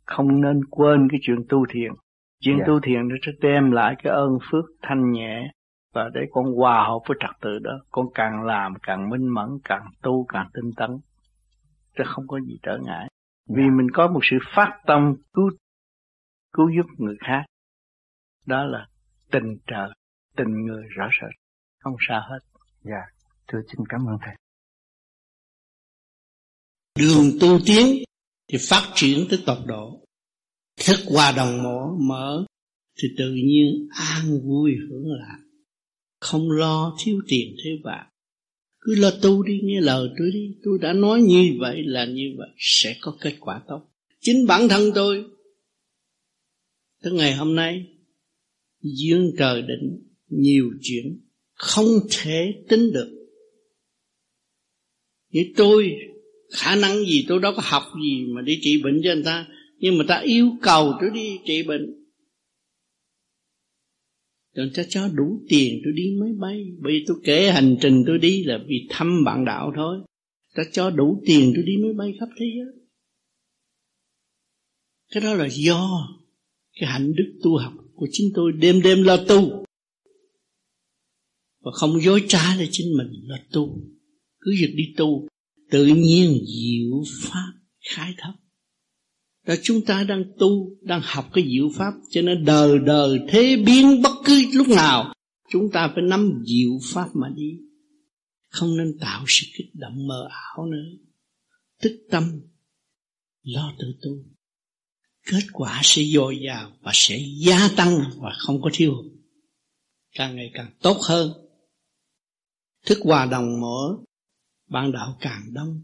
không 0.06 0.42
nên 0.42 0.66
quên 0.66 1.08
cái 1.12 1.20
chuyện 1.24 1.38
tu 1.50 1.66
thiền. 1.70 1.92
Chuyện 2.40 2.56
yeah. 2.56 2.68
Dạ. 2.68 2.74
tu 2.74 2.80
thiền 2.80 3.08
nó 3.08 3.16
sẽ 3.26 3.32
đem 3.42 3.72
lại 3.72 3.96
cái 4.04 4.14
ơn 4.14 4.38
phước 4.52 4.66
thanh 4.82 5.12
nhẹ 5.12 5.52
và 5.94 6.10
để 6.14 6.22
con 6.32 6.46
hòa 6.56 6.84
hợp 6.88 7.00
với 7.08 7.18
trật 7.20 7.36
tự 7.42 7.60
đó. 7.60 7.72
Con 7.92 8.06
càng 8.14 8.44
làm 8.44 8.74
càng 8.84 9.10
minh 9.10 9.28
mẫn 9.28 9.50
càng 9.64 9.86
tu 10.02 10.26
càng 10.30 10.48
tinh 10.54 10.72
tấn. 10.78 10.90
Chứ 11.98 12.04
không 12.08 12.28
có 12.28 12.40
gì 12.40 12.60
trở 12.64 12.78
ngại. 12.78 13.08
Vì 13.50 13.64
mình 13.64 13.88
có 13.94 14.08
một 14.08 14.20
sự 14.24 14.38
phát 14.56 14.82
tâm 14.86 15.16
cứu 15.34 15.50
cứu 16.54 16.70
giúp 16.70 16.86
người 16.98 17.18
khác. 17.20 17.46
Đó 18.46 18.64
là 18.64 18.88
tình 19.32 19.58
trời 19.68 19.90
tình 20.38 20.66
người 20.66 20.84
rõ 20.98 21.10
rệt. 21.22 21.36
Không 21.80 21.96
xa 22.08 22.22
hết. 22.30 22.40
Dạ 22.84 23.02
thưa 23.48 23.60
xin 23.68 23.86
cảm 23.90 24.02
ơn 24.08 24.18
thầy. 24.26 24.36
Đường 27.00 27.32
tu 27.42 27.60
tiến 27.66 28.04
thì 28.48 28.58
phát 28.70 28.92
triển 28.96 29.28
tới 29.30 29.44
tột 29.46 29.58
độ. 29.66 30.06
Thức 30.86 30.98
hòa 31.08 31.34
đồng 31.38 31.64
mở 31.64 31.80
mở 32.00 32.46
thì 33.02 33.08
tự 33.18 33.34
nhiên 33.34 33.88
an 33.90 34.42
vui 34.44 34.72
hưởng 34.90 35.06
lạc. 35.08 35.40
Không 36.20 36.52
lo 36.52 36.96
thiếu 37.00 37.22
tiền 37.28 37.56
thiếu 37.64 37.78
bạc 37.84 38.12
cứ 38.82 38.96
lo 38.96 39.12
tu 39.22 39.44
đi 39.44 39.60
nghe 39.64 39.82
lời 39.82 40.10
tôi 40.18 40.32
đi. 40.34 40.56
Tôi 40.64 40.80
đã 40.82 40.94
nói 40.94 41.22
như 41.22 41.58
vậy 41.60 41.84
là 41.84 42.06
như 42.06 42.36
vậy 42.38 42.50
sẽ 42.58 42.96
có 43.02 43.18
kết 43.22 43.36
quả 43.40 43.62
tốt. 43.68 43.88
Chính 44.20 44.48
bản 44.48 44.70
thân 44.70 44.92
tôi 44.96 45.26
tới 47.04 47.14
ngày 47.14 47.36
hôm 47.36 47.56
nay 47.56 47.91
dương 48.82 49.32
trời 49.38 49.62
định 49.62 50.12
nhiều 50.28 50.72
chuyện 50.82 51.20
không 51.54 51.88
thể 52.10 52.64
tính 52.70 52.92
được. 52.94 53.28
Vậy 55.34 55.54
tôi, 55.58 55.96
khả 56.52 56.76
năng 56.76 57.06
gì 57.06 57.26
tôi 57.28 57.40
đâu 57.40 57.54
có 57.56 57.62
học 57.66 57.84
gì 58.04 58.26
mà 58.26 58.42
đi 58.42 58.60
trị 58.62 58.82
bệnh 58.84 59.02
cho 59.04 59.14
người 59.14 59.24
ta, 59.24 59.48
nhưng 59.78 59.98
mà 59.98 60.06
ta 60.08 60.20
yêu 60.20 60.52
cầu 60.62 60.94
tôi 61.02 61.10
đi 61.14 61.38
trị 61.46 61.64
bệnh. 61.64 62.02
Rồi 64.56 64.72
ta 64.74 64.84
cho 64.90 65.08
đủ 65.08 65.42
tiền 65.50 65.82
tôi 65.84 65.94
đi 65.94 66.16
máy 66.20 66.30
bay. 66.40 66.66
Bởi 66.80 66.94
vì 66.94 67.04
tôi 67.08 67.18
kể 67.24 67.52
hành 67.52 67.78
trình 67.82 68.04
tôi 68.08 68.18
đi 68.18 68.44
là 68.44 68.60
vì 68.68 68.88
thăm 68.90 69.24
bạn 69.26 69.46
đạo 69.46 69.74
thôi. 69.76 69.98
Ta 70.56 70.64
cho 70.72 70.90
đủ 70.90 71.22
tiền 71.26 71.52
tôi 71.56 71.64
đi 71.64 71.74
máy 71.84 71.94
bay 71.98 72.14
khắp 72.20 72.30
thế 72.38 72.46
giới. 72.58 72.82
Cái 75.12 75.24
đó 75.24 75.34
là 75.34 75.48
do 75.52 76.08
Cái 76.80 76.90
hạnh 76.90 77.14
đức 77.16 77.40
tu 77.44 77.58
học 77.58 77.74
của 78.02 78.08
chính 78.12 78.32
tôi 78.36 78.52
Đêm 78.52 78.82
đêm 78.82 79.04
lo 79.04 79.18
tu. 79.18 79.66
Và 81.64 81.72
không 81.74 82.02
dối 82.02 82.24
trá 82.28 82.58
để 82.60 82.68
chính 82.72 82.98
mình 82.98 83.08
là 83.24 83.38
tu. 83.52 83.82
Cứ 84.40 84.52
việc 84.60 84.74
đi 84.76 84.84
tu 84.98 85.28
Tự 85.72 85.86
nhiên 85.86 86.38
diệu 86.48 87.04
pháp 87.22 87.52
khai 87.96 88.14
thấp 88.18 88.34
đó 89.48 89.54
chúng 89.64 89.86
ta 89.86 90.04
đang 90.04 90.24
tu, 90.40 90.78
đang 90.82 91.02
học 91.04 91.30
cái 91.34 91.44
diệu 91.48 91.70
pháp 91.76 91.94
Cho 92.10 92.22
nên 92.22 92.46
đời 92.46 92.80
đời 92.86 93.20
thế 93.30 93.64
biến 93.66 94.02
bất 94.02 94.14
cứ 94.26 94.44
lúc 94.54 94.68
nào 94.68 95.14
Chúng 95.52 95.72
ta 95.74 95.92
phải 95.96 96.04
nắm 96.04 96.44
diệu 96.46 96.80
pháp 96.94 97.10
mà 97.14 97.30
đi. 97.36 97.60
Không 98.50 98.78
nên 98.78 98.98
tạo 99.00 99.26
sự 99.28 99.48
kích 99.58 99.68
động 99.74 100.08
mờ 100.08 100.28
ảo 100.30 100.66
nữa. 100.66 101.06
Tức 101.82 102.08
tâm 102.12 102.24
Lo 103.42 103.74
tự 103.80 103.88
tu. 104.02 104.12
Kết 105.32 105.44
quả 105.54 105.82
sẽ 105.84 106.04
dồi 106.04 106.40
dào 106.46 106.72
Và 106.82 106.92
sẽ 106.94 107.20
gia 107.46 107.70
tăng 107.78 108.00
Và 108.18 108.36
không 108.38 108.62
có 108.62 108.70
thiếu 108.74 108.94
Càng 110.16 110.36
ngày 110.36 110.52
càng 110.54 110.72
tốt 110.82 110.98
hơn. 111.08 111.32
Thức 112.86 112.98
hòa 113.02 113.26
đồng 113.26 113.62
mở 113.62 113.98
Bạn 114.70 114.92
đạo 114.92 115.18
càng 115.22 115.54
đông. 115.54 115.82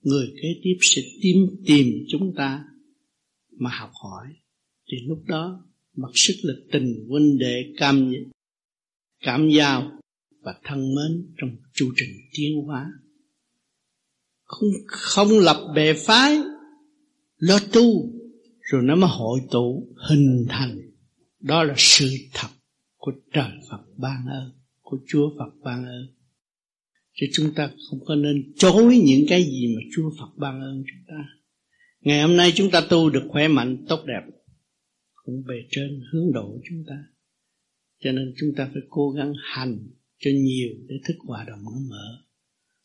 Người 0.00 0.26
kế 0.42 0.48
tiếp 0.62 0.76
sẽ 0.80 1.02
tìm 1.22 1.36
tìm 1.66 1.86
chúng 2.08 2.34
ta 2.36 2.64
mà 3.50 3.70
học 3.70 3.90
hỏi. 4.02 4.26
Thì 4.90 4.96
lúc 5.06 5.22
đó, 5.26 5.66
mặc 5.96 6.10
sức 6.14 6.34
là 6.42 6.54
tình 6.72 7.06
huynh 7.08 7.38
đệ 7.38 7.72
cam 7.76 8.12
cảm 9.20 9.50
giao 9.50 9.98
và 10.40 10.54
thân 10.64 10.94
mến 10.94 11.34
trong 11.36 11.50
chu 11.74 11.92
trình 11.96 12.10
tiến 12.32 12.62
hóa. 12.66 12.92
Không 14.42 14.68
không 14.86 15.28
lập 15.28 15.72
bè 15.74 15.94
phái, 15.94 16.38
lo 17.36 17.58
tu 17.72 18.12
rồi 18.72 18.82
nó 18.82 18.96
mới 18.96 19.10
hội 19.10 19.40
tụ 19.50 19.94
hình 20.08 20.46
thành 20.48 20.80
đó 21.40 21.64
là 21.64 21.74
sự 21.76 22.08
thật 22.34 22.48
của 22.96 23.12
trời 23.32 23.50
Phật 23.70 23.80
ban 23.96 24.26
ơn 24.26 24.50
của 24.80 24.98
Chúa 25.08 25.30
Phật 25.38 25.50
ban 25.64 25.84
ơn 25.84 26.06
Chứ 27.14 27.26
chúng 27.32 27.54
ta 27.54 27.70
không 27.90 28.04
có 28.04 28.14
nên 28.14 28.52
chối 28.56 28.96
những 29.04 29.24
cái 29.28 29.44
gì 29.44 29.74
mà 29.76 29.82
Chúa 29.96 30.10
Phật 30.18 30.30
ban 30.36 30.60
ơn 30.60 30.84
chúng 30.86 31.04
ta. 31.08 31.24
Ngày 32.00 32.22
hôm 32.22 32.36
nay 32.36 32.52
chúng 32.54 32.70
ta 32.70 32.80
tu 32.90 33.10
được 33.10 33.22
khỏe 33.28 33.48
mạnh, 33.48 33.84
tốt 33.88 34.00
đẹp. 34.06 34.22
Cũng 35.14 35.42
về 35.48 35.66
trên 35.70 36.02
hướng 36.12 36.32
độ 36.32 36.58
chúng 36.68 36.84
ta. 36.88 36.94
Cho 38.00 38.12
nên 38.12 38.34
chúng 38.36 38.54
ta 38.56 38.70
phải 38.72 38.82
cố 38.90 39.10
gắng 39.10 39.32
hành 39.42 39.78
cho 40.20 40.30
nhiều 40.34 40.70
để 40.88 40.94
thức 41.04 41.16
hòa 41.26 41.44
đồng 41.48 41.64
nó 41.64 41.78
mở. 41.90 42.22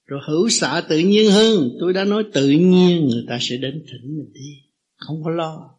Rồi 0.05 0.19
hữu 0.27 0.49
xạ 0.49 0.81
tự 0.89 0.99
nhiên 0.99 1.31
hơn. 1.31 1.69
Tôi 1.79 1.93
đã 1.93 2.05
nói 2.05 2.23
tự 2.33 2.49
nhiên 2.49 3.07
người 3.07 3.25
ta 3.27 3.37
sẽ 3.41 3.57
đến 3.57 3.83
thỉnh 3.91 4.17
mình 4.17 4.33
đi. 4.33 4.61
Không 4.95 5.23
có 5.23 5.29
lo. 5.29 5.76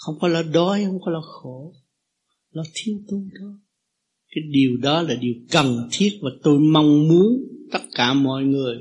Không 0.00 0.18
có 0.20 0.28
lo 0.28 0.42
đói, 0.42 0.84
không 0.84 1.00
có 1.00 1.10
lo 1.10 1.20
khổ. 1.20 1.74
Lo 2.50 2.62
thiếu 2.74 2.98
tu 3.08 3.24
đó, 3.40 3.58
cái 4.34 4.44
điều 4.50 4.76
đó 4.76 5.02
là 5.02 5.14
điều 5.14 5.34
cần 5.50 5.88
thiết 5.92 6.18
và 6.22 6.30
tôi 6.42 6.58
mong 6.58 7.08
muốn 7.08 7.28
tất 7.72 7.82
cả 7.94 8.14
mọi 8.14 8.44
người 8.44 8.76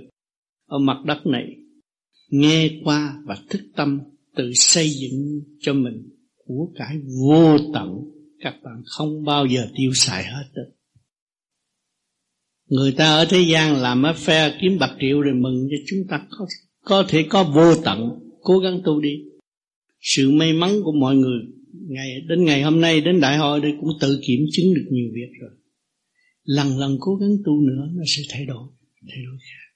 ở 0.68 0.80
mặt 0.80 0.98
đất 1.06 1.26
này 1.26 1.56
nghe 2.30 2.82
qua 2.84 3.22
và 3.26 3.38
thức 3.50 3.62
tâm 3.76 4.00
tự 4.36 4.52
xây 4.54 4.90
dựng 4.90 5.42
cho 5.60 5.74
mình 5.74 6.10
của 6.46 6.72
cải 6.76 6.98
vô 7.22 7.58
tận 7.74 7.90
các 8.40 8.56
bạn 8.64 8.82
không 8.86 9.24
bao 9.24 9.46
giờ 9.46 9.68
tiêu 9.76 9.92
xài 9.94 10.24
hết 10.24 10.44
được. 10.54 10.72
Người 12.70 12.92
ta 12.92 13.06
ở 13.06 13.26
thế 13.30 13.46
gian 13.52 13.76
làm 13.76 14.04
ở 14.04 14.14
phe 14.14 14.58
kiếm 14.62 14.78
bạc 14.80 14.96
triệu 15.00 15.22
rồi 15.22 15.34
mừng 15.34 15.68
cho 15.72 15.78
chúng 15.88 16.00
ta 16.10 16.28
có, 16.30 16.46
có 16.86 17.06
thể 17.08 17.26
có 17.30 17.44
vô 17.44 17.76
tận. 17.76 18.20
Cố 18.42 18.60
gắng 18.60 18.82
tu 18.86 19.02
đi 19.02 19.24
sự 20.00 20.32
may 20.32 20.54
mắn 20.54 20.72
của 20.84 20.92
mọi 20.92 21.16
người 21.16 21.42
ngày, 21.90 22.22
đến 22.28 22.46
ngày 22.46 22.64
hôm 22.64 22.82
nay, 22.82 23.02
đến 23.02 23.20
đại 23.22 23.38
hội 23.38 23.62
đây 23.62 23.72
cũng 23.82 23.90
tự 24.02 24.20
kiểm 24.28 24.40
chứng 24.52 24.74
được 24.74 24.88
nhiều 24.92 25.08
việc 25.14 25.30
rồi. 25.42 25.52
Lần 26.44 26.68
lần 26.78 26.98
cố 27.00 27.16
gắng 27.16 27.30
tu 27.46 27.62
nữa, 27.62 27.90
nó 27.94 28.04
sẽ 28.08 28.22
thay 28.30 28.46
đổi 28.46 28.68
thay 29.08 29.24
đổi 29.26 29.38
khác. 29.40 29.76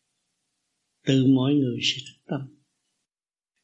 Từ 1.05 1.25
mọi 1.35 1.53
người 1.53 1.77
sẽ 1.81 2.01
thức 2.07 2.21
tâm. 2.25 2.55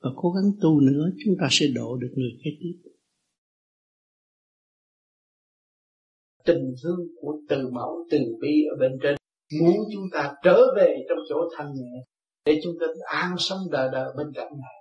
Và 0.01 0.09
cố 0.15 0.31
gắng 0.31 0.51
tu 0.61 0.79
nữa, 0.79 1.09
chúng 1.25 1.35
ta 1.41 1.47
sẽ 1.51 1.67
độ 1.67 1.97
được 1.97 2.13
người 2.15 2.31
kế 2.43 2.51
tiếp. 2.59 2.89
Tình 6.45 6.73
thương 6.83 6.99
của 7.21 7.41
từ 7.49 7.69
mẫu, 7.73 8.07
từ 8.11 8.17
bi 8.41 8.63
ở 8.71 8.75
bên 8.79 8.91
trên. 9.03 9.15
Muốn 9.61 9.77
chúng 9.93 10.03
ta 10.13 10.33
trở 10.43 10.59
về 10.77 10.95
trong 11.09 11.17
chỗ 11.29 11.35
thanh 11.57 11.73
nhẹ, 11.73 12.05
để 12.45 12.59
chúng 12.63 12.73
ta 12.79 12.85
an 13.13 13.35
sống 13.37 13.59
đời 13.71 13.89
đời 13.93 14.13
bên 14.17 14.27
cạnh 14.35 14.51
này 14.51 14.78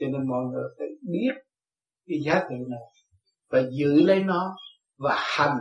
cho 0.00 0.06
nên 0.06 0.28
mọi 0.28 0.44
người 0.44 0.64
phải 0.78 0.88
biết 1.02 1.32
cái 2.08 2.18
giá 2.26 2.46
trị 2.48 2.56
này 2.68 2.80
và 3.50 3.62
giữ 3.78 4.02
lấy 4.06 4.20
nó 4.20 4.56
và 4.98 5.16
hành 5.18 5.58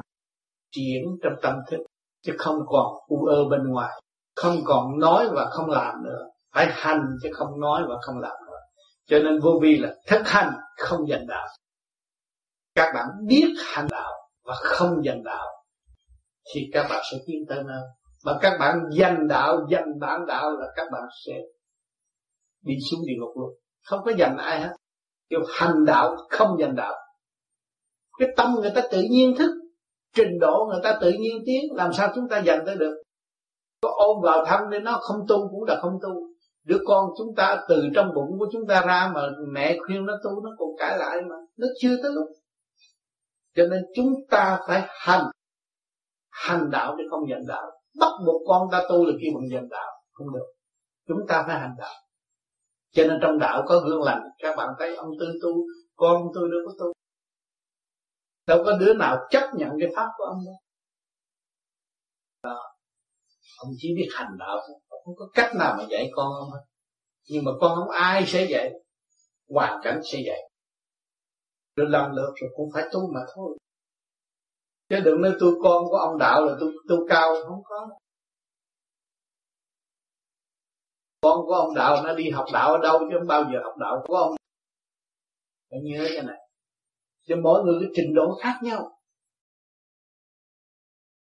triển 0.72 1.04
trong 1.24 1.34
tâm 1.42 1.56
thức, 1.68 1.78
chứ 2.22 2.34
không 2.38 2.60
còn 2.68 2.94
u 3.08 3.26
ơ 3.26 3.50
bên 3.50 3.62
ngoài, 3.68 4.02
không 4.36 4.56
còn 4.66 5.00
nói 5.00 5.28
và 5.36 5.50
không 5.52 5.70
làm 5.70 6.04
nữa. 6.04 6.30
Phải 6.54 6.68
hành 6.72 7.02
chứ 7.24 7.30
không 7.34 7.60
nói 7.60 7.82
và 7.90 7.96
không 8.02 8.20
làm 8.20 8.36
nữa. 8.48 8.60
Cho 9.06 9.20
nên 9.20 9.40
vô 9.40 9.60
vi 9.62 9.78
là 9.78 9.96
thức 10.08 10.22
hành, 10.26 10.54
không 10.78 11.08
giành 11.08 11.28
đạo. 11.28 11.48
Các 12.76 12.92
bạn 12.96 13.08
biết 13.28 13.54
hành 13.66 13.88
đạo 13.92 14.12
và 14.44 14.56
không 14.56 15.04
giành 15.06 15.24
đạo, 15.24 15.48
thì 16.54 16.62
các 16.74 16.88
bạn 16.90 17.04
sẽ 17.12 17.18
tiến 17.28 17.46
tới 17.50 17.64
nơi. 17.64 17.84
Mà 18.26 18.38
các 18.42 18.58
bạn 18.60 18.80
giành 19.00 19.28
đạo, 19.28 19.68
giành 19.72 20.00
bản 20.00 20.26
đạo 20.28 20.52
là 20.52 20.68
các 20.76 20.88
bạn 20.92 21.04
sẽ 21.26 21.34
đi 22.62 22.74
xuống 22.92 23.00
địa 23.08 23.14
ngục 23.20 23.38
luôn 23.38 23.60
không 23.88 24.00
có 24.06 24.12
giành 24.20 24.38
ai 24.38 24.62
hết. 24.62 24.76
Kêu 25.30 25.40
hành 25.54 25.86
đạo 25.86 26.16
không 26.30 26.58
giành 26.60 26.76
đạo. 26.76 26.94
Cái 28.20 28.30
tâm 28.38 28.56
người 28.62 28.72
ta 28.76 28.82
tự 28.92 29.02
nhiên 29.12 29.36
thức, 29.38 29.52
trình 30.14 30.40
độ 30.42 30.68
người 30.70 30.80
ta 30.84 30.98
tự 31.02 31.12
nhiên 31.12 31.44
tiến, 31.46 31.64
làm 31.76 31.94
sao 31.94 32.12
chúng 32.16 32.30
ta 32.30 32.42
giành 32.46 32.64
tới 32.66 32.76
được? 32.76 33.04
Có 33.82 33.94
ôm 33.98 34.18
vào 34.24 34.46
thân 34.46 34.70
nên 34.70 34.84
nó 34.84 35.00
không 35.02 35.26
tu 35.28 35.50
cũng 35.52 35.64
là 35.64 35.80
không 35.82 36.00
tu. 36.02 36.28
Đứa 36.64 36.78
con 36.86 37.10
chúng 37.18 37.36
ta 37.36 37.66
từ 37.70 37.84
trong 37.96 38.14
bụng 38.16 38.40
của 38.40 38.48
chúng 38.52 38.68
ta 38.68 38.82
ra 38.88 39.12
mà 39.16 39.22
mẹ 39.54 39.78
khuyên 39.86 40.06
nó 40.06 40.14
tu, 40.24 40.44
nó 40.44 40.50
còn 40.58 40.70
cãi 40.78 40.98
lại 40.98 41.18
mà. 41.30 41.36
Nó 41.58 41.68
chưa 41.82 41.96
tới 42.04 42.12
lúc. 42.12 42.28
Cho 43.56 43.64
nên 43.68 43.86
chúng 43.96 44.14
ta 44.30 44.60
phải 44.68 44.88
hành. 44.88 45.26
Hành 46.30 46.70
đạo 46.72 46.96
để 46.96 47.04
không 47.10 47.30
giành 47.30 47.48
đạo. 47.48 47.72
Bắt 48.00 48.12
buộc 48.26 48.42
con 48.48 48.68
ta 48.72 48.84
tu 48.90 49.06
là 49.06 49.12
kêu 49.22 49.32
bằng 49.36 49.50
giành 49.54 49.70
đạo. 49.70 49.92
Không 50.12 50.34
được. 50.34 50.46
Chúng 51.08 51.28
ta 51.28 51.44
phải 51.48 51.60
hành 51.60 51.76
đạo 51.78 51.94
cho 52.92 53.04
nên 53.04 53.20
trong 53.22 53.40
đạo 53.40 53.64
có 53.68 53.80
gương 53.80 54.04
lành, 54.04 54.22
các 54.40 54.56
bạn 54.58 54.70
thấy 54.80 54.96
ông 54.96 55.10
tư 55.20 55.26
tu, 55.42 55.50
con 55.96 56.28
tôi 56.36 56.50
đâu 56.52 56.60
có 56.66 56.74
tu. 56.80 56.94
Đâu 58.48 58.64
có 58.66 58.78
đứa 58.80 58.94
nào 58.94 59.18
chấp 59.30 59.50
nhận 59.56 59.70
cái 59.80 59.90
pháp 59.96 60.08
của 60.18 60.24
ông 60.24 60.46
đâu. 60.46 60.56
Đó. 62.44 62.60
ông 63.58 63.72
chỉ 63.78 63.94
biết 63.98 64.08
hành 64.14 64.38
đạo 64.40 64.58
thôi 64.68 64.80
không 65.08 65.16
có 65.16 65.30
cách 65.34 65.56
nào 65.56 65.76
mà 65.78 65.86
dạy 65.90 66.10
con 66.16 66.34
ông 66.40 66.50
hết. 66.52 66.66
Nhưng 67.30 67.44
mà 67.46 67.52
con 67.62 67.76
không 67.76 67.90
ai 67.90 68.26
sẽ 68.28 68.48
dạy? 68.50 68.72
Hoàn 69.50 69.80
cảnh 69.84 70.02
sẽ 70.12 70.20
dạy. 70.26 70.50
Rồi 71.76 71.88
làm 71.90 72.16
được 72.16 72.34
rồi 72.36 72.50
cũng 72.56 72.70
phải 72.74 72.84
tu 72.92 73.00
mà 73.14 73.20
thôi. 73.36 73.58
Chứ 74.90 74.96
đừng 75.06 75.22
nói 75.22 75.32
tôi 75.40 75.54
con 75.64 75.84
của 75.86 75.98
ông 75.98 76.18
đạo 76.18 76.46
là 76.46 76.54
tôi 76.60 76.74
tu 76.90 76.96
cao 77.10 77.36
không 77.48 77.62
có. 77.64 77.90
Con 81.28 81.46
của 81.46 81.54
ông 81.54 81.76
đạo 81.76 81.96
nó 82.06 82.14
đi 82.14 82.30
học 82.30 82.46
đạo 82.54 82.72
ở 82.72 82.78
đâu 82.84 83.00
chứ 83.00 83.16
không 83.20 83.28
bao 83.28 83.44
giờ 83.52 83.60
học 83.64 83.78
đạo 83.78 84.04
của 84.08 84.16
ông. 84.16 84.32
Phải 85.72 85.80
nhớ 85.84 86.06
cái 86.16 86.26
này. 86.26 86.38
Cho 87.28 87.36
mỗi 87.44 87.64
người 87.64 87.76
cái 87.82 87.90
trình 87.94 88.14
độ 88.16 88.38
khác 88.44 88.60
nhau. 88.64 88.92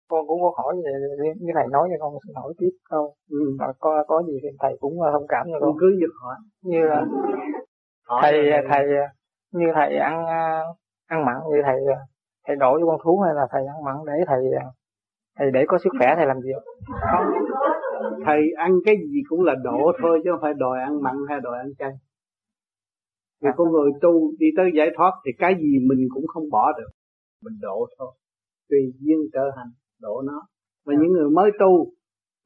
Con 0.09 0.27
cũng 0.27 0.41
có 0.43 0.53
hỏi 0.57 0.75
về 0.85 0.91
như 1.41 1.53
thầy 1.55 1.65
nói 1.71 1.89
cho 1.91 1.97
con 2.01 2.15
xin 2.27 2.35
hỏi 2.35 2.53
tiếp. 2.59 2.71
Không 2.91 3.07
ừ. 3.31 3.57
có 3.79 4.05
có 4.09 4.23
gì 4.23 4.39
thì 4.43 4.49
thầy 4.61 4.77
cũng 4.81 5.03
ờ, 5.03 5.11
thông 5.13 5.27
cảm 5.29 5.47
cho 5.53 5.59
con. 5.61 5.77
Cứ 5.81 5.87
việc 6.01 6.13
hỏi. 6.23 6.37
Như 6.63 6.79
là 6.89 7.05
thầy 8.23 8.33
thầy 8.71 8.85
như 9.53 9.67
thầy 9.75 9.97
ăn 9.97 10.27
ờ, 10.27 10.75
ăn 11.07 11.25
mặn 11.25 11.37
như 11.51 11.57
thầy 11.65 11.77
thầy 12.47 12.57
đổ 12.57 12.79
cho 12.81 12.87
con 12.87 12.99
thú 13.05 13.19
hay 13.19 13.35
là 13.35 13.47
thầy 13.51 13.63
ăn 13.67 13.85
mặn 13.85 13.97
để 14.07 14.25
thầy 14.27 14.39
thầy 15.39 15.51
để 15.51 15.65
có 15.69 15.79
sức 15.79 15.91
khỏe 15.99 16.15
thầy 16.17 16.27
làm 16.27 16.41
gì 16.41 16.51
không 16.55 16.65
thầy 18.25 18.43
ăn 18.57 18.73
cái 18.85 18.97
gì 18.97 19.21
cũng 19.29 19.43
là 19.43 19.55
đổ 19.65 19.93
thôi 20.03 20.21
chứ 20.25 20.31
không 20.33 20.41
phải 20.43 20.55
đòi 20.57 20.81
ăn 20.81 21.03
mặn 21.03 21.15
hay 21.29 21.41
đòi 21.41 21.59
ăn 21.59 21.75
chay. 21.79 21.91
Vì 23.43 23.49
con 23.57 23.73
người 23.73 23.91
tu 24.01 24.33
đi 24.39 24.47
tới 24.57 24.71
giải 24.77 24.91
thoát 24.97 25.13
thì 25.27 25.33
cái 25.39 25.55
gì 25.55 25.79
mình 25.89 26.09
cũng 26.15 26.27
không 26.27 26.51
bỏ 26.51 26.73
được. 26.79 26.91
Mình 27.43 27.55
độ 27.61 27.87
thôi. 27.99 28.13
Tùy 28.71 28.79
duyên 29.01 29.19
trở 29.33 29.51
hành 29.57 29.71
độ 30.01 30.23
nó. 30.23 30.43
Mà 30.87 30.95
những 31.01 31.13
người 31.13 31.31
mới 31.31 31.51
tu 31.61 31.87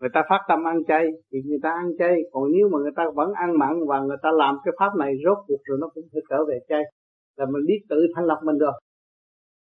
người 0.00 0.10
ta 0.14 0.22
phát 0.28 0.40
tâm 0.48 0.66
ăn 0.66 0.84
chay 0.84 1.06
thì 1.32 1.38
người 1.46 1.58
ta 1.62 1.70
ăn 1.70 1.90
chay. 1.98 2.14
Còn 2.32 2.42
nếu 2.52 2.68
mà 2.72 2.78
người 2.78 2.92
ta 2.96 3.04
vẫn 3.14 3.32
ăn 3.32 3.58
mặn 3.58 3.74
và 3.88 4.00
người 4.00 4.16
ta 4.22 4.30
làm 4.32 4.56
cái 4.64 4.74
pháp 4.78 4.90
này 4.98 5.12
rốt 5.24 5.38
cuộc 5.46 5.60
rồi 5.64 5.78
nó 5.80 5.88
cũng 5.94 6.04
phải 6.12 6.22
trở 6.30 6.44
về 6.48 6.58
chay. 6.68 6.82
Là 7.36 7.46
mình 7.46 7.66
biết 7.66 7.80
tự 7.88 7.96
thanh 8.14 8.24
lọc 8.24 8.38
mình 8.44 8.58
rồi. 8.58 8.72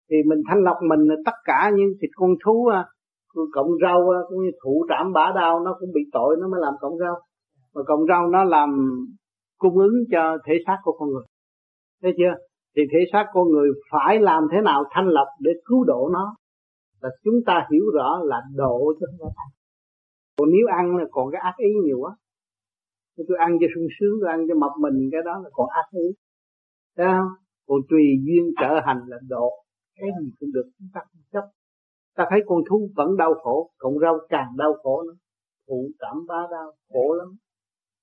Thì 0.10 0.16
mình 0.26 0.42
thanh 0.50 0.64
lọc 0.64 0.78
mình 0.90 1.00
là 1.00 1.16
tất 1.26 1.36
cả 1.44 1.72
những 1.76 1.90
thịt 2.02 2.10
con 2.16 2.30
thú 2.46 2.70
cộng 3.52 3.72
rau 3.82 3.98
cũng 4.30 4.44
như 4.44 4.52
thụ 4.64 4.86
trảm 4.90 5.14
bả 5.14 5.32
đau 5.36 5.60
nó 5.60 5.76
cũng 5.80 5.90
bị 5.94 6.02
tội, 6.12 6.38
nó 6.42 6.48
mới 6.48 6.62
làm 6.62 6.74
cộng 6.80 6.98
rau. 6.98 7.16
Mà 7.76 7.82
cộng 7.88 8.06
rau 8.08 8.28
nó 8.28 8.44
làm 8.44 8.70
cung 9.58 9.78
ứng 9.78 9.96
cho 10.12 10.38
thể 10.46 10.54
xác 10.66 10.78
của 10.84 10.92
con 11.00 11.10
người. 11.10 11.24
Thấy 12.02 12.14
chưa? 12.18 12.46
Thì 12.76 12.82
thể 12.92 13.00
xác 13.12 13.26
con 13.34 13.48
người 13.50 13.70
phải 13.92 14.20
làm 14.20 14.44
thế 14.52 14.58
nào 14.64 14.84
thanh 14.92 15.08
lọc 15.08 15.28
để 15.40 15.52
cứu 15.66 15.84
độ 15.84 16.10
nó? 16.14 16.36
Là 17.02 17.10
chúng 17.24 17.36
ta 17.46 17.68
hiểu 17.72 17.84
rõ 17.94 18.20
là 18.24 18.42
độ 18.56 18.94
cho 19.00 19.08
chúng 19.20 19.30
ta 19.36 19.44
còn 20.38 20.50
nếu 20.50 20.68
ăn 20.78 20.96
là 20.98 21.06
còn 21.12 21.32
cái 21.32 21.42
ác 21.44 21.56
ý 21.58 21.70
nhiều 21.84 21.98
quá. 22.00 22.16
Tôi 23.28 23.38
ăn 23.40 23.52
cho 23.60 23.68
sung 23.76 23.88
sướng, 24.00 24.14
tôi 24.22 24.30
ăn 24.30 24.40
cho 24.48 24.56
mập 24.56 24.72
mình, 24.80 25.10
cái 25.12 25.22
đó 25.26 25.42
là 25.44 25.50
còn 25.54 25.68
ác 25.70 25.88
ý. 25.92 26.08
Thấy 26.98 27.06
không? 27.06 27.32
Còn 27.68 27.80
tùy 27.90 28.04
duyên 28.26 28.44
trở 28.62 28.80
hành 28.86 29.02
là 29.08 29.18
độ. 29.30 29.50
Cái 29.96 30.10
gì 30.20 30.32
cũng 30.40 30.50
được, 30.54 30.68
chúng 30.80 30.88
ta 30.94 31.02
không 31.04 31.22
chấp 31.34 31.46
ta 32.16 32.24
thấy 32.30 32.40
con 32.46 32.60
thú 32.70 32.90
vẫn 32.96 33.18
đau 33.18 33.34
khổ 33.34 33.70
cộng 33.78 34.00
rau 34.00 34.20
càng 34.30 34.50
đau 34.58 34.74
khổ 34.84 35.04
nữa. 35.08 35.18
Thụ 35.68 35.90
cảm 36.00 36.18
bá 36.28 36.42
đau, 36.52 36.72
khổ 36.90 37.14
lắm. 37.14 37.28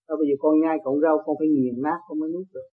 Đó, 0.08 0.16
bây 0.18 0.26
giờ 0.28 0.34
con 0.38 0.60
nhai 0.60 0.76
cộng 0.84 1.00
rau, 1.00 1.18
con 1.24 1.36
phải 1.38 1.48
nghiền 1.48 1.82
nát, 1.82 1.98
con 2.08 2.18
mới 2.20 2.30
nuốt 2.32 2.46
được. 2.54 2.68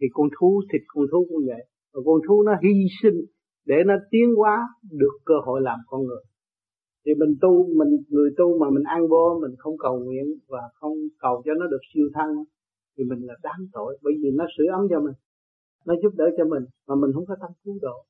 Thì 0.00 0.06
con 0.12 0.28
thú, 0.38 0.60
thịt 0.72 0.82
con 0.88 1.04
thú 1.12 1.26
cũng 1.28 1.42
vậy. 1.46 1.62
Và 1.92 2.00
con 2.06 2.18
thú 2.28 2.42
nó 2.42 2.52
hy 2.62 2.74
sinh 3.02 3.18
để 3.66 3.76
nó 3.86 3.94
tiến 4.10 4.34
hóa 4.36 4.56
được 5.00 5.14
cơ 5.24 5.34
hội 5.46 5.60
làm 5.60 5.78
con 5.86 6.00
người. 6.06 6.24
Thì 7.06 7.12
mình 7.20 7.32
tu, 7.40 7.52
mình, 7.78 7.92
người 8.08 8.30
tu 8.38 8.58
mà 8.58 8.66
mình 8.70 8.82
ăn 8.84 9.08
vô 9.08 9.38
mình 9.42 9.54
không 9.58 9.76
cầu 9.78 9.98
nguyện 9.98 10.26
và 10.48 10.62
không 10.74 10.96
cầu 11.18 11.42
cho 11.44 11.52
nó 11.54 11.66
được 11.66 11.82
siêu 11.94 12.06
thăng, 12.14 12.34
thì 12.96 13.04
mình 13.04 13.20
là 13.28 13.34
đáng 13.42 13.62
tội. 13.72 13.98
Bởi 14.02 14.14
vì 14.22 14.30
nó 14.34 14.44
sửa 14.58 14.68
ấm 14.72 14.86
cho 14.90 15.00
mình, 15.00 15.14
nó 15.86 15.94
giúp 16.02 16.12
đỡ 16.16 16.24
cho 16.36 16.44
mình 16.44 16.64
mà 16.88 16.94
mình 16.94 17.10
không 17.14 17.26
có 17.26 17.36
tâm 17.40 17.50
cứu 17.64 17.78
độ 17.82 18.04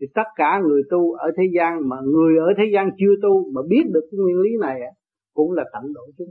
thì 0.00 0.06
tất 0.14 0.28
cả 0.36 0.60
người 0.68 0.82
tu 0.90 1.12
ở 1.12 1.30
thế 1.36 1.42
gian 1.56 1.88
mà 1.88 1.96
người 2.04 2.38
ở 2.38 2.48
thế 2.58 2.64
gian 2.74 2.90
chưa 2.98 3.14
tu 3.22 3.50
mà 3.52 3.60
biết 3.68 3.84
được 3.94 4.08
cái 4.10 4.18
nguyên 4.18 4.38
lý 4.40 4.50
này 4.60 4.80
cũng 5.34 5.52
là 5.52 5.64
tận 5.72 5.92
độ 5.92 6.02
chúng 6.18 6.28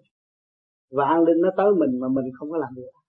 và 0.91 1.05
an 1.05 1.23
linh 1.23 1.41
nó 1.41 1.49
tới 1.57 1.71
mình 1.79 1.99
mà 1.99 2.07
mình 2.07 2.25
không 2.37 2.51
có 2.51 2.57
làm 2.57 2.73
điều 2.75 2.85
ác. 2.93 3.05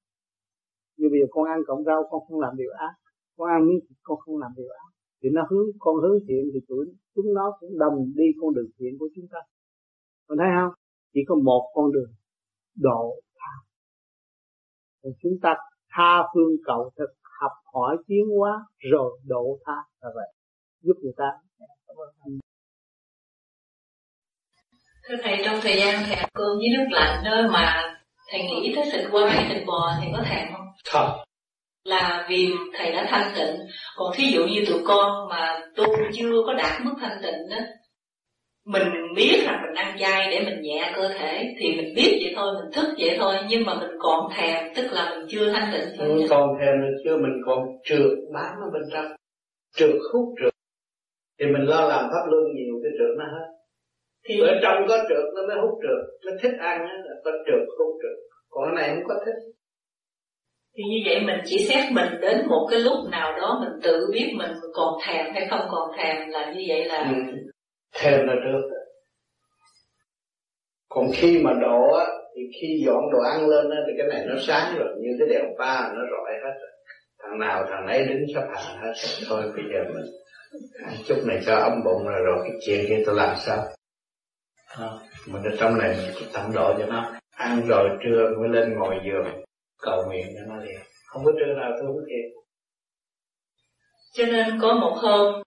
Như 0.97 1.09
bây 1.11 1.21
giờ 1.21 1.27
con 1.31 1.45
ăn 1.45 1.59
cọng 1.67 1.85
rau, 1.85 2.03
con 2.11 2.21
không 2.29 2.41
làm 2.41 2.57
điều 2.57 2.71
ác. 2.79 2.95
Con 3.37 3.49
ăn 3.49 3.67
miếng 3.67 3.81
thịt, 3.89 3.99
con 4.03 4.19
không 4.19 4.39
làm 4.39 4.51
điều 4.57 4.69
ác. 4.69 4.91
Thì 5.23 5.29
nó 5.33 5.47
hướng, 5.51 5.67
con 5.79 5.97
hướng 6.03 6.19
thiện 6.29 6.45
thì 6.53 6.61
chúng 6.69 6.79
chúng 7.15 7.35
nó 7.35 7.57
cũng 7.61 7.79
đồng 7.79 8.13
đi 8.17 8.25
con 8.41 8.55
đường 8.55 8.71
thiện 8.79 8.99
của 8.99 9.09
chúng 9.15 9.27
ta. 9.31 9.39
Con 10.27 10.39
thấy 10.39 10.49
không? 10.61 10.73
Chỉ 11.15 11.21
có 11.29 11.35
một 11.35 11.71
con 11.75 11.93
đường, 11.93 12.11
độ 12.77 13.21
tha. 13.39 13.55
Còn 15.03 15.13
chúng 15.23 15.33
ta 15.43 15.55
tha 15.91 16.23
phương 16.35 16.53
cầu 16.65 16.91
thực 16.99 17.11
học 17.41 17.53
hỏi 17.75 17.97
tiến 18.07 18.25
hóa 18.39 18.67
rồi 18.79 19.21
độ 19.27 19.59
tha 19.65 19.77
là 20.01 20.11
vậy 20.15 20.29
giúp 20.83 20.95
người 21.03 21.13
ta. 21.17 21.25
Thưa 25.09 25.17
thầy 25.23 25.39
trong 25.45 25.61
thời 25.63 25.77
gian 25.77 26.05
thầy 26.07 26.15
ăn 26.15 26.29
cơm 26.35 26.59
với 26.59 26.69
nước 26.77 26.87
lạnh 26.91 27.25
đó 27.25 27.49
mà 27.53 27.95
thầy 28.31 28.43
nghĩ 28.43 28.73
tới 28.77 28.91
thịt 28.93 29.05
quay 29.13 29.31
hay 29.31 29.55
thịt 29.55 29.67
bò 29.67 29.95
thầy 30.01 30.09
có 30.13 30.23
thèm 30.31 30.49
không? 30.53 30.67
Không. 30.93 31.11
Là 31.85 32.27
vì 32.29 32.51
thầy 32.79 32.93
đã 32.93 33.07
thanh 33.11 33.33
tịnh. 33.37 33.67
Còn 33.97 34.13
thí 34.17 34.25
dụ 34.33 34.47
như 34.47 34.65
tụi 34.69 34.83
con 34.85 35.29
mà 35.31 35.61
tu 35.77 35.85
chưa 36.15 36.43
có 36.47 36.53
đạt 36.53 36.81
mức 36.85 36.95
thanh 37.01 37.19
tịnh 37.23 37.49
đó 37.51 37.57
mình 38.69 38.89
biết 39.17 39.43
rằng 39.47 39.63
mình 39.67 39.75
ăn 39.75 39.97
chay 39.99 40.31
để 40.31 40.45
mình 40.45 40.63
nhẹ 40.63 40.93
cơ 40.97 41.09
thể 41.09 41.55
thì 41.59 41.77
mình 41.77 41.95
biết 41.97 42.21
vậy 42.23 42.33
thôi 42.37 42.55
mình 42.61 42.73
thức 42.73 42.95
vậy 42.99 43.17
thôi 43.21 43.35
nhưng 43.49 43.65
mà 43.67 43.75
mình 43.75 43.91
còn 43.99 44.31
thèm 44.37 44.75
tức 44.77 44.93
là 44.93 45.11
mình 45.11 45.27
chưa 45.29 45.53
thanh 45.53 45.73
tịnh. 45.73 45.99
Ừ, 45.99 46.27
còn 46.31 46.49
thèm 46.61 46.81
là 46.81 46.89
chưa 47.05 47.17
mình 47.17 47.43
còn 47.47 47.59
trượt 47.85 48.19
bám 48.35 48.53
ở 48.65 48.71
bên 48.73 48.83
trong. 48.93 49.07
Trượt 49.77 49.95
hút 50.13 50.35
trượt 50.41 50.53
thì 51.39 51.47
mình 51.47 51.63
lo 51.63 51.89
làm 51.89 52.05
pháp 52.13 52.25
luân 52.31 52.45
nhiều 52.55 52.75
cái 52.83 52.93
trượt 52.99 53.17
nó 53.19 53.25
hết. 53.25 53.47
Thì 54.29 54.41
ở 54.41 54.53
trong 54.63 54.87
có 54.89 54.97
trượt 55.09 55.25
nó 55.35 55.47
mới 55.47 55.57
hút 55.63 55.79
trượt 55.83 56.03
nó 56.27 56.33
thích 56.43 56.57
ăn 56.61 56.81
là 56.81 57.15
có 57.25 57.31
trượt 57.47 57.69
hút 57.79 57.95
trượt 58.03 58.19
còn 58.51 58.65
cái 58.67 58.75
này 58.77 58.95
không 58.95 59.09
có 59.09 59.25
thích. 59.27 59.41
Thì 60.77 60.83
như 60.91 60.99
vậy 61.07 61.21
mình 61.27 61.41
chỉ 61.45 61.59
xét 61.69 61.93
mình 61.93 62.21
đến 62.21 62.47
một 62.49 62.69
cái 62.71 62.81
lúc 62.81 62.99
nào 63.11 63.39
đó 63.41 63.61
mình 63.63 63.81
tự 63.83 64.07
biết 64.13 64.33
mình 64.37 64.51
còn 64.75 64.95
thèm 65.07 65.27
hay 65.35 65.47
không 65.51 65.61
còn 65.71 65.91
thèm 65.97 66.29
là 66.29 66.53
như 66.53 66.65
vậy 66.69 66.85
là 66.85 66.99
ừ. 66.99 67.33
thèm 68.01 68.27
là 68.27 68.35
được. 68.35 68.69
Còn 70.89 71.05
khi 71.15 71.41
mà 71.45 71.53
độ 71.53 71.93
á 71.99 72.07
thì 72.37 72.43
khi 72.61 72.83
dọn 72.87 73.03
đồ 73.13 73.19
ăn 73.19 73.49
lên 73.49 73.71
á 73.71 73.77
thì 73.87 73.93
cái 73.99 74.07
này 74.07 74.27
nó 74.27 74.35
sáng 74.39 74.75
rồi 74.79 74.89
như 75.01 75.11
cái 75.19 75.29
đèn 75.29 75.45
pha 75.59 75.93
nó 75.95 76.01
rọi 76.11 76.33
hết 76.45 76.59
rồi. 76.61 76.71
Thằng 77.23 77.39
nào 77.39 77.65
thằng 77.69 77.87
ấy 77.87 78.07
đứng 78.07 78.27
sắp 78.35 78.45
hàng 78.55 78.77
hết 78.83 78.93
thôi 79.29 79.43
bây 79.57 79.65
giờ 79.73 79.85
mình 79.95 80.05
chút 81.07 81.23
này 81.27 81.43
cho 81.47 81.57
ấm 81.57 81.73
bụng 81.85 82.05
rồi 82.05 82.21
rồi 82.25 82.39
cái 82.43 82.53
chuyện 82.67 82.85
kia 82.89 83.03
tôi 83.07 83.15
làm 83.15 83.37
sao? 83.39 83.67
À, 84.67 84.89
mình 85.27 85.43
ở 85.43 85.57
trong 85.59 85.79
này 85.79 85.97
mình 85.97 86.29
tận 86.33 86.53
độ 86.55 86.75
cho 86.79 86.87
nó. 86.87 87.13
Ăn 87.31 87.63
rồi 87.69 87.89
trưa 88.05 88.31
mới 88.41 88.49
lên 88.49 88.79
ngồi 88.79 88.95
giường 89.05 89.45
cầu 89.83 90.05
nguyện 90.07 90.27
cho 90.35 90.55
nó 90.55 90.63
liền 90.63 90.79
không 91.07 91.25
có 91.25 91.33
trưa 91.39 91.55
nào 91.61 91.71
tôi 91.71 91.87
không 91.87 92.05
thiệt 92.09 92.39
cho 94.13 94.25
nên 94.27 94.61
có 94.63 94.75
một 94.75 94.97
hôm 95.03 95.43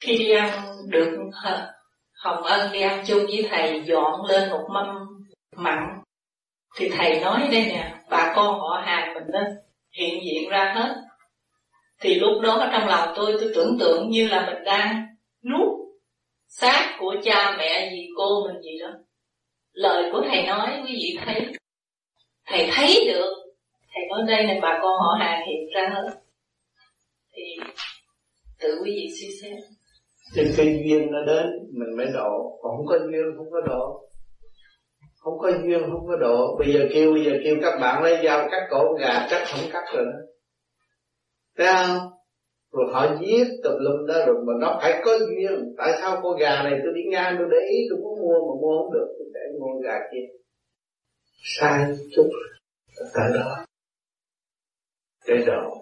khi 0.00 0.18
đi 0.18 0.30
ăn 0.30 0.64
được 0.88 1.18
Hồng 2.24 2.42
Ân 2.42 2.72
đi 2.72 2.80
ăn 2.80 3.04
chung 3.06 3.26
với 3.26 3.46
thầy 3.50 3.82
dọn 3.84 4.24
lên 4.28 4.50
một 4.50 4.68
mâm 4.74 4.86
mặn 5.56 5.78
thì 6.76 6.90
thầy 6.96 7.20
nói 7.20 7.48
đây 7.52 7.66
nè 7.66 7.94
bà 8.10 8.32
con 8.36 8.60
họ 8.60 8.82
hàng 8.84 9.14
mình 9.14 9.30
đó 9.32 9.40
hiện 9.98 10.20
diện 10.24 10.50
ra 10.50 10.74
hết 10.76 10.94
thì 12.00 12.14
lúc 12.14 12.40
đó 12.42 12.68
trong 12.72 12.88
lòng 12.88 13.08
tôi 13.16 13.36
tôi 13.40 13.52
tưởng 13.54 13.78
tượng 13.78 14.10
như 14.10 14.28
là 14.28 14.46
mình 14.46 14.64
đang 14.64 15.06
nuốt 15.50 15.78
xác 16.48 16.96
của 16.98 17.16
cha 17.24 17.56
mẹ 17.58 17.90
gì 17.92 18.08
cô 18.16 18.46
mình 18.46 18.62
gì 18.62 18.78
đó. 18.78 18.88
Lời 19.72 20.10
của 20.12 20.22
thầy 20.28 20.46
nói, 20.46 20.68
quý 20.86 20.92
vị 20.92 21.18
thấy. 21.24 21.46
Thầy 22.46 22.68
thấy 22.72 23.04
được. 23.06 23.34
Thầy 23.94 24.04
nói 24.08 24.22
đây 24.28 24.46
này 24.46 24.58
bà 24.62 24.78
con 24.82 24.98
họ 24.98 25.16
hàng 25.20 25.46
hiện 25.46 25.66
ra 25.74 25.88
hết. 25.94 26.10
Thì 27.32 27.42
tự 28.60 28.68
quý 28.84 28.90
vị 28.90 29.08
suy 29.20 29.28
xét. 29.42 29.58
Trên 30.34 30.54
cái 30.56 30.82
duyên 30.84 31.12
nó 31.12 31.18
đến, 31.26 31.46
mình 31.72 31.96
mới 31.96 32.06
độ 32.14 32.58
còn 32.62 32.76
không 32.76 32.86
có 32.86 32.98
duyên, 32.98 33.24
không 33.36 33.50
có 33.50 33.60
độ 33.66 34.08
không 35.18 35.38
có 35.38 35.50
duyên, 35.50 35.80
không 35.90 36.06
có 36.08 36.16
độ 36.16 36.56
bây 36.58 36.72
giờ 36.72 36.88
kêu, 36.94 37.12
bây 37.12 37.24
giờ 37.24 37.32
kêu 37.44 37.56
các 37.62 37.78
bạn 37.80 38.02
lấy 38.02 38.18
dao, 38.24 38.48
cắt 38.50 38.66
cổ, 38.70 38.92
gà, 39.00 39.26
chắc 39.30 39.42
không 39.46 39.70
cắt 39.72 39.84
rồi 39.94 40.04
đó 40.04 40.18
thấy 41.58 41.66
không 41.66 42.10
rồi 42.72 42.86
họ 42.92 43.16
giết 43.20 43.46
tùm 43.64 43.72
lum 43.80 44.06
đó 44.06 44.14
rồi, 44.26 44.36
mà 44.46 44.52
nó 44.60 44.78
phải 44.82 45.02
có 45.04 45.18
duyên. 45.18 45.74
Tại 45.78 45.92
sao 46.00 46.20
con 46.22 46.38
gà 46.38 46.62
này 46.62 46.80
tôi 46.84 46.92
đi 46.94 47.00
ngang, 47.10 47.34
tôi 47.38 47.48
để 47.50 47.56
ý 47.70 47.76
tôi 47.90 47.98
muốn 47.98 48.20
mua 48.20 48.38
mà 48.38 48.60
mua 48.60 48.82
không 48.82 48.92
được, 48.92 49.06
tôi 49.18 49.28
để 49.34 49.40
mua 49.60 49.80
gà 49.84 49.98
kia. 50.12 50.26
Sai 51.42 51.84
chút 52.16 52.28
tại 53.14 53.28
đó 53.34 53.64
để 55.26 55.44
đầu 55.46 55.78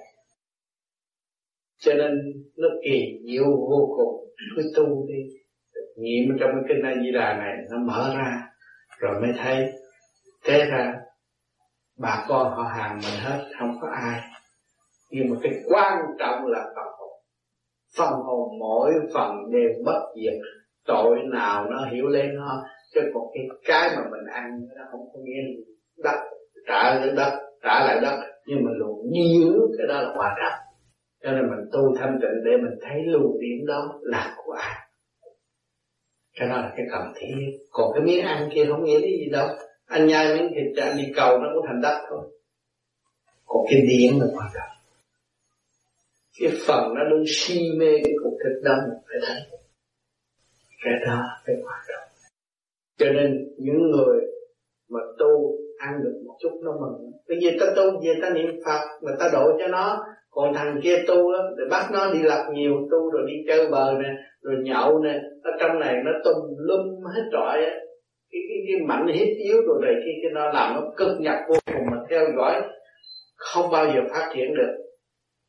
cho 1.79 1.95
nên 1.95 2.11
nó 2.57 2.68
kỳ 2.85 3.18
diệu 3.29 3.45
vô 3.45 3.95
cùng. 3.97 4.35
Cứ 4.57 4.62
tu 4.77 5.07
đi. 5.09 5.14
Nghiệm 5.97 6.37
trong 6.41 6.51
cái 6.53 6.62
kinh 6.68 6.85
A 6.85 6.95
Di 7.03 7.12
Đà 7.12 7.39
này 7.39 7.55
nó 7.70 7.79
mở 7.79 8.14
ra, 8.18 8.49
rồi 8.99 9.20
mới 9.20 9.31
thấy, 9.37 9.72
thế 10.45 10.64
ra 10.64 10.95
bà 11.99 12.24
con 12.29 12.53
họ 12.57 12.62
hàng 12.62 12.99
mình 13.03 13.20
hết, 13.20 13.45
không 13.59 13.79
có 13.81 13.89
ai 13.89 14.20
nhưng 15.11 15.31
mà 15.31 15.37
cái 15.43 15.53
quan 15.69 15.99
trọng 16.19 16.47
là 16.47 16.65
phần 16.77 16.87
hồn. 16.99 17.21
Phần 17.99 18.13
hồn 18.13 18.49
mỗi 18.61 18.93
phần 19.15 19.31
đều 19.53 19.71
bất 19.85 20.01
diệt. 20.17 20.41
Tội 20.87 21.17
nào 21.33 21.67
nó 21.71 21.87
hiểu 21.93 22.07
lên 22.07 22.35
nó, 22.35 22.63
chứ 22.95 23.01
còn 23.15 23.23
cái 23.35 23.45
cái 23.65 23.97
mà 23.97 24.03
mình 24.11 24.27
ăn 24.33 24.45
nó 24.77 24.85
không 24.91 25.01
có 25.13 25.19
nghĩa 25.23 25.43
đất. 26.05 26.19
Trả 26.67 26.95
lại 26.95 27.13
đất, 27.17 27.33
trả 27.63 27.85
lại 27.87 28.01
đất. 28.03 28.17
Nhưng 28.47 28.59
mà 28.65 28.71
luôn 28.77 28.99
giữ 29.15 29.53
cái 29.79 29.87
đó 29.87 30.01
là 30.03 30.15
quan 30.17 30.33
trọng 30.41 30.67
cho 31.27 31.33
nên 31.33 31.51
mình 31.51 31.69
tu 31.73 31.97
thanh 31.99 32.19
tịnh 32.23 32.45
để 32.45 32.51
mình 32.57 32.79
thấy 32.83 33.03
lưu 33.07 33.39
điểm 33.41 33.67
đó 33.67 33.99
là 34.03 34.35
của 34.37 34.53
ai. 34.53 34.75
Cái 36.39 36.49
đó 36.49 36.57
là 36.57 36.73
cái 36.77 36.87
cần 36.91 37.13
thiết. 37.17 37.59
Còn 37.71 37.93
cái 37.95 38.03
miếng 38.03 38.25
ăn 38.25 38.49
kia 38.55 38.65
không 38.69 38.85
nghĩa 38.85 38.99
lý 38.99 39.09
gì 39.09 39.31
đâu. 39.33 39.49
Anh 39.87 40.07
nhai 40.07 40.35
miếng 40.35 40.49
thịt 40.55 40.73
cho 40.77 40.83
anh 40.83 40.97
đi 40.97 41.13
cầu 41.17 41.39
nó 41.39 41.49
cũng 41.55 41.65
thành 41.67 41.81
đất 41.83 42.07
thôi. 42.11 42.21
Còn 43.47 43.65
cái 43.71 43.81
điện 43.89 44.21
là 44.21 44.27
quan 44.35 44.49
trọng 44.55 44.76
cái 46.41 46.53
phần 46.66 46.95
nó 46.95 47.05
đang 47.05 47.24
si 47.26 47.61
mê 47.78 47.93
cái 48.05 48.14
cục 48.22 48.32
thịt 48.45 48.64
đó 48.64 48.74
mình 48.89 48.99
phải 49.09 49.18
thấy 49.26 49.59
cái 50.84 50.95
đó 51.07 51.22
phải 51.47 51.55
quan 51.64 51.80
trọng 51.89 52.09
cho 52.99 53.12
nên 53.12 53.49
những 53.59 53.91
người 53.91 54.20
mà 54.91 55.01
tu 55.18 55.59
ăn 55.78 56.05
được 56.05 56.22
một 56.26 56.37
chút 56.43 56.61
nó 56.62 56.72
mừng. 56.72 57.12
Bây 57.28 57.39
giờ 57.41 57.51
ta 57.61 57.66
tu 57.76 57.82
về 57.82 58.14
ta 58.22 58.30
niệm 58.30 58.51
phật 58.64 58.80
mà 59.03 59.12
ta 59.18 59.28
độ 59.32 59.59
cho 59.59 59.66
nó. 59.66 60.05
Còn 60.30 60.55
thằng 60.55 60.80
kia 60.82 60.97
tu 61.09 61.14
á 61.14 61.43
để 61.59 61.64
bắt 61.70 61.89
nó 61.93 62.12
đi 62.12 62.22
lập 62.22 62.47
nhiều 62.55 62.72
tu 62.91 63.11
rồi 63.11 63.22
đi 63.26 63.34
chơi 63.47 63.68
bờ 63.70 63.95
nè 64.03 64.09
rồi 64.43 64.57
nhậu 64.62 64.99
nè. 64.99 65.20
Ở 65.43 65.51
trong 65.61 65.78
này 65.78 65.95
nó 66.05 66.11
tung 66.24 66.57
lum 66.59 67.05
hết 67.14 67.22
trọi 67.32 67.64
á. 67.64 67.74
Cái, 68.30 68.43
cái, 68.49 68.59
cái 68.66 68.87
mạnh 68.87 69.07
hiếp 69.07 69.28
yếu 69.37 69.57
rồi 69.66 69.78
này 69.82 69.95
khi 70.05 70.11
cái 70.22 70.30
nó 70.34 70.53
làm 70.53 70.74
nó 70.74 70.82
cực 70.97 71.20
nhọc 71.20 71.39
vô 71.49 71.55
cùng 71.66 71.87
mà 71.91 71.97
theo 72.11 72.20
dõi 72.37 72.62
không 73.37 73.70
bao 73.70 73.87
giờ 73.87 74.01
phát 74.11 74.30
triển 74.34 74.55
được. 74.55 74.74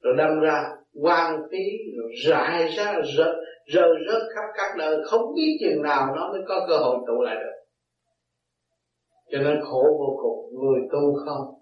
Rồi 0.04 0.14
đâm 0.18 0.40
ra 0.40 0.64
quan 1.02 1.42
phí 1.52 1.64
rồi 1.98 2.12
rải 2.26 2.68
ra 2.78 2.94
rơi 3.18 3.34
rơi 3.66 3.90
rớt 4.08 4.22
khắp 4.36 4.46
các 4.58 4.78
nơi 4.78 4.98
không 5.06 5.36
biết 5.36 5.58
chừng 5.60 5.82
nào 5.82 6.16
nó 6.16 6.32
mới 6.32 6.42
có 6.48 6.66
cơ 6.70 6.78
hội 6.78 6.98
tụ 7.08 7.22
lại 7.22 7.36
được. 7.36 7.58
Cho 9.32 9.38
nên 9.38 9.62
khổ 9.64 9.84
vô 10.00 10.20
cùng, 10.22 10.62
người 10.62 10.82
tu 10.92 11.26
không. 11.26 11.54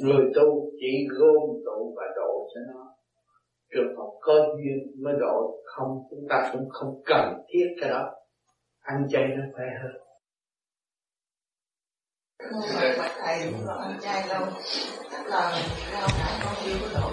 Người 0.00 0.24
tu 0.34 0.70
chỉ 0.80 1.06
gom 1.10 1.48
tụ 1.64 1.94
và 1.96 2.04
độ 2.16 2.48
cho 2.54 2.60
nó. 2.74 2.94
Trường 3.74 3.96
hợp 3.96 4.10
có 4.20 4.34
duyên 4.34 5.04
mới 5.04 5.14
độ, 5.20 5.62
không, 5.64 5.88
chúng 6.10 6.26
ta 6.30 6.50
cũng 6.52 6.68
không 6.70 7.02
cần 7.06 7.34
thiết 7.48 7.66
cái 7.80 7.90
đó. 7.90 8.10
Ăn 8.80 9.06
chay 9.10 9.22
nó 9.36 9.44
khỏe 9.54 9.64
hơn. 9.82 9.92
Thầy 13.24 13.52
là 13.66 13.74
ăn 13.74 13.98
chay 14.02 14.22
đâu 14.28 14.46
là 15.26 15.52
không 15.92 16.10
cải 16.18 16.40
con 16.44 16.54
chưa 16.64 16.74
có 16.82 17.00
độ 17.00 17.10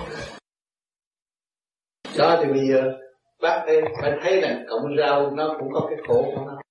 đó 2.18 2.40
thì 2.44 2.54
bây 2.54 2.68
giờ 2.68 2.92
bác 3.42 3.64
đây 3.68 3.82
phải 4.02 4.12
thấy 4.24 4.42
rằng 4.42 4.66
cộng 4.70 4.98
rau 4.98 5.32
nó 5.32 5.56
cũng 5.60 5.70
có 5.74 5.88
cái 5.90 6.00
khổ 6.08 6.24
của 6.36 6.46
nó. 6.46 6.62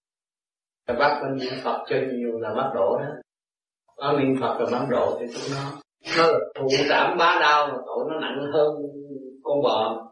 Và 0.88 0.94
bác 0.98 1.20
bên 1.22 1.38
niệm 1.38 1.52
Phật 1.64 1.84
cho 1.88 1.96
nhiều 2.12 2.38
là 2.38 2.54
bác 2.54 2.70
đổ 2.74 2.98
đó. 2.98 3.08
Bác 3.98 4.18
niệm 4.18 4.36
Phật 4.40 4.60
là 4.60 4.66
bác 4.78 4.86
đổ 4.90 5.16
thì 5.20 5.26
chúng 5.34 5.56
nó 5.56 5.80
nó 6.16 6.32
là 6.32 6.38
thụ 6.54 6.66
cảm 6.88 7.18
bá 7.18 7.38
đau 7.40 7.68
mà 7.68 7.78
tội 7.86 8.04
nó 8.08 8.20
nặng 8.20 8.52
hơn 8.52 8.74
con 9.42 9.62
bò. 9.62 10.06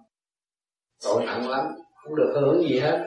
Tội 1.04 1.22
nặng 1.26 1.50
lắm, 1.50 1.64
không 1.94 2.16
được 2.16 2.32
hưởng 2.34 2.62
gì 2.62 2.78
hết. 2.80 3.04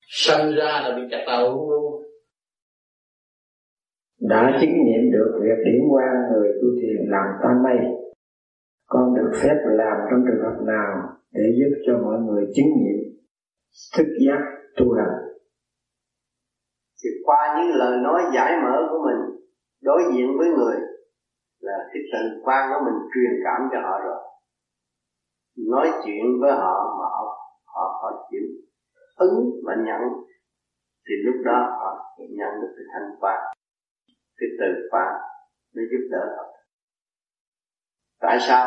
Sanh 0.00 0.54
ra 0.54 0.80
là 0.84 0.96
bị 0.96 1.02
chặt 1.10 1.24
đầu 1.26 1.70
luôn. 1.70 2.02
Đã 4.20 4.58
chứng 4.60 4.70
nghiệm 4.70 5.12
được 5.12 5.40
việc 5.42 5.64
điểm 5.64 5.82
quan 5.90 6.14
người 6.32 6.48
tu 6.62 6.68
thiền 6.82 7.10
làm 7.10 7.24
tam 7.42 7.62
mây 7.62 7.97
con 8.88 9.14
được 9.14 9.30
phép 9.42 9.56
làm 9.64 9.96
trong 10.10 10.20
trường 10.26 10.44
hợp 10.44 10.56
nào 10.66 10.92
để 11.32 11.44
giúp 11.58 11.72
cho 11.86 11.92
mọi 12.04 12.18
người 12.20 12.44
chứng 12.54 12.70
nghiệm 12.78 12.98
thức 13.96 14.08
giác 14.26 14.40
tu 14.76 14.86
hành? 14.98 15.14
Thì 17.02 17.10
qua 17.24 17.56
những 17.56 17.76
lời 17.76 17.98
nói 18.02 18.22
giải 18.34 18.52
mở 18.62 18.76
của 18.90 19.00
mình 19.06 19.20
đối 19.82 20.02
diện 20.12 20.26
với 20.38 20.48
người 20.48 20.76
là 21.60 21.78
cái 21.92 22.02
tình 22.12 22.42
quan 22.44 22.70
của 22.70 22.84
mình 22.84 22.98
truyền 23.14 23.32
cảm 23.44 23.60
cho 23.72 23.78
họ 23.80 23.98
rồi. 24.04 24.20
Nói 25.72 25.86
chuyện 26.04 26.24
với 26.40 26.52
họ 26.52 26.74
mà 26.98 27.06
họ 27.14 27.24
họ, 27.74 28.00
họ 28.02 28.26
chịu 28.30 28.46
ứng 29.16 29.50
và 29.66 29.74
nhận 29.86 30.00
thì 31.06 31.14
lúc 31.24 31.36
đó 31.44 31.76
họ 31.78 31.90
nhận 32.18 32.52
được 32.60 32.72
cái 32.76 32.86
thanh 32.92 33.10
quan 33.20 33.38
cái 34.38 34.48
từ 34.60 34.88
quan 34.90 35.08
để 35.74 35.82
giúp 35.90 36.08
đỡ 36.10 36.34
họ 36.36 36.57
tại 38.20 38.36
sao 38.46 38.64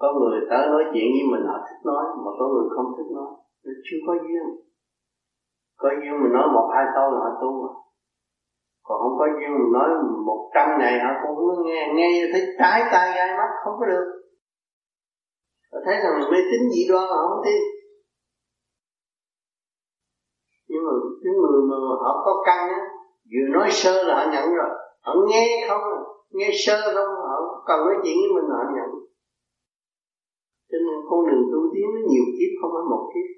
có 0.00 0.08
người 0.18 0.40
tới 0.50 0.62
nói 0.72 0.84
chuyện 0.92 1.08
với 1.14 1.24
mình 1.32 1.44
họ 1.50 1.56
thích 1.66 1.80
nói, 1.90 2.04
mà 2.24 2.30
có 2.38 2.44
người 2.52 2.68
không 2.74 2.88
thích 2.96 3.10
nói? 3.18 3.30
Nó 3.64 3.72
chưa 3.86 4.00
có 4.06 4.12
duyên. 4.24 4.44
Có 5.80 5.88
duyên 6.00 6.14
mình 6.22 6.32
nói 6.32 6.46
một 6.56 6.66
hai 6.74 6.84
câu 6.94 7.04
là 7.12 7.18
họ 7.24 7.30
tu 7.42 7.50
mà. 7.62 7.70
Còn 8.86 8.96
không 9.02 9.16
có 9.18 9.26
duyên 9.36 9.50
mình 9.58 9.72
nói 9.78 9.88
một 10.26 10.40
trăm 10.54 10.66
ngày 10.78 10.94
họ 11.04 11.10
cũng 11.22 11.36
không 11.36 11.64
nghe 11.66 11.80
nghe 11.96 12.10
thấy 12.32 12.42
trái 12.60 12.80
tai 12.92 13.06
gai 13.16 13.28
mắt, 13.38 13.50
không 13.64 13.74
có 13.80 13.86
được. 13.86 14.06
Họ 15.72 15.78
thấy 15.84 15.96
rằng 16.02 16.30
mê 16.30 16.38
tín 16.50 16.62
dị 16.74 16.82
đoan 16.90 17.04
họ 17.08 17.20
không 17.28 17.42
tin. 17.44 17.60
Nhưng 20.68 20.82
mà 20.86 20.92
những 21.22 21.36
người 21.42 21.60
mà 21.70 21.76
họ 22.02 22.22
có 22.24 22.42
căn 22.46 22.68
á, 22.68 22.80
vừa 23.30 23.58
nói 23.58 23.68
sơ 23.70 24.02
là 24.02 24.14
họ 24.14 24.30
nhận 24.32 24.46
rồi. 24.54 24.70
Họ 25.00 25.12
nghe 25.28 25.66
không, 25.68 25.82
nghe 26.30 26.50
sơ 26.66 26.76
không, 26.94 27.14
họ 27.30 27.39
cần 27.68 27.78
nói 27.86 27.96
chuyện 28.02 28.16
với 28.20 28.30
mình 28.36 28.48
họ 28.54 28.62
nhận 28.76 28.88
cho 30.70 30.78
nên 30.86 30.96
con 31.08 31.20
đường 31.28 31.44
tu 31.52 31.60
tiến 31.72 31.86
nó 31.94 32.00
nhiều 32.10 32.26
kiếp, 32.36 32.50
không 32.60 32.70
phải 32.74 32.84
một 32.92 33.02
kiếp. 33.12 33.28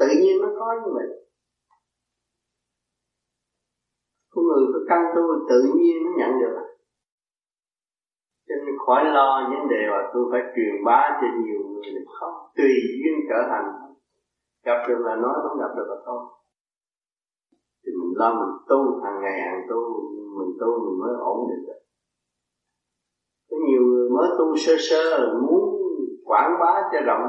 Tự 0.00 0.08
nhiên 0.20 0.34
nó 0.42 0.48
có 0.58 0.68
như 0.82 0.90
vậy. 0.98 1.08
Con 4.32 4.44
người 4.46 4.64
có 4.72 4.78
căn 4.88 5.00
tu 5.14 5.22
tự 5.50 5.60
nhiên 5.76 5.96
nó 6.04 6.10
nhận 6.18 6.32
được. 6.40 6.56
Cho 8.48 8.54
nên 8.64 8.74
khỏi 8.86 9.02
lo 9.16 9.28
vấn 9.50 9.68
đề 9.72 9.82
mà 9.92 10.00
tôi 10.12 10.22
phải 10.30 10.40
truyền 10.54 10.84
bá 10.84 11.00
cho 11.20 11.26
nhiều 11.42 11.60
người 11.68 11.90
được 11.94 12.08
không, 12.18 12.34
tùy 12.56 12.72
duyên 12.98 13.16
trở 13.28 13.40
thành. 13.50 13.66
Gặp 14.66 14.78
được 14.88 15.00
là 15.06 15.14
nói, 15.16 15.34
không 15.42 15.58
gặp 15.58 15.72
được 15.76 15.88
là 15.88 15.96
thôi 16.06 16.20
thì 17.86 17.92
mình 18.00 18.12
lo 18.20 18.28
mình 18.40 18.52
tu, 18.68 18.78
hàng 19.04 19.18
ngày 19.22 19.40
hàng 19.46 19.60
tu 19.68 19.80
mình 20.38 20.52
tu 20.60 20.70
mình 20.84 20.96
mới 21.02 21.14
ổn 21.20 21.38
định 21.50 21.62
được 21.66 21.75
có 23.50 23.56
nhiều 23.68 23.82
người 23.82 24.10
mới 24.10 24.28
tu 24.38 24.56
sơ 24.56 24.72
sơ 24.78 25.32
muốn 25.42 25.62
quảng 26.24 26.50
bá 26.60 26.72
cho 26.92 27.00
rộng, 27.06 27.26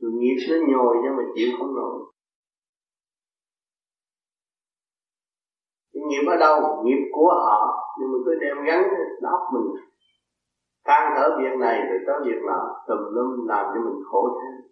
rồi 0.00 0.12
nghiệp 0.12 0.36
nó 0.50 0.56
nhồi 0.68 0.96
nhưng 1.02 1.16
mà 1.16 1.22
chịu 1.34 1.48
không 1.58 1.74
nổi. 1.74 2.12
Nghiệp 5.92 6.26
ở 6.30 6.36
đâu? 6.36 6.84
Nghiệp 6.84 7.02
của 7.12 7.28
họ. 7.28 7.60
Nhưng 8.00 8.12
mà 8.12 8.18
cứ 8.24 8.34
đem 8.40 8.56
gắn 8.66 8.82
đắp 9.22 9.40
mình. 9.52 9.72
Than 10.86 11.12
thở 11.16 11.36
việc 11.38 11.58
này, 11.58 11.80
rồi 11.88 11.98
tới 12.06 12.16
việc 12.24 12.40
nọ. 12.46 12.60
Tùm 12.88 12.98
lum 13.14 13.46
làm 13.46 13.66
cho 13.74 13.80
mình 13.84 14.02
khổ 14.10 14.28
thêm 14.40 14.66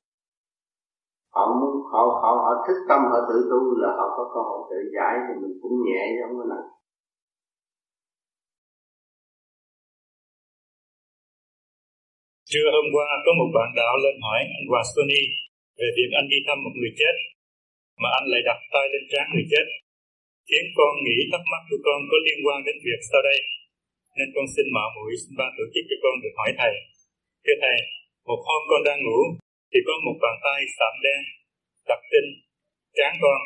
họ 1.35 1.55
muốn, 1.61 1.83
họ 1.93 2.01
họ 2.23 2.31
họ 2.45 2.65
thức 2.67 2.79
tâm, 2.89 3.01
họ 3.11 3.19
tự 3.29 3.49
tu 3.51 3.77
là 3.77 3.89
họ 3.97 4.15
có 4.17 4.31
cơ 4.35 4.41
hội 4.41 4.61
tự 4.71 4.77
giải 4.97 5.15
thì 5.27 5.35
mình 5.43 5.59
cũng 5.63 5.73
nhẹ 5.85 6.03
giống 6.21 6.39
cái 6.39 6.47
này 6.49 6.65
Trưa 12.51 12.69
hôm 12.77 12.87
qua 12.95 13.09
có 13.25 13.33
một 13.41 13.51
bạn 13.57 13.71
đạo 13.81 13.95
lên 14.05 14.17
hỏi 14.27 14.41
anh 14.57 14.67
Hòa 14.71 14.83
Sony 14.93 15.23
về 15.79 15.89
việc 15.97 16.11
anh 16.21 16.27
đi 16.33 16.39
thăm 16.47 16.59
một 16.65 16.75
người 16.79 16.93
chết, 17.01 17.15
mà 18.03 18.09
anh 18.19 18.27
lại 18.33 18.43
đặt 18.49 18.59
tay 18.73 18.87
lên 18.93 19.05
trán 19.13 19.27
người 19.31 19.47
chết, 19.53 19.67
khiến 20.49 20.65
con 20.79 20.93
nghĩ 21.05 21.19
thắc 21.31 21.43
mắc 21.53 21.63
của 21.69 21.81
con 21.87 21.99
có 22.11 22.17
liên 22.27 22.39
quan 22.47 22.59
đến 22.67 22.77
việc 22.87 23.01
sau 23.11 23.21
đây, 23.29 23.39
nên 24.17 24.29
con 24.35 24.47
xin 24.55 24.67
mạo 24.77 24.89
muội 24.95 25.13
xin 25.23 25.33
ban 25.39 25.51
tổ 25.57 25.65
chức 25.73 25.85
cho 25.91 25.97
con 26.05 26.15
được 26.23 26.35
hỏi 26.41 26.51
thầy. 26.61 26.75
Thưa 27.45 27.57
thầy, 27.63 27.79
một 28.29 28.41
hôm 28.49 28.63
con 28.71 28.83
đang 28.89 29.01
ngủ, 29.03 29.21
thì 29.71 29.79
có 29.87 29.95
một 30.07 30.17
bàn 30.25 30.37
tay 30.47 30.59
sạm 30.77 30.95
đen 31.05 31.21
đặt 31.89 32.01
trên 32.11 32.25
trán 32.97 33.13
con. 33.23 33.41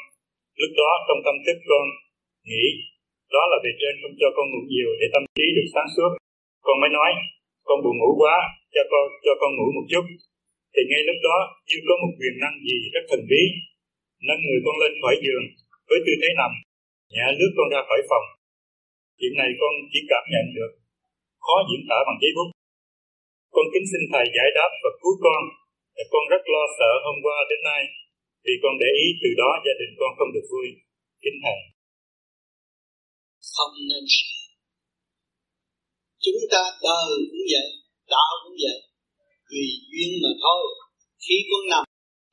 Lúc 0.60 0.72
đó 0.80 0.90
trong 1.06 1.20
tâm 1.26 1.36
thức 1.44 1.58
con 1.70 1.86
nghĩ 2.48 2.66
đó 3.34 3.42
là 3.50 3.56
về 3.64 3.72
trên 3.80 3.94
không 4.00 4.14
cho 4.20 4.28
con 4.36 4.46
ngủ 4.48 4.62
nhiều 4.72 4.90
để 5.00 5.06
tâm 5.14 5.22
trí 5.36 5.46
được 5.56 5.68
sáng 5.74 5.88
suốt. 5.94 6.10
Con 6.66 6.76
mới 6.80 6.90
nói, 6.98 7.10
con 7.68 7.78
buồn 7.84 7.94
ngủ 7.98 8.10
quá, 8.22 8.36
cho 8.74 8.82
con 8.92 9.04
cho 9.24 9.32
con 9.40 9.50
ngủ 9.54 9.68
một 9.76 9.86
chút 9.92 10.04
thì 10.72 10.80
ngay 10.90 11.02
lúc 11.08 11.18
đó 11.28 11.38
như 11.68 11.78
có 11.88 11.94
một 12.02 12.12
quyền 12.18 12.34
năng 12.42 12.56
gì 12.66 12.76
rất 12.94 13.04
thần 13.10 13.22
bí 13.30 13.42
nâng 14.26 14.42
người 14.44 14.60
con 14.64 14.76
lên 14.82 14.92
khỏi 15.02 15.16
giường 15.24 15.46
với 15.88 15.98
tư 16.06 16.12
thế 16.20 16.30
nằm, 16.40 16.52
nhẹ 17.14 17.26
lướt 17.38 17.52
con 17.56 17.68
ra 17.74 17.80
khỏi 17.88 18.00
phòng. 18.10 18.26
Chuyện 19.18 19.34
này 19.40 19.50
con 19.60 19.72
chỉ 19.92 20.00
cảm 20.12 20.24
nhận 20.32 20.46
được, 20.56 20.72
khó 21.44 21.56
diễn 21.68 21.82
tả 21.90 21.98
bằng 22.06 22.18
giấy 22.22 22.32
bút. 22.36 22.50
Con 23.54 23.66
kính 23.72 23.86
xin 23.90 24.02
Thầy 24.12 24.26
giải 24.36 24.48
đáp 24.58 24.70
và 24.82 24.90
cứu 25.00 25.14
con, 25.24 25.42
con 26.12 26.24
rất 26.32 26.42
lo 26.54 26.64
sợ 26.78 26.92
hôm 27.06 27.16
qua 27.24 27.36
đến 27.50 27.60
nay, 27.70 27.82
vì 28.44 28.54
con 28.62 28.74
để 28.82 28.90
ý 29.04 29.06
từ 29.22 29.30
đó 29.40 29.50
gia 29.64 29.74
đình 29.80 29.92
con 30.00 30.10
không 30.18 30.30
được 30.34 30.46
vui. 30.52 30.66
Kính 31.22 31.38
Thầy. 31.44 31.58
Không 33.54 33.74
nên 33.90 34.04
sợ. 34.14 34.30
Chúng 36.24 36.40
ta 36.52 36.62
đời 36.86 37.10
cũng 37.30 37.46
vậy, 37.54 37.68
đạo 38.14 38.32
cũng 38.42 38.56
vậy. 38.64 38.78
Vì 39.50 39.66
duyên 39.90 40.10
mà 40.22 40.32
thôi. 40.44 40.62
Khi 41.24 41.36
con 41.50 41.62
nằm 41.72 41.84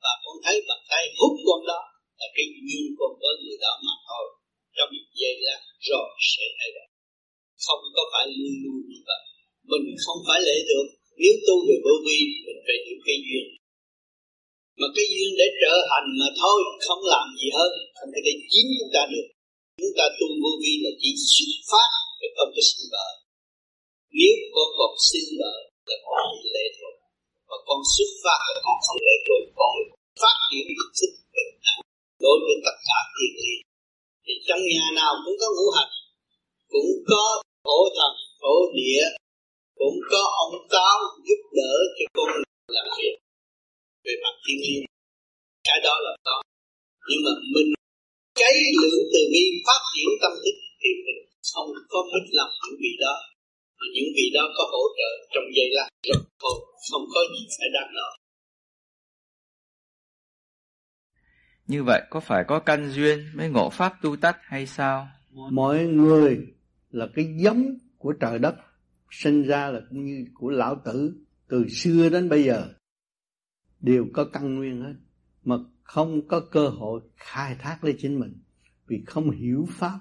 và 0.04 0.12
con 0.24 0.36
thấy 0.44 0.56
bàn 0.68 0.80
tay 0.90 1.04
hút 1.18 1.34
con 1.46 1.60
đó 1.70 1.80
là 2.18 2.26
cái 2.36 2.46
duyên 2.64 2.84
con 2.98 3.12
với 3.20 3.34
người 3.42 3.58
đó 3.64 3.72
mà 3.86 3.94
thôi. 4.08 4.26
Trong 4.76 4.90
một 4.94 5.06
giây 5.20 5.34
lát 5.46 5.60
rồi 5.88 6.08
sẽ 6.30 6.44
thay 6.58 6.70
đổi. 6.76 6.88
Không 7.66 7.82
có 7.96 8.02
phải 8.12 8.24
luôn 8.38 8.54
luôn 8.64 8.80
như 8.90 9.00
vậy. 9.08 9.22
Mình 9.70 9.86
không 10.04 10.20
phải 10.26 10.40
lệ 10.46 10.56
được. 10.70 10.86
Nếu 11.22 11.34
tu 11.46 11.56
về 11.68 11.76
vô 11.84 11.94
vi 12.06 12.18
mình 12.46 12.60
phải 12.66 12.76
hiểu 12.84 12.98
cái 13.06 13.18
duyên. 13.26 13.46
Mà 14.80 14.86
cái 14.96 15.06
duyên 15.12 15.30
để 15.40 15.46
trở 15.62 15.74
thành 15.90 16.06
mà 16.20 16.28
thôi, 16.40 16.58
không 16.86 17.02
làm 17.14 17.26
gì 17.40 17.48
hơn, 17.58 17.72
không 17.96 18.10
thể 18.12 18.20
chiếm 18.50 18.66
chúng 18.78 18.92
ta 18.96 19.02
được. 19.12 19.26
Chúng 19.80 19.94
ta 19.98 20.04
tu 20.18 20.26
vô 20.42 20.52
vi 20.62 20.72
là 20.84 20.92
chỉ 21.00 21.10
xuất 21.34 21.50
phát 21.70 21.90
để 22.20 22.28
không 22.36 22.50
có 22.56 22.62
sinh 22.70 22.86
vợ. 22.94 23.08
Nếu 24.18 24.34
có 24.54 24.62
còn 24.78 24.92
sinh 25.08 25.28
vợ 25.40 25.54
là 25.88 25.96
con 26.06 26.24
bị 26.40 26.48
lệ 26.56 26.66
thuộc. 26.76 26.94
Và 27.48 27.56
con 27.66 27.80
xuất 27.92 28.10
phát 28.22 28.40
là 28.52 28.60
con 28.66 28.76
không 28.86 29.00
lệ 29.06 29.16
thuộc, 29.26 29.42
con 29.58 29.72
phát 30.22 30.36
triển 30.48 30.64
ý 30.74 30.84
thức 30.98 31.10
bình 31.34 31.52
đẳng 31.64 31.80
đối 32.24 32.36
với 32.44 32.56
tất 32.66 32.76
cả 32.88 32.98
thiên 33.14 33.32
lý. 33.40 33.54
Thì 34.24 34.32
trong 34.46 34.62
nhà 34.72 34.84
nào 35.00 35.12
cũng 35.22 35.36
có 35.40 35.48
ngũ 35.56 35.66
hành, 35.76 35.92
cũng 36.72 36.90
có 37.10 37.24
thổ 37.66 37.78
thần, 37.96 38.12
thổ 38.42 38.56
địa, 38.76 39.04
cũng 39.80 39.96
có 40.12 40.22
ông 40.44 40.54
táo 40.74 40.98
giúp 41.26 41.40
đỡ 41.58 41.74
cho 41.96 42.04
con 42.16 42.28
làm 42.76 42.86
việc 42.98 43.14
về 44.04 44.14
mặt 44.24 44.34
thiên 44.44 44.58
nhiên 44.64 44.80
cái 45.68 45.78
đó 45.86 45.94
là 46.04 46.12
đó 46.28 46.38
nhưng 47.08 47.20
mà 47.26 47.32
mình 47.54 47.70
cái 48.40 48.54
lượng 48.80 49.04
từ 49.12 49.20
bi 49.32 49.44
phát 49.66 49.80
triển 49.92 50.08
tâm 50.22 50.32
thức 50.42 50.56
thì 50.80 50.90
mình 51.04 51.20
không 51.52 51.70
có 51.92 51.98
mất 52.12 52.24
lòng 52.38 52.52
những 52.62 52.76
vị 52.82 52.92
đó 53.04 53.14
những 53.94 54.08
vị 54.16 54.30
đó 54.34 54.40
có 54.56 54.64
hỗ 54.72 54.82
trợ 54.96 55.26
trong 55.34 55.44
giây 55.56 55.68
lát. 55.70 55.88
Rồi 56.08 56.22
thôi 56.40 56.60
không 56.92 57.02
có 57.14 57.20
gì 57.32 57.46
phải 57.58 57.68
đáng 57.74 57.94
lo 57.94 58.16
Như 61.66 61.82
vậy 61.82 62.02
có 62.10 62.20
phải 62.20 62.44
có 62.48 62.58
căn 62.58 62.90
duyên 62.90 63.18
mới 63.34 63.48
ngộ 63.48 63.70
pháp 63.70 63.92
tu 64.02 64.16
tắt 64.16 64.36
hay 64.42 64.66
sao? 64.66 65.08
Mọi 65.50 65.84
người 65.84 66.38
là 66.90 67.08
cái 67.14 67.24
giống 67.38 67.78
của 67.98 68.12
trời 68.20 68.38
đất 68.38 68.54
sinh 69.10 69.42
ra 69.42 69.70
là 69.70 69.80
cũng 69.90 70.04
như 70.04 70.24
của 70.34 70.50
lão 70.50 70.82
tử 70.84 71.14
từ 71.48 71.68
xưa 71.68 72.08
đến 72.08 72.28
bây 72.28 72.44
giờ. 72.44 72.68
Đều 73.80 74.06
có 74.12 74.24
căn 74.24 74.54
nguyên 74.54 74.82
hết 74.82 74.94
mà 75.44 75.56
không 75.82 76.28
có 76.28 76.40
cơ 76.40 76.68
hội 76.68 77.00
khai 77.16 77.56
thác 77.58 77.84
lấy 77.84 77.96
chính 77.98 78.20
mình 78.20 78.42
vì 78.86 79.02
không 79.06 79.30
hiểu 79.30 79.66
pháp 79.70 79.98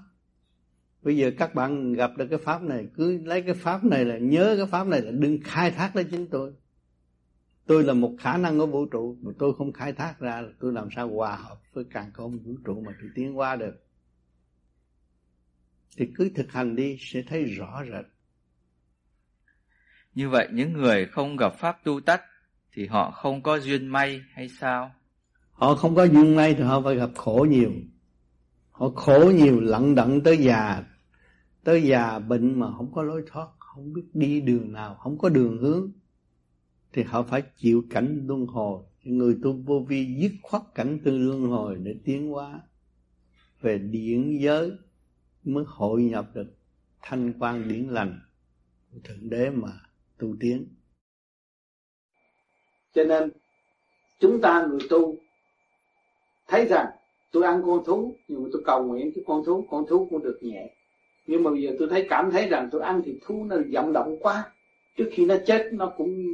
bây 1.05 1.17
giờ 1.17 1.31
các 1.37 1.55
bạn 1.55 1.93
gặp 1.93 2.11
được 2.17 2.27
cái 2.29 2.39
pháp 2.39 2.61
này 2.61 2.87
cứ 2.95 3.17
lấy 3.25 3.41
cái 3.41 3.53
pháp 3.53 3.83
này 3.83 4.05
là 4.05 4.17
nhớ 4.17 4.55
cái 4.57 4.65
pháp 4.65 4.87
này 4.87 5.01
là 5.01 5.11
đừng 5.11 5.39
khai 5.43 5.71
thác 5.71 5.95
lấy 5.95 6.05
chính 6.05 6.27
tôi 6.27 6.53
tôi 7.65 7.83
là 7.83 7.93
một 7.93 8.15
khả 8.19 8.37
năng 8.37 8.59
của 8.59 8.65
vũ 8.65 8.85
trụ 8.85 9.17
mà 9.21 9.31
tôi 9.39 9.53
không 9.57 9.73
khai 9.73 9.93
thác 9.93 10.19
ra 10.19 10.41
là 10.41 10.49
tôi 10.59 10.73
làm 10.73 10.87
sao 10.95 11.09
hòa 11.09 11.35
hợp 11.35 11.57
với 11.73 11.83
càng 11.91 12.11
không 12.13 12.39
vũ 12.39 12.55
trụ 12.65 12.81
mà 12.81 12.91
tôi 13.01 13.09
tiến 13.15 13.37
qua 13.37 13.55
được 13.55 13.75
thì 15.97 16.05
cứ 16.15 16.29
thực 16.35 16.51
hành 16.51 16.75
đi 16.75 16.97
sẽ 16.99 17.21
thấy 17.27 17.43
rõ 17.43 17.83
rệt 17.91 18.05
như 20.15 20.29
vậy 20.29 20.47
những 20.51 20.73
người 20.73 21.05
không 21.05 21.37
gặp 21.37 21.53
pháp 21.55 21.83
tu 21.83 21.99
tắt 21.99 22.21
thì 22.75 22.87
họ 22.87 23.11
không 23.11 23.43
có 23.43 23.59
duyên 23.59 23.87
may 23.87 24.21
hay 24.33 24.49
sao? 24.49 24.91
Họ 25.51 25.75
không 25.75 25.95
có 25.95 26.03
duyên 26.03 26.35
may 26.35 26.53
thì 26.53 26.63
họ 26.63 26.81
phải 26.81 26.95
gặp 26.95 27.09
khổ 27.15 27.47
nhiều. 27.49 27.71
Họ 28.71 28.89
khổ 28.89 29.31
nhiều 29.35 29.59
lận 29.59 29.95
đận 29.95 30.21
tới 30.23 30.37
già, 30.37 30.83
tới 31.65 31.83
già 31.83 32.19
bệnh 32.19 32.59
mà 32.59 32.71
không 32.77 32.91
có 32.93 33.03
lối 33.03 33.23
thoát, 33.27 33.47
không 33.59 33.93
biết 33.93 34.05
đi 34.13 34.41
đường 34.41 34.71
nào, 34.71 34.95
không 34.95 35.17
có 35.17 35.29
đường 35.29 35.57
hướng. 35.57 35.91
Thì 36.93 37.03
họ 37.03 37.23
phải 37.23 37.43
chịu 37.55 37.83
cảnh 37.89 38.25
luân 38.27 38.45
hồi. 38.45 38.83
Người 39.03 39.37
tu 39.43 39.53
vô 39.65 39.79
vi 39.87 40.15
dứt 40.21 40.31
khoát 40.41 40.61
cảnh 40.75 40.99
tư 41.03 41.17
luân 41.17 41.41
hồi 41.41 41.77
để 41.83 41.95
tiến 42.03 42.29
hóa 42.29 42.61
về 43.61 43.77
điển 43.77 44.37
giới 44.37 44.71
mới 45.43 45.63
hội 45.67 46.03
nhập 46.03 46.25
được 46.33 46.47
thanh 47.01 47.33
quan 47.39 47.67
điển 47.67 47.87
lành 47.87 48.19
của 48.91 48.99
Thượng 49.03 49.29
Đế 49.29 49.49
mà 49.49 49.71
tu 50.17 50.35
tiến. 50.39 50.67
Cho 52.93 53.03
nên 53.03 53.31
chúng 54.19 54.41
ta 54.41 54.67
người 54.69 54.79
tu 54.89 55.15
thấy 56.47 56.65
rằng 56.65 56.87
tôi 57.31 57.43
ăn 57.43 57.61
con 57.65 57.83
thú 57.85 58.15
nhưng 58.27 58.43
mà 58.43 58.49
tôi 58.53 58.61
cầu 58.65 58.83
nguyện 58.83 59.11
cái 59.15 59.23
con 59.27 59.45
thú 59.45 59.67
con 59.69 59.85
thú 59.89 60.07
cũng 60.09 60.23
được 60.23 60.39
nhẹ 60.41 60.74
nhưng 61.27 61.43
mà 61.43 61.51
bây 61.51 61.61
giờ 61.61 61.71
tôi 61.79 61.87
thấy 61.91 62.07
cảm 62.09 62.31
thấy 62.31 62.47
rằng 62.47 62.69
tôi 62.71 62.81
ăn 62.81 63.01
thịt 63.05 63.15
thú 63.25 63.43
nó 63.43 63.55
vọng 63.73 63.93
động 63.93 64.17
quá. 64.21 64.51
Trước 64.97 65.09
khi 65.11 65.25
nó 65.25 65.35
chết, 65.45 65.69
nó 65.71 65.93
cũng 65.97 66.25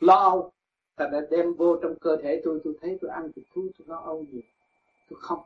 lo 0.00 0.14
âu. 0.14 0.52
Ta 0.96 1.08
đã 1.12 1.20
đem 1.30 1.54
vô 1.54 1.76
trong 1.82 1.94
cơ 2.00 2.16
thể 2.22 2.40
tôi 2.44 2.60
tôi 2.64 2.74
thấy 2.80 2.98
tôi 3.00 3.10
ăn 3.10 3.32
thịt 3.36 3.44
thú, 3.54 3.66
tôi 3.78 3.86
lo 3.88 3.96
âu 3.96 4.26
gì? 4.32 4.40
Tôi 5.10 5.18
không. 5.22 5.40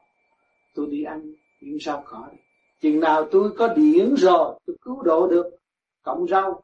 Tôi 0.74 0.86
đi 0.86 1.04
ăn 1.04 1.34
những 1.60 1.78
rau 1.80 2.04
cỏ 2.06 2.28
chừng 2.80 3.00
nào 3.00 3.28
tôi 3.30 3.50
có 3.56 3.68
điển 3.68 4.14
rồi, 4.16 4.58
tôi 4.66 4.76
cứu 4.82 5.02
độ 5.02 5.28
được 5.28 5.50
cộng 6.02 6.26
rau, 6.28 6.62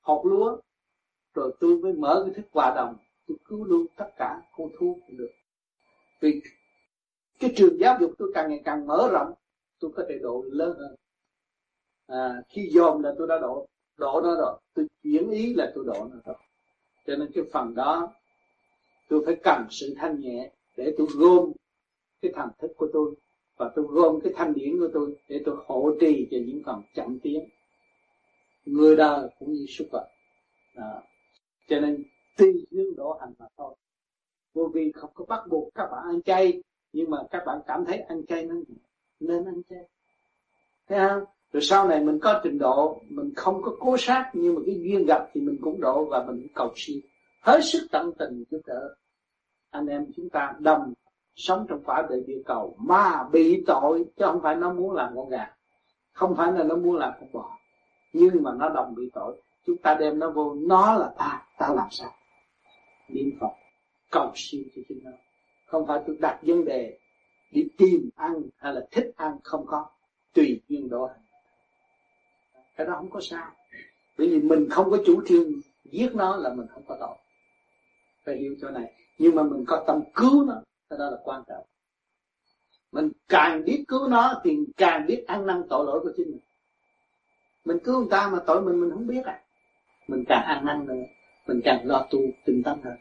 hột 0.00 0.26
lúa, 0.26 0.56
rồi 1.34 1.54
tôi 1.60 1.78
mới 1.78 1.92
mở 1.92 2.22
cái 2.26 2.34
thức 2.34 2.50
hòa 2.52 2.72
đồng, 2.76 2.96
tôi 3.28 3.36
cứu 3.44 3.64
luôn 3.64 3.86
tất 3.96 4.10
cả 4.16 4.42
con 4.56 4.68
thú 4.78 4.98
cũng 5.06 5.16
được. 5.16 5.30
Vì 6.20 6.42
cái 7.40 7.52
trường 7.56 7.78
giáo 7.80 7.96
dục 8.00 8.12
tôi 8.18 8.30
càng 8.34 8.50
ngày 8.50 8.62
càng 8.64 8.86
mở 8.86 9.10
rộng, 9.12 9.32
tôi 9.80 9.90
có 9.96 10.04
thể 10.08 10.18
độ 10.22 10.44
lớn 10.46 10.76
hơn 10.78 10.94
à, 12.06 12.42
khi 12.48 12.70
dòm 12.74 13.02
là 13.02 13.14
tôi 13.18 13.28
đã 13.28 13.38
đổ 13.38 13.66
đổ 13.96 14.20
nó 14.24 14.34
rồi. 14.36 14.58
Tôi 14.74 14.86
chuyển 15.02 15.30
ý 15.30 15.54
là 15.54 15.72
tôi 15.74 15.84
đổ 15.84 16.08
nó 16.10 16.16
rồi. 16.24 16.36
Cho 17.06 17.16
nên 17.16 17.30
cái 17.34 17.44
phần 17.52 17.74
đó 17.74 18.12
tôi 19.08 19.22
phải 19.26 19.36
cần 19.42 19.66
sự 19.70 19.94
thanh 19.98 20.20
nhẹ 20.20 20.50
để 20.76 20.94
tôi 20.98 21.06
gom 21.16 21.52
cái 22.22 22.32
thần 22.34 22.48
thức 22.58 22.72
của 22.76 22.88
tôi 22.92 23.14
và 23.56 23.72
tôi 23.74 23.84
gom 23.88 24.20
cái 24.20 24.32
thanh 24.36 24.54
điển 24.54 24.78
của 24.78 24.88
tôi 24.94 25.16
để 25.28 25.42
tôi 25.44 25.56
hộ 25.66 25.92
trì 26.00 26.28
cho 26.30 26.36
những 26.46 26.62
phần 26.66 26.82
chậm 26.94 27.18
tiến 27.18 27.48
người 28.64 28.96
đời 28.96 29.28
cũng 29.38 29.52
như 29.52 29.66
súc 29.68 29.88
vật 29.92 30.08
à, 30.74 31.02
cho 31.68 31.80
nên 31.80 32.04
tùy 32.36 32.66
nhưng 32.70 32.96
độ 32.96 33.18
hành 33.20 33.32
mà 33.38 33.46
thôi. 33.56 33.74
Vô 34.54 34.70
vi 34.74 34.92
không 34.92 35.10
có 35.14 35.24
bắt 35.24 35.42
buộc 35.48 35.74
các 35.74 35.86
bạn 35.92 36.04
ăn 36.04 36.22
chay 36.22 36.62
nhưng 36.92 37.10
mà 37.10 37.18
các 37.30 37.42
bạn 37.46 37.58
cảm 37.66 37.84
thấy 37.84 37.98
ăn 37.98 38.26
chay 38.26 38.46
nên 38.46 38.64
nên 39.20 39.44
ăn 39.44 39.62
chay. 39.70 39.88
Thấy 40.88 41.08
không? 41.08 41.24
Rồi 41.52 41.62
sau 41.62 41.88
này 41.88 42.00
mình 42.04 42.18
có 42.18 42.40
trình 42.44 42.58
độ, 42.58 43.00
mình 43.08 43.32
không 43.36 43.62
có 43.62 43.76
cố 43.80 43.96
sát, 43.98 44.30
nhưng 44.32 44.54
mà 44.54 44.60
cái 44.66 44.80
duyên 44.80 45.06
gặp 45.06 45.28
thì 45.34 45.40
mình 45.40 45.56
cũng 45.60 45.80
độ 45.80 46.04
và 46.04 46.24
mình 46.24 46.46
cầu 46.54 46.72
xin. 46.76 47.00
Hết 47.40 47.60
sức 47.62 47.86
tận 47.90 48.12
tình 48.18 48.44
giúp 48.50 48.60
đỡ 48.66 48.94
anh 49.70 49.86
em 49.86 50.06
chúng 50.16 50.28
ta 50.28 50.54
đồng 50.58 50.92
sống 51.36 51.66
trong 51.68 51.82
quả 51.84 52.06
địa 52.10 52.20
địa 52.26 52.42
cầu 52.46 52.76
mà 52.78 53.28
bị 53.32 53.64
tội, 53.66 54.04
chứ 54.16 54.24
không 54.24 54.40
phải 54.42 54.56
nó 54.56 54.72
muốn 54.72 54.92
làm 54.92 55.12
con 55.16 55.28
gà, 55.28 55.46
không 56.12 56.34
phải 56.36 56.52
là 56.52 56.64
nó 56.64 56.76
muốn 56.76 56.96
làm 56.96 57.12
con 57.20 57.32
bò. 57.32 57.58
Nhưng 58.12 58.42
mà 58.42 58.50
nó 58.58 58.68
đồng 58.68 58.94
bị 58.94 59.10
tội, 59.14 59.42
chúng 59.66 59.76
ta 59.76 59.94
đem 59.94 60.18
nó 60.18 60.30
vô, 60.30 60.54
nó 60.54 60.94
là 60.94 61.12
ta 61.18 61.42
ta 61.58 61.68
làm 61.74 61.88
sao? 61.90 62.10
Niệm 63.08 63.30
phật, 63.40 63.52
cầu 64.10 64.32
siêu 64.34 64.62
cho 64.76 64.82
chính 64.88 65.00
nó 65.04 65.10
không 65.72 65.86
phải 65.86 66.00
tôi 66.06 66.16
đặt 66.20 66.38
vấn 66.42 66.64
đề 66.64 66.98
đi 67.50 67.68
tìm 67.78 68.10
ăn 68.16 68.34
hay 68.56 68.74
là 68.74 68.86
thích 68.90 69.12
ăn 69.16 69.38
không 69.42 69.66
có, 69.66 69.86
tùy 70.34 70.60
duyên 70.68 70.88
độ 70.88 71.08
cái 72.76 72.86
đó 72.86 72.92
không 72.96 73.10
có 73.10 73.20
sao 73.20 73.52
bởi 74.18 74.28
vì 74.28 74.40
mình 74.40 74.68
không 74.70 74.90
có 74.90 74.98
chủ 75.06 75.22
trương 75.28 75.52
giết 75.84 76.14
nó 76.14 76.36
là 76.36 76.54
mình 76.54 76.66
không 76.74 76.82
có 76.88 76.96
tội. 77.00 77.16
Phải 78.26 78.36
hiểu 78.36 78.54
chỗ 78.60 78.70
này. 78.70 78.92
Nhưng 79.18 79.34
mà 79.34 79.42
mình 79.42 79.64
có 79.66 79.84
tâm 79.86 80.00
cứu 80.14 80.44
nó, 80.44 80.62
cái 80.90 80.98
đó 80.98 81.10
là 81.10 81.16
quan 81.24 81.42
trọng. 81.48 81.64
Mình 82.92 83.10
càng 83.28 83.64
biết 83.64 83.84
cứu 83.88 84.08
nó 84.08 84.40
thì 84.44 84.58
càng 84.76 85.06
biết 85.06 85.24
ăn 85.26 85.46
năn 85.46 85.62
tội 85.70 85.86
lỗi 85.86 86.00
của 86.02 86.12
chính 86.16 86.30
mình. 86.30 86.40
Mình 87.64 87.78
cứu 87.84 87.98
người 87.98 88.08
ta 88.10 88.28
mà 88.32 88.38
tội 88.46 88.62
mình 88.62 88.80
mình 88.80 88.90
không 88.90 89.06
biết 89.06 89.24
à. 89.24 89.40
Mình 90.08 90.24
càng 90.28 90.44
ăn 90.44 90.64
năn 90.64 90.86
nữa, 90.86 91.02
mình 91.46 91.60
càng 91.64 91.86
lo 91.86 92.06
tu, 92.10 92.18
tinh 92.44 92.62
tấn 92.64 92.82
hơn. 92.84 92.96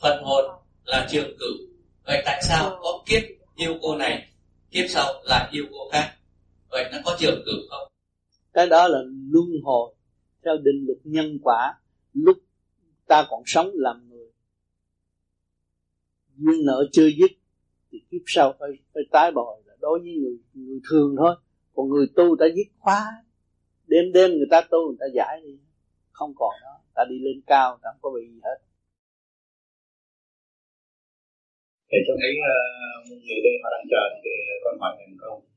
Phần 0.00 0.22
hồn 0.24 0.44
là 0.84 1.06
trường 1.10 1.36
cử. 1.38 1.68
Vậy 2.04 2.22
tại 2.24 2.40
sao 2.42 2.78
có 2.82 3.02
kiếp 3.06 3.22
yêu 3.56 3.74
cô 3.82 3.96
này, 3.96 4.32
kiếp 4.70 4.84
sau 4.88 5.06
lại 5.24 5.48
yêu 5.52 5.64
cô 5.70 5.90
khác? 5.92 6.16
Vậy 6.70 6.88
nó 6.92 6.98
có 7.04 7.16
trường 7.18 7.42
cử 7.46 7.52
không? 7.70 7.88
Cái 8.52 8.66
đó 8.66 8.88
là 8.88 8.98
luân 9.30 9.46
hồi 9.64 9.94
theo 10.44 10.56
định 10.56 10.84
luật 10.86 10.98
nhân 11.04 11.38
quả. 11.42 11.80
Lúc 12.12 12.38
ta 13.06 13.26
còn 13.30 13.42
sống 13.46 13.70
làm 13.74 14.08
người 14.08 14.30
duyên 16.36 16.66
nợ 16.66 16.88
chưa 16.92 17.06
dứt 17.18 17.30
thì 17.92 17.98
kiếp 18.10 18.20
sau 18.26 18.54
phải 18.58 18.70
phải 18.94 19.02
tái 19.10 19.32
bồi. 19.32 19.62
Là 19.66 19.74
đối 19.80 19.98
với 19.98 20.12
người 20.12 20.38
người 20.54 20.80
thường 20.90 21.14
thôi. 21.18 21.36
Còn 21.74 21.88
người 21.88 22.06
tu 22.16 22.34
đã 22.34 22.46
dứt 22.56 22.66
khóa 22.78 23.24
đêm 23.86 24.12
đêm 24.12 24.30
người 24.30 24.48
ta 24.50 24.60
tu 24.70 24.78
người 24.88 24.96
ta 25.00 25.06
giải 25.14 25.40
đi. 25.44 25.58
Không 26.12 26.32
còn 26.36 26.54
đó. 26.62 26.80
Ta 26.94 27.04
đi 27.08 27.18
lên 27.18 27.40
cao 27.46 27.78
ta 27.82 27.88
không 27.92 27.98
có 28.02 28.10
bị 28.10 28.28
gì 28.32 28.40
hết. 28.44 28.58
Thì 31.92 31.98
tôi 32.06 32.16
thấy 32.20 32.32
uh, 32.50 33.08
người 33.08 33.40
đây 33.44 33.54
họ 33.62 33.68
đang 33.74 33.86
chờ 33.90 34.02
thì 34.24 34.30
con 34.64 34.80
hỏi 34.80 34.96
thành 34.98 35.16
công 35.20 35.49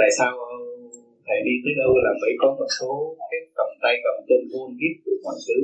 tại 0.00 0.10
sao 0.18 0.32
thầy 1.26 1.38
đi 1.46 1.54
tới 1.62 1.74
đâu 1.80 1.92
là 2.04 2.12
phải 2.20 2.32
có 2.40 2.48
một 2.58 2.70
số 2.78 2.92
cái 3.30 3.40
cầm 3.58 3.70
tay 3.82 3.94
cầm 4.04 4.16
chân 4.28 4.40
buôn 4.50 4.68
biết 4.80 4.94
được 5.04 5.18
mọi 5.26 5.38
thứ? 5.46 5.58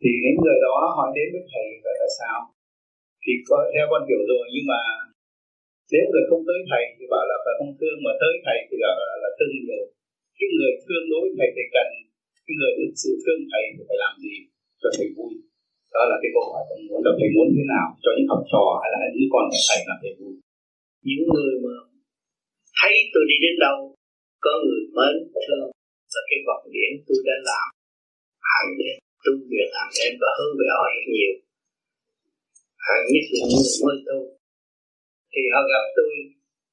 Thì 0.00 0.10
những 0.22 0.38
người 0.42 0.58
đó 0.66 0.76
hỏi 0.96 1.10
đến 1.16 1.26
với 1.32 1.44
thầy 1.52 1.66
là 1.84 1.92
tại 2.00 2.10
sao? 2.18 2.38
Thì 3.22 3.32
có, 3.48 3.56
theo 3.74 3.86
con 3.90 4.02
hiểu 4.08 4.22
rồi, 4.30 4.44
nhưng 4.54 4.66
mà 4.72 4.80
nếu 5.92 6.04
người 6.10 6.24
không 6.28 6.42
tới 6.48 6.60
thầy 6.70 6.84
thì 6.96 7.04
bảo 7.12 7.24
là 7.30 7.36
phải 7.44 7.54
không 7.58 7.72
thương? 7.78 7.98
Mà 8.06 8.12
tới 8.22 8.34
thầy 8.44 8.58
thì 8.68 8.76
là 8.84 8.92
là 9.22 9.30
thương 9.36 9.54
nhiều. 9.66 9.84
Cái 10.38 10.48
người 10.56 10.72
thương 10.84 11.04
đối 11.12 11.26
thầy 11.38 11.48
thì 11.56 11.64
cần, 11.76 11.88
cái 12.46 12.54
người 12.58 12.72
thực 12.78 12.92
sự 13.02 13.10
thương 13.24 13.40
thầy 13.50 13.64
thì 13.74 13.82
phải 13.88 13.98
làm 14.04 14.12
gì 14.24 14.34
cho 14.80 14.88
thầy 14.96 15.08
vui 15.16 15.32
đó 15.94 16.02
là 16.10 16.16
cái 16.21 16.21
câu 16.34 16.44
hỏi 16.50 16.62
con 16.68 16.78
muốn 16.88 17.00
là 17.06 17.12
thầy 17.18 17.28
muốn 17.34 17.46
thế 17.54 17.64
nào 17.74 17.86
cho 18.02 18.10
những 18.16 18.30
học 18.32 18.42
trò 18.52 18.64
hay 18.80 18.88
là 18.94 18.98
những 19.14 19.30
con 19.34 19.44
của 19.50 19.62
thầy 19.68 19.80
làm 19.88 19.98
thầy 20.02 20.12
vui 20.18 20.34
những 21.08 21.22
người 21.32 21.54
mà 21.64 21.74
thấy 22.78 22.94
tôi 23.12 23.24
đi 23.30 23.36
đến 23.44 23.54
đâu, 23.66 23.78
có 24.44 24.52
người 24.64 24.82
mến 24.96 25.14
thương 25.44 25.68
là 26.12 26.20
cái 26.28 26.38
vọng 26.46 26.64
điển 26.74 26.90
tôi 27.06 27.18
đã 27.28 27.36
làm. 27.48 27.66
Hàng 28.52 28.70
đêm 28.80 28.96
tu 29.24 29.32
việc 29.50 29.68
hàng 29.76 29.92
đêm 29.98 30.12
và 30.22 30.30
hướng 30.36 30.52
về 30.58 30.66
họ 30.76 30.84
rất 30.94 31.06
nhiều. 31.14 31.34
Hàng 32.86 33.04
nhất 33.12 33.24
là 33.32 33.40
những 33.48 33.62
người 33.64 33.78
mới 33.84 33.98
tu 34.08 34.18
thì 35.32 35.42
họ 35.52 35.60
gặp 35.72 35.84
tôi, 35.96 36.12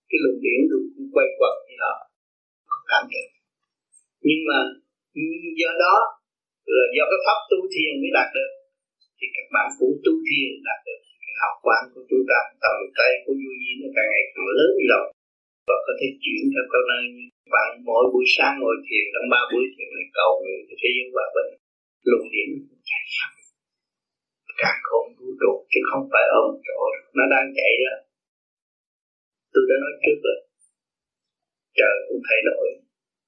cái 0.09 0.17
luồng 0.23 0.39
điển 0.43 0.59
tôi 0.69 0.81
cũng 0.93 1.09
quay 1.15 1.27
quẩn 1.39 1.55
thì 1.65 1.75
họ 1.83 1.93
có 2.69 2.77
cảm 2.91 3.03
nhận. 3.11 3.27
Nhưng 4.27 4.41
mà 4.49 4.59
do 5.59 5.71
đó 5.83 5.95
là 6.75 6.85
do 6.95 7.03
cái 7.11 7.19
pháp 7.25 7.39
tu 7.49 7.59
thiền 7.73 7.93
mới 8.01 8.11
đạt 8.17 8.29
được 8.37 8.51
thì 9.19 9.27
các 9.35 9.47
bạn 9.55 9.67
cũng 9.77 9.93
tu 10.03 10.13
thiền 10.27 10.51
đạt 10.67 10.79
được. 10.85 10.99
Cái 11.23 11.35
học 11.43 11.55
quán 11.65 11.81
của 11.93 12.03
chúng 12.09 12.23
ta 12.29 12.39
tầm 12.63 12.77
tay 12.97 13.11
của 13.23 13.33
vô 13.41 13.51
vi 13.61 13.71
nó 13.81 13.87
càng 13.95 14.09
ngày 14.11 14.25
càng 14.33 14.47
lớn 14.57 14.71
rộng 14.91 15.09
và 15.67 15.77
có 15.85 15.93
thể 15.99 16.07
chuyển 16.23 16.41
theo 16.51 16.65
các 16.73 16.83
nơi 16.91 17.03
như 17.15 17.25
bạn 17.53 17.69
mỗi 17.87 18.03
buổi 18.11 18.25
sáng 18.35 18.53
ngồi 18.59 18.77
thiền, 18.85 19.05
trong 19.13 19.27
ba 19.33 19.41
buổi 19.51 19.65
thiền 19.73 19.89
này, 19.95 20.07
cầu 20.19 20.31
nguyện 20.41 20.59
thế 20.81 20.89
giới 20.95 21.07
hòa 21.15 21.27
bình. 21.35 21.51
Luồng 22.09 22.27
điển 22.33 22.49
chạy 22.89 23.03
khắp 23.15 23.31
càng 24.61 24.79
không 24.87 25.07
vũ 25.17 25.27
trụ 25.41 25.51
chứ 25.71 25.79
không 25.89 26.03
phải 26.11 26.25
ở 26.37 26.39
một 26.47 26.59
chỗ 26.67 26.79
nó 27.17 27.23
đang 27.33 27.47
chạy 27.57 27.71
đó. 27.85 27.95
Tôi 29.53 29.63
đã 29.69 29.75
nói 29.83 29.93
trước 30.03 30.17
rồi. 30.25 30.39
Trời 31.77 31.95
cũng 32.07 32.21
thay 32.27 32.39
đổi. 32.49 32.65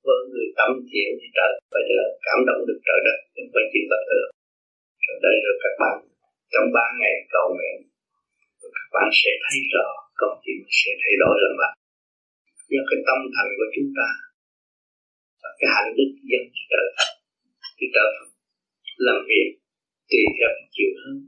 Với 0.06 0.22
người 0.32 0.48
tâm 0.58 0.72
thiện 0.90 1.10
thì 1.20 1.28
trời 1.38 1.52
phải 1.72 1.84
là 1.98 2.06
cảm 2.26 2.40
động 2.48 2.62
được 2.68 2.80
trời 2.88 3.00
đất 3.08 3.18
không 3.34 3.50
phải 3.54 3.66
chỉ 3.72 3.82
vật 3.92 4.04
được 4.12 4.28
rồi 5.12 5.20
đây 5.28 5.36
rồi 5.46 5.56
các 5.64 5.74
bạn 5.82 5.96
trong 6.52 6.68
ba 6.76 6.86
ngày 7.00 7.16
cầu 7.34 7.48
nguyện. 7.56 7.78
Các 8.78 8.88
bạn 8.96 9.08
sẽ 9.22 9.32
thấy 9.44 9.60
rõ 9.74 9.88
công 10.20 10.36
chuyện 10.44 10.60
sẽ 10.80 10.92
thay 11.02 11.14
đổi 11.22 11.36
lần 11.44 11.54
bạn 11.62 11.74
do 12.72 12.82
cái 12.90 13.00
tâm 13.08 13.20
thành 13.36 13.52
của 13.58 13.70
chúng 13.76 13.90
ta, 13.98 14.08
và 15.42 15.50
cái 15.60 15.68
hạnh 15.76 15.92
đức 15.98 16.12
dân 16.30 16.44
trở 16.72 16.84
thì 17.78 17.86
trở 17.96 18.06
làm 19.06 19.20
việc 19.30 19.50
tùy 20.10 20.24
theo 20.38 20.52
chiều 20.76 20.92
hướng. 21.00 21.22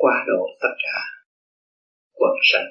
Qua 0.00 0.16
độ 0.28 0.42
tất 0.62 0.74
cả 0.84 0.98
quần 2.18 2.34
sanh. 2.50 2.70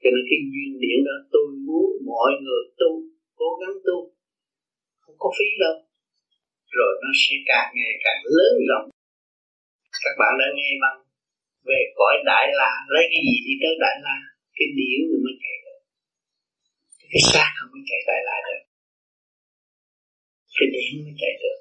Cho 0.00 0.08
nên 0.14 0.22
cái 0.30 0.40
duyên 0.52 0.70
điển 0.82 0.98
đó 1.08 1.16
tôi 1.32 1.46
muốn 1.66 1.88
mọi 2.10 2.32
người 2.44 2.62
tu, 2.80 2.90
cố 3.40 3.48
gắng 3.60 3.76
tu. 3.86 3.96
Không 5.00 5.16
có 5.18 5.28
phí 5.38 5.44
đâu 5.62 5.74
rồi 6.78 6.92
nó 7.02 7.10
sẽ 7.22 7.34
càng 7.50 7.68
ngày 7.78 7.94
càng 8.04 8.20
lớn 8.36 8.54
rộng. 8.68 8.86
Các 10.04 10.14
bạn 10.20 10.32
đã 10.40 10.46
nghe 10.56 10.70
băng 10.82 10.98
về 11.68 11.80
cõi 11.98 12.14
đại 12.30 12.46
la, 12.60 12.72
lấy 12.94 13.04
cái 13.12 13.22
gì 13.28 13.36
đi 13.46 13.54
tới 13.62 13.74
đại 13.84 13.96
la? 14.06 14.16
Cái 14.56 14.68
điển 14.78 14.98
thì 15.08 15.16
mới 15.24 15.34
chạy 15.42 15.56
được. 15.64 15.80
Cái 17.12 17.22
xác 17.30 17.48
không 17.56 17.70
có 17.74 17.80
chạy 17.88 18.00
đại 18.10 18.20
la 18.28 18.36
được. 18.46 18.62
Cái 20.56 20.68
điển 20.74 20.90
mới 21.04 21.14
chạy 21.20 21.34
được. 21.42 21.58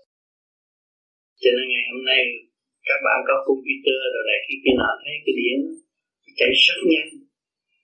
Cho 1.41 1.49
nên 1.55 1.65
ngày 1.71 1.85
hôm 1.91 2.01
nay, 2.11 2.21
các 2.87 2.99
bạn 3.05 3.17
có 3.27 3.35
computer 3.47 3.99
rồi 4.13 4.23
này 4.29 4.39
khi 4.45 4.55
kia 4.63 4.75
nọ, 4.81 4.91
thấy 5.03 5.15
cái 5.25 5.33
điển 5.39 5.57
chạy 6.37 6.51
rất 6.65 6.79
nhanh. 6.91 7.11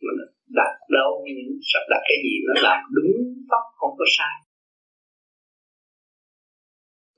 Mà 0.04 0.12
đặt 0.60 0.74
đâu, 0.98 1.10
những 1.26 1.54
sắp 1.70 1.84
đặt 1.92 2.02
cái 2.10 2.18
gì 2.26 2.34
nó 2.48 2.54
làm 2.68 2.80
đúng 2.96 3.12
tóc 3.52 3.64
không 3.80 3.94
có 4.00 4.06
sai 4.18 4.36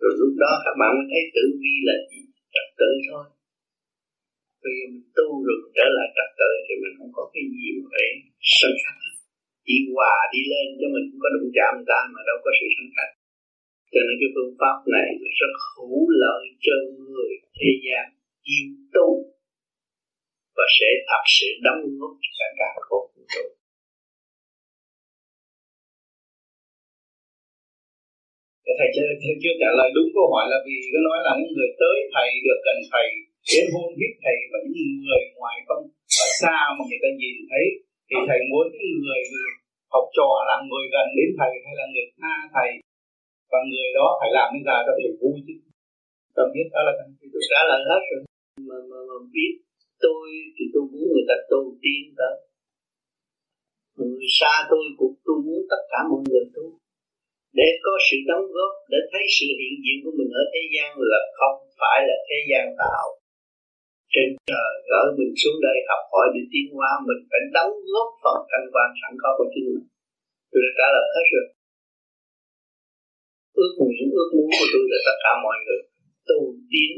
rồi 0.01 0.13
lúc 0.19 0.33
đó 0.43 0.51
các 0.65 0.75
bạn 0.79 0.91
mới 0.97 1.05
thấy 1.11 1.23
tử 1.35 1.43
vi 1.61 1.75
là 1.87 1.95
gì, 2.09 2.21
trật 2.53 2.67
tự 2.79 2.89
thôi. 3.07 3.25
Bây 4.63 4.73
giờ 4.77 4.85
mình 4.93 5.07
tu 5.17 5.27
rồi 5.45 5.57
trở 5.77 5.85
lại 5.97 6.07
trật 6.17 6.29
tự 6.39 6.49
thì 6.65 6.73
mình 6.83 6.93
không 6.97 7.11
có 7.17 7.23
cái 7.33 7.43
gì 7.55 7.67
mà 7.77 7.83
phải 7.93 8.05
sân 8.57 8.73
khắc 8.83 8.97
chỉ 9.65 9.75
hòa 9.93 10.15
đi 10.33 10.41
lên 10.51 10.67
cho 10.79 10.87
mình 10.93 11.05
không 11.09 11.21
có 11.23 11.29
đụng 11.35 11.49
chạm 11.57 11.73
ta 11.89 11.99
mà 12.13 12.21
đâu 12.27 12.37
có 12.43 12.49
sự 12.57 12.67
sân 12.75 12.87
khắc 12.95 13.09
cho 13.91 13.99
nên 14.05 14.15
cái 14.21 14.29
phương 14.35 14.53
pháp 14.59 14.77
này 14.95 15.09
rất 15.39 15.53
hữu 15.69 15.99
lợi 16.23 16.43
cho 16.65 16.75
người 16.97 17.31
thế 17.57 17.69
gian 17.85 18.05
yêu 18.53 18.67
tu 18.95 19.09
và 20.55 20.65
sẽ 20.77 20.89
thật 21.09 21.23
sự 21.37 21.49
đóng 21.65 21.81
góp 21.99 22.13
cho 22.37 22.47
cả 22.59 22.69
khổ 22.85 22.99
vũ 23.13 23.23
trụ 23.33 23.45
thầy 28.79 28.89
chưa, 28.95 29.07
thầy 29.21 29.35
chưa 29.41 29.55
trả 29.61 29.69
lời 29.79 29.89
đúng 29.95 30.09
câu 30.15 30.25
hỏi 30.33 30.45
là 30.51 30.57
vì 30.65 30.75
có 30.91 30.99
nói 31.07 31.17
là 31.25 31.31
những 31.39 31.53
người 31.55 31.71
tới 31.81 31.95
thầy 32.13 32.27
được 32.45 32.59
gần 32.65 32.77
thầy 32.91 33.07
đến 33.51 33.65
hôn 33.73 33.89
biết 33.99 34.13
thầy 34.23 34.37
và 34.51 34.57
những 34.63 34.91
người 35.05 35.21
ngoài 35.37 35.57
không 35.67 35.83
ở 36.23 36.27
xa 36.41 36.57
mà 36.75 36.81
người 36.87 37.01
ta 37.03 37.09
nhìn 37.21 37.37
thấy 37.51 37.65
thì 38.07 38.17
thầy 38.29 38.39
muốn 38.51 38.65
những 38.73 38.95
người 39.03 39.21
học 39.93 40.05
trò 40.17 40.29
là 40.49 40.55
người 40.69 40.85
gần 40.93 41.07
đến 41.17 41.29
thầy 41.39 41.51
hay 41.65 41.73
là 41.79 41.85
người 41.93 42.07
xa 42.19 42.33
thầy. 42.55 42.69
Và 43.51 43.59
người 43.69 43.89
đó 43.97 44.07
phải 44.19 44.29
làm 44.37 44.47
như 44.53 44.61
là 44.69 44.77
cho 44.85 44.93
thầy 44.99 45.11
vui 45.19 45.37
chứ? 45.45 45.55
Tâm 46.35 46.47
biết 46.53 46.67
đó 46.73 46.81
là 46.87 46.93
tôi 47.31 47.43
trả 47.51 47.61
lời 47.69 47.81
hết 47.89 48.01
rồi. 48.09 48.21
Mà, 48.69 48.77
mà, 48.89 48.99
mà 49.09 49.17
biết 49.35 49.53
tôi 50.05 50.23
thì 50.55 50.63
tôi 50.73 50.83
muốn 50.91 51.05
người 51.13 51.27
ta 51.29 51.35
tu 51.51 51.61
tiên 51.81 52.03
tới 52.19 52.33
người 53.95 54.29
xa 54.39 54.53
tôi 54.69 54.83
cũng 54.99 55.15
tôi 55.25 55.37
muốn 55.45 55.61
tất 55.71 55.81
cả 55.91 55.99
mọi 56.09 56.21
người 56.29 56.45
tu 56.55 56.65
để 57.59 57.67
có 57.85 57.93
sự 58.07 58.17
đóng 58.29 58.47
góp 58.55 58.73
để 58.91 58.99
thấy 59.11 59.23
sự 59.35 59.47
hiện 59.59 59.75
diện 59.83 59.97
của 60.03 60.13
mình 60.17 60.31
ở 60.41 60.43
thế 60.53 60.61
gian 60.73 60.89
là 61.11 61.19
không 61.37 61.57
phải 61.79 61.97
là 62.09 62.17
thế 62.27 62.37
gian 62.49 62.65
tạo. 62.81 63.05
Trên 64.13 64.27
trời 64.49 64.71
gửi 64.89 65.07
mình 65.17 65.33
xuống 65.41 65.57
đây 65.67 65.77
học 65.89 66.03
hỏi 66.11 66.27
để 66.33 66.41
tiến 66.51 66.65
hóa 66.75 66.89
mình 67.07 67.21
phải 67.29 67.43
đóng 67.55 67.73
góp 67.93 68.09
phần 68.23 68.37
thanh 68.49 68.67
quan 68.73 68.89
sẵn 68.99 69.13
có 69.21 69.29
của 69.37 69.47
chính 69.53 69.65
mình. 69.73 69.87
Tôi 70.49 70.59
đã 70.65 70.71
trả 70.77 70.87
lời 70.95 71.07
hết 71.15 71.25
rồi. 71.33 71.45
Ước 73.61 73.71
nguyện 73.79 74.05
ước 74.17 74.29
muốn 74.35 74.49
của 74.57 74.67
tôi 74.73 74.83
là 74.91 74.99
tất 75.07 75.17
cả 75.23 75.31
mọi 75.45 75.57
người 75.63 75.81
tu 76.29 76.39
tiến 76.71 76.91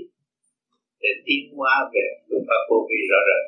để 1.03 1.11
tiến 1.25 1.43
hóa 1.57 1.73
về 1.93 2.05
phương 2.27 2.45
pháp 2.47 2.61
vô 2.69 2.77
vi 2.89 2.99
rõ 3.11 3.19
rệt 3.27 3.43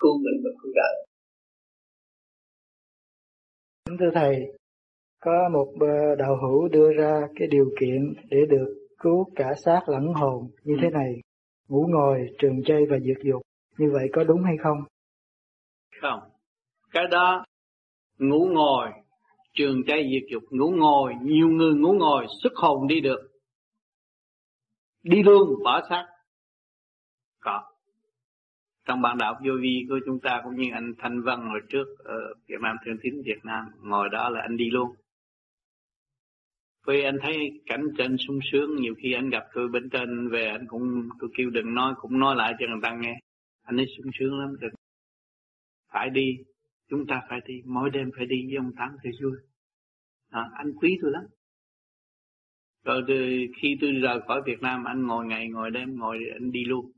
cứu 0.00 0.14
mình 0.24 0.38
và 0.44 0.50
cứu 0.60 0.72
đời. 0.80 0.94
Thưa 4.00 4.10
Thầy, 4.14 4.59
có 5.20 5.48
một 5.52 5.72
đạo 6.18 6.36
hữu 6.42 6.68
đưa 6.68 6.92
ra 6.92 7.20
cái 7.36 7.48
điều 7.48 7.70
kiện 7.80 8.14
để 8.28 8.38
được 8.50 8.74
cứu 8.98 9.30
cả 9.36 9.54
xác 9.64 9.80
lẫn 9.86 10.12
hồn 10.14 10.50
như 10.64 10.76
thế 10.82 10.90
này, 10.90 11.20
ngủ 11.68 11.86
ngồi, 11.88 12.26
trường 12.38 12.62
chay 12.64 12.78
và 12.90 12.98
diệt 12.98 13.16
dục. 13.24 13.42
Như 13.78 13.90
vậy 13.92 14.08
có 14.12 14.24
đúng 14.24 14.42
hay 14.44 14.56
không? 14.62 14.78
Không. 16.00 16.20
Cái 16.90 17.06
đó 17.10 17.44
ngủ 18.18 18.48
ngồi, 18.52 18.88
trường 19.54 19.82
chay 19.86 20.10
diệt 20.12 20.30
dục, 20.32 20.42
ngủ 20.50 20.70
ngồi, 20.70 21.14
nhiều 21.22 21.48
người 21.48 21.74
ngủ 21.74 21.92
ngồi 21.92 22.26
xuất 22.42 22.52
hồn 22.56 22.86
đi 22.86 23.00
được. 23.00 23.30
Đi 25.02 25.22
luôn 25.22 25.62
bỏ 25.64 25.80
xác. 25.88 26.06
Có. 27.40 27.62
Trong 28.86 29.02
bản 29.02 29.18
đạo 29.18 29.34
vô 29.44 29.52
vi 29.62 29.86
của 29.88 29.98
chúng 30.06 30.20
ta 30.20 30.40
cũng 30.44 30.56
như 30.56 30.70
anh 30.72 30.92
Thanh 30.98 31.22
Văn 31.22 31.48
hồi 31.48 31.60
trước 31.68 31.84
ở 32.04 32.34
Việt 32.46 32.60
Nam 32.60 32.76
Thương 32.84 32.96
Tín 33.02 33.22
Việt 33.24 33.44
Nam, 33.44 33.64
ngồi 33.82 34.08
đó 34.12 34.28
là 34.28 34.40
anh 34.40 34.56
đi 34.56 34.70
luôn 34.70 34.94
vì 36.90 37.02
anh 37.02 37.18
thấy 37.22 37.60
cảnh 37.66 37.84
trên 37.98 38.16
sung 38.18 38.38
sướng 38.52 38.76
nhiều 38.76 38.94
khi 39.02 39.12
anh 39.12 39.30
gặp 39.30 39.44
tôi 39.54 39.68
bên 39.68 39.90
trên 39.90 40.28
về 40.28 40.46
anh 40.46 40.66
cũng 40.68 41.08
tôi 41.20 41.30
kêu 41.36 41.50
đừng 41.50 41.74
nói 41.74 41.94
cũng 42.00 42.18
nói 42.18 42.36
lại 42.36 42.54
cho 42.58 42.66
người 42.66 42.80
ta 42.82 42.96
nghe. 43.00 43.14
Anh 43.62 43.76
ấy 43.76 43.86
sung 43.96 44.10
sướng 44.18 44.38
lắm 44.40 44.56
đừng. 44.60 44.74
Phải 45.92 46.10
đi 46.10 46.36
chúng 46.88 47.06
ta 47.06 47.22
phải 47.28 47.40
đi 47.46 47.62
mỗi 47.64 47.90
đêm 47.90 48.10
phải 48.16 48.26
đi 48.26 48.46
với 48.46 48.56
ông 48.56 48.72
tám 48.76 48.96
thì 49.04 49.10
vui. 49.22 49.32
À, 50.30 50.50
anh 50.52 50.72
quý 50.72 50.98
tôi 51.02 51.10
lắm. 51.10 51.22
Rồi 52.84 53.02
từ 53.08 53.14
khi 53.56 53.76
tôi 53.80 53.92
rời 53.92 54.20
khỏi 54.28 54.42
Việt 54.46 54.62
Nam 54.62 54.84
anh 54.84 55.06
ngồi 55.06 55.26
ngày 55.26 55.48
ngồi 55.48 55.70
đêm 55.70 55.98
ngồi 55.98 56.18
anh 56.32 56.50
đi 56.52 56.64
luôn. 56.64 56.92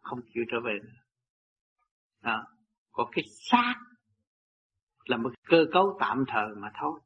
Không 0.00 0.20
chịu 0.34 0.44
trở 0.50 0.60
về 0.60 0.78
nữa. 0.82 1.00
À, 2.20 2.42
có 2.92 3.08
cái 3.12 3.24
xác 3.50 3.74
là 5.04 5.16
một 5.16 5.30
cơ 5.48 5.66
cấu 5.72 5.96
tạm 6.00 6.24
thời 6.28 6.54
mà 6.56 6.70
thôi 6.80 7.00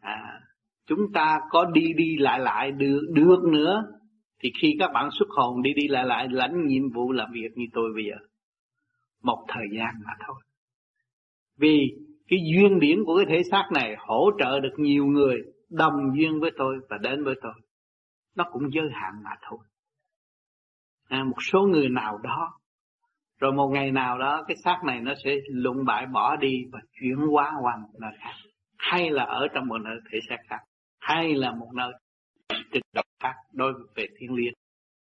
à, 0.00 0.40
chúng 0.86 1.12
ta 1.14 1.40
có 1.50 1.64
đi 1.64 1.92
đi 1.96 2.16
lại 2.18 2.40
lại 2.40 2.72
được 2.72 3.00
được 3.12 3.44
nữa. 3.52 3.84
Thì 4.42 4.50
khi 4.60 4.76
các 4.78 4.90
bạn 4.94 5.08
xuất 5.18 5.28
hồn 5.28 5.62
đi 5.62 5.74
đi 5.74 5.88
lại 5.88 6.04
lại 6.04 6.28
lãnh 6.30 6.66
nhiệm 6.66 6.90
vụ 6.94 7.12
làm 7.12 7.32
việc 7.32 7.48
như 7.54 7.64
tôi 7.72 7.90
bây 7.94 8.04
giờ. 8.04 8.26
Một 9.22 9.44
thời 9.48 9.66
gian 9.76 9.94
mà 10.06 10.12
thôi. 10.26 10.36
Vì 11.58 11.78
cái 12.28 12.38
duyên 12.52 12.80
điển 12.80 13.04
của 13.04 13.16
cái 13.16 13.26
thể 13.28 13.42
xác 13.50 13.68
này 13.74 13.96
hỗ 13.98 14.30
trợ 14.38 14.60
được 14.60 14.74
nhiều 14.78 15.06
người 15.06 15.36
đồng 15.70 15.94
duyên 16.16 16.40
với 16.40 16.50
tôi 16.58 16.76
và 16.88 16.98
đến 16.98 17.24
với 17.24 17.34
tôi. 17.42 17.52
Nó 18.36 18.44
cũng 18.52 18.72
giới 18.72 18.88
hạn 18.92 19.12
mà 19.24 19.30
thôi. 19.48 19.58
À, 21.08 21.24
một 21.24 21.42
số 21.52 21.62
người 21.62 21.88
nào 21.88 22.18
đó 22.18 22.60
rồi 23.40 23.52
một 23.52 23.68
ngày 23.68 23.90
nào 23.90 24.18
đó 24.18 24.44
cái 24.48 24.56
xác 24.64 24.80
này 24.86 25.00
nó 25.00 25.14
sẽ 25.24 25.30
lụng 25.48 25.84
bại 25.86 26.06
bỏ 26.06 26.36
đi 26.36 26.64
và 26.72 26.78
chuyển 27.00 27.16
hóa 27.16 27.52
qua 27.62 27.76
một 27.82 27.98
nơi 28.00 28.10
khác 28.18 28.49
hay 28.80 29.10
là 29.10 29.24
ở 29.24 29.48
trong 29.54 29.66
một 29.68 29.78
nơi 29.78 29.96
thể 30.10 30.18
xác 30.28 30.36
khác, 30.48 30.60
hay 30.98 31.34
là 31.34 31.54
một 31.54 31.70
nơi 31.74 31.92
trực 32.72 32.82
độc 32.94 33.04
khác 33.22 33.34
đối 33.52 33.72
về 33.94 34.06
thiên 34.18 34.34
liêng. 34.34 34.52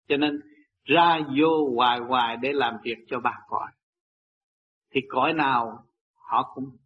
Cho 0.08 0.18
nên 0.18 0.41
ra 0.84 1.20
vô 1.38 1.76
hoài 1.76 1.99
hoài 1.99 2.38
để 2.38 2.54
làm 2.54 2.78
việc 2.84 2.98
cho 3.08 3.20
bà 3.20 3.40
cõi, 3.48 3.72
thì 4.91 5.02
cõi 5.10 5.34
nào 5.34 5.84
họ 6.14 6.52
cũng 6.56 6.78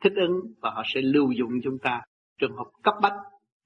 thích 0.00 0.12
ứng 0.16 0.40
và 0.60 0.70
họ 0.70 0.82
sẽ 0.94 1.00
lưu 1.02 1.32
dụng 1.32 1.50
chúng 1.64 1.78
ta. 1.82 2.02
Trường 2.38 2.56
hợp 2.56 2.70
cấp 2.82 2.94
bách 3.02 3.14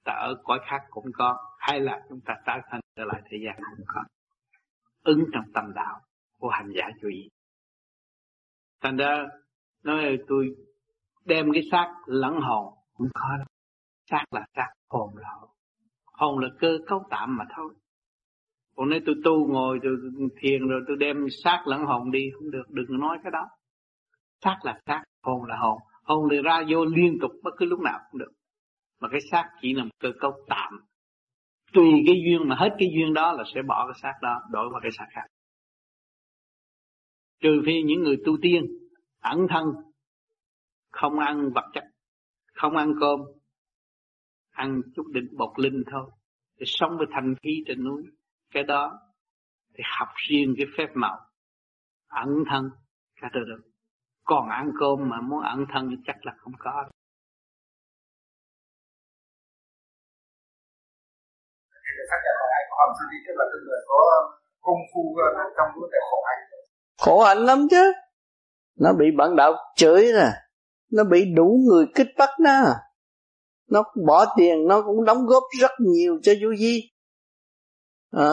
ta 0.05 0.13
ở 0.13 0.35
cõi 0.45 0.61
khác 0.67 0.83
cũng 0.91 1.07
có, 1.15 1.37
hay 1.59 1.81
là 1.81 2.01
chúng 2.09 2.21
ta 2.21 2.35
tái 2.47 2.61
thành 2.71 2.81
trở 2.97 3.05
lại 3.05 3.23
thế 3.31 3.39
gian 3.45 3.55
cũng 3.77 3.87
có. 3.89 4.03
Ứng 5.03 5.25
trong 5.33 5.45
tâm 5.55 5.73
đạo 5.75 6.01
của 6.39 6.49
hành 6.49 6.73
giả 6.75 6.85
chú 7.01 7.09
ý. 7.09 7.29
Thành 8.81 8.97
ra, 8.97 9.27
nói 9.85 10.19
tôi 10.29 10.55
đem 11.25 11.53
cái 11.53 11.63
xác 11.71 11.95
lẫn 12.07 12.41
hồn. 12.41 12.75
Cũng 12.95 13.09
khó 13.15 13.37
đâu. 13.37 13.47
Xác 14.11 14.25
là 14.31 14.47
xác, 14.57 14.69
hồn 14.91 15.17
là 15.17 15.29
hồn. 15.41 15.51
Hồn 16.13 16.39
là 16.39 16.49
cơ 16.59 16.79
cấu 16.87 17.03
tạm 17.11 17.37
mà 17.37 17.45
thôi. 17.57 17.75
Còn 18.77 18.89
nếu 18.89 19.01
tôi 19.07 19.15
tu 19.25 19.53
ngồi, 19.53 19.79
tôi 19.83 19.97
thiền 20.41 20.69
rồi 20.69 20.81
tôi 20.87 20.97
đem 20.97 21.27
xác 21.45 21.63
lẫn 21.67 21.85
hồn 21.85 22.11
đi, 22.11 22.31
không 22.35 22.51
được. 22.51 22.65
Đừng 22.69 23.01
nói 23.01 23.19
cái 23.23 23.31
đó. 23.31 23.49
Xác 24.45 24.59
là 24.63 24.81
xác, 24.87 25.03
hồn 25.23 25.45
là 25.45 25.57
hồn. 25.57 25.79
Hồn 26.03 26.29
thì 26.31 26.43
ra 26.43 26.63
vô 26.69 26.85
liên 26.85 27.19
tục 27.21 27.31
bất 27.43 27.51
cứ 27.59 27.67
lúc 27.67 27.81
nào 27.81 27.99
cũng 28.11 28.19
được. 28.19 28.33
Mà 29.01 29.09
cái 29.09 29.21
xác 29.31 29.51
chỉ 29.61 29.75
là 29.75 29.85
một 29.85 29.91
cơ 30.01 30.09
cấu 30.21 30.33
tạm. 30.49 30.81
Tùy 31.73 31.91
cái 32.07 32.17
duyên 32.27 32.49
mà 32.49 32.57
hết 32.57 32.71
cái 32.79 32.89
duyên 32.95 33.15
đó 33.15 33.33
là 33.33 33.45
sẽ 33.55 33.63
bỏ 33.63 33.87
cái 33.87 34.01
xác 34.03 34.19
đó, 34.23 34.41
đổi 34.51 34.69
vào 34.73 34.81
cái 34.83 34.91
xác 34.99 35.07
khác. 35.11 35.27
Trừ 37.43 37.63
phi 37.67 37.83
những 37.83 38.03
người 38.03 38.17
tu 38.27 38.37
tiên, 38.43 38.65
ẩn 39.21 39.47
thân 39.51 39.65
không 40.91 41.19
ăn 41.19 41.51
vật 41.55 41.71
chất 41.75 41.85
không 42.55 42.77
ăn 42.77 42.93
cơm 43.01 43.21
ăn 44.61 44.83
chút 44.97 45.07
đỉnh 45.13 45.29
bột 45.39 45.59
linh 45.59 45.83
thôi. 45.93 46.11
Để 46.57 46.65
sống 46.67 46.99
với 46.99 47.07
thanh 47.11 47.35
khí 47.43 47.65
trên 47.67 47.85
núi 47.85 48.03
cái 48.51 48.63
đó 48.63 49.01
thì 49.75 49.85
học 49.99 50.09
riêng 50.29 50.55
cái 50.57 50.67
phép 50.79 50.87
màu. 50.95 51.19
Ẩn 52.09 52.29
thân 52.51 52.71
cả 53.21 53.29
đời 53.33 53.43
được. 53.47 53.71
Còn 54.25 54.49
ăn 54.49 54.71
cơm 54.81 55.09
mà 55.09 55.21
muốn 55.21 55.43
ẩn 55.43 55.65
thân 55.73 55.89
thì 55.91 55.97
chắc 56.07 56.17
là 56.27 56.33
không 56.39 56.53
có. 56.59 56.85
Khổ 66.99 67.25
hạnh 67.25 67.39
lắm 67.39 67.59
chứ. 67.71 67.93
Nó 68.81 68.93
bị 68.93 69.07
bản 69.17 69.37
đạo 69.37 69.53
chửi 69.77 70.03
nè 70.15 70.50
nó 70.91 71.05
bị 71.05 71.25
đủ 71.35 71.61
người 71.69 71.87
kích 71.95 72.09
bắt 72.19 72.31
nó 72.41 72.63
nó 73.71 73.83
bỏ 74.07 74.35
tiền 74.37 74.67
nó 74.69 74.83
cũng 74.83 75.05
đóng 75.05 75.27
góp 75.27 75.43
rất 75.61 75.71
nhiều 75.79 76.19
cho 76.23 76.33
vô 76.43 76.49
vi 76.59 76.91
à, 78.11 78.33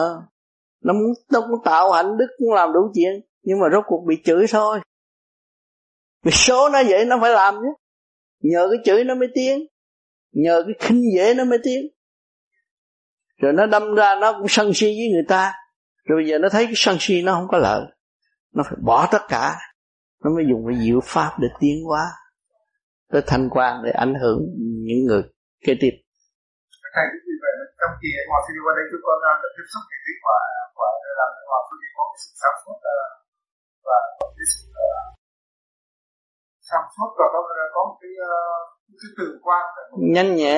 nó 0.80 0.92
muốn 0.92 1.12
nó 1.32 1.40
cũng 1.40 1.64
tạo 1.64 1.92
hạnh 1.92 2.16
đức 2.18 2.26
cũng 2.38 2.52
làm 2.52 2.72
đủ 2.72 2.80
chuyện 2.94 3.28
nhưng 3.48 3.58
mà 3.58 3.66
rốt 3.72 3.84
cuộc 3.86 4.04
bị 4.06 4.16
chửi 4.24 4.46
thôi. 4.50 4.80
Vì 6.24 6.32
số 6.32 6.68
nó 6.68 6.82
vậy 6.88 7.04
nó 7.04 7.18
phải 7.20 7.30
làm 7.30 7.54
chứ. 7.54 7.68
Nhờ 8.40 8.68
cái 8.70 8.78
chửi 8.84 9.04
nó 9.04 9.14
mới 9.14 9.28
tiến. 9.34 9.66
Nhờ 10.32 10.64
cái 10.66 10.88
khinh 10.88 11.02
dễ 11.16 11.34
nó 11.34 11.44
mới 11.44 11.58
tiến. 11.64 11.86
Rồi 13.36 13.52
nó 13.52 13.66
đâm 13.66 13.94
ra 13.94 14.14
nó 14.20 14.32
cũng 14.32 14.48
sân 14.48 14.70
si 14.74 14.86
với 14.86 15.08
người 15.12 15.24
ta. 15.28 15.52
Rồi 16.04 16.22
bây 16.22 16.30
giờ 16.30 16.38
nó 16.38 16.48
thấy 16.48 16.64
cái 16.64 16.74
sân 16.76 16.96
si 17.00 17.22
nó 17.22 17.32
không 17.34 17.48
có 17.48 17.58
lợi. 17.58 17.82
Nó 18.54 18.62
phải 18.62 18.78
bỏ 18.82 19.08
tất 19.12 19.22
cả. 19.28 19.56
Nó 20.24 20.30
mới 20.30 20.44
dùng 20.50 20.64
cái 20.68 20.84
diệu 20.84 21.00
pháp 21.02 21.30
để 21.40 21.48
tiến 21.60 21.84
hóa 21.84 22.06
tới 23.12 23.22
thanh 23.30 23.46
quan 23.54 23.72
để 23.84 23.90
ảnh 24.04 24.14
hưởng 24.20 24.40
những 24.88 25.02
người 25.08 25.22
kế 25.66 25.72
tiếp. 25.80 25.94
Thầy 26.94 27.06
gì 27.26 27.34
vậy 27.42 27.52
trong 27.80 27.92
hòa 28.30 28.38
sư 28.44 28.50
đi 28.56 28.60
qua 28.64 28.72
đây 28.78 28.84
chúng 28.90 29.04
con 29.06 29.16
đã 29.24 29.48
tiếp 29.56 29.66
xúc 29.72 29.82
cái 29.90 30.16
quả 30.24 30.38
quả 30.78 30.88
làm 31.20 31.30
sư 31.68 31.74
đi 31.82 31.88
có 31.96 32.02
cái 32.12 32.18
sự 32.22 32.30
sáng 32.42 32.56
suốt 32.62 32.78
và 33.86 33.98
cái 34.36 34.46
sự 34.52 34.64
sáng 36.70 36.86
suốt 36.94 37.10
và 37.18 37.26
có 37.32 37.38
có 37.74 37.80
một 37.88 37.96
cái 38.00 38.12
cái 39.00 39.10
tử 39.18 39.26
quan 39.46 39.64
nhanh 40.14 40.36
nhẹ. 40.36 40.54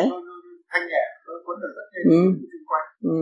thanh 0.70 0.84
nhẹ 0.90 1.04
đối 1.26 1.38
cuốn 1.44 1.56
được 1.62 1.72
rất 1.76 1.86
nhiều 1.92 2.04
ừ. 2.16 2.22
xung 2.52 2.66
quanh. 2.70 2.86
Ừ. 3.14 3.20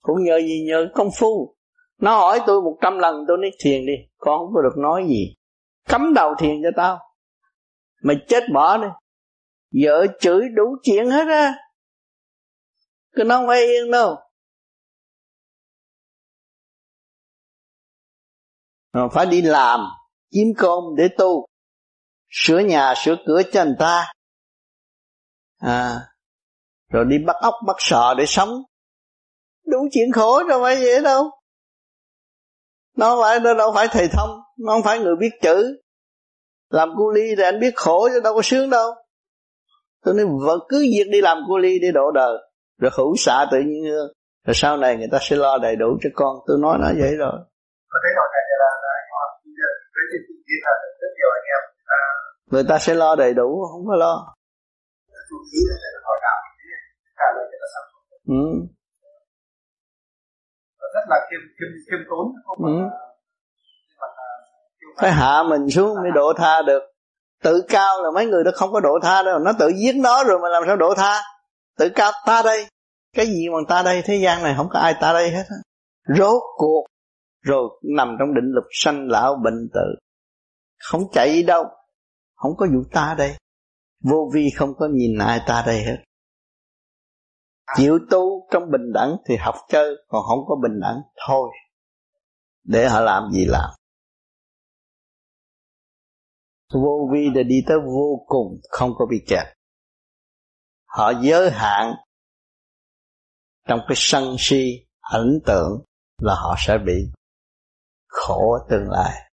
cũng 0.00 0.24
nhờ 0.24 0.36
gì? 0.38 0.64
Nhờ 0.68 0.88
công 0.94 1.10
phu. 1.18 1.56
Nó 2.00 2.16
hỏi 2.18 2.40
tôi 2.46 2.62
một 2.62 2.78
trăm 2.82 2.98
lần 2.98 3.24
tôi 3.28 3.38
nói 3.38 3.50
thiền 3.64 3.86
đi 3.86 3.96
con 4.18 4.38
không 4.38 4.54
có 4.54 4.62
được 4.62 4.76
nói 4.78 5.06
gì. 5.08 5.36
Cấm 5.88 6.14
đầu 6.14 6.34
thiền 6.38 6.62
cho 6.62 6.70
tao 6.76 6.98
mà 8.02 8.14
chết 8.28 8.42
bỏ 8.54 8.78
đi. 8.78 8.88
Vợ 9.84 10.06
chửi 10.20 10.40
đủ 10.54 10.76
chuyện 10.82 11.10
hết 11.10 11.28
á. 11.28 11.54
Cứ 13.12 13.24
nó 13.24 13.36
không 13.36 13.46
phải 13.46 13.60
yên 13.60 13.90
đâu. 13.90 14.16
Rồi 18.92 19.08
phải 19.12 19.26
đi 19.26 19.42
làm, 19.42 19.80
kiếm 20.30 20.46
cơm 20.56 20.84
để 20.96 21.08
tu. 21.18 21.46
Sửa 22.30 22.58
nhà, 22.58 22.94
sửa 22.96 23.16
cửa 23.26 23.42
cho 23.52 23.64
người 23.64 23.76
ta. 23.78 24.12
À 25.58 26.10
rồi 26.90 27.04
đi 27.04 27.16
bắt 27.26 27.36
ốc, 27.40 27.54
bắt 27.66 27.76
sò 27.78 28.14
để 28.18 28.24
sống. 28.26 28.62
Đủ 29.66 29.88
chuyện 29.92 30.12
khổ 30.12 30.44
đâu 30.48 30.62
phải 30.62 30.76
vậy 30.76 31.02
đâu. 31.02 31.30
Nó 32.96 33.22
phải, 33.22 33.40
nó 33.40 33.54
đâu 33.54 33.72
phải 33.74 33.88
thầy 33.90 34.08
thông, 34.12 34.30
nó 34.58 34.72
không 34.72 34.82
phải 34.82 34.98
người 34.98 35.16
biết 35.20 35.30
chữ 35.42 35.80
làm 36.70 36.88
cu 36.96 37.10
ly 37.10 37.34
thì 37.36 37.42
anh 37.42 37.60
biết 37.60 37.76
khổ 37.76 38.08
chứ 38.12 38.20
đâu 38.24 38.34
có 38.34 38.42
sướng 38.42 38.70
đâu. 38.70 38.90
Tôi 40.04 40.14
nói 40.14 40.26
vợ 40.46 40.58
cứ 40.68 40.78
việc 40.78 41.06
đi 41.10 41.20
làm 41.20 41.38
cu 41.48 41.58
ly 41.58 41.78
để 41.82 41.90
độ 41.94 42.10
đời 42.10 42.36
rồi 42.78 42.90
hữu 42.94 43.16
xạ 43.16 43.46
tự 43.50 43.58
nhiên 43.58 43.84
hương 43.84 44.12
rồi 44.46 44.54
sau 44.54 44.76
này 44.76 44.96
người 44.96 45.08
ta 45.12 45.18
sẽ 45.20 45.36
lo 45.36 45.58
đầy 45.58 45.76
đủ 45.76 45.98
cho 46.02 46.10
con. 46.14 46.36
Tôi 46.46 46.58
nói 46.60 46.78
nó 46.80 46.86
vậy 46.98 47.16
rồi. 47.16 47.32
Người 52.50 52.64
ta 52.68 52.78
sẽ 52.78 52.94
lo 52.94 53.14
đầy 53.14 53.34
đủ 53.34 53.66
không 53.72 53.86
có 53.86 53.96
lo. 53.96 54.34
Ừ. 58.26 58.66
rất 60.94 61.04
là 61.08 61.16
khiêm 61.30 61.40
khiêm 61.56 61.70
khiêm 61.90 62.00
tốn 62.10 62.26
không 62.44 62.58
ừ 62.64 63.09
phải 64.98 65.12
hạ 65.12 65.42
mình 65.42 65.70
xuống 65.70 65.94
mới 65.94 66.10
độ 66.14 66.32
tha 66.36 66.62
được. 66.62 66.82
Tự 67.42 67.62
cao 67.68 68.02
là 68.02 68.10
mấy 68.14 68.26
người 68.26 68.44
đó 68.44 68.50
không 68.54 68.72
có 68.72 68.80
độ 68.80 68.98
tha 69.02 69.22
đâu. 69.22 69.38
Nó 69.38 69.52
tự 69.58 69.68
giết 69.68 69.96
nó 69.96 70.24
rồi 70.24 70.38
mà 70.42 70.48
làm 70.48 70.62
sao 70.66 70.76
độ 70.76 70.94
tha? 70.96 71.22
Tự 71.78 71.88
cao 71.94 72.12
ta 72.26 72.42
đây. 72.42 72.66
Cái 73.16 73.26
gì 73.26 73.48
mà 73.48 73.58
ta 73.68 73.82
đây? 73.82 74.02
Thế 74.04 74.16
gian 74.16 74.42
này 74.42 74.54
không 74.56 74.68
có 74.70 74.78
ai 74.78 74.94
ta 75.00 75.12
đây 75.12 75.30
hết 75.30 75.44
rốt 76.18 76.42
cuộc. 76.56 76.84
Rồi 77.42 77.68
nằm 77.96 78.16
trong 78.18 78.34
định 78.34 78.52
luật 78.52 78.66
sanh 78.70 79.08
lão 79.08 79.36
bệnh 79.44 79.68
tử. 79.74 79.94
Không 80.78 81.02
chạy 81.12 81.42
đâu. 81.42 81.64
Không 82.34 82.56
có 82.56 82.66
vụ 82.74 82.82
ta 82.92 83.14
đây. 83.18 83.36
Vô 84.04 84.30
vi 84.34 84.48
không 84.56 84.74
có 84.78 84.88
nhìn 84.92 85.18
ai 85.18 85.40
ta 85.46 85.62
đây 85.66 85.82
hết. 85.82 85.96
Chịu 87.76 87.98
tu 88.10 88.48
trong 88.50 88.70
bình 88.70 88.92
đẳng 88.94 89.16
thì 89.28 89.36
học 89.36 89.54
chơi, 89.68 89.94
còn 90.08 90.22
không 90.28 90.38
có 90.48 90.56
bình 90.62 90.80
đẳng 90.80 90.96
thôi. 91.26 91.48
Để 92.64 92.88
họ 92.88 93.00
làm 93.00 93.30
gì 93.32 93.44
làm? 93.44 93.70
Vô 96.72 97.08
vi 97.12 97.28
để 97.34 97.42
đi 97.42 97.56
tới 97.66 97.78
vô 97.86 98.24
cùng, 98.26 98.60
không 98.70 98.90
có 98.98 99.06
bị 99.10 99.24
kẹt. 99.28 99.46
Họ 100.84 101.12
giới 101.22 101.50
hạn 101.50 101.94
trong 103.68 103.80
cái 103.88 103.94
sân 103.96 104.36
si 104.38 104.86
ảnh 105.00 105.38
tượng 105.46 105.84
là 106.18 106.34
họ 106.34 106.54
sẽ 106.58 106.78
bị 106.86 107.10
khổ 108.06 108.52
ở 108.52 108.66
tương 108.70 108.90
lai. 108.90 109.30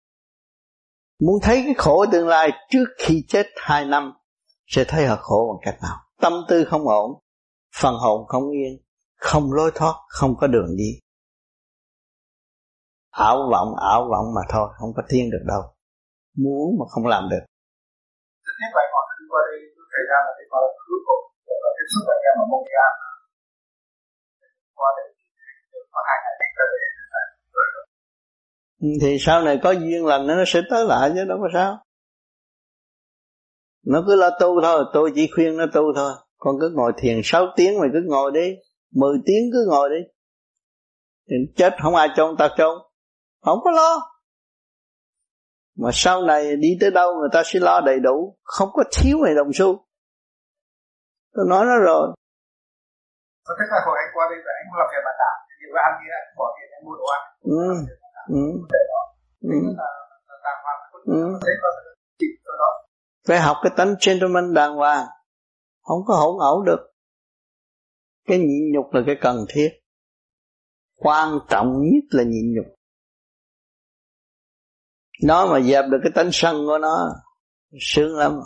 Muốn 1.20 1.36
thấy 1.42 1.62
cái 1.64 1.74
khổ 1.78 2.00
ở 2.00 2.06
tương 2.12 2.28
lai 2.28 2.50
trước 2.70 2.84
khi 2.98 3.24
chết 3.28 3.46
hai 3.56 3.84
năm, 3.84 4.12
sẽ 4.66 4.84
thấy 4.88 5.06
họ 5.06 5.16
khổ 5.16 5.48
bằng 5.52 5.72
cách 5.72 5.82
nào? 5.82 5.96
Tâm 6.20 6.32
tư 6.48 6.64
không 6.64 6.88
ổn, 6.88 7.10
phần 7.80 7.94
hồn 7.94 8.26
không 8.28 8.50
yên, 8.50 8.82
không 9.16 9.52
lối 9.52 9.70
thoát, 9.74 9.94
không 10.08 10.36
có 10.40 10.46
đường 10.46 10.76
đi. 10.76 10.98
Ảo 13.10 13.48
vọng 13.50 13.74
ảo 13.76 14.08
vọng 14.10 14.34
mà 14.34 14.40
thôi, 14.48 14.68
không 14.78 14.90
có 14.96 15.02
thiên 15.08 15.30
được 15.30 15.42
đâu 15.46 15.62
muốn 16.44 16.66
mà 16.78 16.84
không 16.92 17.06
làm 17.14 17.22
được. 17.32 17.44
Tất 18.46 18.54
nhiên 18.58 18.70
vậy 18.76 18.86
họ 18.92 19.00
đi 19.18 19.24
qua 19.32 19.40
đây 19.48 19.58
thời 19.92 20.04
gian 20.08 20.20
là 20.26 20.32
cái 20.38 20.46
là 20.64 20.70
cứu 20.86 20.98
cột 21.06 21.20
là 21.64 21.70
cái 21.76 21.86
sức 21.92 22.02
bệnh 22.08 22.20
em 22.28 22.34
mà 22.40 22.44
mong 22.52 22.64
cái 22.68 22.76
qua 24.78 24.88
đây 24.98 25.06
có 25.92 26.00
hai 26.08 26.16
ngày 26.22 26.34
tới 26.56 26.66
đây 26.72 26.90
thì 29.02 29.16
sau 29.20 29.42
này 29.42 29.58
có 29.62 29.70
duyên 29.70 30.06
lành 30.06 30.26
nó 30.26 30.34
sẽ 30.46 30.60
tới 30.70 30.84
lại 30.84 31.10
chứ 31.14 31.24
đâu 31.28 31.38
có 31.42 31.48
sao. 31.52 31.84
Nó 33.86 34.02
cứ 34.06 34.16
lo 34.16 34.30
tu 34.40 34.60
thôi 34.62 34.84
tôi 34.92 35.12
chỉ 35.14 35.30
khuyên 35.34 35.56
nó 35.56 35.66
tu 35.74 35.82
thôi. 35.96 36.12
Con 36.38 36.54
cứ 36.60 36.70
ngồi 36.74 36.92
thiền 36.98 37.20
6 37.24 37.46
tiếng 37.56 37.78
mày 37.80 37.88
cứ 37.92 38.00
ngồi 38.06 38.30
đi 38.34 38.54
10 38.94 39.18
tiếng 39.26 39.50
cứ 39.52 39.66
ngồi 39.70 39.88
đi. 39.90 40.08
Thì 41.30 41.36
chết 41.56 41.72
không 41.82 41.94
ai 41.94 42.08
chôn 42.16 42.36
ta 42.36 42.48
chôn. 42.56 42.78
Không 43.40 43.58
có 43.64 43.70
lo 43.70 44.09
mà 45.76 45.90
sau 45.92 46.22
này 46.22 46.56
đi 46.56 46.68
tới 46.80 46.90
đâu 46.90 47.16
người 47.20 47.28
ta 47.32 47.42
sẽ 47.46 47.60
lo 47.60 47.80
đầy 47.80 48.00
đủ 48.00 48.38
không 48.42 48.68
có 48.72 48.84
thiếu 48.92 49.18
mày 49.22 49.34
đồng 49.34 49.52
xu 49.52 49.86
tôi 51.34 51.44
nói 51.48 51.64
nó 51.66 51.76
rồi. 51.78 52.14
Có 53.44 53.54
tức 53.58 53.66
là 53.70 53.78
hồi 53.86 53.96
anh 54.02 54.10
qua 54.14 54.24
đây 54.30 54.38
anh 54.60 54.78
làm 54.78 54.88
việc 54.92 55.02
bản 55.06 55.16
đảo 55.22 55.36
thì 55.48 55.64
vừa 55.72 55.80
ăn 55.88 55.92
kia 56.00 56.12
bỏ 56.36 56.44
tiền 56.56 56.68
anh 56.76 56.84
mua 56.84 56.96
đồ 57.00 57.04
ăn. 57.16 57.22
Ừ. 57.40 57.68
Ừ. 58.28 58.44
Ừ. 59.40 59.58
Ừ. 61.04 61.38
phải 63.28 63.40
học 63.40 63.56
cái 63.62 63.72
tánh 63.76 63.94
gentleman 64.06 64.54
đàng 64.54 64.74
hoàng. 64.74 65.06
Không 65.82 65.98
có 66.06 66.14
hỗn 66.14 66.40
ẩu 66.40 66.62
được. 66.62 66.92
Cái 68.26 68.38
nhịn 68.38 68.72
nhục 68.72 68.94
là 68.94 69.00
cái 69.06 69.16
cần 69.20 69.36
thiết. 69.48 69.68
Quan 70.96 71.38
trọng 71.48 71.80
nhất 71.82 72.04
là 72.10 72.22
nhịn 72.22 72.54
nhục 72.54 72.66
nó 75.24 75.46
mà 75.46 75.60
dẹp 75.60 75.84
được 75.90 75.98
cái 76.02 76.12
tánh 76.14 76.28
sân 76.32 76.66
của 76.66 76.78
nó 76.78 77.08
sướng 77.80 78.16
lắm. 78.16 78.40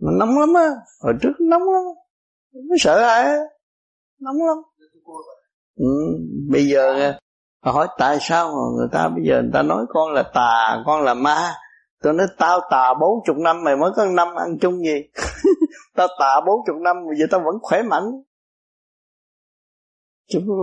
Nó 0.00 0.10
nóng 0.10 0.38
lắm 0.38 0.54
á. 0.54 0.70
Hồi 1.02 1.12
trước 1.22 1.32
nóng 1.40 1.62
lắm. 1.62 1.82
Nó 2.52 2.76
sợ 2.78 3.02
ai 3.02 3.36
nóng 4.20 4.36
lắm. 4.46 4.56
Ừ, 5.76 5.86
bây 6.50 6.68
giờ 6.68 7.12
hỏi 7.64 7.88
tại 7.98 8.18
sao 8.20 8.48
mà 8.48 8.76
người 8.76 8.88
ta 8.92 9.08
bây 9.08 9.24
giờ 9.28 9.42
người 9.42 9.50
ta 9.52 9.62
nói 9.62 9.84
con 9.88 10.12
là 10.12 10.22
tà 10.34 10.82
con 10.86 11.02
là 11.02 11.14
ma. 11.14 11.54
Tôi 12.02 12.12
nói 12.12 12.26
tao 12.38 12.60
tà 12.70 12.94
bốn 13.00 13.18
chục 13.26 13.36
năm 13.36 13.64
mày 13.64 13.76
mới 13.76 13.90
có 13.96 14.06
năm 14.06 14.28
ăn 14.36 14.58
chung 14.60 14.78
gì? 14.84 15.02
Tao 15.96 16.08
tà 16.18 16.40
bốn 16.46 16.56
chục 16.66 16.76
năm 16.76 16.96
bây 17.08 17.16
giờ 17.18 17.26
tao 17.30 17.40
vẫn 17.40 17.54
khỏe 17.62 17.82
mạnh. 17.82 18.04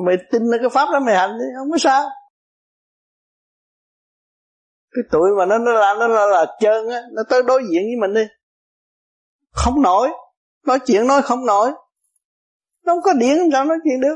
Mày 0.06 0.16
tin 0.32 0.44
là 0.44 0.58
cái 0.62 0.70
pháp 0.70 0.90
đó 0.94 1.00
mày 1.00 1.16
hành 1.16 1.32
đi 1.40 1.46
không 1.58 1.72
có 1.72 1.78
sao 1.78 2.10
cái 4.92 5.04
tuổi 5.12 5.30
mà 5.38 5.46
nó 5.46 5.58
nó 5.58 5.74
làm 5.74 6.00
nó 6.00 6.08
là, 6.08 6.26
là 6.26 6.46
trơn 6.60 6.88
á 6.90 7.02
nó 7.12 7.24
tới 7.30 7.44
đối 7.48 7.62
diện 7.62 7.84
với 7.84 7.96
mình 8.02 8.14
đi. 8.14 8.28
Không 9.52 9.82
nổi 9.82 10.10
nói 10.66 10.80
chuyện 10.86 11.08
nói 11.08 11.22
không 11.22 11.46
nổi. 11.46 11.72
Nó 12.86 12.94
không 12.94 13.02
có 13.04 13.14
điện 13.14 13.38
sao 13.52 13.66
nói 13.66 13.78
chuyện 13.84 14.02
được. 14.02 14.16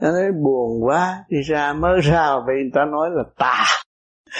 Nó 0.00 0.10
nói 0.10 0.32
buồn 0.44 0.84
quá 0.84 1.24
đi 1.28 1.38
ra 1.42 1.72
mới 1.72 2.00
ra 2.00 2.36
vì 2.46 2.54
người 2.54 2.70
ta 2.74 2.84
nói 2.84 3.10
là 3.12 3.22
tà. 3.38 3.64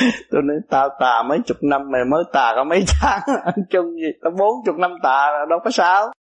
Tôi 0.31 0.43
nói 0.45 0.57
tao 0.71 0.89
tà 1.01 1.23
mấy 1.23 1.39
chục 1.47 1.57
năm 1.63 1.91
mày 1.93 2.05
mới 2.05 2.25
tà 2.33 2.53
có 2.57 2.65
mấy 2.65 2.85
tháng. 3.01 3.23
Ăn 3.45 3.55
chung 3.71 3.87
gì 4.01 4.11
tao 4.23 4.33
bốn 4.39 4.53
chục 4.67 4.77
năm 4.77 4.93
tà 5.03 5.31
đâu 5.51 5.59
có 5.65 5.71
sao. 5.71 6.13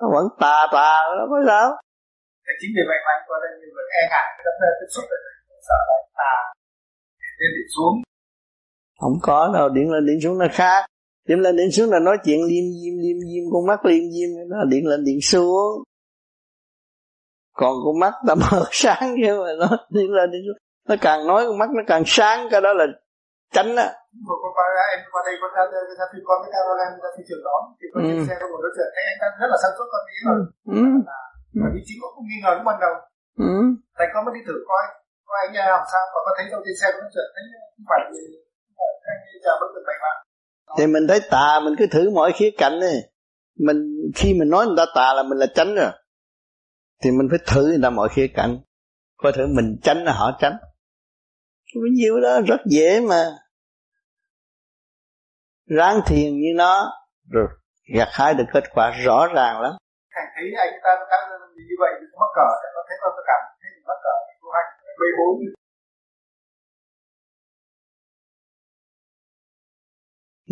Tao 0.00 0.10
vẫn 0.14 0.24
tà 0.40 0.56
tà 0.72 0.92
đâu 1.18 1.26
có 1.30 1.38
sao. 1.46 1.66
Chính 2.60 2.72
vì 2.76 2.82
vậy 2.88 2.98
mà 3.04 3.10
anh 3.16 3.24
có 3.28 3.34
đây 3.42 3.50
như 3.60 3.68
vẫn 3.76 3.86
e 4.00 4.02
ngại 4.10 4.28
cái 4.36 4.44
đâm 4.44 4.54
tiếp 4.80 4.90
xúc 4.94 5.04
được 5.10 5.21
sợ 5.68 5.78
là 5.88 5.96
tà 6.18 6.34
lên 7.42 7.50
điện 7.56 7.68
xuống. 7.76 7.94
Không 9.00 9.16
có 9.22 9.50
đâu 9.54 9.68
điện 9.68 9.90
lên 9.90 10.06
điện 10.06 10.20
xuống 10.22 10.38
nó 10.38 10.46
khác. 10.52 10.86
Điện 11.28 11.40
lên 11.40 11.56
điện 11.56 11.70
xuống 11.70 11.90
là 11.90 11.98
nói 11.98 12.16
chuyện 12.24 12.40
liêm 12.50 12.64
diêm 12.80 12.94
liêm 13.04 13.18
diêm 13.28 13.44
con 13.52 13.66
mắt 13.66 13.80
liêm 13.84 14.04
diêm 14.14 14.30
nó 14.50 14.64
điện 14.72 14.86
lên 14.86 15.04
điện 15.04 15.20
xuống. 15.20 15.82
Còn 17.60 17.74
con 17.84 17.98
mắt 18.02 18.12
ta 18.26 18.34
mở 18.42 18.64
sáng 18.70 19.14
kia 19.16 19.32
mà 19.42 19.50
nó 19.60 19.68
điện 19.90 20.10
lên 20.10 20.30
điện 20.32 20.42
xuống. 20.46 20.58
Nó 20.88 20.94
càng 21.00 21.26
nói 21.26 21.40
con 21.48 21.58
mắt 21.58 21.70
nó 21.76 21.82
càng 21.86 22.02
sáng 22.06 22.48
cái 22.50 22.60
đó 22.60 22.72
là 22.72 22.86
tránh 23.54 23.76
á. 23.76 23.88
Con 24.28 24.52
qua 24.56 24.64
em 24.94 25.00
qua 25.12 25.20
đây 25.26 25.34
con 25.40 25.50
ra 25.56 25.62
ra 25.98 26.06
thì 26.12 26.18
con 26.28 26.36
với 26.42 26.50
Caroline 26.54 26.96
ra 27.04 27.10
thị 27.16 27.22
trường 27.28 27.44
đó 27.48 27.56
thì 27.78 27.86
con 27.92 28.00
trên 28.06 28.26
xe 28.28 28.34
có 28.40 28.46
một 28.52 28.60
đối 28.64 28.72
tượng 28.76 28.90
thấy 28.94 29.04
anh 29.10 29.18
ta 29.22 29.26
rất 29.40 29.48
là 29.52 29.58
sáng 29.62 29.74
suốt 29.76 29.88
con 29.92 30.02
nghĩ 30.06 30.18
là 30.26 30.34
ừ. 30.78 30.84
mà 31.60 31.68
đi 31.74 31.80
chính 31.86 31.98
cũng 32.00 32.12
không 32.14 32.26
nghi 32.28 32.38
ngờ 32.42 32.52
lúc 32.56 32.64
ban 32.68 32.78
đầu. 32.84 32.94
Ừ. 33.50 33.54
thành 33.96 34.10
con 34.12 34.20
mới 34.24 34.32
đi 34.36 34.42
thử 34.46 34.56
coi 34.70 34.84
có 35.32 35.38
anh 35.44 35.52
nhà 35.52 35.64
làm 35.74 35.84
sao 35.92 36.02
mà 36.12 36.18
có 36.24 36.30
thấy 36.36 36.46
trong 36.50 36.62
trên 36.64 36.76
xe 36.80 36.86
nó 36.92 37.06
chuyển 37.14 37.28
thấy 37.34 37.44
không 37.74 37.86
phải 37.90 38.00
gì? 38.14 38.24
Chào 39.44 39.56
bất 39.60 39.68
được 39.74 39.84
mạnh 39.88 40.00
mà 40.04 40.12
thì 40.78 40.86
mình 40.86 41.06
thấy 41.08 41.20
tà 41.30 41.60
mình 41.64 41.74
cứ 41.78 41.86
thử 41.92 42.10
mọi 42.10 42.32
khía 42.32 42.50
cạnh 42.58 42.80
đi. 42.80 42.94
Mình 43.66 43.78
khi 44.16 44.34
mình 44.38 44.50
nói 44.50 44.66
người 44.66 44.76
ta 44.76 44.86
tà 44.94 45.14
là 45.14 45.22
mình 45.22 45.38
là 45.38 45.46
tránh 45.54 45.74
rồi. 45.74 45.92
Thì 47.02 47.10
mình 47.10 47.28
phải 47.30 47.38
thử 47.46 47.64
người 47.66 47.80
ta 47.82 47.90
mọi 47.90 48.08
khía 48.08 48.28
cạnh. 48.34 48.58
Coi 49.16 49.32
thử 49.32 49.46
mình 49.46 49.78
tránh 49.82 50.04
là 50.04 50.12
họ 50.12 50.38
tránh 50.40 50.56
cái 51.74 51.90
nhiêu 51.92 52.20
đó 52.20 52.40
rất 52.48 52.60
dễ 52.66 53.00
mà. 53.00 53.24
Ráng 55.66 56.00
thiền 56.06 56.30
như 56.42 56.52
nó. 56.56 56.92
Rồi 57.30 57.46
gặt 57.96 58.08
hái 58.10 58.34
được 58.34 58.44
kết 58.52 58.64
quả 58.74 58.90
rõ 59.04 59.26
ràng 59.34 59.60
lắm. 59.60 59.72
Thầy 60.14 60.24
thấy 60.34 60.44
anh 60.58 60.80
ta 60.84 60.90
đang 61.10 61.30
như 61.68 61.74
vậy 61.78 61.92
mắc 62.20 62.30
cỡ 62.36 62.46
có 62.74 62.82
thấy 62.88 62.96
có 63.00 63.10
cảm 63.26 63.40
thấy 63.60 63.70
mất 63.86 63.98
cỡ 64.04 64.14
B4 65.02 65.52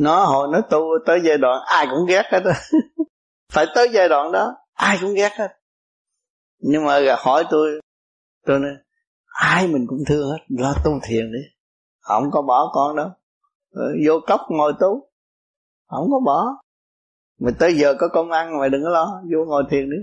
nó 0.00 0.24
hồi 0.24 0.48
nó 0.52 0.60
tu 0.70 0.80
tới 1.06 1.20
giai 1.24 1.38
đoạn 1.38 1.62
ai 1.66 1.86
cũng 1.90 2.06
ghét 2.08 2.22
hết 2.30 2.40
á. 2.44 2.60
Phải 3.52 3.66
tới 3.74 3.88
giai 3.92 4.08
đoạn 4.08 4.32
đó, 4.32 4.56
ai 4.72 4.98
cũng 5.00 5.14
ghét 5.14 5.30
hết. 5.38 5.48
Nhưng 6.58 6.84
mà 6.84 7.00
hỏi 7.18 7.44
tôi 7.50 7.80
tôi 8.46 8.58
nói, 8.58 8.70
ai 9.26 9.66
mình 9.66 9.86
cũng 9.88 9.98
thương 10.06 10.30
hết, 10.30 10.38
lo 10.48 10.74
tu 10.84 10.90
thiền 11.02 11.32
đi. 11.32 11.38
Không 12.00 12.30
có 12.32 12.42
bỏ 12.42 12.70
con 12.74 12.96
đâu. 12.96 13.08
Ờ, 13.72 13.82
vô 14.06 14.20
cốc 14.26 14.40
ngồi 14.48 14.72
tu. 14.80 15.08
Không 15.88 16.08
có 16.10 16.20
bỏ. 16.26 16.44
Mình 17.38 17.54
tới 17.58 17.74
giờ 17.74 17.94
có 17.98 18.08
công 18.08 18.30
ăn 18.30 18.58
mà 18.58 18.68
đừng 18.68 18.82
có 18.82 18.88
lo, 18.88 19.22
vô 19.32 19.44
ngồi 19.44 19.64
thiền 19.70 19.90
đi. 19.90 19.96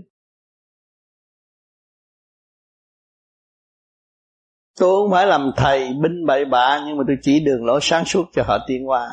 Tôi 4.79 5.03
không 5.03 5.11
phải 5.11 5.27
làm 5.27 5.51
thầy 5.57 5.79
binh 5.79 6.25
bậy 6.27 6.45
bạ, 6.45 6.83
nhưng 6.87 6.97
mà 6.97 7.03
tôi 7.07 7.15
chỉ 7.21 7.39
đường 7.45 7.65
lối 7.65 7.79
sáng 7.81 8.05
suốt 8.05 8.25
cho 8.33 8.43
họ 8.43 8.57
tiến 8.67 8.89
qua 8.89 9.09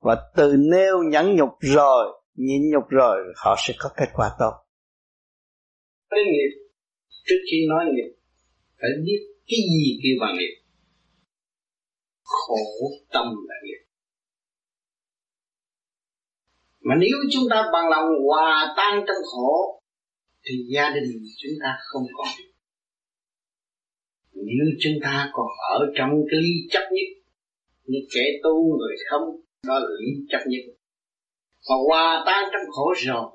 và 0.00 0.16
từ 0.36 0.56
nêu 0.58 1.02
nhẫn 1.10 1.36
nhục 1.36 1.50
rồi, 1.60 2.22
nhịn 2.34 2.70
nhục 2.72 2.88
rồi, 2.88 3.16
họ 3.36 3.56
sẽ 3.58 3.74
có 3.78 3.90
kết 3.96 4.08
quả 4.14 4.30
tốt. 4.38 4.52
Cái 6.10 6.20
nghiệp, 6.24 6.68
trước 7.24 7.40
khi 7.50 7.66
nói 7.68 7.84
nghiệp, 7.94 8.16
phải 8.80 8.90
biết 9.04 9.18
cái 9.46 9.58
gì 9.58 10.00
kêu 10.02 10.16
bằng 10.20 10.34
nghiệp. 10.38 10.54
Khổ 12.22 12.56
tâm 13.12 13.26
là 13.48 13.54
nghiệp. 13.64 13.84
Mà 16.80 16.94
nếu 17.00 17.16
chúng 17.32 17.44
ta 17.50 17.64
bằng 17.72 17.88
lòng 17.88 18.08
hòa 18.26 18.74
tan 18.76 19.04
trong 19.06 19.22
khổ, 19.32 19.80
thì 20.44 20.54
gia 20.74 20.90
đình 20.90 21.12
chúng 21.42 21.52
ta 21.62 21.78
không 21.92 22.02
còn 22.16 22.28
nếu 24.46 24.66
chúng 24.80 24.92
ta 25.02 25.30
còn 25.32 25.46
ở 25.78 25.92
trong 25.94 26.10
cái 26.30 26.40
lý 26.40 26.68
chấp 26.70 26.88
nhất 26.92 27.22
như 27.84 27.98
kẻ 28.14 28.20
tu 28.42 28.78
người 28.78 28.96
không, 29.10 29.40
đó 29.66 29.78
là 29.78 29.88
lý 30.00 30.26
chấp 30.28 30.38
nhất. 30.46 30.74
Mà 31.70 31.76
hòa 31.86 32.22
tan 32.26 32.44
trong 32.52 32.70
khổ 32.70 32.94
rồi, 32.96 33.30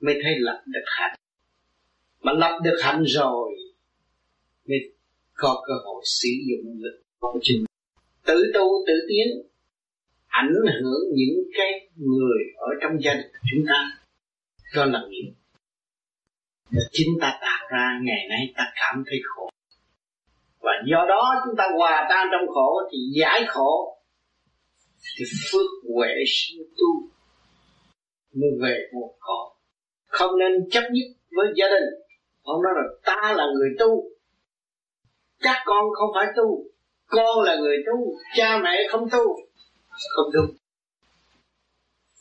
mới 0.00 0.14
thấy 0.22 0.32
lập 0.38 0.62
được 0.66 0.84
hạnh. 0.86 1.18
Mà 2.20 2.32
lập 2.32 2.58
được 2.64 2.76
hạnh 2.82 3.02
rồi, 3.06 3.52
mới 4.68 4.78
có 5.34 5.64
cơ 5.66 5.74
hội 5.84 6.02
sử 6.04 6.28
dụng 6.48 6.78
lực 6.82 7.02
của 7.18 7.38
chính 7.42 7.64
tự 8.26 8.50
tu 8.54 8.84
tự 8.86 8.94
tiến, 9.08 9.26
ảnh 10.26 10.52
hưởng 10.82 11.02
những 11.14 11.44
cái 11.58 11.88
người 11.96 12.42
ở 12.56 12.68
trong 12.82 13.02
gia 13.02 13.14
đình 13.14 13.32
chúng 13.50 13.64
ta. 13.68 13.98
Do 14.74 14.84
là 14.84 15.00
nghiệp 15.10 15.32
chính 16.92 17.08
ta 17.20 17.38
tạo 17.40 17.66
ra 17.72 18.00
ngày 18.02 18.26
nay 18.28 18.52
ta 18.56 18.64
cảm 18.74 19.04
thấy 19.06 19.18
khổ 19.24 19.50
và 20.66 20.72
do 20.90 21.04
đó 21.08 21.22
chúng 21.44 21.56
ta 21.58 21.64
hòa 21.78 22.06
tan 22.10 22.26
trong 22.32 22.54
khổ 22.54 22.80
thì 22.92 22.98
giải 23.20 23.44
khổ, 23.48 23.98
thì 25.18 25.24
phước 25.52 25.70
huệ 25.94 26.14
sinh 26.26 26.62
tu 26.78 26.90
mới 28.34 28.50
về 28.62 28.76
một 28.94 29.10
cõi 29.20 29.46
không 30.06 30.38
nên 30.38 30.52
chấp 30.70 30.82
nhất 30.92 31.06
với 31.36 31.46
gia 31.56 31.66
đình. 31.68 31.88
Ông 32.42 32.62
nói 32.62 32.72
là 32.76 32.82
ta 33.04 33.32
là 33.36 33.44
người 33.54 33.70
tu, 33.78 34.04
các 35.40 35.62
con 35.66 35.84
không 35.98 36.10
phải 36.14 36.26
tu, 36.36 36.64
con 37.06 37.42
là 37.42 37.56
người 37.56 37.76
tu, 37.86 38.18
cha 38.36 38.58
mẹ 38.64 38.86
không 38.90 39.10
tu, 39.10 39.24
không 40.14 40.32
đúng 40.34 40.56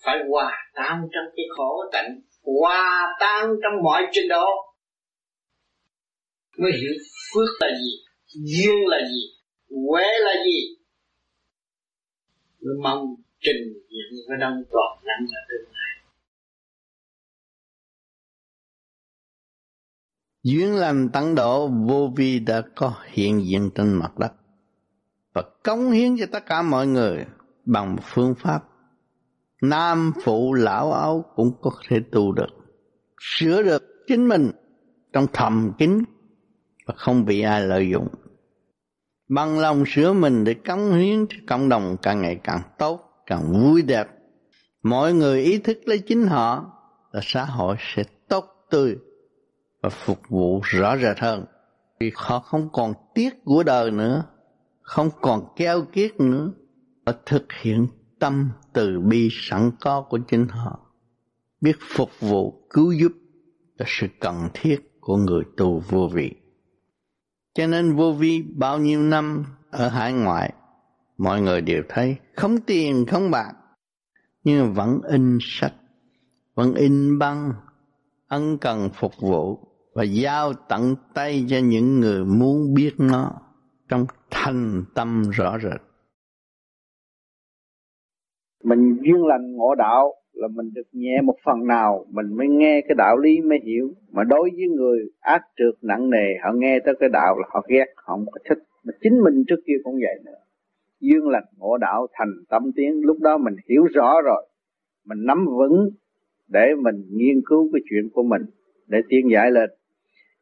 phải 0.05 0.17
hòa 0.30 0.51
tan 0.73 1.01
trong 1.01 1.34
cái 1.35 1.45
khổ 1.57 1.84
tận 1.91 2.05
hòa 2.43 3.15
tan 3.19 3.49
trong 3.63 3.84
mọi 3.84 4.07
trình 4.11 4.27
độ 4.30 4.45
mới 6.57 6.72
hiểu 6.72 6.93
phước 7.34 7.49
là 7.59 7.67
gì 7.67 8.05
duyên 8.36 8.88
là 8.88 8.98
gì? 9.07 9.22
Huế 9.70 10.03
là 10.20 10.44
gì? 10.45 10.78
Mới 12.62 12.76
mong 12.84 13.16
trình 13.40 13.74
diện 13.74 14.20
với 14.30 14.38
đông 14.40 14.64
toàn 14.72 15.06
năng 15.06 15.28
ở 15.28 15.41
tương 15.49 15.72
lai. 15.72 16.03
Duyên 20.44 20.76
lành 20.76 21.10
tăng 21.14 21.36
độ, 21.36 21.68
vô 21.68 22.14
vi 22.16 22.40
đã 22.40 22.62
có 22.76 22.94
hiện 23.06 23.45
diện 23.45 23.70
trên 23.76 23.94
mặt 23.94 24.18
đất. 24.20 24.34
Và 25.34 25.44
cống 25.64 25.91
hiến 25.91 26.18
cho 26.20 26.26
tất 26.32 26.45
cả 26.45 26.62
mọi 26.62 26.88
người 26.88 27.26
bằng 27.66 27.95
một 27.95 28.02
phương 28.03 28.36
pháp. 28.38 28.64
Nam 29.62 30.14
phụ 30.24 30.53
lão 30.53 30.94
áo 30.94 31.26
cũng 31.36 31.52
có 31.62 31.72
thể 31.88 31.99
tu 32.12 32.32
được, 32.32 32.49
sửa 33.20 33.64
được 33.64 33.84
chính 34.07 34.28
mình 34.28 34.52
trong 35.14 35.26
thầm 35.34 35.72
kín 35.78 36.03
và 36.86 36.94
không 36.98 37.26
bị 37.26 37.41
ai 37.41 37.68
lợi 37.68 37.90
dụng 37.91 38.07
bằng 39.27 39.60
lòng 39.60 39.84
sửa 39.88 40.14
mình 40.14 40.43
để 40.43 40.53
cống 40.53 40.93
hiến 40.93 41.26
cho 41.30 41.38
cộng 41.47 41.69
đồng 41.69 41.97
càng 42.02 42.22
ngày 42.22 42.39
càng 42.43 42.61
tốt, 42.77 43.23
càng 43.26 43.53
vui 43.53 43.81
đẹp. 43.81 44.07
Mọi 44.84 45.14
người 45.14 45.41
ý 45.43 45.57
thức 45.57 45.77
lấy 45.85 45.99
chính 45.99 46.27
họ 46.27 46.72
là 47.11 47.22
xã 47.23 47.45
hội 47.45 47.76
sẽ 47.80 48.03
tốt 48.27 48.45
tươi 48.69 48.97
và 49.81 49.89
phục 49.89 50.19
vụ 50.30 50.61
rõ 50.64 50.97
rệt 50.97 51.19
hơn. 51.19 51.45
Vì 51.99 52.11
họ 52.15 52.39
không 52.39 52.69
còn 52.73 52.93
tiếc 53.15 53.43
của 53.43 53.64
đời 53.64 53.91
nữa, 53.91 54.23
không 54.81 55.10
còn 55.22 55.53
keo 55.56 55.81
kiết 55.81 56.19
nữa 56.19 56.52
và 57.06 57.14
thực 57.26 57.53
hiện 57.61 57.88
tâm 58.19 58.49
từ 58.73 58.99
bi 58.99 59.30
sẵn 59.31 59.72
có 59.81 60.02
của 60.02 60.19
chính 60.27 60.47
họ. 60.47 60.80
Biết 61.61 61.76
phục 61.95 62.10
vụ, 62.19 62.68
cứu 62.69 62.91
giúp 62.91 63.11
là 63.77 63.85
sự 63.88 64.07
cần 64.19 64.35
thiết 64.53 65.02
của 65.02 65.18
người 65.18 65.43
tu 65.57 65.84
vô 65.89 66.10
vị 66.14 66.31
cho 67.56 67.68
nên 67.68 67.95
vô 67.95 68.11
vi 68.11 68.44
bao 68.56 68.80
nhiêu 68.80 69.02
năm 69.02 69.45
ở 69.72 69.90
hải 69.90 70.14
ngoại, 70.14 70.53
mọi 71.18 71.41
người 71.41 71.61
đều 71.61 71.84
thấy 71.90 72.15
không 72.36 72.57
tiền, 72.68 73.06
không 73.07 73.32
bạc, 73.32 73.53
nhưng 74.44 74.73
vẫn 74.73 74.99
in 75.03 75.38
sách, 75.41 75.73
vẫn 76.56 76.73
in 76.73 77.19
băng, 77.19 77.53
ân 78.27 78.57
cần 78.57 78.90
phục 78.94 79.11
vụ 79.19 79.60
và 79.94 80.03
giao 80.03 80.53
tận 80.53 80.95
tay 81.14 81.45
cho 81.49 81.57
những 81.64 81.99
người 81.99 82.26
muốn 82.26 82.73
biết 82.73 82.94
nó 82.98 83.32
trong 83.90 84.06
thành 84.32 84.84
tâm 84.95 85.30
rõ 85.30 85.57
rệt. 85.60 85.82
Mình 88.64 88.98
duyên 89.03 89.26
lành 89.26 89.56
ngộ 89.56 89.76
đạo 89.76 90.14
là 90.36 90.48
mình 90.48 90.70
được 90.74 90.88
nhẹ 90.91 91.22
một 91.22 91.36
phần 91.44 91.68
nào, 91.68 92.06
mình 92.12 92.34
mới 92.38 92.48
nghe 92.48 92.82
cái 92.82 92.95
đạo 92.98 93.18
lý 93.18 93.41
mới 93.41 93.60
hiểu. 93.64 93.94
Mà 94.12 94.24
đối 94.24 94.49
với 94.56 94.68
người 94.68 94.99
ác 95.20 95.41
trượt 95.57 95.74
nặng 95.82 96.10
nề, 96.10 96.36
họ 96.44 96.52
nghe 96.56 96.80
tới 96.80 96.95
cái 96.99 97.10
đạo 97.10 97.38
là 97.40 97.48
họ 97.52 97.66
ghét, 97.68 97.86
họ 97.95 98.14
không 98.14 98.26
có 98.32 98.40
thích. 98.49 98.57
Mà 98.84 98.94
chính 99.02 99.22
mình 99.24 99.44
trước 99.48 99.60
kia 99.68 99.78
cũng 99.84 99.95
vậy 99.95 100.20
nữa. 100.26 100.40
Dương 100.99 101.30
lành, 101.30 101.44
ngộ 101.57 101.78
đạo, 101.78 102.07
thành 102.14 102.34
tâm 102.49 102.72
tiến. 102.76 103.02
Lúc 103.02 103.18
đó 103.20 103.38
mình 103.38 103.56
hiểu 103.70 103.84
rõ 103.94 104.22
rồi. 104.22 104.48
Mình 105.06 105.26
nắm 105.26 105.45
vững 105.45 105.90
để 106.48 106.76
mình 106.82 106.95
nghiên 107.12 107.41
cứu 107.45 107.70
cái 107.74 107.82
chuyện 107.90 108.10
của 108.14 108.24
mình, 108.24 108.41
để 108.88 108.98
tiến 109.10 109.32
giải 109.32 109.52
lên. 109.52 109.70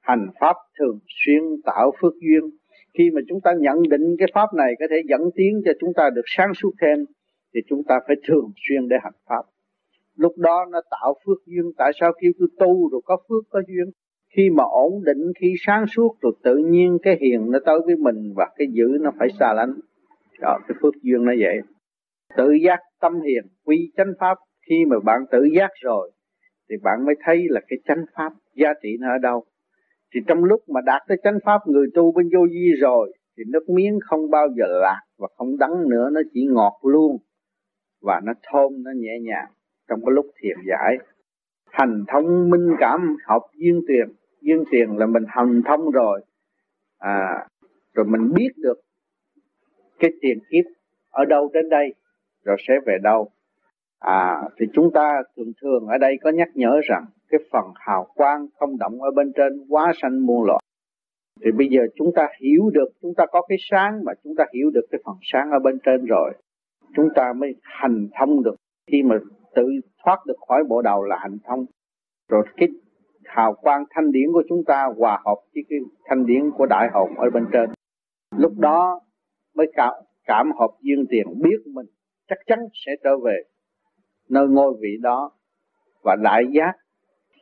Hành 0.02 0.28
pháp 0.40 0.56
thường 0.80 1.00
xuyên 1.08 1.42
tạo 1.66 1.92
phước 2.02 2.14
duyên. 2.14 2.50
Khi 2.98 3.12
mà 3.12 3.22
chúng 3.28 3.42
ta 3.42 3.52
nhận 3.60 3.90
định 3.90 4.16
cái 4.20 4.28
pháp 4.34 4.54
này 4.58 4.74
có 4.80 4.86
thể 4.90 5.02
dẫn 5.10 5.22
tiến 5.36 5.62
cho 5.66 5.72
chúng 5.80 5.94
ta 5.96 6.10
được 6.16 6.22
sáng 6.26 6.54
suốt 6.54 6.72
thêm, 6.82 7.06
thì 7.54 7.62
chúng 7.68 7.84
ta 7.84 8.00
phải 8.08 8.16
thường 8.28 8.52
xuyên 8.68 8.88
để 8.90 8.98
hành 9.04 9.14
pháp 9.30 9.42
lúc 10.18 10.38
đó 10.38 10.66
nó 10.72 10.82
tạo 10.92 11.14
phước 11.26 11.38
duyên. 11.46 11.72
Tại 11.78 11.92
sao 12.00 12.12
kêu 12.22 12.32
tôi 12.40 12.48
tu 12.60 12.90
rồi 12.90 13.02
có 13.06 13.18
phước 13.30 13.44
có 13.50 13.62
duyên? 13.68 13.92
Khi 14.36 14.50
mà 14.50 14.64
ổn 14.64 15.04
định, 15.06 15.32
khi 15.40 15.54
sáng 15.66 15.86
suốt 15.88 16.16
rồi 16.22 16.34
tự 16.44 16.56
nhiên 16.56 16.98
cái 17.02 17.18
hiền 17.22 17.52
nó 17.52 17.60
tới 17.66 17.80
với 17.86 17.96
mình 17.96 18.34
và 18.36 18.50
cái 18.56 18.68
dữ 18.72 18.98
nó 19.02 19.12
phải 19.20 19.28
xa 19.40 19.54
lánh. 19.54 19.74
Đó, 20.42 20.58
cái 20.68 20.76
phước 20.82 20.94
duyên 21.02 21.26
nó 21.26 21.32
vậy. 21.40 21.58
Tự 22.38 22.52
giác 22.66 22.80
tâm 23.02 23.14
hiền, 23.22 23.44
quy 23.66 23.92
chánh 23.98 24.14
pháp. 24.20 24.38
Khi 24.70 24.86
mà 24.88 24.96
bạn 25.06 25.22
tự 25.32 25.40
giác 25.56 25.70
rồi, 25.82 26.12
thì 26.70 26.76
bạn 26.84 27.06
mới 27.06 27.16
thấy 27.26 27.46
là 27.50 27.62
cái 27.68 27.80
chánh 27.86 28.06
pháp 28.16 28.34
giá 28.56 28.74
trị 28.84 28.90
nó 29.00 29.08
ở 29.08 29.18
đâu. 29.22 29.44
Thì 30.14 30.20
trong 30.28 30.44
lúc 30.44 30.62
mà 30.74 30.82
đạt 30.86 31.02
tới 31.08 31.18
chánh 31.24 31.38
pháp, 31.46 31.62
người 31.68 31.88
tu 31.94 32.12
bên 32.12 32.30
vô 32.34 32.40
vi 32.52 32.72
rồi, 32.82 33.14
thì 33.38 33.44
nước 33.48 33.70
miếng 33.70 34.00
không 34.04 34.30
bao 34.32 34.48
giờ 34.58 34.66
lạc 34.82 35.02
và 35.18 35.28
không 35.38 35.58
đắng 35.58 35.90
nữa, 35.90 36.10
nó 36.14 36.22
chỉ 36.34 36.48
ngọt 36.52 36.80
luôn 36.84 37.18
và 38.02 38.22
nó 38.24 38.34
thơm, 38.52 38.84
nó 38.84 38.92
nhẹ 38.96 39.20
nhàng 39.22 39.52
trong 39.90 40.00
cái 40.06 40.12
lúc 40.14 40.26
thiền 40.42 40.58
giải, 40.68 40.98
hành 41.72 42.04
thông 42.08 42.50
minh 42.50 42.76
cảm, 42.80 43.18
học 43.26 43.42
duyên 43.56 43.82
tiền. 43.88 44.08
Duyên 44.42 44.64
tiền 44.72 44.98
là 44.98 45.06
mình 45.06 45.24
hành 45.28 45.62
thông 45.66 45.92
rồi. 45.92 46.22
À 47.00 47.48
rồi 47.94 48.06
mình 48.06 48.34
biết 48.34 48.50
được 48.58 48.82
cái 50.00 50.12
tiền 50.22 50.40
kiếp 50.50 50.66
ở 51.12 51.26
đâu 51.26 51.50
đến 51.54 51.70
đây, 51.70 51.94
rồi 52.44 52.58
sẽ 52.68 52.74
về 52.86 52.98
đâu. 53.04 53.30
À 54.00 54.42
thì 54.60 54.66
chúng 54.74 54.92
ta 54.94 55.24
thường 55.36 55.52
thường 55.62 55.88
ở 55.88 55.98
đây 55.98 56.18
có 56.24 56.30
nhắc 56.30 56.50
nhở 56.54 56.80
rằng 56.84 57.06
cái 57.30 57.40
phần 57.52 57.66
hào 57.76 58.08
quang 58.16 58.48
không 58.60 58.78
động 58.78 59.02
ở 59.02 59.12
bên 59.12 59.32
trên 59.36 59.66
quá 59.70 59.92
sanh 60.02 60.26
muôn 60.26 60.46
loại 60.46 60.64
thì 61.42 61.52
bây 61.52 61.68
giờ 61.68 61.82
chúng 61.96 62.12
ta 62.16 62.28
hiểu 62.42 62.70
được, 62.74 62.88
chúng 63.02 63.14
ta 63.18 63.26
có 63.32 63.42
cái 63.42 63.58
sáng 63.72 64.04
mà 64.06 64.14
chúng 64.24 64.36
ta 64.36 64.46
hiểu 64.54 64.70
được 64.74 64.86
cái 64.92 65.02
phần 65.06 65.16
sáng 65.22 65.52
ở 65.52 65.60
bên 65.60 65.80
trên 65.86 66.06
rồi, 66.06 66.34
chúng 66.96 67.10
ta 67.16 67.34
mới 67.34 67.56
hành 67.62 68.08
thông 68.20 68.44
được. 68.44 68.56
Khi 68.92 69.04
mà 69.04 69.16
tự 69.56 69.70
thoát 70.04 70.26
được 70.26 70.36
khỏi 70.48 70.64
bộ 70.70 70.82
đầu 70.82 71.04
là 71.04 71.18
hạnh 71.22 71.38
thông. 71.44 71.66
Rồi 72.30 72.46
cái 72.58 72.70
hào 73.26 73.54
quang 73.54 73.84
thanh 73.90 74.12
điển 74.12 74.32
của 74.34 74.44
chúng 74.50 74.64
ta 74.68 74.88
hòa 74.98 75.22
hợp 75.26 75.36
với 75.56 75.64
cái 75.70 75.80
thanh 76.06 76.26
điển 76.26 76.52
của 76.58 76.66
đại 76.66 76.90
hồn 76.94 77.10
ở 77.18 77.30
bên 77.34 77.46
trên. 77.54 77.70
Lúc 78.38 78.52
đó 78.58 79.00
mới 79.56 79.72
cảm 79.76 79.94
cảm 80.26 80.52
hợp 80.60 80.72
duyên 80.82 81.06
tiền 81.10 81.28
biết 81.42 81.58
mình 81.66 81.86
chắc 82.30 82.38
chắn 82.46 82.60
sẽ 82.86 82.92
trở 83.04 83.18
về 83.18 83.44
nơi 84.30 84.48
ngôi 84.48 84.74
vị 84.82 84.98
đó 85.02 85.32
và 86.04 86.16
đại 86.24 86.44
giác 86.52 86.74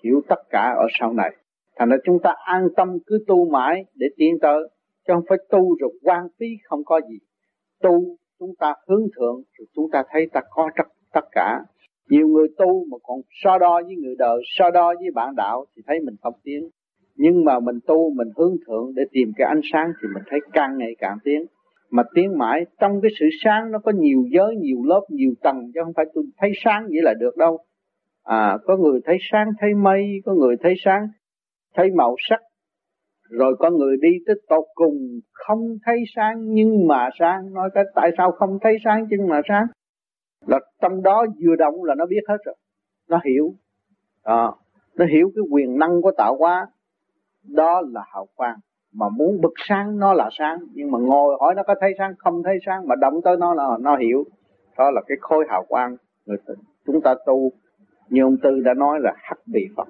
hiểu 0.04 0.22
tất 0.30 0.40
cả 0.50 0.74
ở 0.78 0.88
sau 1.00 1.14
này. 1.14 1.36
Thành 1.76 1.90
ra 1.90 1.98
chúng 2.04 2.20
ta 2.24 2.36
an 2.46 2.68
tâm 2.76 2.98
cứ 3.06 3.24
tu 3.28 3.50
mãi 3.50 3.86
để 3.96 4.08
tiến 4.18 4.38
tới 4.42 4.70
chứ 5.08 5.14
không 5.14 5.24
phải 5.30 5.38
tu 5.50 5.76
rồi 5.80 5.92
quan 6.02 6.28
phí 6.40 6.46
không 6.64 6.84
có 6.86 7.02
gì. 7.10 7.18
Tu 7.82 8.18
chúng 8.40 8.56
ta 8.60 8.74
hướng 8.88 9.08
thượng 9.16 9.36
rồi 9.58 9.68
chúng 9.76 9.92
ta 9.92 10.04
thấy 10.10 10.28
ta 10.34 10.42
có 10.50 10.70
tất, 10.78 10.84
tất 11.14 11.26
cả 11.32 11.60
nhiều 12.12 12.28
người 12.28 12.48
tu 12.58 12.86
mà 12.92 12.98
còn 13.04 13.18
so 13.44 13.58
đo 13.58 13.82
với 13.86 13.96
người 13.96 14.16
đời, 14.18 14.38
so 14.58 14.70
đo 14.70 14.94
với 15.00 15.12
bạn 15.16 15.36
đạo 15.36 15.66
thì 15.76 15.82
thấy 15.88 16.00
mình 16.06 16.16
không 16.22 16.34
tiến. 16.44 16.70
Nhưng 17.16 17.46
mà 17.46 17.60
mình 17.60 17.80
tu, 17.88 18.14
mình 18.14 18.28
hướng 18.38 18.56
thượng 18.68 18.92
để 18.96 19.04
tìm 19.12 19.32
cái 19.38 19.48
ánh 19.48 19.62
sáng 19.74 19.88
thì 20.02 20.08
mình 20.14 20.24
thấy 20.30 20.40
càng 20.54 20.78
ngày 20.78 20.96
càng 21.00 21.18
tiến. 21.24 21.46
Mà 21.92 22.04
tiến 22.16 22.38
mãi, 22.38 22.66
trong 22.80 23.02
cái 23.02 23.12
sự 23.20 23.26
sáng 23.44 23.72
nó 23.72 23.80
có 23.80 23.92
nhiều 23.92 24.24
giới, 24.32 24.56
nhiều 24.56 24.78
lớp, 24.84 25.02
nhiều 25.10 25.34
tầng, 25.44 25.72
chứ 25.74 25.80
không 25.84 25.94
phải 25.96 26.06
tôi 26.14 26.24
thấy 26.38 26.52
sáng 26.64 26.84
vậy 26.84 27.02
là 27.04 27.14
được 27.20 27.38
đâu. 27.38 27.60
À 28.24 28.58
có 28.66 28.78
người 28.78 29.00
thấy 29.06 29.18
sáng, 29.32 29.48
thấy 29.60 29.74
mây, 29.74 30.04
có 30.26 30.34
người 30.34 30.56
thấy 30.64 30.74
sáng, 30.86 31.08
thấy 31.76 31.92
màu 31.96 32.16
sắc. 32.30 32.40
Rồi 33.30 33.56
có 33.60 33.70
người 33.70 33.98
đi 34.02 34.10
tới 34.26 34.36
tột 34.50 34.66
cùng 34.74 34.98
không 35.32 35.60
thấy 35.86 35.98
sáng, 36.16 36.36
nhưng 36.42 36.88
mà 36.88 37.10
sáng. 37.20 37.54
Nói 37.54 37.70
cái 37.74 37.84
tại 37.96 38.12
sao 38.18 38.32
không 38.32 38.58
thấy 38.62 38.78
sáng, 38.86 39.06
nhưng 39.10 39.28
mà 39.28 39.42
sáng? 39.48 39.66
Là 40.48 40.60
trong 40.82 41.04
đó 41.04 41.26
vừa 41.46 41.56
động 41.56 41.84
là 41.84 41.96
nó 41.96 42.06
biết 42.06 42.22
hết 42.28 42.38
rồi. 42.46 42.56
Nó 43.10 43.20
hiểu. 43.26 43.54
À, 44.24 44.52
nó 44.96 45.06
hiểu 45.06 45.32
cái 45.36 45.44
quyền 45.52 45.78
năng 45.78 46.02
của 46.02 46.12
tạo 46.18 46.36
hóa. 46.40 46.68
Đó 47.44 47.82
là 47.92 48.02
hào 48.14 48.28
quang. 48.36 48.58
Mà 48.94 49.10
muốn 49.10 49.42
bực 49.42 49.54
sáng 49.68 50.00
nó 50.00 50.14
là 50.14 50.30
sáng. 50.32 50.58
Nhưng 50.74 50.92
mà 50.92 51.00
ngồi 51.00 51.38
hỏi 51.40 51.56
nó 51.56 51.64
có 51.64 51.76
thấy 51.82 51.94
sáng 51.98 52.14
không 52.18 52.44
thấy 52.44 52.58
sáng 52.66 52.88
mà 52.88 52.96
động 52.96 53.22
tới 53.24 53.38
nó 53.38 53.54
là 53.54 53.78
nó 53.80 53.98
hiểu. 53.98 54.24
Đó 54.78 54.92
là 54.92 55.02
cái 55.08 55.18
khối 55.22 55.46
hào 55.50 55.66
quang 55.68 55.96
người 56.26 56.38
chúng 56.86 57.02
ta 57.02 57.16
tu. 57.26 57.52
Như 58.10 58.24
ông 58.24 58.38
tư 58.44 58.60
đã 58.60 58.74
nói 58.74 59.00
là 59.02 59.14
hắc 59.18 59.38
bị 59.46 59.62
phật. 59.76 59.88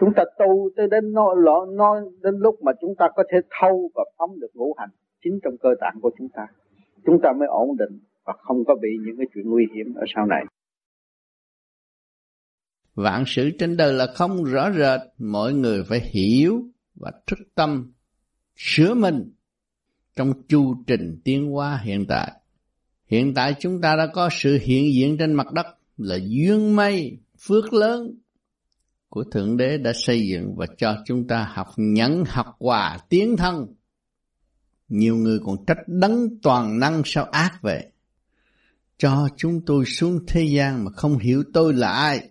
Chúng 0.00 0.12
ta 0.16 0.24
tu 0.38 0.70
tới 0.76 0.86
đến 0.90 1.12
nó, 1.12 1.34
nó, 1.34 1.66
nó 1.66 2.00
đến 2.22 2.34
lúc 2.38 2.54
mà 2.62 2.72
chúng 2.80 2.94
ta 2.98 3.08
có 3.14 3.24
thể 3.32 3.38
thâu 3.60 3.90
và 3.94 4.04
phóng 4.18 4.40
được 4.40 4.50
ngũ 4.54 4.74
hành 4.76 4.90
chính 5.24 5.38
trong 5.42 5.54
cơ 5.60 5.68
tạng 5.80 5.94
của 6.02 6.10
chúng 6.18 6.28
ta. 6.28 6.46
Chúng 7.06 7.20
ta 7.22 7.32
mới 7.32 7.48
ổn 7.48 7.76
định 7.78 7.98
và 8.24 8.32
không 8.38 8.64
có 8.64 8.74
bị 8.82 8.88
những 9.06 9.16
cái 9.18 9.26
chuyện 9.34 9.50
nguy 9.50 9.64
hiểm 9.74 9.94
ở 9.94 10.04
sau 10.14 10.26
này 10.26 10.44
vạn 12.94 13.24
sự 13.26 13.50
trên 13.58 13.76
đời 13.76 13.92
là 13.92 14.06
không 14.14 14.44
rõ 14.44 14.70
rệt, 14.72 15.00
mọi 15.18 15.52
người 15.52 15.84
phải 15.84 16.00
hiểu 16.00 16.62
và 16.94 17.12
thức 17.26 17.38
tâm 17.54 17.92
sửa 18.56 18.94
mình 18.94 19.32
trong 20.16 20.42
chu 20.48 20.74
trình 20.86 21.20
tiến 21.24 21.50
hóa 21.50 21.80
hiện 21.84 22.04
tại 22.08 22.32
hiện 23.06 23.34
tại 23.34 23.54
chúng 23.60 23.80
ta 23.80 23.96
đã 23.96 24.06
có 24.06 24.28
sự 24.32 24.58
hiện 24.62 24.94
diện 24.94 25.16
trên 25.18 25.32
mặt 25.32 25.52
đất 25.52 25.66
là 25.96 26.18
duyên 26.22 26.76
may, 26.76 27.18
phước 27.38 27.72
lớn 27.72 28.18
của 29.08 29.24
Thượng 29.24 29.56
Đế 29.56 29.78
đã 29.78 29.92
xây 29.94 30.28
dựng 30.28 30.54
và 30.56 30.66
cho 30.78 30.96
chúng 31.06 31.26
ta 31.26 31.50
học 31.52 31.68
nhẫn, 31.76 32.24
học 32.26 32.56
hòa 32.58 32.98
tiến 33.08 33.36
thân. 33.36 33.66
Nhiều 34.88 35.16
người 35.16 35.38
còn 35.44 35.64
trách 35.66 35.78
đấng 35.86 36.40
toàn 36.42 36.78
năng 36.78 37.02
sao 37.04 37.24
ác 37.24 37.58
vậy 37.62 37.90
cho 38.98 39.28
chúng 39.36 39.60
tôi 39.66 39.84
xuống 39.84 40.20
thế 40.26 40.44
gian 40.44 40.84
mà 40.84 40.90
không 40.90 41.18
hiểu 41.18 41.44
tôi 41.52 41.74
là 41.74 41.92
ai. 41.92 42.28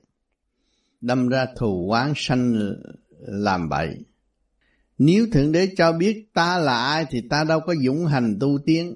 Đâm 1.02 1.28
ra 1.28 1.46
thù 1.58 1.90
oán 1.92 2.14
sanh 2.16 2.74
làm 3.20 3.70
bậy. 3.70 3.98
Nếu 4.98 5.28
Thượng 5.32 5.52
Đế 5.52 5.70
cho 5.78 5.92
biết 5.92 6.34
ta 6.34 6.58
là 6.58 6.78
ai 6.78 7.06
thì 7.10 7.22
ta 7.30 7.44
đâu 7.44 7.60
có 7.60 7.76
dũng 7.76 8.06
hành 8.06 8.38
tu 8.40 8.60
tiến. 8.66 8.96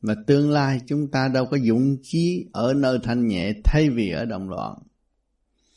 Mà 0.00 0.14
tương 0.26 0.50
lai 0.50 0.80
chúng 0.86 1.10
ta 1.10 1.28
đâu 1.28 1.46
có 1.46 1.58
dũng 1.58 1.96
chí 2.02 2.48
ở 2.52 2.74
nơi 2.74 2.98
thanh 3.02 3.26
nhẹ 3.26 3.52
thay 3.64 3.90
vì 3.90 4.10
ở 4.10 4.24
động 4.24 4.48
loạn. 4.50 4.78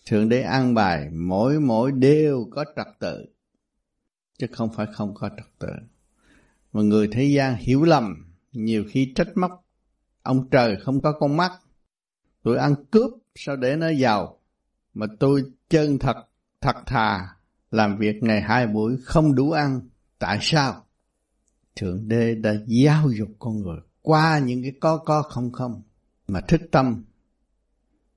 Thượng 0.05 0.29
Đế 0.29 0.41
an 0.41 0.73
bài 0.73 1.09
mỗi 1.11 1.59
mỗi 1.59 1.91
đều 1.91 2.47
có 2.51 2.65
trật 2.75 2.87
tự. 2.99 3.25
Chứ 4.39 4.47
không 4.51 4.69
phải 4.75 4.87
không 4.93 5.13
có 5.13 5.29
trật 5.37 5.47
tự. 5.59 5.73
Mà 6.73 6.81
người 6.81 7.07
thế 7.11 7.23
gian 7.23 7.55
hiểu 7.55 7.83
lầm, 7.83 8.35
nhiều 8.51 8.83
khi 8.89 9.13
trách 9.15 9.37
móc. 9.37 9.62
Ông 10.23 10.49
trời 10.49 10.75
không 10.75 11.01
có 11.01 11.11
con 11.11 11.37
mắt. 11.37 11.51
Tôi 12.43 12.57
ăn 12.57 12.75
cướp 12.91 13.11
sao 13.35 13.55
để 13.55 13.75
nó 13.75 13.89
giàu. 13.89 14.39
Mà 14.93 15.05
tôi 15.19 15.43
chân 15.69 15.99
thật, 15.99 16.15
thật 16.61 16.75
thà, 16.85 17.35
làm 17.71 17.97
việc 17.97 18.23
ngày 18.23 18.41
hai 18.41 18.67
buổi 18.67 18.97
không 19.03 19.35
đủ 19.35 19.51
ăn. 19.51 19.81
Tại 20.19 20.37
sao? 20.41 20.85
Thượng 21.75 22.07
Đế 22.07 22.35
đã 22.35 22.53
giáo 22.65 23.09
dục 23.17 23.29
con 23.39 23.61
người 23.61 23.79
qua 24.03 24.39
những 24.39 24.61
cái 24.61 24.71
có 24.79 24.97
có 24.97 25.21
không 25.21 25.51
không 25.51 25.81
mà 26.27 26.41
thức 26.41 26.61
tâm 26.71 27.03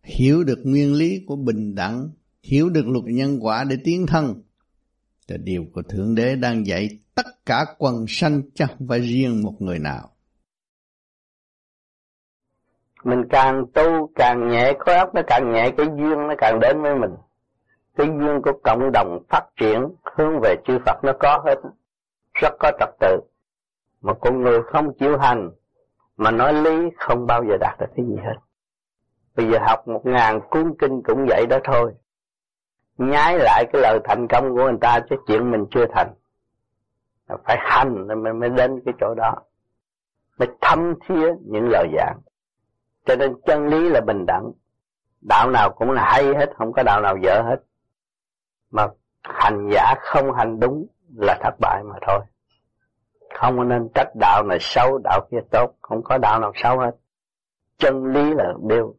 hiểu 0.02 0.44
được 0.44 0.58
nguyên 0.64 0.94
lý 0.94 1.20
của 1.26 1.36
bình 1.36 1.74
đẳng 1.74 2.10
hiểu 2.42 2.68
được 2.68 2.86
luật 2.86 3.04
nhân 3.04 3.38
quả 3.40 3.64
để 3.64 3.76
tiến 3.84 4.06
thân 4.06 4.42
là 5.28 5.36
điều 5.36 5.66
của 5.72 5.82
thượng 5.82 6.14
đế 6.14 6.36
đang 6.36 6.66
dạy 6.66 6.98
tất 7.14 7.46
cả 7.46 7.66
quần 7.78 8.04
sanh 8.08 8.42
chứ 8.54 8.64
không 8.78 8.88
phải 8.88 9.00
riêng 9.00 9.42
một 9.42 9.56
người 9.58 9.78
nào 9.78 10.15
mình 13.06 13.28
càng 13.28 13.66
tu 13.74 14.10
càng 14.14 14.48
nhẹ 14.48 14.72
khối 14.78 14.94
óc 14.94 15.14
nó 15.14 15.22
càng 15.26 15.52
nhẹ, 15.52 15.70
cái 15.76 15.86
duyên 15.86 16.26
nó 16.26 16.34
càng 16.38 16.60
đến 16.60 16.82
với 16.82 16.94
mình. 16.94 17.16
Cái 17.96 18.06
duyên 18.06 18.42
của 18.42 18.52
cộng 18.64 18.92
đồng 18.92 19.18
phát 19.28 19.44
triển, 19.56 19.88
hướng 20.16 20.40
về 20.42 20.56
chư 20.64 20.78
Phật 20.86 21.04
nó 21.04 21.12
có 21.20 21.42
hết. 21.46 21.54
Rất 22.34 22.52
có 22.58 22.72
trật 22.78 22.88
tự. 23.00 23.20
Mà 24.00 24.12
con 24.20 24.42
người 24.42 24.62
không 24.62 24.94
chịu 24.98 25.18
hành, 25.18 25.50
mà 26.16 26.30
nói 26.30 26.52
lý 26.52 26.90
không 26.98 27.26
bao 27.26 27.44
giờ 27.44 27.56
đạt 27.60 27.80
được 27.80 27.86
cái 27.96 28.06
gì 28.06 28.16
hết. 28.24 28.36
Bây 29.36 29.50
giờ 29.50 29.58
học 29.66 29.88
một 29.88 30.06
ngàn 30.06 30.40
cuốn 30.50 30.74
kinh 30.78 31.02
cũng 31.02 31.26
vậy 31.28 31.46
đó 31.46 31.58
thôi. 31.64 31.94
Nhái 32.98 33.38
lại 33.38 33.64
cái 33.72 33.82
lời 33.82 33.98
thành 34.04 34.28
công 34.28 34.54
của 34.54 34.62
người 34.62 34.78
ta 34.80 35.00
chứ 35.10 35.16
chuyện 35.26 35.50
mình 35.50 35.66
chưa 35.70 35.86
thành. 35.94 36.14
Phải 37.44 37.56
hành 37.60 38.06
rồi 38.06 38.16
mình 38.16 38.40
mới 38.40 38.48
đến 38.48 38.82
cái 38.84 38.94
chỗ 39.00 39.14
đó. 39.14 39.34
Mới 40.38 40.48
thâm 40.60 40.94
thía 41.06 41.32
những 41.40 41.68
lời 41.68 41.88
giảng 41.96 42.18
cho 43.06 43.16
nên 43.16 43.34
chân 43.46 43.66
lý 43.66 43.88
là 43.88 44.00
bình 44.00 44.26
đẳng. 44.26 44.52
Đạo 45.20 45.50
nào 45.50 45.70
cũng 45.70 45.90
là 45.90 46.04
hay 46.04 46.24
hết, 46.24 46.50
không 46.56 46.72
có 46.72 46.82
đạo 46.82 47.00
nào 47.00 47.16
dở 47.22 47.42
hết. 47.42 47.56
Mà 48.70 48.86
hành 49.22 49.68
giả 49.72 49.94
không 50.00 50.32
hành 50.32 50.60
đúng 50.60 50.86
là 51.16 51.38
thất 51.42 51.54
bại 51.60 51.82
mà 51.84 51.94
thôi. 52.06 52.20
Không 53.34 53.68
nên 53.68 53.88
trách 53.94 54.08
đạo 54.20 54.42
này 54.48 54.58
xấu, 54.60 54.98
đạo 55.04 55.28
kia 55.30 55.40
tốt. 55.50 55.74
Không 55.80 56.02
có 56.02 56.18
đạo 56.18 56.40
nào 56.40 56.52
xấu 56.54 56.78
hết. 56.78 56.92
Chân 57.78 58.12
lý 58.12 58.34
là 58.34 58.54
đều 58.68 58.94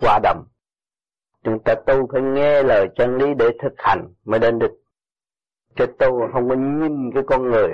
hòa 0.00 0.18
đồng. 0.22 0.44
Chúng 1.44 1.58
ta 1.58 1.74
tu 1.86 2.06
phải 2.12 2.22
nghe 2.22 2.62
lời 2.62 2.88
chân 2.96 3.16
lý 3.16 3.34
để 3.34 3.46
thực 3.62 3.72
hành 3.78 4.08
mới 4.24 4.40
đến 4.40 4.58
được. 4.58 4.72
Cái 5.76 5.86
tu 5.98 6.20
không 6.32 6.48
có 6.48 6.54
nhìn 6.54 7.12
cái 7.14 7.22
con 7.26 7.50
người. 7.50 7.68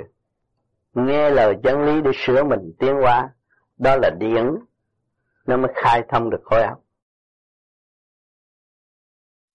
Nghe 0.93 1.29
lời 1.29 1.55
chân 1.63 1.85
lý 1.85 2.01
để 2.01 2.11
sửa 2.13 2.43
mình 2.43 2.73
tiến 2.79 2.95
hóa. 2.95 3.29
Đó 3.77 3.95
là 4.01 4.09
điển 4.19 4.55
nó 5.47 5.57
mới 5.57 5.71
khai 5.75 6.03
thông 6.09 6.29
được 6.29 6.41
khối 6.43 6.61
óc. 6.61 6.79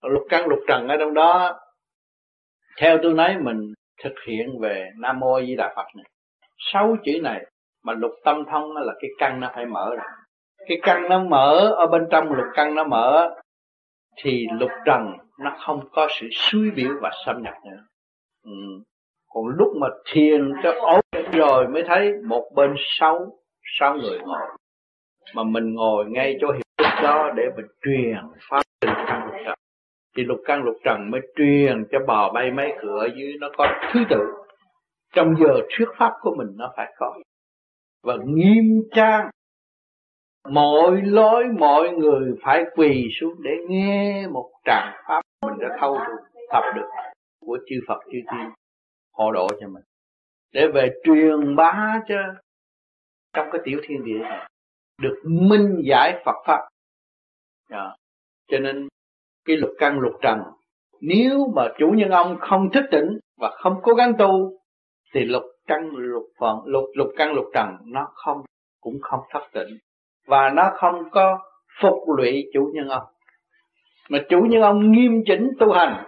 Lục 0.03 0.23
căn, 0.29 0.49
lục 0.49 0.59
trần 0.69 0.89
ở 0.89 0.97
trong 0.99 1.15
đó, 1.15 1.61
theo 2.81 2.99
tôi 3.03 3.15
nói 3.15 3.37
mình 3.39 3.73
thực 4.05 4.15
hiện 4.27 4.61
về 4.61 4.91
nam 4.99 5.21
mô 5.21 5.41
di 5.41 5.57
đà 5.57 5.73
phật 5.77 5.87
này. 5.97 6.05
Sáu 6.59 6.97
chữ 7.05 7.21
này 7.23 7.47
mà 7.83 7.93
lục 7.93 8.13
tâm 8.25 8.45
thông 8.51 8.77
là 8.77 8.93
cái 9.01 9.11
căn 9.19 9.41
nó 9.41 9.51
phải 9.55 9.67
mở 9.67 9.95
ra. 9.97 10.05
Cái 10.69 10.79
căn 10.83 11.09
nó 11.09 11.25
mở, 11.25 11.75
ở 11.77 11.87
bên 11.87 12.07
trong 12.11 12.33
lục 12.33 12.47
căn 12.55 12.75
nó 12.75 12.85
mở, 12.85 13.35
thì 14.23 14.47
lục 14.61 14.71
trần 14.87 15.13
nó 15.39 15.57
không 15.67 15.89
có 15.93 16.09
sự 16.21 16.27
suy 16.31 16.71
biểu 16.71 16.91
và 17.03 17.11
xâm 17.27 17.43
nhập 17.43 17.55
nữa. 17.65 17.83
Ừ. 18.45 18.85
còn 19.29 19.45
lúc 19.47 19.69
mà 19.81 19.89
thiền 20.13 20.53
cho 20.63 20.73
ổn 20.81 21.01
rồi 21.33 21.69
mới 21.69 21.83
thấy 21.87 22.13
một 22.29 22.51
bên 22.55 22.75
sáu 22.79 23.39
sáu 23.81 23.95
người 23.95 24.19
ngồi 24.19 24.49
mà 25.35 25.43
mình 25.43 25.75
ngồi 25.75 26.05
ngay 26.11 26.37
chỗ 26.41 26.53
hiệp 26.53 27.03
đó 27.03 27.33
để 27.37 27.43
mình 27.57 27.67
truyền 27.85 28.17
pháp 28.51 28.63
lục 28.87 28.97
căn 29.07 29.25
lục 29.25 29.35
trần. 29.45 29.55
Thì 30.17 30.25
lục 30.25 30.39
căn 30.45 30.63
lục 30.63 30.77
trần 30.85 31.11
mới 31.11 31.21
truyền 31.37 31.85
cho 31.91 31.99
bò 32.07 32.33
bay 32.33 32.51
mấy 32.51 32.73
cửa 32.81 33.09
dưới 33.17 33.37
nó 33.41 33.49
có 33.57 33.67
thứ 33.93 34.01
tự. 34.11 34.19
Trong 35.15 35.35
giờ 35.41 35.61
thuyết 35.71 35.89
pháp 35.99 36.13
của 36.21 36.35
mình 36.39 36.49
nó 36.57 36.73
phải 36.77 36.93
có. 36.97 37.15
Và 38.03 38.17
nghiêm 38.25 38.83
trang. 38.95 39.31
Mọi 40.49 41.03
lối, 41.03 41.45
mọi 41.59 41.91
người 41.91 42.33
phải 42.43 42.65
quỳ 42.75 43.09
xuống 43.21 43.35
để 43.43 43.51
nghe 43.69 44.27
một 44.27 44.51
tràng 44.65 44.93
pháp 45.09 45.23
mình 45.47 45.59
đã 45.61 45.77
thâu 45.81 45.99
được 45.99 46.43
tập 46.53 46.63
được 46.77 46.89
của 47.41 47.59
chư 47.67 47.77
Phật, 47.89 47.99
chư 48.05 48.19
Thiên 48.33 48.51
hộ 49.13 49.33
độ 49.33 49.49
cho 49.61 49.69
mình. 49.69 49.83
Để 50.53 50.69
về 50.75 50.89
truyền 51.05 51.57
bá 51.57 52.01
cho 52.09 52.17
trong 53.33 53.49
cái 53.53 53.61
tiểu 53.65 53.81
thiên 53.89 54.05
địa 54.05 54.19
này 54.19 54.49
được 55.01 55.23
minh 55.25 55.83
giải 55.85 56.23
Phật 56.25 56.37
pháp. 56.47 56.69
À, 57.71 57.97
cho 58.49 58.59
nên 58.59 58.89
cái 59.45 59.57
lục 59.57 59.71
căn 59.79 59.99
lục 59.99 60.13
trần 60.23 60.39
nếu 61.01 61.53
mà 61.57 61.69
chủ 61.79 61.91
nhân 61.97 62.11
ông 62.11 62.37
không 62.41 62.71
thức 62.73 62.85
tỉnh 62.91 63.19
và 63.37 63.51
không 63.51 63.81
cố 63.83 63.95
gắng 63.95 64.13
tu 64.19 64.53
thì 65.15 65.25
lục 65.25 65.43
căn 65.67 65.91
lục 65.97 66.25
phận 66.41 66.57
lục 66.65 66.85
lục 66.95 67.09
căn 67.17 67.33
lục 67.33 67.45
trần 67.55 67.77
nó 67.85 68.09
không 68.15 68.43
cũng 68.81 68.99
không 69.01 69.21
thức 69.33 69.43
tỉnh 69.53 69.79
và 70.27 70.51
nó 70.51 70.71
không 70.75 71.11
có 71.11 71.39
phục 71.81 71.99
lụy 72.17 72.45
chủ 72.55 72.71
nhân 72.75 72.89
ông. 72.89 73.03
Mà 74.11 74.19
chủ 74.29 74.41
nhân 74.49 74.63
ông 74.63 74.93
nghiêm 74.93 75.23
chỉnh 75.27 75.51
tu 75.59 75.73
hành 75.73 76.07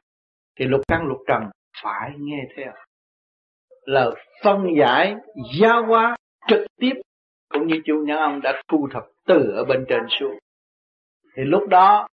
thì 0.56 0.64
lục 0.64 0.80
căn 0.88 1.06
lục 1.06 1.18
trần 1.26 1.42
phải 1.82 2.10
nghe 2.18 2.42
theo. 2.56 2.72
Là 3.84 4.10
phân 4.42 4.66
giải 4.78 5.14
giáo 5.60 5.86
hóa 5.86 6.16
trực 6.48 6.66
tiếp 6.80 6.92
cũng 7.50 7.66
như 7.66 7.76
chú 7.84 7.94
nhân 8.06 8.16
ông 8.16 8.40
đã 8.42 8.62
thu 8.68 8.88
thập 8.92 9.02
từ 9.26 9.52
ở 9.56 9.64
bên 9.64 9.84
trên 9.88 10.00
xuống. 10.20 10.38
Thì 11.36 11.42
lúc 11.44 11.68
đó 11.68 12.08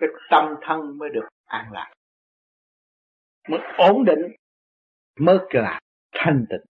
cái 0.00 0.08
tâm 0.30 0.44
thân 0.62 0.98
mới 0.98 1.08
được 1.14 1.28
an 1.46 1.72
lạc. 1.72 1.92
Mới 3.48 3.60
ổn 3.76 4.04
định 4.04 4.18
mới 5.20 5.38
là 5.50 5.80
thanh 6.12 6.44
tịnh. 6.50 6.66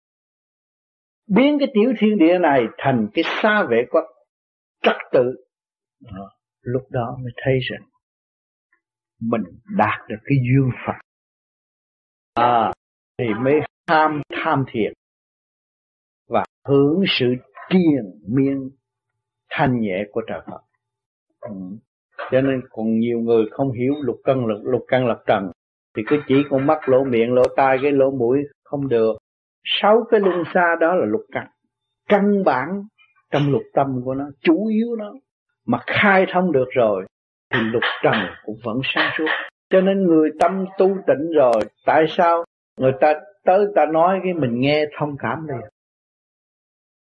Biến 1.27 1.57
cái 1.59 1.67
tiểu 1.73 1.93
thiên 1.99 2.17
địa 2.17 2.39
này 2.39 2.61
thành 2.77 3.07
cái 3.13 3.23
xa 3.41 3.63
vệ 3.69 3.85
quốc 3.91 4.03
trật 4.81 4.97
tự. 5.11 5.35
Đó, 6.01 6.29
lúc 6.61 6.83
đó 6.89 7.17
mới 7.23 7.31
thấy 7.43 7.53
rằng 7.71 7.89
mình 9.21 9.43
đạt 9.77 9.99
được 10.09 10.19
cái 10.25 10.37
duyên 10.37 10.71
Phật 10.85 10.93
à, 12.33 12.71
thì 13.17 13.25
mới 13.43 13.53
tham 13.87 14.21
tham 14.43 14.63
thiện 14.71 14.93
và 16.27 16.43
hưởng 16.67 17.03
sự 17.07 17.25
triền 17.73 18.21
miên 18.27 18.69
thanh 19.49 19.79
nhẹ 19.79 20.03
của 20.11 20.21
trời 20.27 20.39
Phật. 20.45 20.61
Ừ. 21.41 21.55
cho 22.31 22.41
nên 22.41 22.61
còn 22.69 22.99
nhiều 22.99 23.19
người 23.19 23.45
không 23.51 23.71
hiểu 23.71 23.93
lục 24.01 24.15
căn 24.23 24.45
lục, 24.45 24.59
lục 24.63 24.85
căn 24.87 25.07
lập 25.07 25.23
trần 25.27 25.51
thì 25.97 26.03
cứ 26.07 26.17
chỉ 26.27 26.43
con 26.49 26.67
mắt 26.67 26.89
lỗ 26.89 27.03
miệng 27.03 27.33
lỗ 27.33 27.43
tai 27.55 27.77
cái 27.81 27.91
lỗ 27.91 28.11
mũi 28.11 28.43
không 28.63 28.87
được. 28.87 29.17
Sáu 29.63 30.03
cái 30.11 30.19
luân 30.19 30.43
xa 30.53 30.75
đó 30.79 30.95
là 30.95 31.05
lục 31.05 31.21
căn. 31.31 31.47
Căn 32.09 32.43
bản 32.43 32.67
trong 33.31 33.51
lục 33.51 33.63
tâm 33.73 34.01
của 34.05 34.13
nó 34.13 34.25
chủ 34.41 34.67
yếu 34.67 34.95
nó. 34.95 35.13
Mà 35.67 35.79
khai 35.87 36.25
thông 36.31 36.51
được 36.51 36.67
rồi 36.75 37.05
thì 37.53 37.59
lục 37.59 37.83
trần 38.03 38.13
cũng 38.45 38.55
vẫn 38.63 38.79
sáng 38.83 39.11
suốt. 39.17 39.27
Cho 39.69 39.81
nên 39.81 40.03
người 40.07 40.29
tâm 40.39 40.65
tu 40.77 40.87
tịnh 41.07 41.31
rồi 41.35 41.61
tại 41.85 42.05
sao 42.09 42.43
người 42.79 42.93
ta 43.01 43.13
tới 43.45 43.65
ta 43.75 43.85
nói 43.85 44.19
cái 44.23 44.33
mình 44.33 44.59
nghe 44.59 44.85
thông 44.97 45.15
cảm 45.19 45.47
liền? 45.47 45.69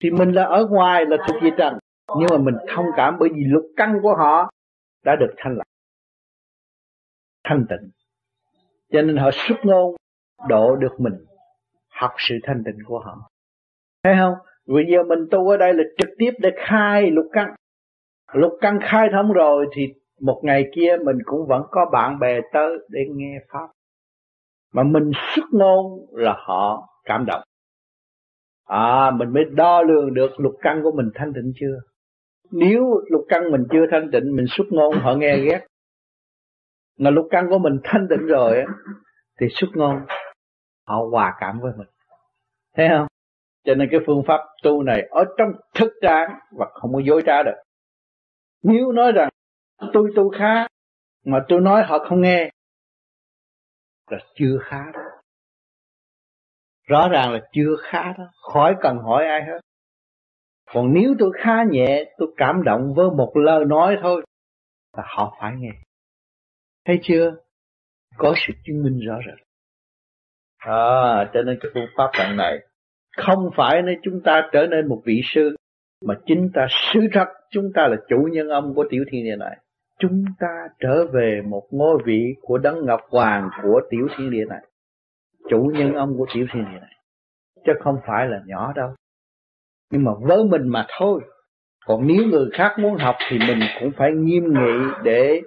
Thì 0.02 0.10
mình 0.10 0.32
là 0.32 0.44
ở 0.44 0.66
ngoài 0.70 1.06
là 1.06 1.16
thuộc 1.26 1.42
về 1.42 1.50
trần. 1.58 1.78
Nhưng 2.18 2.28
mà 2.30 2.38
mình 2.38 2.54
thông 2.68 2.86
cảm 2.96 3.16
bởi 3.20 3.28
vì 3.34 3.44
lục 3.44 3.64
căn 3.76 3.98
của 4.02 4.14
họ 4.18 4.50
đã 5.04 5.16
được 5.16 5.34
thanh 5.36 5.56
lọc. 5.56 5.66
Thanh 7.44 7.66
tịnh. 7.68 7.90
Cho 8.92 9.02
nên 9.02 9.16
họ 9.16 9.30
xuất 9.32 9.56
ngôn, 9.62 9.96
độ 10.48 10.76
được 10.76 10.92
mình 10.98 11.12
học 11.90 12.10
sự 12.18 12.34
thanh 12.42 12.62
tịnh 12.64 12.78
của 12.86 12.98
họ. 12.98 13.30
Thấy 14.04 14.14
không? 14.20 14.34
Bây 14.66 14.84
giờ 14.92 15.02
mình 15.02 15.18
tu 15.30 15.48
ở 15.48 15.56
đây 15.56 15.74
là 15.74 15.84
trực 15.98 16.08
tiếp 16.18 16.30
để 16.38 16.50
khai 16.56 17.10
lục 17.10 17.26
căn. 17.32 17.54
Lục 18.32 18.52
căn 18.60 18.78
khai 18.82 19.08
thông 19.12 19.32
rồi 19.32 19.66
thì 19.76 19.82
một 20.20 20.40
ngày 20.44 20.64
kia 20.74 20.96
mình 21.04 21.16
cũng 21.24 21.46
vẫn 21.48 21.62
có 21.70 21.90
bạn 21.92 22.18
bè 22.18 22.40
tới 22.52 22.70
để 22.88 23.00
nghe 23.10 23.38
pháp. 23.48 23.68
Mà 24.72 24.82
mình 24.82 25.10
xuất 25.34 25.44
ngôn 25.52 26.06
là 26.12 26.34
họ 26.38 26.88
cảm 27.04 27.26
động 27.26 27.42
à 28.72 29.10
mình 29.10 29.32
mới 29.32 29.44
đo 29.50 29.82
lường 29.82 30.14
được 30.14 30.40
lục 30.40 30.54
căn 30.60 30.80
của 30.82 30.92
mình 30.92 31.10
thanh 31.14 31.32
tịnh 31.34 31.52
chưa? 31.60 31.80
Nếu 32.50 33.00
lục 33.10 33.24
căn 33.28 33.50
mình 33.50 33.64
chưa 33.72 33.86
thanh 33.90 34.10
tịnh, 34.12 34.36
mình 34.36 34.46
xuất 34.48 34.64
ngôn, 34.70 34.94
họ 35.00 35.14
nghe 35.14 35.36
ghét. 35.36 35.66
Mà 36.98 37.10
lục 37.10 37.26
căn 37.30 37.46
của 37.50 37.58
mình 37.58 37.80
thanh 37.84 38.06
tịnh 38.10 38.26
rồi 38.26 38.64
thì 39.40 39.46
xuất 39.50 39.68
ngôn, 39.74 39.96
họ 40.86 40.96
hòa 41.10 41.34
cảm 41.40 41.60
với 41.60 41.72
mình. 41.76 41.88
Thấy 42.76 42.88
không? 42.88 43.06
Cho 43.64 43.74
nên 43.74 43.88
cái 43.90 44.00
phương 44.06 44.22
pháp 44.26 44.40
tu 44.62 44.82
này 44.82 45.08
ở 45.10 45.24
trong 45.38 45.48
thức 45.74 45.92
trạng 46.02 46.30
và 46.58 46.66
không 46.72 46.92
có 46.92 47.00
dối 47.04 47.22
trá 47.26 47.42
được. 47.42 47.62
Nếu 48.62 48.92
nói 48.92 49.12
rằng 49.12 49.28
tôi 49.92 50.12
tu 50.16 50.30
khá, 50.30 50.66
mà 51.24 51.44
tôi 51.48 51.60
nói 51.60 51.82
họ 51.82 51.98
không 51.98 52.20
nghe, 52.20 52.50
là 54.10 54.18
chưa 54.34 54.58
khá 54.62 54.84
đó 54.94 55.11
rõ 56.92 57.08
ràng 57.08 57.32
là 57.32 57.40
chưa 57.52 57.76
khá 57.82 58.12
đó. 58.18 58.24
Khỏi 58.52 58.74
cần 58.80 58.98
hỏi 58.98 59.26
ai 59.26 59.42
hết. 59.42 59.60
Còn 60.72 60.92
nếu 60.92 61.14
tôi 61.18 61.30
khá 61.38 61.64
nhẹ 61.70 62.04
tôi 62.18 62.28
cảm 62.36 62.62
động 62.64 62.94
với 62.96 63.06
một 63.16 63.32
lời 63.34 63.64
nói 63.64 63.96
thôi 64.02 64.22
là 64.96 65.02
họ 65.06 65.36
phải 65.40 65.52
nghe. 65.58 65.70
Thấy 66.86 66.98
chưa? 67.02 67.34
Có 68.16 68.34
sự 68.36 68.52
chứng 68.64 68.82
minh 68.82 69.00
rõ 69.06 69.18
rệt. 69.26 69.46
À, 70.58 71.30
cho 71.34 71.42
nên 71.42 71.58
cái 71.60 71.70
phương 71.74 71.88
pháp 71.96 72.10
lần 72.18 72.36
này 72.36 72.58
không 73.16 73.50
phải 73.56 73.82
nếu 73.82 73.94
chúng 74.02 74.20
ta 74.24 74.48
trở 74.52 74.66
nên 74.66 74.88
một 74.88 75.02
vị 75.04 75.20
sư 75.24 75.56
mà 76.04 76.14
chính 76.26 76.50
ta 76.54 76.66
sự 76.70 77.00
thật 77.12 77.26
chúng 77.50 77.72
ta 77.74 77.88
là 77.88 77.96
chủ 78.08 78.28
nhân 78.32 78.48
âm 78.48 78.74
của 78.74 78.84
tiểu 78.90 79.04
thiên 79.10 79.24
địa 79.24 79.36
này. 79.36 79.56
Chúng 79.98 80.24
ta 80.38 80.68
trở 80.80 81.06
về 81.12 81.40
một 81.48 81.68
ngôi 81.70 81.98
vị 82.04 82.34
của 82.42 82.58
đấng 82.58 82.86
ngọc 82.86 83.00
hoàng 83.10 83.48
của 83.62 83.80
tiểu 83.90 84.08
thiên 84.16 84.30
địa 84.30 84.44
này 84.48 84.62
chủ 85.50 85.70
nhân 85.74 85.94
ông 85.94 86.14
của 86.18 86.26
tiểu 86.34 86.46
thiên 86.52 86.64
địa 86.64 86.80
này. 86.80 86.96
Chứ 87.66 87.72
không 87.80 87.96
phải 88.06 88.26
là 88.26 88.40
nhỏ 88.46 88.72
đâu. 88.76 88.88
Nhưng 89.90 90.04
mà 90.04 90.12
với 90.20 90.44
mình 90.44 90.68
mà 90.68 90.86
thôi. 90.98 91.20
Còn 91.86 92.06
nếu 92.06 92.24
người 92.30 92.48
khác 92.52 92.76
muốn 92.78 92.96
học 92.96 93.14
thì 93.30 93.38
mình 93.38 93.58
cũng 93.80 93.90
phải 93.96 94.10
nghiêm 94.12 94.44
nghị 94.44 94.92
để 95.02 95.42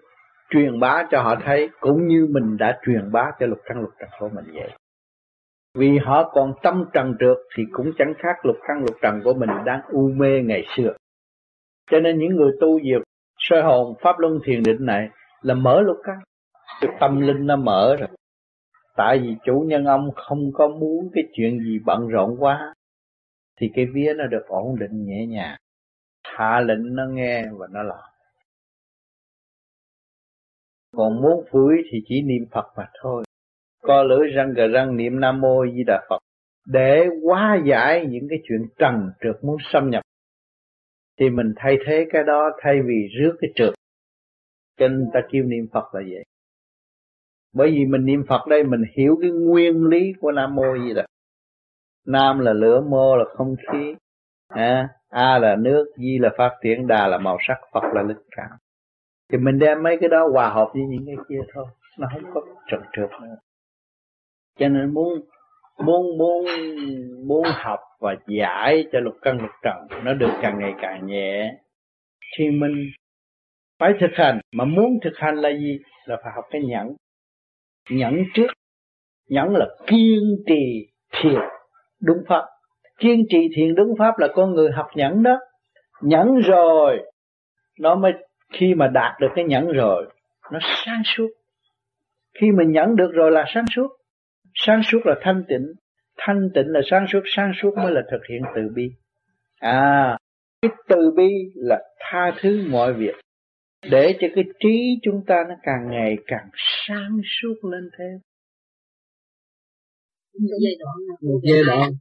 truyền 0.49 0.79
bá 0.79 1.03
cho 1.11 1.21
họ 1.21 1.35
thấy, 1.45 1.69
cũng 1.79 2.07
như 2.07 2.27
mình 2.31 2.57
đã 2.57 2.79
truyền 2.85 3.11
bá 3.11 3.31
cho 3.39 3.45
lục 3.45 3.59
căn, 3.65 3.81
lục 3.81 3.91
trần 3.99 4.09
của 4.19 4.29
mình 4.29 4.45
vậy. 4.53 4.69
Vì 5.77 5.97
họ 5.97 6.31
còn 6.33 6.53
tâm 6.63 6.85
trần 6.93 7.15
trượt 7.19 7.37
thì 7.55 7.63
cũng 7.71 7.91
chẳng 7.97 8.13
khác 8.17 8.45
lục 8.45 8.55
căn, 8.67 8.79
lục 8.79 8.95
trần 9.01 9.21
của 9.23 9.33
mình 9.33 9.49
đang 9.65 9.81
u 9.89 10.09
mê 10.15 10.41
ngày 10.41 10.65
xưa. 10.75 10.93
Cho 11.91 11.99
nên 11.99 12.19
những 12.19 12.35
người 12.35 12.51
tu 12.61 12.79
diệt 12.79 13.01
soi 13.39 13.61
hồn, 13.61 13.95
pháp 14.01 14.19
luân 14.19 14.39
thiền 14.45 14.63
định 14.63 14.85
này 14.85 15.09
là 15.41 15.53
mở 15.53 15.81
lục 15.81 15.97
căn. 16.03 16.15
Tâm 16.99 17.21
linh 17.21 17.47
nó 17.47 17.55
mở 17.55 17.95
rồi 17.99 18.09
tại 18.95 19.19
vì 19.19 19.35
chủ 19.45 19.63
nhân 19.67 19.85
ông 19.85 20.09
không 20.15 20.51
có 20.53 20.67
muốn 20.67 21.09
cái 21.13 21.23
chuyện 21.33 21.59
gì 21.59 21.79
bận 21.85 22.07
rộn 22.07 22.35
quá, 22.39 22.73
thì 23.59 23.71
cái 23.75 23.85
vía 23.93 24.13
nó 24.17 24.27
được 24.27 24.45
ổn 24.47 24.79
định 24.79 25.05
nhẹ 25.05 25.25
nhàng. 25.25 25.57
Hạ 26.23 26.59
lệnh 26.59 26.95
nó 26.95 27.05
nghe 27.05 27.45
và 27.57 27.67
nó 27.71 27.83
làm. 27.83 28.03
Còn 30.95 31.21
muốn 31.21 31.45
phủi 31.51 31.75
thì 31.91 31.97
chỉ 32.07 32.21
niệm 32.21 32.45
Phật 32.51 32.65
mà 32.77 32.87
thôi. 33.01 33.23
Co 33.81 34.03
lưỡi 34.03 34.27
răng 34.35 34.53
gờ 34.53 34.67
răng 34.67 34.97
niệm 34.97 35.19
Nam 35.19 35.41
Mô 35.41 35.65
Di 35.75 35.83
Đà 35.87 36.05
Phật. 36.09 36.19
Để 36.67 37.05
hóa 37.23 37.59
giải 37.65 38.05
những 38.09 38.27
cái 38.29 38.39
chuyện 38.47 38.61
trần 38.77 39.11
trượt 39.21 39.43
muốn 39.43 39.57
xâm 39.73 39.89
nhập, 39.89 40.03
thì 41.19 41.29
mình 41.29 41.53
thay 41.55 41.77
thế 41.85 42.05
cái 42.13 42.23
đó 42.23 42.51
thay 42.61 42.81
vì 42.85 43.07
rước 43.19 43.37
cái 43.41 43.51
trượt. 43.55 43.73
Cho 44.77 44.87
nên 44.87 45.09
ta 45.13 45.19
kêu 45.31 45.43
niệm 45.43 45.67
Phật 45.73 45.95
là 45.95 46.01
vậy 46.09 46.23
bởi 47.55 47.71
vì 47.71 47.85
mình 47.85 48.05
niệm 48.05 48.23
Phật 48.27 48.47
đây 48.47 48.63
mình 48.63 48.83
hiểu 48.97 49.17
cái 49.21 49.31
nguyên 49.31 49.85
lý 49.85 50.13
của 50.19 50.31
Nam 50.31 50.55
Mô 50.55 50.75
gì 50.87 50.93
đó 50.93 51.01
Nam 52.05 52.39
là 52.39 52.53
lửa 52.53 52.81
mô 52.89 53.15
là 53.15 53.25
không 53.33 53.55
khí. 53.71 53.95
À, 54.47 54.89
A 55.09 55.39
là 55.39 55.55
nước 55.55 55.85
Di 55.97 56.17
là 56.19 56.29
phát 56.37 56.51
triển 56.63 56.87
Đà 56.87 57.07
là 57.07 57.17
màu 57.17 57.37
sắc 57.47 57.57
Phật 57.73 57.83
là 57.93 58.01
linh 58.01 58.23
cảm. 58.35 58.49
Thì 59.31 59.37
mình 59.37 59.59
đem 59.59 59.83
mấy 59.83 59.97
cái 59.99 60.09
đó 60.09 60.27
hòa 60.33 60.49
hợp 60.49 60.69
với 60.73 60.83
những 60.83 61.05
cái 61.05 61.15
kia 61.29 61.39
thôi 61.53 61.65
nó 61.99 62.07
không 62.13 62.31
có 62.33 62.41
trật 62.71 62.79
trượt 62.93 63.09
nữa. 63.21 63.35
Cho 64.59 64.67
nên 64.67 64.93
muốn 64.93 65.19
muốn 65.85 66.17
muốn 66.17 66.45
muốn 67.27 67.43
học 67.53 67.79
và 67.99 68.15
giải 68.27 68.87
cho 68.91 68.99
lục 68.99 69.15
căn 69.21 69.41
lục 69.41 69.51
trần 69.63 70.03
nó 70.03 70.13
được 70.13 70.31
càng 70.41 70.59
ngày 70.59 70.73
càng 70.81 71.07
nhẹ. 71.07 71.57
Thì 72.37 72.51
mình 72.51 72.89
phải 73.79 73.93
thực 73.99 74.11
hành 74.13 74.39
mà 74.53 74.65
muốn 74.65 74.99
thực 75.03 75.17
hành 75.17 75.35
là 75.35 75.49
gì? 75.49 75.79
Là 76.05 76.17
phải 76.23 76.33
học 76.35 76.45
cái 76.51 76.61
nhẫn 76.61 76.95
nhẫn 77.89 78.23
trước. 78.33 78.47
Nhẫn 79.29 79.55
là 79.55 79.65
kiên 79.87 80.21
trì 80.47 80.87
thiền 81.11 81.39
đúng 82.01 82.17
pháp. 82.27 82.45
Kiên 82.99 83.23
trì 83.29 83.37
thiền 83.55 83.75
đúng 83.75 83.95
pháp 83.99 84.19
là 84.19 84.27
con 84.35 84.53
người 84.53 84.71
học 84.71 84.87
nhẫn 84.95 85.23
đó. 85.23 85.39
Nhẫn 86.01 86.35
rồi, 86.35 86.99
nó 87.79 87.95
mới, 87.95 88.13
khi 88.53 88.73
mà 88.73 88.87
đạt 88.87 89.19
được 89.21 89.27
cái 89.35 89.45
nhẫn 89.45 89.67
rồi, 89.67 90.05
nó 90.51 90.59
sáng 90.61 91.01
suốt. 91.05 91.27
Khi 92.39 92.51
mình 92.51 92.71
nhẫn 92.71 92.95
được 92.95 93.11
rồi 93.13 93.31
là 93.31 93.45
sáng 93.53 93.65
suốt. 93.75 93.87
Sáng 94.53 94.83
suốt 94.83 94.99
là 95.05 95.15
thanh 95.21 95.43
tịnh. 95.47 95.65
Thanh 96.17 96.49
tịnh 96.53 96.67
là 96.67 96.81
sáng 96.85 97.05
suốt 97.11 97.21
sáng 97.35 97.51
suốt 97.61 97.77
mới 97.77 97.91
là 97.91 98.01
thực 98.11 98.21
hiện 98.29 98.41
từ 98.55 98.61
bi. 98.75 98.91
À 99.59 100.17
cái 100.61 100.71
từ 100.87 101.11
bi 101.15 101.29
là 101.55 101.79
tha 101.99 102.31
thứ 102.41 102.67
mọi 102.69 102.93
việc 102.93 103.15
để 103.91 104.05
cho 104.19 104.27
cái 104.35 104.45
trí 104.61 104.75
chúng 105.03 105.19
ta 105.27 105.37
nó 105.49 105.55
càng 105.67 105.83
ngày 105.93 106.11
càng 106.27 106.47
sáng 106.87 107.13
suốt 107.35 107.57
lên 107.71 107.85
thêm. 107.95 108.15
Một 110.41 110.57
giai 110.63 110.75
đoạn 110.81 110.97
một 111.29 111.39
giai 111.49 111.63
đoạn. 111.69 111.91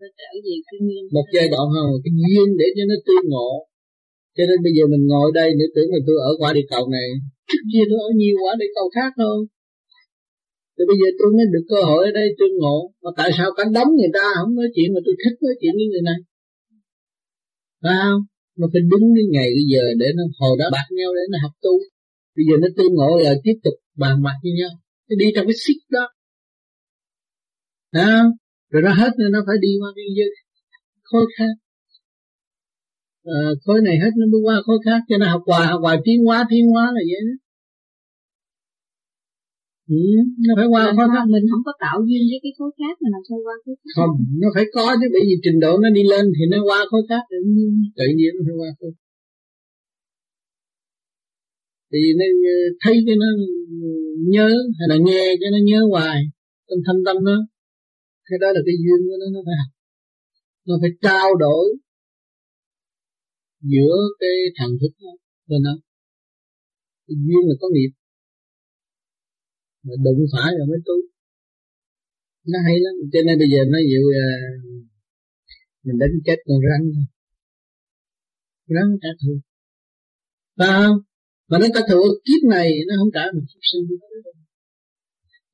Một 1.17 1.27
giai 1.35 1.47
đoạn 1.53 1.67
không 1.75 1.91
cái 2.05 2.13
duyên 2.23 2.49
để 2.61 2.67
cho 2.77 2.83
nó 2.91 2.97
tương 3.07 3.27
ngộ. 3.33 3.51
Cho 4.37 4.45
nên 4.49 4.59
bây 4.67 4.73
giờ 4.77 4.85
mình 4.93 5.05
ngồi 5.11 5.29
đây 5.35 5.49
nếu 5.59 5.69
tưởng 5.75 5.91
là 5.95 6.01
tôi 6.07 6.17
ở 6.29 6.31
quả 6.41 6.53
địa 6.57 6.67
cầu 6.75 6.85
này. 6.97 7.09
Trước 7.49 7.63
kia 7.73 7.85
tôi 7.91 7.99
ở 8.09 8.11
nhiều 8.21 8.37
quả 8.45 8.53
địa 8.61 8.73
cầu 8.79 8.87
khác 8.97 9.11
thôi 9.17 9.39
rồi 10.77 10.87
bây 10.91 10.97
giờ 11.01 11.09
tôi 11.19 11.29
mới 11.37 11.47
được 11.55 11.65
cơ 11.73 11.79
hội 11.89 12.01
ở 12.09 12.11
đây 12.21 12.29
tương 12.39 12.55
ngộ. 12.61 12.79
Mà 13.03 13.11
tại 13.19 13.31
sao 13.37 13.49
cả 13.57 13.65
đống 13.77 13.91
người 13.97 14.13
ta 14.17 14.25
không 14.37 14.55
nói 14.59 14.69
chuyện 14.75 14.89
mà 14.95 15.01
tôi 15.07 15.15
thích 15.23 15.37
nói 15.45 15.55
chuyện 15.61 15.75
với 15.79 15.87
người 15.91 16.05
này? 16.11 16.19
Phải 17.83 17.97
không 18.03 18.23
nó 18.59 18.67
phải 18.73 18.83
đứng 18.91 19.07
cái 19.17 19.27
ngày 19.35 19.49
bây 19.59 19.67
giờ 19.73 19.83
để 20.01 20.07
nó 20.17 20.23
hồi 20.41 20.55
đó 20.61 20.67
bạc 20.73 20.87
nhau 20.99 21.11
để 21.17 21.25
nó 21.33 21.39
học 21.43 21.55
tu. 21.65 21.75
Bây 22.37 22.45
giờ 22.49 22.55
nó 22.63 22.69
tương 22.77 22.95
ngộ 22.95 23.11
là 23.25 23.33
tiếp 23.45 23.57
tục 23.65 23.75
bàn 24.03 24.23
bạc 24.23 24.37
với 24.43 24.53
nhau. 24.61 24.73
Nó 25.09 25.15
đi 25.21 25.27
trong 25.35 25.47
cái 25.47 25.57
xích 25.65 25.81
đó. 25.91 26.05
Đó 27.93 28.13
rồi 28.71 28.83
nó 28.83 28.93
hết 29.01 29.13
rồi 29.19 29.31
nó 29.33 29.41
phải 29.47 29.57
đi 29.61 29.69
qua 29.81 29.91
biên 29.97 30.07
giới 30.17 30.31
khối 31.03 31.27
khác. 31.39 31.55
À, 33.25 33.39
khối 33.65 33.81
này 33.85 33.97
hết 33.99 34.11
nó 34.19 34.27
mới 34.33 34.41
qua 34.45 34.57
khối 34.67 34.79
khác 34.85 35.01
cho 35.09 35.19
nó 35.19 35.27
học 35.31 35.43
hoài 35.47 35.67
học 35.67 35.81
hoài 35.83 35.99
tiến 36.05 36.25
hóa 36.25 36.45
tiến 36.51 36.67
hóa 36.73 36.85
là 36.85 37.01
vậy 37.11 37.21
đó. 37.29 37.35
Ừ, 39.89 40.01
nó 40.47 40.53
phải 40.59 40.67
qua 40.73 40.83
khối 40.97 41.09
khác 41.15 41.25
mình 41.35 41.45
không 41.51 41.63
có 41.67 41.73
tạo 41.85 41.99
duyên 42.07 42.23
với 42.31 42.41
cái 42.45 42.53
khối 42.59 42.71
khác 42.79 42.95
mà 43.03 43.09
làm 43.15 43.23
sao 43.29 43.39
qua 43.47 43.55
khối 43.65 43.75
khác. 43.81 43.93
Không 43.99 44.13
nó 44.43 44.49
phải 44.55 44.67
có 44.77 44.87
chứ 45.01 45.07
bởi 45.15 45.23
vì 45.29 45.37
trình 45.45 45.59
độ 45.65 45.73
nó 45.85 45.89
đi 45.97 46.03
lên 46.13 46.25
thì 46.37 46.43
nó 46.53 46.59
qua 46.69 46.79
khối 46.91 47.03
khác. 47.11 47.23
Tự 47.33 47.39
nhiên. 47.55 47.71
Tự 48.01 48.07
nhiên 48.19 48.31
nó 48.37 48.43
phải 48.47 48.57
qua 48.61 48.71
khối 48.79 48.93
thì 51.95 52.01
nó 52.19 52.27
thấy 52.83 52.95
cho 53.07 53.15
nó 53.23 53.29
nhớ 54.35 54.49
hay 54.79 54.87
là 54.93 54.97
nghe 55.07 55.25
cho 55.41 55.47
nó 55.55 55.59
nhớ 55.69 55.81
hoài 55.93 56.21
trong 56.69 56.81
thâm 56.87 56.97
tâm 57.07 57.17
nó 57.29 57.37
cái 58.29 58.39
đó 58.43 58.49
là 58.55 58.61
cái 58.67 58.77
duyên 58.83 59.01
của 59.07 59.17
nó 59.21 59.27
nó 59.35 59.41
phải 59.47 59.57
học. 59.61 59.71
Nó 60.67 60.75
phải 60.83 60.91
trao 61.05 61.29
đổi 61.45 61.67
giữa 63.73 63.97
cái 64.21 64.37
thần 64.59 64.71
thức 64.81 64.93
bên 65.49 65.61
nó. 65.63 65.75
Duyên 67.07 67.43
là 67.49 67.55
có 67.61 67.69
nghiệp 67.73 67.93
mà 69.85 69.95
đụng 70.05 70.21
phải 70.33 70.51
rồi 70.59 70.67
mới 70.71 70.81
tu. 70.87 70.97
Nó 72.53 72.59
hay 72.67 72.77
lắm. 72.85 72.95
Cho 73.13 73.21
nên 73.27 73.39
bây 73.39 73.49
giờ 73.53 73.61
nó 73.73 73.79
dịu 73.91 74.05
à, 74.25 74.29
mình 75.85 75.99
đánh 76.03 76.15
chết 76.27 76.39
con 76.47 76.59
rắn 76.69 76.81
thôi. 76.95 77.07
Rắn 78.75 78.89
trả 79.03 79.09
thù. 79.21 79.33
Phải 80.59 80.69
không? 80.79 80.99
Mà 81.49 81.57
nó 81.59 81.67
trả 81.75 81.81
thù 81.91 82.01
kiếp 82.27 82.41
này 82.51 82.69
nó 82.89 82.95
không 82.99 83.11
trả 83.15 83.25
một 83.35 83.45
kiếp 83.51 83.63
sinh 83.73 83.87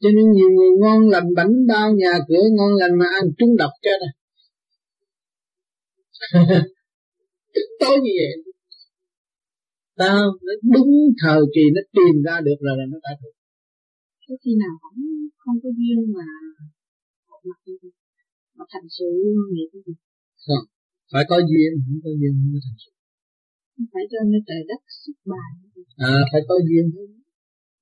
cho 0.02 0.09
nên 0.16 0.27
nhiều 0.32 0.51
người 0.57 0.70
ngon 0.81 1.09
lành 1.09 1.35
bánh 1.36 1.66
bao 1.69 1.93
nhà 1.94 2.12
cửa 2.28 2.44
ngon 2.57 2.73
lành 2.81 2.98
mà 2.98 3.07
ăn 3.20 3.24
trúng 3.39 3.57
độc 3.57 3.70
cho 3.82 3.90
này 4.02 4.12
tối 7.81 7.97
như 8.02 8.11
vậy. 8.20 8.52
Tao 9.97 10.23
nó 10.43 10.52
đúng 10.74 10.90
thời 11.23 11.40
kỳ 11.55 11.61
nó 11.74 11.81
tìm 11.93 12.23
ra 12.27 12.40
được 12.40 12.59
rồi 12.61 12.77
là 12.78 12.85
nó 12.93 12.98
đã 13.02 13.11
được 13.23 13.31
có 14.31 14.36
khi 14.44 14.52
nào 14.65 14.74
cũng 14.82 15.01
không 15.43 15.57
có 15.62 15.69
duyên 15.78 15.98
mà 16.16 16.28
một 17.28 17.40
mặt 17.48 17.61
mà 18.57 18.65
thành 18.73 18.89
sự 18.97 19.09
nghiệp 19.55 19.70
gì 19.86 19.93
không 20.47 20.65
phải 21.12 21.24
có 21.31 21.36
duyên 21.51 21.70
không 21.85 22.01
có 22.05 22.11
duyên 22.19 22.32
không 22.39 22.51
có 22.55 22.61
thành 22.66 22.78
sự. 22.82 22.90
Phải 23.93 24.05
cho 24.11 24.19
nó 24.32 24.39
trời 24.48 24.62
đất 24.70 24.81
xuất 25.02 25.16
bài 25.32 25.51
à 26.11 26.15
phải 26.31 26.43
có 26.48 26.55
duyên. 26.69 26.85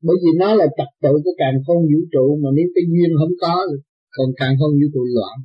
Bởi 0.07 0.16
vì 0.23 0.31
nó 0.43 0.49
là 0.61 0.66
trật 0.77 0.91
tự 1.05 1.12
của 1.25 1.35
càng 1.43 1.57
không 1.66 1.81
vũ 1.91 2.01
trụ 2.12 2.27
mà 2.43 2.49
nếu 2.57 2.66
cái 2.75 2.85
duyên 2.93 3.11
không 3.19 3.35
có 3.45 3.55
còn 4.16 4.29
càng 4.41 4.55
không 4.59 4.73
vũ 4.79 4.87
trụ 4.95 5.03
loạn. 5.16 5.37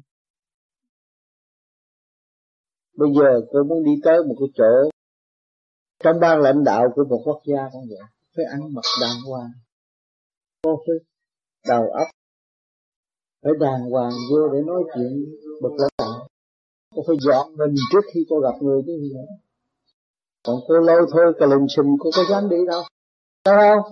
Bây 2.99 3.09
giờ 3.17 3.31
tôi 3.51 3.63
muốn 3.69 3.79
đi 3.87 3.93
tới 4.05 4.17
một 4.27 4.35
cái 4.39 4.49
chỗ 4.59 4.73
trong 6.03 6.19
ban 6.23 6.35
lãnh 6.45 6.63
đạo 6.69 6.83
của 6.95 7.03
một 7.09 7.21
quốc 7.25 7.39
gia 7.49 7.61
cũng 7.71 7.85
vậy 7.89 8.05
phải 8.35 8.45
ăn 8.55 8.61
mặc 8.75 8.87
đàng 9.01 9.19
hoàng 9.29 9.51
vô 10.63 10.83
phải 10.85 10.95
đầu 11.67 11.89
óc. 11.89 12.07
Phải 13.43 13.53
đàng 13.59 13.81
hoàng 13.91 14.11
vô 14.31 14.47
để 14.53 14.59
nói 14.65 14.83
chuyện 14.95 15.25
bậc 15.61 15.71
lãnh 15.71 15.89
đạo 15.97 16.27
cô 16.95 17.03
phải 17.07 17.15
dọn 17.19 17.57
mình 17.57 17.75
trước 17.91 18.05
khi 18.13 18.19
cô 18.29 18.39
gặp 18.39 18.55
người 18.61 18.81
chứ 18.85 18.93
gì 19.01 19.13
nữa 19.13 19.35
còn 20.43 20.55
cô 20.67 20.73
lâu 20.79 20.99
thôi 21.11 21.33
cả 21.39 21.45
lình 21.45 21.67
xùm 21.75 21.85
cô 21.99 22.09
có 22.15 22.23
dám 22.29 22.49
đi 22.49 22.57
đâu? 22.67 22.81
Đâu? 23.45 23.81
Không 23.83 23.91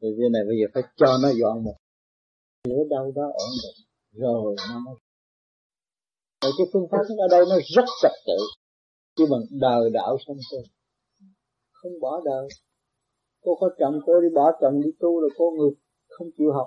thì 0.00 0.08
cái 0.18 0.28
này 0.32 0.42
bây 0.48 0.56
giờ 0.60 0.66
phải 0.74 0.82
cho 0.96 1.18
nó 1.22 1.28
dọn 1.40 1.64
một 1.64 1.76
ở 2.64 2.84
đâu 2.90 3.12
đó 3.16 3.22
ổn 3.22 3.52
định. 3.62 3.86
Rồi 4.12 4.56
nó 4.68 4.78
mới 4.78 4.94
Vậy 6.42 6.52
cái 6.58 6.66
phương 6.72 6.88
pháp 6.90 7.02
ở 7.18 7.28
đây 7.30 7.44
nó 7.50 7.56
rất 7.76 7.84
trật 8.02 8.12
tự. 8.26 8.38
Chứ 9.16 9.24
bằng 9.30 9.40
đời 9.60 9.90
đạo 9.90 10.16
xong 10.26 10.36
cơ 10.50 10.58
Không 11.72 11.92
bỏ 12.00 12.20
đời. 12.24 12.48
Cô 13.44 13.54
có 13.60 13.70
chồng, 13.78 14.00
cô 14.06 14.20
đi 14.20 14.28
bỏ 14.34 14.52
chồng 14.60 14.82
đi 14.82 14.90
tu 15.00 15.20
rồi 15.20 15.30
cô 15.38 15.50
ngược 15.50 15.74
không 16.20 16.30
chịu 16.38 16.52
học. 16.52 16.66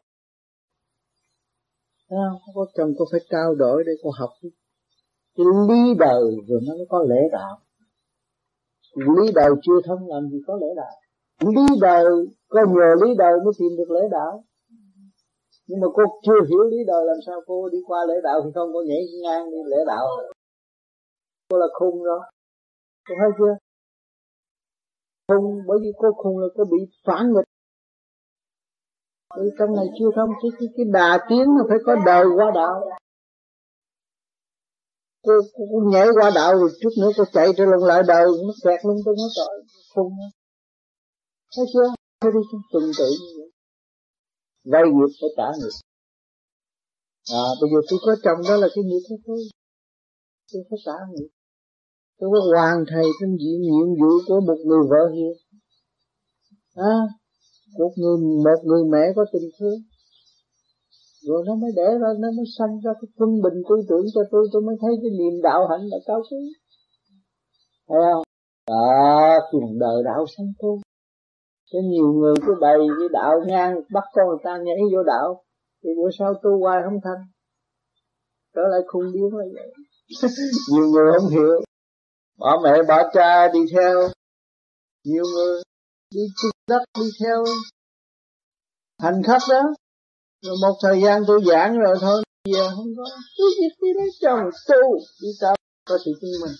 Thấy 2.09 2.19
không? 2.30 2.53
Có 2.55 2.65
chồng 2.75 2.93
cô 2.97 3.05
phải 3.11 3.21
trao 3.30 3.55
đổi 3.55 3.84
để 3.88 3.91
cô 4.03 4.09
học. 4.19 4.30
Cái 5.35 5.45
lý 5.69 5.93
đời 5.99 6.23
rồi 6.47 6.59
nó 6.67 6.73
mới 6.73 6.85
có 6.89 7.05
lễ 7.09 7.21
đạo. 7.31 7.59
Lý 8.95 9.31
đời 9.35 9.49
chưa 9.63 9.80
thông 9.85 10.07
làm 10.07 10.30
gì 10.30 10.39
có 10.47 10.55
lễ 10.61 10.67
đạo. 10.75 10.95
Lý 11.39 11.65
đời, 11.81 12.05
Có 12.49 12.59
nhờ 12.67 13.05
lý 13.05 13.15
đời 13.17 13.34
mới 13.45 13.53
tìm 13.59 13.69
được 13.77 13.91
lễ 13.91 14.01
đạo. 14.11 14.43
Nhưng 15.67 15.80
mà 15.80 15.88
cô 15.93 16.03
chưa 16.25 16.39
hiểu 16.49 16.63
lý 16.71 16.77
đời 16.88 17.05
làm 17.05 17.17
sao 17.25 17.41
cô 17.47 17.69
đi 17.69 17.77
qua 17.88 17.99
lễ 18.07 18.15
đạo 18.23 18.41
thì 18.43 18.49
không 18.55 18.69
cô 18.73 18.81
nhảy 18.81 19.03
ngang 19.23 19.51
đi 19.51 19.57
lễ 19.65 19.77
đạo. 19.88 20.07
Cô 21.49 21.57
là 21.57 21.65
khùng 21.73 22.03
rồi 22.03 22.19
cô 23.09 23.15
thấy 23.19 23.30
chưa? 23.38 23.55
Khùng 25.27 25.59
bởi 25.67 25.77
vì 25.81 25.91
cô 25.97 26.13
khùng 26.13 26.38
là 26.38 26.47
cô 26.55 26.63
bị 26.63 26.77
phản 27.05 27.34
nghịch 27.34 27.52
ừ, 29.35 29.49
trong 29.60 29.76
này 29.76 29.85
chưa 29.99 30.10
thông 30.15 30.30
cái 30.41 30.51
cái, 30.60 30.68
cái 30.77 30.85
đà 30.93 31.26
tiến 31.30 31.45
nó 31.57 31.64
phải 31.69 31.77
có 31.85 31.95
đời 32.05 32.26
qua 32.35 32.51
đạo. 32.55 32.76
Cô, 35.23 35.34
cô, 35.53 35.64
cô 35.72 35.89
nhảy 35.91 36.07
qua 36.22 36.31
đạo 36.35 36.57
rồi 36.60 36.69
chút 36.81 36.89
nữa 37.01 37.11
cô 37.18 37.23
chạy 37.34 37.47
trở 37.57 37.65
lần 37.65 37.84
lại 37.84 38.03
đời 38.07 38.26
nó 38.47 38.53
kẹt 38.64 38.80
luôn, 38.85 38.97
tôi 39.05 39.15
nói 39.18 39.30
trời 39.35 39.64
khùng. 39.95 40.14
Thấy 41.55 41.65
chưa? 41.73 41.88
Thấy 42.22 42.31
đi 42.31 42.39
tuần 42.72 42.84
tự 42.99 43.10
như 43.10 43.27
vậy. 43.38 43.49
Vay 44.72 44.84
nghiệp 44.84 45.11
phải 45.22 45.30
trả 45.38 45.49
nghiệp. 45.60 45.76
À 47.34 47.45
bây 47.61 47.69
giờ 47.72 47.80
tôi 47.89 47.99
có 48.05 48.15
chồng 48.23 48.39
đó 48.49 48.55
là 48.55 48.68
cái 48.76 48.84
nghiệp 48.84 49.03
của 49.10 49.15
tôi. 49.26 49.39
Tôi 50.53 50.64
phải 50.69 50.80
trả 50.85 50.97
nghiệp. 51.11 51.30
Tôi 52.19 52.30
có 52.34 52.39
hoàn 52.53 52.77
thành 52.89 53.10
cái 53.19 53.30
diện 53.39 53.61
nhiệm 53.61 53.88
vụ 53.99 54.11
của 54.27 54.39
một 54.47 54.57
người 54.65 54.84
vợ 54.89 55.03
hiền. 55.15 55.34
À, 56.76 56.95
một 57.80 57.91
người 57.95 58.18
một 58.45 58.60
người 58.64 58.84
mẹ 58.91 59.04
có 59.16 59.26
tình 59.34 59.50
thương. 59.60 59.80
Rồi 61.28 61.44
nó 61.48 61.56
mới 61.56 61.72
để 61.76 61.88
ra, 62.02 62.10
nó 62.20 62.28
mới 62.38 62.45
sanh 62.58 62.80
ra 62.84 62.91
cái 62.94 63.10
quân 63.18 63.30
bình 63.44 63.64
tư 63.70 63.76
tưởng 63.90 64.06
cho 64.14 64.22
tôi. 64.32 64.48
Tôi 64.54 64.62
mới 64.62 64.76
thấy 64.82 64.91
cái 65.02 65.12
niềm 65.20 65.41
đạo 65.44 65.68
hạnh 65.70 65.82
là 65.91 65.98
cao 66.08 66.22
quý. 66.32 66.38
Thấy 67.90 68.00
không? 68.14 68.24
À, 68.66 68.74
Đó 68.74 69.40
cuộc 69.52 69.70
đời 69.80 70.04
đạo 70.06 70.26
sanh 70.38 70.48
tu 70.60 70.80
có 71.74 71.80
nhiều 71.84 72.14
người 72.14 72.34
cứ 72.45 72.54
bày 72.62 72.78
cái 73.00 73.10
đạo 73.12 73.34
ngang, 73.48 73.76
bắt 73.94 74.04
con 74.14 74.28
người 74.28 74.38
ta 74.44 74.58
nhảy 74.64 74.78
vô 74.94 75.04
đạo. 75.04 75.44
Thì 75.84 75.90
bữa 75.98 76.10
sau 76.20 76.34
tu 76.44 76.60
hoài 76.62 76.82
không 76.86 77.00
thành. 77.04 77.24
Trở 78.56 78.62
lại 78.72 78.82
khung 78.88 79.12
điên 79.14 79.30
là 79.34 79.45
vậy. 79.54 79.74
Nhiều 80.74 80.86
người 80.86 81.12
không 81.20 81.30
hiểu. 81.30 81.62
Bỏ 82.40 82.62
mẹ 82.64 82.84
bỏ 82.88 83.10
cha 83.14 83.48
đi 83.54 83.60
theo. 83.76 84.10
Nhiều 85.06 85.24
người 85.36 85.62
đi 86.16 86.22
đất 86.68 86.84
đi 86.99 87.06
theo 87.23 87.44
hành 88.99 89.22
khách 89.27 89.41
đó. 89.49 89.61
Rồi 90.41 90.56
một 90.61 90.77
thời 90.84 91.02
gian 91.02 91.23
tôi 91.27 91.41
giảng 91.48 91.80
rồi 91.80 91.98
thôi 92.02 92.23
giờ 92.45 92.69
không 92.76 92.88
có 92.98 93.03
cứ 93.38 93.44
việc 93.60 93.76
đi 93.81 93.88
lấy 93.95 94.10
chồng 94.22 94.49
tu 94.68 94.98
đi 95.22 95.30
tao 95.41 95.56
có 95.90 95.98
sự 96.06 96.11
chứng 96.22 96.31
minh 96.41 96.56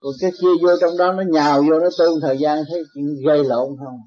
còn 0.00 0.12
cái 0.20 0.30
kia 0.30 0.62
vô 0.62 0.68
trong 0.80 0.96
đó, 0.98 1.12
nó 1.12 1.22
nhào 1.32 1.62
vô, 1.62 1.80
nó 1.80 1.88
tương 1.98 2.20
thời 2.22 2.38
gian, 2.38 2.64
thấy 2.68 2.82
chuyện 2.94 3.06
gây 3.26 3.44
lộn 3.44 3.68
không? 3.78 4.00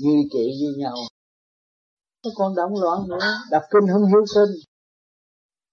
Như 0.00 0.10
kỵ 0.32 0.38
với 0.38 0.74
nhau. 0.78 0.94
Nó 2.24 2.30
còn 2.34 2.54
động 2.54 2.72
loạn 2.82 3.08
nữa, 3.08 3.34
đọc 3.50 3.62
kinh 3.70 3.92
không 3.92 4.06
hiếu 4.06 4.24
kinh 4.34 4.54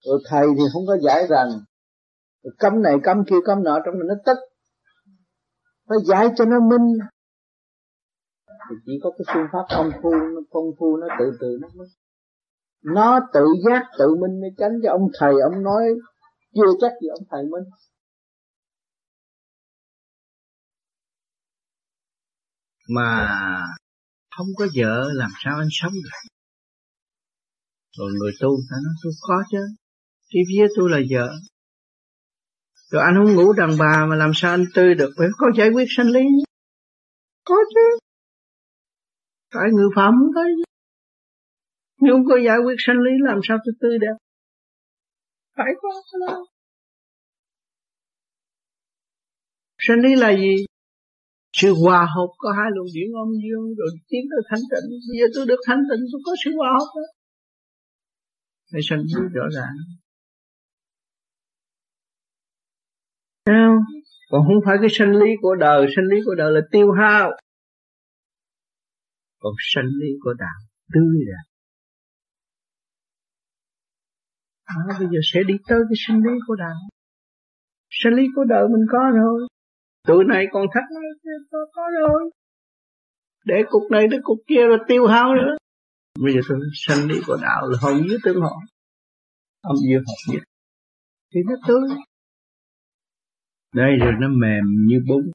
rồi 0.05 0.19
thầy 0.25 0.47
thì 0.57 0.63
không 0.73 0.87
có 0.87 0.97
giải 1.03 1.27
rằng 1.29 1.49
rồi 2.43 2.53
cấm 2.59 2.81
này 2.81 2.93
cấm 3.03 3.17
kia, 3.29 3.35
cấm 3.45 3.63
nọ, 3.63 3.79
trong 3.85 3.93
mình 3.99 4.07
nó 4.07 4.15
tức. 4.25 4.37
Phải 5.89 5.97
giải 6.05 6.27
cho 6.37 6.45
nó 6.45 6.59
minh 6.59 6.97
thì 8.69 8.75
chỉ 8.85 8.91
có 9.03 9.09
cái 9.17 9.25
phương 9.33 9.47
pháp 9.53 9.65
công 9.77 9.91
phu 10.03 10.11
nó 10.11 10.41
công 10.49 10.71
phu 10.79 10.97
nó 10.97 11.07
tự 11.19 11.25
từ 11.39 11.57
nó 11.61 11.67
mới 11.75 11.87
nó 12.83 13.19
tự 13.33 13.45
giác, 13.65 13.83
tự 13.99 14.15
minh 14.21 14.41
mới 14.41 14.49
tránh 14.57 14.79
cho 14.83 14.91
ông 14.91 15.07
thầy, 15.19 15.33
ông 15.51 15.63
nói 15.63 15.83
chưa 16.55 16.71
chắc 16.81 16.91
gì 17.01 17.07
ông 17.07 17.23
thầy 17.31 17.43
minh. 17.43 17.63
Mà 22.89 23.27
không 24.37 24.47
có 24.57 24.65
vợ 24.75 25.09
làm 25.13 25.29
sao 25.43 25.57
anh 25.57 25.67
sống 25.71 25.93
được 25.93 26.29
rồi 27.97 28.11
người 28.19 28.31
tu 28.41 28.49
ta 28.69 28.75
nói, 28.83 28.93
tôi 29.03 29.13
có 29.21 29.43
chứ 29.51 29.57
cái 30.29 30.43
vía 30.49 30.67
tôi 30.75 30.89
là 30.89 30.99
vợ. 31.11 31.35
Rồi 32.91 33.03
anh 33.03 33.15
không 33.17 33.35
ngủ 33.35 33.53
đàn 33.53 33.69
bà 33.79 34.05
mà 34.09 34.15
làm 34.15 34.31
sao 34.35 34.51
anh 34.51 34.65
tươi 34.75 34.95
được? 34.95 35.09
Phải 35.17 35.27
có 35.37 35.47
giải 35.57 35.69
quyết 35.73 35.85
sanh 35.97 36.07
lý 36.07 36.21
có 37.45 37.55
chứ 37.73 38.06
tại 39.57 39.67
người 39.75 39.89
phạm 39.95 40.13
không 40.19 40.33
thấy 40.35 40.49
nhưng 42.01 42.13
không 42.13 42.25
có 42.25 42.35
giải 42.45 42.57
quyết 42.65 42.75
sanh 42.77 42.99
lý 43.05 43.11
làm 43.27 43.39
sao 43.47 43.57
tôi 43.65 43.73
tươi 43.81 43.97
đẹp, 43.99 44.15
phải 45.57 45.71
có 45.81 45.89
cái 46.11 46.19
đó. 46.27 46.45
Sanh 49.79 49.99
lý 50.03 50.15
là 50.15 50.31
gì? 50.35 50.55
Sự 51.53 51.73
hòa 51.83 52.07
hợp 52.15 52.29
có 52.37 52.51
hai 52.57 52.69
luồng 52.75 52.87
điển 52.93 53.09
âm 53.23 53.29
dương 53.43 53.75
rồi 53.77 53.89
tiến 54.07 54.21
tới 54.29 54.41
thanh 54.49 54.63
tịnh. 54.71 54.89
Bây 55.07 55.17
giờ 55.19 55.25
tôi 55.35 55.45
được 55.45 55.61
thanh 55.67 55.81
tịnh 55.89 56.03
tôi 56.11 56.21
có 56.25 56.31
sự 56.43 56.51
hòa 56.57 56.69
hợp 56.79 56.89
đó. 56.95 57.07
Phải 58.71 58.81
sanh 58.89 58.99
lý 58.99 59.21
rõ 59.33 59.45
ràng. 59.55 59.75
Không? 63.45 63.77
còn 64.29 64.41
không 64.47 64.61
phải 64.65 64.77
cái 64.81 64.89
sanh 64.91 65.11
lý 65.15 65.29
của 65.41 65.55
đời. 65.55 65.87
Sanh 65.95 66.05
lý 66.05 66.17
của 66.25 66.35
đời 66.35 66.51
là 66.51 66.61
tiêu 66.71 66.91
hao 66.91 67.31
còn 69.39 69.53
sanh 69.73 69.89
lý 69.99 70.07
của 70.23 70.33
đạo 70.33 70.59
tươi 70.93 71.17
ra 71.29 71.39
à, 74.67 74.75
bây 74.99 75.07
giờ 75.07 75.19
sẽ 75.33 75.39
đi 75.47 75.53
tới 75.67 75.79
cái 75.89 75.97
sinh 76.07 76.17
lý 76.17 76.33
của 76.47 76.55
đạo. 76.55 76.75
Sinh 77.89 78.13
lý 78.13 78.23
của 78.35 78.43
đời 78.43 78.67
mình 78.67 78.85
có 78.91 78.99
rồi. 79.15 79.47
Tụi 80.07 80.23
này 80.25 80.45
còn 80.51 80.65
thắc 80.73 80.83
mắc 80.93 81.33
có, 81.51 81.57
có 81.73 81.81
rồi. 81.99 82.31
Để 83.45 83.63
cục 83.69 83.91
này 83.91 84.07
tới 84.11 84.19
cục 84.23 84.37
kia 84.47 84.67
là 84.69 84.77
tiêu 84.87 85.07
hao 85.07 85.35
nữa. 85.35 85.57
Bây 86.23 86.33
giờ 86.33 86.39
tôi 86.49 86.59
sanh 86.73 87.07
lý 87.07 87.15
của 87.27 87.37
đạo 87.41 87.67
là 87.67 87.77
hồng 87.81 88.07
như 88.07 88.17
tương 88.23 88.41
họ 88.41 88.55
âm 89.61 89.75
dương 89.89 90.03
hợp 90.07 90.33
nhất 90.33 90.43
thì 91.33 91.39
nó 91.49 91.55
tươi 91.67 91.89
đây 93.75 93.91
rồi 93.99 94.11
nó 94.19 94.27
mềm 94.27 94.63
như 94.87 94.99
bún. 95.07 95.31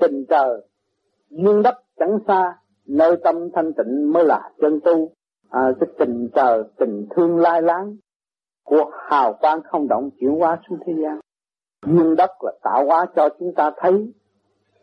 Tình 0.00 0.24
trời 0.28 0.60
duyên 1.30 1.62
đất 1.62 1.74
chẳng 1.98 2.18
xa 2.26 2.56
nơi 2.86 3.16
tâm 3.24 3.50
thanh 3.54 3.72
tịnh 3.72 4.12
mới 4.12 4.24
là 4.24 4.50
chân 4.60 4.80
tu. 4.84 5.10
À, 5.50 5.72
cái 5.80 5.88
tình 5.98 6.28
trời 6.34 6.62
tình 6.78 7.06
thương 7.10 7.38
lai 7.38 7.62
láng. 7.62 7.96
Của 8.64 8.90
hào 9.08 9.32
quang 9.40 9.60
không 9.62 9.88
động 9.88 10.10
chuyển 10.20 10.30
hóa 10.30 10.58
xuống 10.68 10.78
thế 10.86 10.92
gian. 11.02 11.20
Duyên 11.86 12.16
đất 12.16 12.30
là 12.40 12.52
tạo 12.62 12.86
hóa 12.86 13.06
cho 13.16 13.28
chúng 13.38 13.54
ta 13.54 13.70
thấy. 13.76 14.12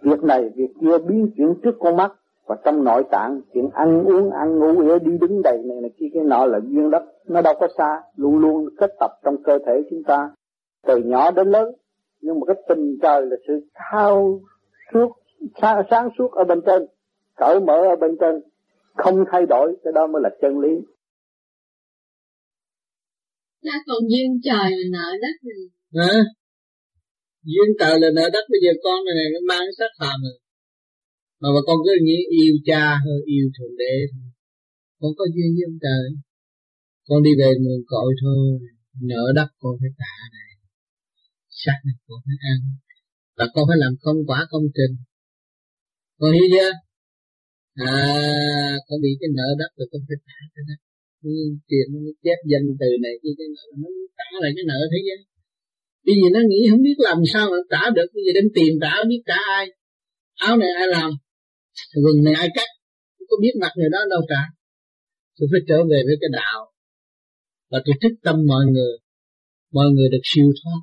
Việc 0.02 0.24
này 0.24 0.50
việc 0.56 0.74
kia 0.82 0.98
biến 1.08 1.32
chuyển 1.38 1.56
trước 1.64 1.76
con 1.80 1.96
mắt. 1.96 2.14
Và 2.46 2.56
trong 2.66 2.84
nội 2.84 3.04
tạng 3.12 3.42
chuyện 3.54 3.70
ăn 3.74 4.04
uống 4.04 4.32
ăn 4.32 4.60
ngủ 4.60 4.82
để 4.82 5.00
đi 5.00 5.18
đứng 5.18 5.42
đầy 5.42 5.58
này 5.58 5.82
này 5.82 5.92
kia 6.00 6.06
cái 6.14 6.24
nọ 6.24 6.46
là 6.46 6.60
duyên 6.64 6.90
đất. 6.90 7.04
Nó 7.28 7.42
đâu 7.42 7.54
có 7.60 7.68
xa 7.78 8.02
luôn 8.16 8.38
luôn 8.38 8.70
kết 8.78 8.92
tập 9.00 9.12
trong 9.24 9.44
cơ 9.44 9.60
thể 9.66 9.84
chúng 9.90 10.04
ta. 10.04 10.30
Từ 10.88 10.98
nhỏ 10.98 11.32
đến 11.32 11.48
lớn 11.48 11.74
nhưng 12.22 12.40
mà 12.40 12.46
cái 12.48 12.64
tình 12.70 12.98
trời 13.02 13.22
là 13.26 13.36
sự 13.48 13.68
thao 13.74 14.40
suốt 14.94 15.10
sáng, 15.62 15.78
sáng 15.90 16.10
suốt 16.18 16.32
ở 16.32 16.44
bên 16.50 16.60
trên 16.66 16.82
cởi 17.36 17.60
mở 17.60 17.78
ở 17.94 17.96
bên 18.02 18.12
trên 18.20 18.36
không 18.98 19.24
thay 19.32 19.46
đổi 19.50 19.68
cái 19.84 19.94
đó 19.96 20.08
mới 20.08 20.22
là 20.26 20.30
chân 20.42 20.60
lý 20.60 20.74
Đã 23.64 23.76
còn 23.88 24.02
duyên 24.12 24.30
trời 24.48 24.70
là 24.78 24.86
nợ 24.96 25.08
đất 25.24 25.36
này. 25.50 25.62
Hả? 25.98 26.14
Duyên 27.52 27.70
trời 27.80 27.96
là 28.02 28.10
nợ 28.18 28.26
đất 28.36 28.46
bây 28.52 28.60
giờ 28.64 28.72
con 28.84 29.00
này, 29.06 29.16
này 29.20 29.28
nó 29.34 29.40
mang 29.52 29.68
sắc 29.78 29.92
phàm 30.00 30.18
rồi. 30.26 30.38
Mà 31.42 31.48
mà 31.56 31.62
con 31.68 31.78
cứ 31.86 31.92
nghĩ 32.08 32.20
yêu 32.40 32.56
cha 32.66 32.84
hơn 33.04 33.20
yêu 33.26 33.46
thượng 33.56 33.76
đế 33.82 33.96
Con 35.00 35.12
có 35.18 35.26
duyên 35.34 35.50
với 35.56 35.64
ông 35.70 35.80
trời. 35.86 36.06
Con 37.08 37.24
đi 37.24 37.32
về 37.40 37.50
nguồn 37.62 37.82
cội 37.92 38.12
thôi. 38.22 38.40
Nợ 39.12 39.24
đất 39.36 39.50
con 39.62 39.74
phải 39.80 39.92
trả 40.00 40.16
này. 40.36 40.52
xác 41.62 41.78
này 41.86 41.98
con 42.08 42.20
phải 42.26 42.38
ăn 42.52 42.60
và 43.38 43.46
con 43.54 43.64
phải 43.70 43.78
làm 43.84 43.94
công 44.06 44.20
quả 44.28 44.40
công 44.52 44.66
trình. 44.78 44.94
Con 46.20 46.32
hiểu 46.36 46.48
chưa? 46.54 46.72
À 47.74 47.94
con 48.88 48.98
bị 49.04 49.12
cái 49.20 49.30
nợ 49.38 49.48
đất 49.62 49.72
rồi 49.78 49.88
con 49.92 50.02
phải 50.08 50.18
trả 50.28 50.40
cái 50.54 50.64
đất. 50.70 50.80
Chuyện 51.70 51.88
nó 51.94 52.00
chép 52.24 52.40
danh 52.52 52.66
từ 52.80 52.90
này 53.04 53.14
kia, 53.22 53.34
cái 53.40 53.48
nợ 53.56 53.66
nó 53.82 53.88
trả 54.18 54.28
lại 54.44 54.52
cái 54.56 54.66
nợ 54.72 54.80
thế 54.94 55.00
giới 55.08 55.20
bây 56.08 56.16
giờ 56.20 56.28
nó 56.36 56.42
nghĩ 56.50 56.60
không 56.70 56.84
biết 56.88 56.98
làm 57.10 57.20
sao 57.34 57.46
mà 57.52 57.60
trả 57.72 57.82
được 57.98 58.08
bây 58.14 58.22
giờ 58.26 58.32
đem 58.38 58.48
tiền 58.56 58.72
trả 58.82 58.92
không 58.98 59.10
biết 59.14 59.24
trả 59.30 59.40
ai. 59.60 59.66
Áo 60.48 60.58
này 60.58 60.70
ai 60.82 60.88
làm? 60.96 61.10
Quần 62.04 62.18
này 62.26 62.34
ai 62.44 62.50
cắt? 62.56 62.70
Không 63.16 63.28
có 63.30 63.36
biết 63.44 63.54
mặt 63.62 63.72
người 63.78 63.90
đó 63.96 64.00
đâu 64.10 64.22
cả. 64.32 64.42
Tôi 65.38 65.48
phải 65.52 65.62
trở 65.68 65.78
về 65.92 66.00
với 66.08 66.16
cái 66.22 66.30
đạo 66.40 66.60
và 67.72 67.80
tôi 67.86 67.96
thích 68.02 68.16
tâm 68.26 68.36
mọi 68.52 68.66
người. 68.74 68.94
Mọi 69.72 69.88
người 69.94 70.10
được 70.14 70.24
siêu 70.24 70.48
thoát 70.60 70.82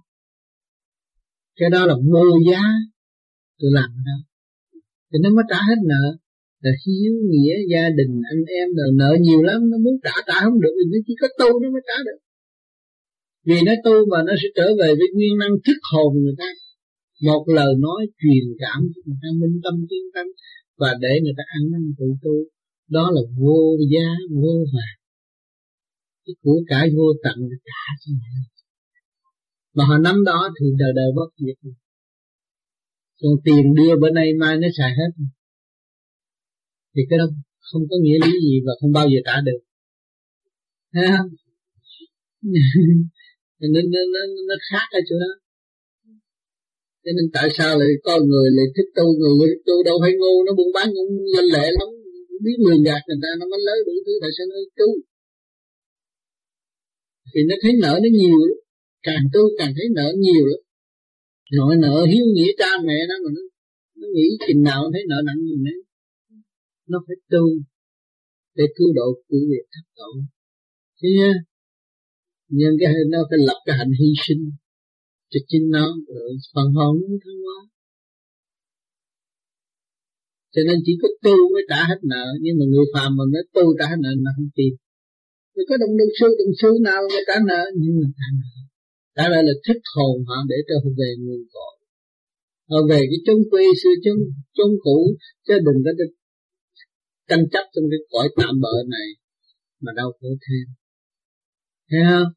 cái 1.59 1.69
đó 1.75 1.81
là 1.91 1.95
vô 2.13 2.27
giá 2.51 2.63
tôi 3.59 3.71
làm 3.79 3.89
cái 3.97 4.05
đó. 4.11 4.19
Thì 5.09 5.17
nó 5.23 5.29
mới 5.37 5.45
trả 5.51 5.61
hết 5.69 5.81
nợ. 5.93 6.05
Là 6.65 6.73
hiếu 6.85 7.15
nghĩa 7.31 7.57
gia 7.73 7.85
đình, 7.99 8.13
anh 8.33 8.43
em, 8.61 8.69
là 8.79 8.87
nợ 9.01 9.11
nhiều 9.27 9.41
lắm, 9.49 9.61
nó 9.71 9.77
muốn 9.85 9.97
trả 10.05 10.15
trả 10.29 10.37
không 10.45 10.61
được 10.63 10.75
vì 10.79 10.85
nó 10.93 10.99
chỉ 11.07 11.15
có 11.23 11.29
tu 11.41 11.51
nó 11.63 11.69
mới 11.75 11.83
trả 11.89 11.97
được. 12.07 12.19
Vì 13.49 13.59
nó 13.67 13.73
tu 13.85 13.95
mà 14.11 14.19
nó 14.27 14.33
sẽ 14.41 14.49
trở 14.57 14.67
về 14.81 14.89
với 14.99 15.09
nguyên 15.15 15.35
năng 15.43 15.55
thức 15.67 15.79
hồn 15.91 16.11
người 16.23 16.37
ta. 16.43 16.51
Một 17.29 17.45
lời 17.57 17.73
nói 17.87 18.01
truyền 18.21 18.47
cảm 18.63 18.79
cho 18.93 19.01
người 19.07 19.19
ta, 19.23 19.29
minh 19.41 19.57
tâm 19.65 19.75
tiến 19.91 20.05
tâm, 20.15 20.27
và 20.81 20.91
để 21.05 21.13
người 21.23 21.37
ta 21.39 21.45
ăn 21.57 21.63
năn 21.73 21.83
tự 21.99 22.07
tu. 22.23 22.35
Đó 22.97 23.05
là 23.15 23.23
vô 23.41 23.61
giá, 23.93 24.09
vô 24.43 24.55
vàng 24.75 24.99
cái 26.25 26.35
của 26.43 26.59
cải 26.71 26.87
vô 26.97 27.07
tận 27.25 27.37
để 27.51 27.57
trả 27.69 27.85
cho 28.01 28.09
người 28.19 28.31
ta 28.35 28.43
mà 29.75 29.85
họ 29.89 29.99
nắm 29.99 30.25
đó 30.25 30.39
thì 30.61 30.67
đời 30.79 30.93
đời 30.97 31.09
bất 31.17 31.31
diệt. 31.37 31.57
Còn 33.21 33.33
tiền 33.45 33.75
đưa 33.75 33.97
bữa 34.01 34.11
nay 34.11 34.29
mai 34.41 34.57
nó 34.57 34.69
xài 34.79 34.91
hết. 34.99 35.11
Thì 36.95 37.03
cái 37.11 37.19
đó 37.19 37.27
không 37.73 37.83
có 37.91 37.97
nghĩa 38.03 38.19
lý 38.25 38.33
gì 38.47 38.57
và 38.67 38.73
không 38.81 38.93
bao 38.93 39.07
giờ 39.09 39.19
trả 39.25 39.41
được. 39.41 39.61
Thấy 40.93 41.07
không? 41.17 41.29
Nên 43.61 43.85
nó, 43.93 44.01
nó, 44.15 44.21
nó 44.49 44.55
khác 44.71 44.87
ở 44.99 45.01
chỗ 45.09 45.17
đó. 45.25 45.33
Cho 47.05 47.11
nên 47.17 47.27
tại 47.37 47.49
sao 47.57 47.79
lại 47.81 47.89
có 48.07 48.15
người 48.29 48.49
lại 48.57 48.67
thích 48.77 48.91
tu? 48.97 49.07
Người, 49.19 49.49
thích 49.51 49.65
tu 49.69 49.77
đâu 49.89 49.97
phải 50.03 50.13
ngu 50.19 50.35
nó 50.47 50.53
buôn 50.59 50.71
bán 50.77 50.87
cũng 50.97 51.11
danh 51.35 51.49
lệ 51.55 51.67
lắm. 51.79 51.89
Biết 52.45 52.57
lường 52.67 52.83
gạt 52.89 53.03
người 53.07 53.21
ta 53.23 53.31
nó 53.39 53.45
mới 53.51 53.61
lấy 53.69 53.79
đủ 53.87 53.95
thứ 54.07 54.13
tại 54.23 54.31
sao 54.37 54.47
nó 54.51 54.57
tu. 54.79 54.89
Thì 57.33 57.41
nó 57.49 57.55
thấy 57.63 57.73
nợ 57.83 57.95
nó 58.03 58.09
nhiều 58.19 58.39
lắm 58.51 58.64
càng 59.07 59.25
tu 59.35 59.43
càng 59.59 59.73
thấy 59.77 59.87
nợ 59.97 60.09
nhiều 60.25 60.45
lắm. 60.51 60.61
Nội 61.59 61.75
nợ 61.85 61.97
hiếu 62.13 62.25
nghĩa 62.35 62.53
cha 62.59 62.71
mẹ 62.87 62.99
nó 63.09 63.15
mà 63.25 63.31
nó, 63.37 63.43
nó 64.01 64.07
nghĩ 64.15 64.29
chừng 64.47 64.63
nào 64.63 64.83
nó 64.83 64.89
thấy 64.93 65.03
nợ 65.09 65.19
nặng 65.27 65.41
gì 65.49 65.57
nữa 65.67 65.79
nó 66.91 66.99
phải 67.07 67.17
tu 67.31 67.45
để 68.55 68.65
cứu 68.77 68.89
độ 68.95 69.09
cứu 69.29 69.41
việc 69.51 69.67
thất 69.73 69.87
tội. 69.97 70.15
Thế 71.03 71.09
nha. 71.19 71.33
Nhưng 72.49 72.75
cái 72.81 72.93
nó 73.13 73.19
phải 73.31 73.39
lập 73.49 73.59
cái 73.67 73.77
hạnh 73.79 73.93
hy 74.01 74.09
sinh 74.27 74.43
cho 75.31 75.41
chính 75.49 75.71
nó 75.71 75.87
rồi 76.09 76.31
phần 76.55 76.69
hồn 76.77 76.97
nó 77.01 77.17
thăng 77.25 77.41
hoa. 77.45 77.61
Cho 80.53 80.63
nên 80.67 80.77
chỉ 80.85 80.93
có 81.03 81.09
tu 81.23 81.37
mới 81.53 81.63
trả 81.69 81.81
hết 81.91 82.01
nợ 82.03 82.27
nhưng 82.41 82.55
mà 82.59 82.65
người 82.71 82.87
phàm 82.95 83.17
mà 83.17 83.25
nói 83.33 83.43
tu 83.55 83.65
trả 83.79 83.87
hết 83.91 83.97
nợ 84.05 84.11
nó 84.25 84.31
không 84.37 84.51
tin 84.57 84.73
rồi 85.55 85.65
có 85.69 85.77
đồng 85.77 85.97
đồng 85.99 86.13
sư 86.21 86.27
đồng 86.39 86.55
sư 86.61 86.71
nào 86.89 87.01
mà 87.13 87.21
trả 87.27 87.37
nợ 87.51 87.63
nhưng 87.81 87.95
mà 88.01 88.07
trả 88.19 88.27
nợ 88.41 88.55
đã 89.17 89.29
là 89.29 89.43
là 89.43 89.53
thức 89.67 89.79
hồn 89.95 90.25
họ 90.29 90.37
để 90.49 90.57
trở 90.69 90.75
về 90.99 91.11
nguồn 91.19 91.43
cội. 91.55 91.75
Họ 92.71 92.79
về 92.91 93.01
cái 93.11 93.21
chốn 93.27 93.39
quê 93.51 93.65
xưa 93.83 93.95
chốn 94.05 94.17
chốn 94.57 94.71
cũ, 94.85 95.17
chứ 95.47 95.55
đừng 95.67 95.79
có 95.85 95.91
tranh 97.29 97.45
chấp 97.53 97.65
trong 97.75 97.85
cái 97.91 98.01
cõi 98.13 98.29
tạm 98.37 98.61
bợ 98.61 98.75
này 98.89 99.09
mà 99.81 99.93
đau 99.97 100.13
khổ 100.21 100.29
thêm. 100.45 100.65
Thấy 101.91 102.01
không? 102.11 102.33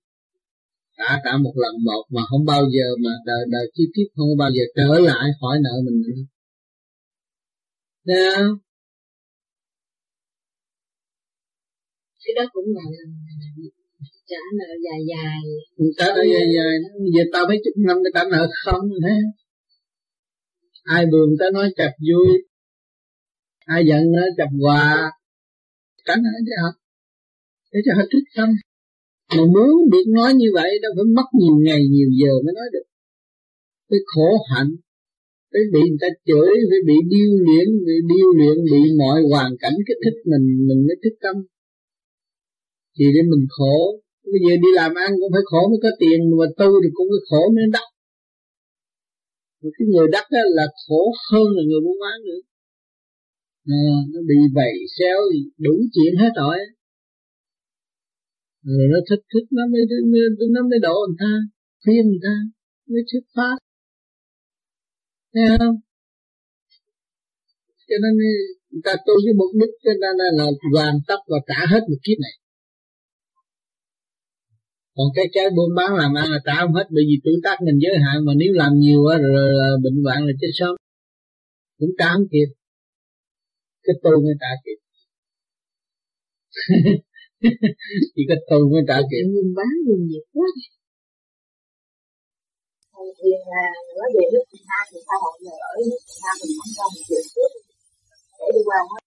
Đã 0.97 1.21
trả 1.25 1.37
một 1.37 1.53
lần 1.55 1.73
một 1.85 2.03
mà 2.15 2.21
không 2.29 2.45
bao 2.45 2.63
giờ 2.75 2.87
mà 3.03 3.11
đời 3.25 3.41
đời 3.51 3.71
chi 3.73 3.83
tiếp 3.93 4.07
không 4.15 4.37
bao 4.39 4.49
giờ 4.55 4.63
trở 4.75 4.99
lại 4.99 5.25
hỏi 5.41 5.57
nợ 5.63 5.73
mình 5.85 6.01
nữa. 6.01 6.21
Thấy 8.05 8.35
không? 8.35 8.57
Cái 12.23 12.33
đó 12.35 12.49
cũng 12.53 12.65
là 12.75 12.81
trả 14.29 14.41
nợ 14.59 14.69
dài 14.85 14.99
dài. 15.11 15.41
Trả 15.97 16.05
nợ 16.15 16.23
dài 16.33 16.47
dài 16.55 16.73
giờ 17.13 17.23
tao 17.33 17.45
mấy 17.47 17.57
chục 17.63 17.73
năm 17.87 17.97
mới 18.03 18.11
trả 18.15 18.23
nợ 18.31 18.47
không 18.63 18.89
thế 19.03 19.15
ai 20.95 21.05
buồn 21.11 21.29
ta 21.39 21.45
nói 21.53 21.67
chặt 21.75 21.93
vui. 22.07 22.29
Ai 23.65 23.81
giận 23.89 24.03
nó 24.11 24.21
chặt 24.37 24.49
quà 24.61 25.11
trả 26.05 26.15
nợ 26.15 26.33
cho 26.47 26.55
họ. 26.63 26.71
Để 27.71 27.79
cho 27.85 27.91
họ 27.97 28.03
thích 28.11 28.27
tâm 28.35 28.49
mà 29.35 29.43
muốn 29.55 29.89
được 29.91 30.07
nói 30.17 30.33
như 30.33 30.49
vậy, 30.53 30.69
đâu 30.81 30.91
phải 30.95 31.07
mất 31.17 31.27
nhiều 31.39 31.55
ngày 31.65 31.81
nhiều 31.93 32.09
giờ 32.21 32.33
mới 32.45 32.53
nói 32.59 32.67
được. 32.73 32.87
Cái 33.89 33.99
khổ 34.05 34.29
hạnh. 34.51 34.71
Phải 35.51 35.61
bị 35.73 35.79
người 35.89 36.01
ta 36.01 36.07
chửi, 36.27 36.51
phải 36.69 36.79
bị 36.87 36.95
điêu 37.11 37.31
luyện, 37.45 37.67
bị 37.85 37.95
điêu 38.11 38.27
luyện 38.37 38.57
bị 38.71 38.81
mọi 38.97 39.19
hoàn 39.29 39.51
cảnh 39.59 39.75
kích 39.87 40.01
thích 40.03 40.17
mình 40.31 40.45
mình 40.67 40.79
mới 40.87 40.95
thích 41.03 41.17
tâm. 41.23 41.35
Thì 42.95 43.05
để 43.15 43.21
mình 43.31 43.45
khổ 43.49 44.01
bây 44.31 44.39
giờ 44.43 44.53
đi 44.63 44.69
làm 44.79 44.91
ăn 45.05 45.09
cũng 45.19 45.31
phải 45.35 45.45
khổ 45.49 45.61
mới 45.71 45.79
có 45.85 45.91
tiền 46.01 46.17
mà 46.39 46.47
tu 46.59 46.69
thì 46.81 46.89
cũng 46.97 47.07
phải 47.11 47.23
khổ 47.29 47.41
mới 47.55 47.65
đắc. 47.75 47.87
Mà 49.61 49.69
cái 49.75 49.85
người 49.91 50.07
đắc 50.15 50.25
đó 50.33 50.41
là 50.57 50.65
khổ 50.83 51.01
hơn 51.29 51.47
là 51.55 51.61
người 51.67 51.81
buôn 51.85 51.97
bán 52.03 52.17
nữa. 52.27 52.41
À, 53.79 53.87
nó 54.11 54.19
bị 54.29 54.37
vầy 54.57 54.73
xéo 54.95 55.19
đủ 55.65 55.75
chuyện 55.93 56.13
hết 56.21 56.31
rồi 56.41 56.57
rồi 58.75 58.85
nó 58.93 58.99
thích 59.09 59.23
thích 59.31 59.47
nó 59.57 59.63
mới 59.71 59.81
nó 60.55 60.61
mới 60.69 60.79
đổ 60.87 60.95
người 61.07 61.19
ta 61.23 61.31
khuyên 61.83 62.03
người 62.09 62.23
ta 62.27 62.35
mới 62.91 63.01
xuất 63.11 63.25
phát 63.35 63.57
thấy 65.33 65.57
không? 65.59 65.75
Cho 67.87 67.95
nên 68.03 68.13
người 68.69 68.81
ta 68.87 68.93
tu 69.05 69.13
với 69.25 69.33
mục 69.41 69.51
đích 69.59 69.73
cho 69.83 69.93
nên 70.01 70.13
là, 70.19 70.27
là 70.39 70.45
hoàn 70.73 70.95
tất 71.07 71.19
và 71.31 71.37
trả 71.49 71.59
hết 71.71 71.81
một 71.89 71.99
kiếp 72.05 72.17
này 72.25 72.35
còn 74.97 75.07
cái 75.15 75.25
cái 75.35 75.45
buôn 75.55 75.69
bán 75.77 75.89
làm 75.99 76.11
ăn 76.21 76.27
là 76.33 76.39
trả 76.45 76.55
không 76.61 76.73
hết 76.77 76.87
bởi 76.95 77.03
vì 77.09 77.15
tuổi 77.23 77.37
tác 77.45 77.57
mình 77.65 77.77
giới 77.83 77.95
hạn 78.03 78.17
mà 78.25 78.33
nếu 78.41 78.51
làm 78.61 78.71
nhiều 78.83 79.01
á 79.13 79.15
rồi, 79.23 79.41
rồi 79.59 79.73
bệnh 79.83 79.97
hoạn 80.03 80.19
là 80.27 80.33
chết 80.41 80.51
sớm. 80.59 80.73
Cũng 81.79 81.93
trả 81.99 82.09
không 82.13 82.27
kịp. 82.33 82.49
Cái 83.85 83.95
tu 84.03 84.11
mới 84.25 84.35
trả 84.41 84.51
kịp. 84.63 84.79
Chỉ 88.15 88.21
có 88.29 88.35
tu 88.49 88.59
mới 88.71 88.81
trả 88.89 88.97
kịp. 89.09 89.23
Buôn 89.33 89.49
bán 89.57 89.71
nhiều 89.85 89.99
nhiều 90.09 90.23
quá. 90.33 90.47
Thì 93.19 93.29
là 93.51 93.65
nói 93.97 94.09
về 94.15 94.25
nước 94.33 94.45
Việt 94.51 94.65
Nam 94.69 94.83
thì 94.91 94.99
sao 95.07 95.17
họ 95.23 95.31
nhờ 95.43 95.55
ở 95.71 95.75
nước 95.89 96.01
Việt 96.07 96.19
Nam 96.23 96.35
mình 96.41 96.53
không 96.57 96.71
cho 96.77 96.85
chuyện 97.07 97.25
trước? 97.33 97.51
Để 98.39 98.47
đi 98.55 98.61
qua 98.69 98.79
hết. 98.91 99.01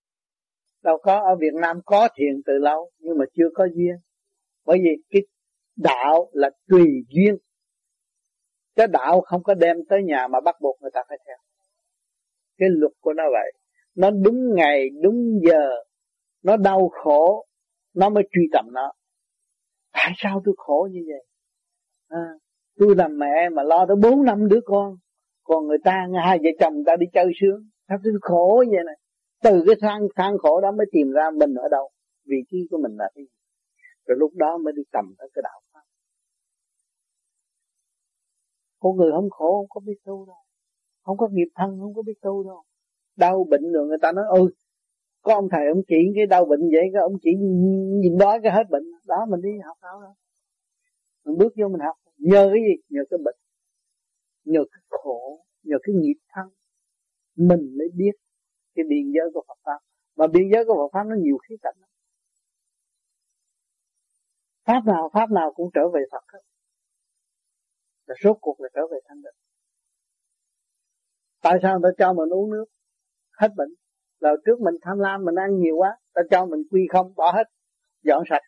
Đâu 0.86 0.96
có 1.06 1.14
ở 1.30 1.32
Việt 1.42 1.54
Nam 1.62 1.76
có 1.90 2.08
thiền 2.16 2.34
từ 2.46 2.52
lâu 2.68 2.80
nhưng 3.02 3.18
mà 3.18 3.24
chưa 3.36 3.48
có 3.54 3.64
duyên. 3.76 3.96
Bởi 4.66 4.78
vì 4.84 4.92
cái 5.10 5.22
đạo 5.82 6.30
là 6.32 6.50
tùy 6.68 6.86
duyên. 7.08 7.36
Cái 8.76 8.86
đạo 8.86 9.20
không 9.20 9.42
có 9.42 9.54
đem 9.54 9.76
tới 9.88 10.02
nhà 10.02 10.28
mà 10.28 10.40
bắt 10.40 10.56
buộc 10.60 10.76
người 10.80 10.90
ta 10.94 11.00
phải 11.08 11.18
theo. 11.26 11.36
Cái 12.58 12.68
luật 12.72 12.92
của 13.00 13.12
nó 13.12 13.22
vậy. 13.32 13.52
Nó 13.94 14.10
đúng 14.10 14.54
ngày 14.54 14.88
đúng 15.02 15.40
giờ. 15.48 15.70
Nó 16.42 16.56
đau 16.56 16.88
khổ. 16.88 17.46
Nó 17.94 18.08
mới 18.08 18.28
truy 18.32 18.42
tầm 18.52 18.66
nó. 18.72 18.92
Tại 19.92 20.12
sao 20.16 20.42
tôi 20.44 20.54
khổ 20.58 20.88
như 20.92 21.00
vậy? 21.08 21.24
À, 22.08 22.26
tôi 22.78 22.94
làm 22.96 23.18
mẹ 23.18 23.48
mà 23.52 23.62
lo 23.62 23.86
tới 23.86 23.96
bốn 24.02 24.24
năm 24.24 24.48
đứa 24.48 24.60
con. 24.64 24.96
Còn 25.42 25.66
người 25.66 25.78
ta 25.84 26.06
hai 26.24 26.38
vợ 26.38 26.50
chồng 26.60 26.74
người 26.74 26.84
ta 26.86 26.96
đi 26.96 27.06
chơi 27.12 27.26
sướng. 27.40 27.68
Sao 27.88 27.98
tôi 28.04 28.12
khổ 28.20 28.64
vậy 28.70 28.84
này? 28.86 28.96
Từ 29.42 29.64
cái 29.66 29.76
than 29.80 30.00
than 30.16 30.38
khổ 30.38 30.60
đó 30.60 30.72
mới 30.72 30.86
tìm 30.92 31.10
ra 31.10 31.30
mình 31.30 31.54
ở 31.54 31.68
đâu. 31.70 31.90
Vị 32.24 32.36
trí 32.50 32.58
của 32.70 32.78
mình 32.82 32.96
là 32.96 33.10
cái 33.14 33.24
gì? 33.24 33.30
Rồi 34.06 34.16
lúc 34.18 34.32
đó 34.34 34.58
mới 34.58 34.72
đi 34.76 34.82
tầm 34.92 35.14
tới 35.18 35.28
cái 35.34 35.42
đạo 35.42 35.60
pháp 35.72 35.80
con 38.80 38.96
người 38.96 39.12
không 39.12 39.30
khổ, 39.30 39.56
không 39.58 39.68
có 39.68 39.80
biết 39.80 39.98
tu 40.04 40.26
đâu. 40.26 40.36
Không 41.02 41.16
có 41.16 41.28
nghiệp 41.32 41.48
thân, 41.54 41.78
không 41.80 41.94
có 41.94 42.02
biết 42.02 42.20
tu 42.22 42.44
đâu. 42.44 42.62
Đau 43.16 43.46
bệnh 43.50 43.72
rồi 43.72 43.86
người 43.86 43.98
ta 44.02 44.12
nói 44.12 44.24
ôi 44.28 44.50
có 45.22 45.34
ông 45.34 45.48
thầy 45.50 45.66
ông 45.68 45.82
chỉ 45.88 45.96
cái 46.16 46.26
đau 46.26 46.44
bệnh 46.44 46.60
vậy, 46.60 46.84
cái 46.92 47.02
ông 47.02 47.12
chỉ 47.22 47.30
nhìn 48.02 48.18
đó 48.18 48.38
cái 48.42 48.52
hết 48.52 48.70
bệnh. 48.70 48.84
Đó, 49.06 49.26
mình 49.30 49.40
đi 49.40 49.50
học 49.64 49.76
đâu 49.82 50.02
đó. 50.02 50.14
Mình 51.24 51.38
bước 51.38 51.52
vô 51.56 51.68
mình 51.68 51.80
học, 51.80 51.96
nhờ 52.18 52.50
cái 52.52 52.62
gì? 52.62 52.82
Nhờ 52.88 53.00
cái 53.10 53.18
bệnh. 53.24 53.36
Nhờ 54.44 54.60
cái 54.72 54.80
khổ, 54.88 55.44
nhờ 55.62 55.76
cái 55.82 55.94
nghiệp 55.94 56.18
thân. 56.28 56.46
Mình 57.36 57.78
mới 57.78 57.88
biết 57.94 58.12
cái 58.74 58.84
biên 58.88 59.12
giới 59.14 59.30
của 59.34 59.44
Phật 59.48 59.58
pháp. 59.64 59.78
Mà 60.16 60.26
biên 60.26 60.42
giới 60.52 60.64
của 60.64 60.74
Phật 60.74 60.98
pháp 60.98 61.04
nó 61.06 61.16
nhiều 61.16 61.38
khía 61.38 61.56
cạnh 61.62 61.74
pháp 64.70 64.86
nào 64.86 65.10
pháp 65.12 65.30
nào 65.30 65.52
cũng 65.52 65.70
trở 65.74 65.88
về 65.94 66.00
Phật 66.12 66.24
hết 66.32 66.40
rồi 68.10 68.16
rốt 68.22 68.36
cuộc 68.40 68.60
là 68.60 68.68
trở 68.74 68.82
về 68.92 68.98
thanh 69.08 69.22
định 69.22 69.34
tại 71.42 71.58
sao 71.62 71.80
người 71.80 71.90
ta 71.90 72.04
cho 72.04 72.12
mình 72.12 72.28
uống 72.28 72.50
nước? 72.50 72.64
Hết 73.40 73.48
bệnh. 73.56 73.68
Là 74.20 74.30
trước 74.46 74.60
mình 74.60 74.74
tham 74.82 74.98
lam 74.98 75.24
mình 75.24 75.34
ăn 75.34 75.58
nhiều 75.58 75.76
quá 75.76 75.96
ta 76.14 76.22
cho 76.30 76.46
mình 76.46 76.62
quy 76.70 76.86
không 76.92 77.14
bỏ 77.14 77.32
hết 77.32 77.44
dọn 78.02 78.22
sạch. 78.30 78.42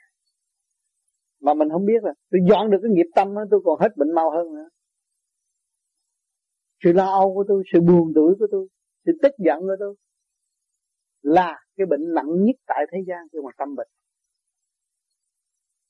Mà 1.40 1.54
mình 1.54 1.68
không 1.72 1.86
biết 1.86 2.02
là 2.02 2.12
tôi 2.30 2.40
dọn 2.50 2.70
được 2.70 2.78
cái 2.82 2.90
nghiệp 2.92 3.10
tâm 3.14 3.34
đó, 3.34 3.44
tôi 3.50 3.60
còn 3.64 3.80
hết 3.80 3.96
bệnh 3.96 4.14
mau 4.14 4.30
hơn 4.30 4.54
nữa. 4.54 4.68
Sự 6.84 6.92
lo 6.92 7.06
âu 7.06 7.34
của 7.34 7.44
tôi 7.48 7.62
sự 7.72 7.80
buồn 7.80 8.12
tuổi 8.14 8.34
của 8.38 8.46
tôi 8.50 8.68
sự 9.06 9.12
tức 9.22 9.32
giận 9.38 9.60
của 9.60 9.76
tôi 9.78 9.94
là 11.22 11.60
cái 11.76 11.86
bệnh 11.86 12.14
nặng 12.14 12.44
nhất 12.44 12.56
tại 12.66 12.86
thế 12.92 12.98
gian 13.06 13.18
khi 13.32 13.38
mà 13.44 13.50
tâm 13.58 13.74
bệnh. 13.76 13.88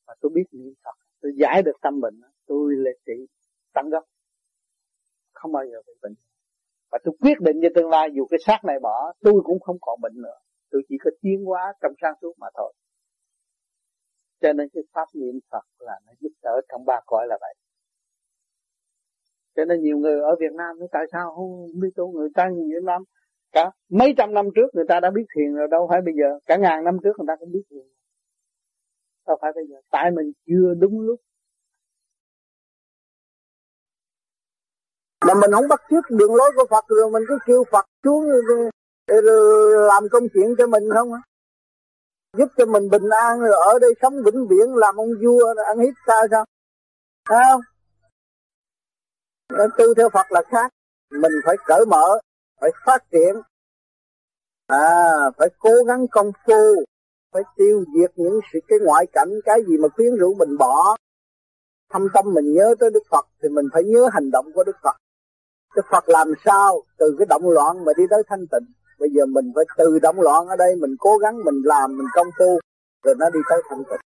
Và 0.06 0.14
tôi 0.20 0.32
biết 0.34 0.44
niệm 0.52 0.74
Phật 0.84 0.96
tôi 1.20 1.32
giải 1.36 1.62
được 1.62 1.76
tâm 1.82 2.00
bệnh 2.00 2.20
tôi 2.46 2.74
là 2.76 2.90
trị 3.06 3.26
tăng 3.74 3.88
gốc. 3.90 4.04
Không 5.32 5.52
bao 5.52 5.64
giờ 5.64 5.82
bị 5.86 5.92
bệnh. 6.02 6.14
Và 6.90 6.98
tôi 7.04 7.14
quyết 7.20 7.40
định 7.40 7.56
cho 7.62 7.68
tương 7.74 7.90
lai, 7.90 8.08
dù 8.14 8.26
cái 8.26 8.38
xác 8.46 8.58
này 8.64 8.78
bỏ, 8.82 9.12
tôi 9.20 9.40
cũng 9.44 9.60
không 9.60 9.76
còn 9.80 10.00
bệnh 10.00 10.22
nữa. 10.22 10.38
Tôi 10.70 10.82
chỉ 10.88 10.96
có 11.04 11.10
tiến 11.20 11.44
hóa 11.44 11.72
trong 11.82 11.92
sáng 12.02 12.14
suốt 12.22 12.32
mà 12.38 12.46
thôi. 12.54 12.72
Cho 14.40 14.52
nên 14.52 14.68
cái 14.72 14.82
pháp 14.92 15.08
niệm 15.14 15.40
Phật 15.50 15.64
là 15.78 16.00
nó 16.06 16.12
giúp 16.20 16.32
đỡ 16.42 16.60
trong 16.68 16.84
ba 16.84 17.00
cõi 17.06 17.26
là 17.28 17.38
vậy. 17.40 17.54
Cho 19.56 19.64
nên 19.64 19.80
nhiều 19.80 19.98
người 19.98 20.20
ở 20.20 20.36
Việt 20.40 20.52
Nam 20.52 20.78
nói, 20.78 20.88
tại 20.92 21.04
sao 21.12 21.34
không 21.34 21.66
biết 21.80 21.90
tu 21.96 22.12
người 22.12 22.28
ta 22.34 22.48
nhiều 22.48 22.80
lắm 22.82 23.02
cả 23.52 23.70
mấy 23.88 24.14
trăm 24.16 24.34
năm 24.34 24.46
trước 24.54 24.74
người 24.74 24.84
ta 24.88 25.00
đã 25.00 25.10
biết 25.10 25.22
thiền 25.36 25.54
rồi, 25.54 25.68
đâu 25.70 25.86
phải 25.90 26.00
bây 26.00 26.14
giờ. 26.14 26.38
Cả 26.46 26.56
ngàn 26.56 26.84
năm 26.84 26.96
trước 27.04 27.12
người 27.18 27.26
ta 27.28 27.36
cũng 27.36 27.52
biết 27.52 27.62
thiền. 27.70 27.86
Đâu 29.26 29.36
phải 29.40 29.52
bây 29.54 29.66
giờ. 29.66 29.76
Tại 29.90 30.10
mình 30.10 30.32
chưa 30.46 30.74
đúng 30.78 31.00
lúc. 31.00 31.20
Mà 35.26 35.34
mình 35.34 35.50
không 35.52 35.68
bắt 35.68 35.80
chước, 35.90 36.04
đường 36.10 36.34
lối 36.34 36.52
của 36.56 36.66
Phật 36.70 36.84
rồi 36.88 37.10
mình 37.10 37.22
cứ 37.28 37.38
kêu 37.46 37.64
Phật 37.72 37.86
xuống 38.04 38.24
làm 39.88 40.08
công 40.10 40.28
chuyện 40.34 40.54
cho 40.58 40.66
mình 40.66 40.84
không 40.94 41.12
giúp 42.38 42.48
cho 42.56 42.66
mình 42.66 42.90
bình 42.90 43.08
an 43.10 43.40
rồi 43.40 43.56
ở 43.66 43.78
đây 43.78 43.94
sống 44.02 44.14
vĩnh 44.24 44.46
viễn, 44.48 44.76
làm 44.76 44.96
ông 44.96 45.10
vua, 45.22 45.54
ăn 45.66 45.78
hiếp 45.78 45.94
ta 46.06 46.20
sao? 46.30 46.44
Thấy 47.28 47.38
không? 47.50 47.60
Tu 49.78 49.94
theo 49.96 50.08
Phật 50.08 50.32
là 50.32 50.42
khác. 50.50 50.72
Mình 51.10 51.32
phải 51.44 51.56
cởi 51.66 51.84
mở, 51.86 52.18
phải 52.60 52.70
phát 52.86 53.04
triển. 53.10 53.42
À 54.66 55.08
phải 55.38 55.48
cố 55.58 55.70
gắng 55.86 56.06
công 56.10 56.32
phu, 56.46 56.84
phải 57.32 57.42
tiêu 57.56 57.84
diệt 57.94 58.12
những 58.16 58.40
sự 58.52 58.58
cái 58.68 58.78
ngoại 58.82 59.06
cảnh, 59.12 59.30
cái 59.44 59.58
gì 59.68 59.76
mà 59.76 59.88
khuyến 59.88 60.16
rũ 60.16 60.34
mình 60.34 60.58
bỏ. 60.58 60.96
Thâm 61.90 62.08
tâm 62.14 62.24
mình 62.34 62.52
nhớ 62.52 62.74
tới 62.80 62.90
Đức 62.90 63.02
Phật 63.10 63.26
thì 63.42 63.48
mình 63.48 63.66
phải 63.72 63.82
nhớ 63.84 64.08
hành 64.12 64.30
động 64.30 64.46
của 64.54 64.64
Đức 64.64 64.76
Phật. 64.82 64.96
Đức 65.76 65.82
Phật 65.90 66.08
làm 66.08 66.28
sao? 66.44 66.82
Từ 66.98 67.14
cái 67.18 67.26
động 67.26 67.50
loạn 67.50 67.84
mà 67.84 67.92
đi 67.96 68.04
tới 68.10 68.22
thanh 68.28 68.46
tịnh. 68.52 68.66
Bây 69.00 69.10
giờ 69.10 69.26
mình 69.26 69.52
phải 69.54 69.64
từ 69.78 69.98
động 69.98 70.20
loạn 70.20 70.48
ở 70.48 70.56
đây, 70.56 70.76
mình 70.76 70.96
cố 70.98 71.18
gắng, 71.18 71.44
mình 71.44 71.62
làm, 71.64 71.96
mình 71.98 72.06
công 72.14 72.26
phu, 72.38 72.60
rồi 73.04 73.14
nó 73.18 73.30
đi 73.30 73.40
tới 73.50 73.62
thanh 73.68 73.84
tịnh. 73.84 74.00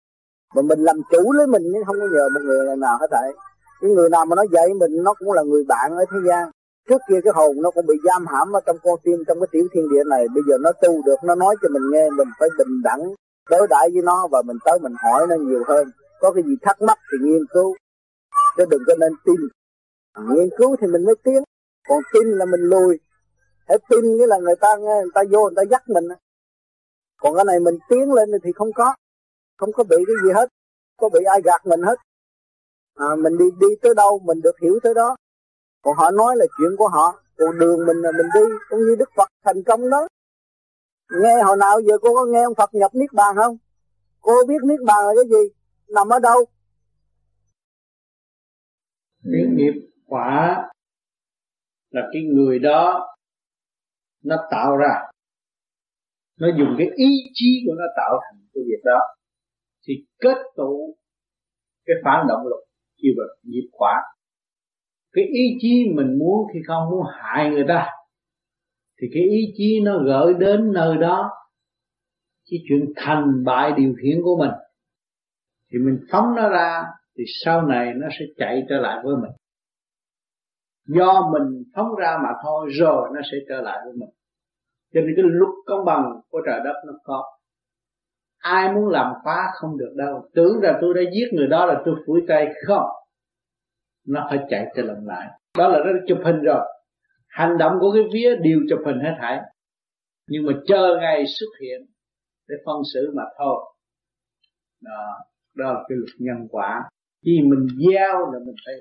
Mà 0.54 0.62
mình 0.62 0.80
làm 0.82 0.96
chủ 1.10 1.32
lấy 1.32 1.46
mình 1.46 1.62
nhưng 1.72 1.84
không 1.84 1.96
có 2.00 2.06
nhờ 2.12 2.28
một 2.34 2.40
người 2.44 2.76
nào 2.76 2.98
hết 3.00 3.06
thảy. 3.10 3.32
Cái 3.80 3.90
người 3.90 4.10
nào 4.10 4.24
mà 4.26 4.36
nó 4.36 4.42
dạy 4.52 4.74
mình, 4.74 5.02
nó 5.02 5.14
cũng 5.14 5.32
là 5.32 5.42
người 5.42 5.64
bạn 5.68 5.96
ở 5.96 6.04
thế 6.10 6.18
gian. 6.28 6.50
Trước 6.88 7.00
kia 7.08 7.20
cái 7.24 7.32
hồn 7.36 7.56
nó 7.62 7.70
cũng 7.70 7.86
bị 7.86 7.94
giam 8.04 8.26
hãm 8.26 8.52
ở 8.52 8.60
trong 8.66 8.76
con 8.82 8.98
tim, 9.02 9.24
trong 9.26 9.40
cái 9.40 9.48
tiểu 9.52 9.66
thiên 9.72 9.88
địa 9.88 10.04
này. 10.04 10.26
Bây 10.34 10.42
giờ 10.48 10.56
nó 10.60 10.72
tu 10.72 11.02
được, 11.06 11.16
nó 11.24 11.34
nói 11.34 11.56
cho 11.62 11.68
mình 11.68 11.82
nghe, 11.92 12.10
mình 12.10 12.28
phải 12.38 12.48
bình 12.58 12.82
đẳng, 12.84 13.14
đối 13.50 13.66
đãi 13.70 13.90
với 13.92 14.02
nó 14.02 14.28
và 14.32 14.42
mình 14.42 14.56
tới 14.64 14.78
mình 14.82 14.94
hỏi 15.02 15.26
nó 15.28 15.36
nhiều 15.36 15.62
hơn. 15.66 15.90
Có 16.20 16.32
cái 16.32 16.42
gì 16.46 16.56
thắc 16.62 16.82
mắc 16.82 16.98
thì 17.12 17.18
nghiên 17.26 17.42
cứu. 17.54 17.76
Chứ 18.56 18.64
đừng 18.70 18.82
có 18.86 18.94
nên 19.00 19.12
tin. 19.24 19.40
Nghiên 20.28 20.48
cứu 20.58 20.76
thì 20.80 20.86
mình 20.86 21.04
mới 21.04 21.14
tiến 21.24 21.42
còn 21.88 22.02
tin 22.12 22.28
là 22.28 22.44
mình 22.44 22.60
lùi. 22.60 22.98
Hãy 23.68 23.78
tin 23.88 24.16
nghĩa 24.16 24.26
là 24.26 24.38
người 24.38 24.56
ta 24.60 24.76
nghe 24.76 25.00
người 25.02 25.12
ta 25.14 25.22
vô 25.30 25.42
người 25.42 25.54
ta 25.56 25.62
dắt 25.70 25.82
mình. 25.88 26.04
Còn 27.16 27.34
cái 27.34 27.44
này 27.44 27.60
mình 27.60 27.78
tiến 27.88 28.12
lên 28.12 28.30
thì 28.44 28.52
không 28.52 28.72
có. 28.72 28.94
Không 29.56 29.72
có 29.72 29.84
bị 29.84 29.96
cái 30.06 30.16
gì 30.24 30.30
hết. 30.34 30.48
Có 30.96 31.08
bị 31.08 31.20
ai 31.24 31.40
gạt 31.44 31.66
mình 31.66 31.82
hết. 31.82 31.98
À, 32.94 33.06
mình 33.18 33.38
đi 33.38 33.44
đi 33.60 33.66
tới 33.82 33.94
đâu 33.94 34.20
mình 34.24 34.40
được 34.40 34.60
hiểu 34.62 34.78
tới 34.82 34.94
đó. 34.94 35.16
Còn 35.82 35.96
họ 35.96 36.10
nói 36.10 36.36
là 36.36 36.46
chuyện 36.58 36.76
của 36.78 36.88
họ. 36.88 37.22
Còn 37.36 37.58
đường 37.58 37.86
mình 37.86 37.96
là 37.96 38.12
mình 38.12 38.26
đi 38.34 38.54
cũng 38.68 38.80
như 38.80 38.94
đức 38.98 39.10
phật 39.16 39.28
thành 39.44 39.62
công 39.62 39.90
đó. 39.90 40.08
Nghe 41.22 41.42
hồi 41.42 41.56
nào 41.56 41.80
giờ 41.80 41.98
cô 42.02 42.14
có 42.14 42.24
nghe 42.24 42.42
ông 42.42 42.54
phật 42.54 42.74
nhập 42.74 42.94
niết 42.94 43.12
bàn 43.12 43.36
không? 43.36 43.56
Cô 44.20 44.32
biết 44.48 44.62
niết 44.64 44.80
bàn 44.86 45.06
là 45.06 45.12
cái 45.16 45.24
gì? 45.30 45.54
Nằm 45.88 46.08
ở 46.08 46.18
đâu? 46.18 46.44
Cái 49.24 49.42
nghiệp 49.50 49.90
quả 50.06 50.70
là 51.94 52.08
cái 52.12 52.22
người 52.22 52.58
đó 52.58 53.08
nó 54.24 54.36
tạo 54.50 54.76
ra. 54.76 54.94
Nó 56.40 56.48
dùng 56.58 56.74
cái 56.78 56.86
ý 56.96 57.08
chí 57.32 57.64
của 57.66 57.74
nó 57.74 57.84
tạo 57.96 58.20
thành 58.22 58.40
cái 58.54 58.62
việc 58.66 58.82
đó. 58.84 59.00
Thì 59.86 59.94
kết 60.20 60.36
tụ 60.56 60.96
cái 61.86 61.96
phản 62.04 62.26
động 62.28 62.46
lực 62.46 62.64
kêu 63.02 63.12
là 63.16 63.34
nghiệp 63.42 63.68
quả 63.72 63.94
cái 65.14 65.24
ý 65.24 65.56
chí 65.60 65.84
mình 65.94 66.18
muốn 66.18 66.46
khi 66.52 66.60
không 66.66 66.90
muốn 66.90 67.06
hại 67.22 67.50
người 67.50 67.64
ta, 67.68 67.88
thì 69.00 69.06
cái 69.14 69.22
ý 69.22 69.52
chí 69.56 69.80
nó 69.84 69.98
gửi 70.04 70.34
đến 70.34 70.72
nơi 70.72 70.96
đó 70.96 71.30
cái 72.50 72.60
chuyện 72.68 72.92
thành 72.96 73.44
bại 73.44 73.72
điều 73.76 73.94
khiển 74.02 74.22
của 74.22 74.36
mình. 74.40 74.50
Thì 75.72 75.78
mình 75.78 75.98
phóng 76.10 76.34
nó 76.36 76.48
ra, 76.48 76.82
thì 77.18 77.24
sau 77.44 77.62
này 77.62 77.92
nó 77.96 78.08
sẽ 78.18 78.24
chạy 78.36 78.62
trở 78.68 78.76
lại 78.76 78.98
với 79.04 79.14
mình 79.22 79.30
do 80.86 81.30
mình 81.32 81.62
phóng 81.74 81.94
ra 81.94 82.18
mà 82.22 82.28
thôi 82.42 82.68
rồi 82.72 83.08
nó 83.14 83.20
sẽ 83.32 83.36
trở 83.48 83.60
lại 83.60 83.78
với 83.84 83.92
mình. 83.92 84.10
Cho 84.94 85.00
nên 85.00 85.12
cái 85.16 85.24
luật 85.28 85.54
công 85.66 85.84
bằng 85.84 86.20
của 86.30 86.40
trời 86.46 86.60
đất 86.64 86.74
nó 86.86 86.92
có. 87.04 87.24
Ai 88.38 88.72
muốn 88.72 88.88
làm 88.88 89.12
phá 89.24 89.46
không 89.54 89.78
được 89.78 89.92
đâu. 89.96 90.28
Tưởng 90.34 90.62
là 90.62 90.78
tôi 90.80 90.94
đã 90.94 91.00
giết 91.14 91.28
người 91.32 91.46
đó 91.46 91.66
là 91.66 91.82
tôi 91.84 91.94
phủi 92.06 92.20
tay. 92.28 92.52
Không. 92.66 92.86
Nó 94.08 94.26
phải 94.30 94.38
chạy 94.48 94.66
trở 94.76 94.82
lần 94.82 95.06
lại. 95.06 95.28
Đó 95.58 95.68
là 95.68 95.78
nó 95.78 95.92
chụp 96.08 96.18
hình 96.24 96.40
rồi. 96.40 96.66
Hành 97.28 97.58
động 97.58 97.76
của 97.80 97.92
cái 97.92 98.02
vía 98.12 98.36
đều 98.36 98.60
chụp 98.68 98.78
hình 98.86 99.00
hết 99.00 99.14
thảy. 99.20 99.40
Nhưng 100.28 100.46
mà 100.46 100.52
chờ 100.66 100.96
ngày 101.00 101.24
xuất 101.26 101.46
hiện 101.62 101.80
để 102.48 102.54
phân 102.66 102.76
xử 102.94 103.12
mà 103.16 103.22
thôi. 103.38 103.74
Đó, 104.82 105.18
đó 105.54 105.72
là 105.72 105.80
cái 105.88 105.96
luật 105.98 106.10
nhân 106.18 106.48
quả. 106.50 106.88
Khi 107.24 107.40
mình 107.44 107.66
gieo 107.78 108.32
là 108.32 108.38
mình 108.46 108.54
phải 108.66 108.74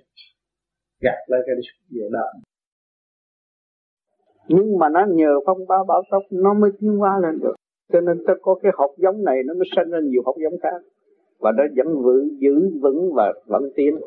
gạt 1.04 1.20
lại 1.28 1.42
cái 1.46 1.56
việc 1.92 2.10
đó 2.12 2.26
nhưng 4.48 4.78
mà 4.80 4.90
nó 4.90 5.06
nhờ 5.10 5.40
phong 5.46 5.68
ba 5.68 5.76
bảo 5.88 6.04
tốc, 6.12 6.24
nó 6.32 6.54
mới 6.54 6.72
tiến 6.80 6.98
hóa 6.98 7.20
lên 7.24 7.40
được. 7.40 7.56
Cho 7.94 8.02
nên 8.02 8.26
ta 8.28 8.34
có 8.42 8.56
cái 8.64 8.72
hộp 8.76 8.92
giống 8.98 9.24
này, 9.24 9.44
nó 9.46 9.54
mới 9.54 9.66
sinh 9.76 9.92
ra 9.92 10.00
nhiều 10.04 10.22
hộp 10.26 10.36
giống 10.44 10.60
khác. 10.64 10.82
Và 11.40 11.52
nó 11.58 11.64
vẫn 11.76 12.04
vững, 12.04 12.28
giữ 12.40 12.70
vững 12.82 13.14
và 13.14 13.34
vẫn 13.46 13.64
tiến. 13.76 14.00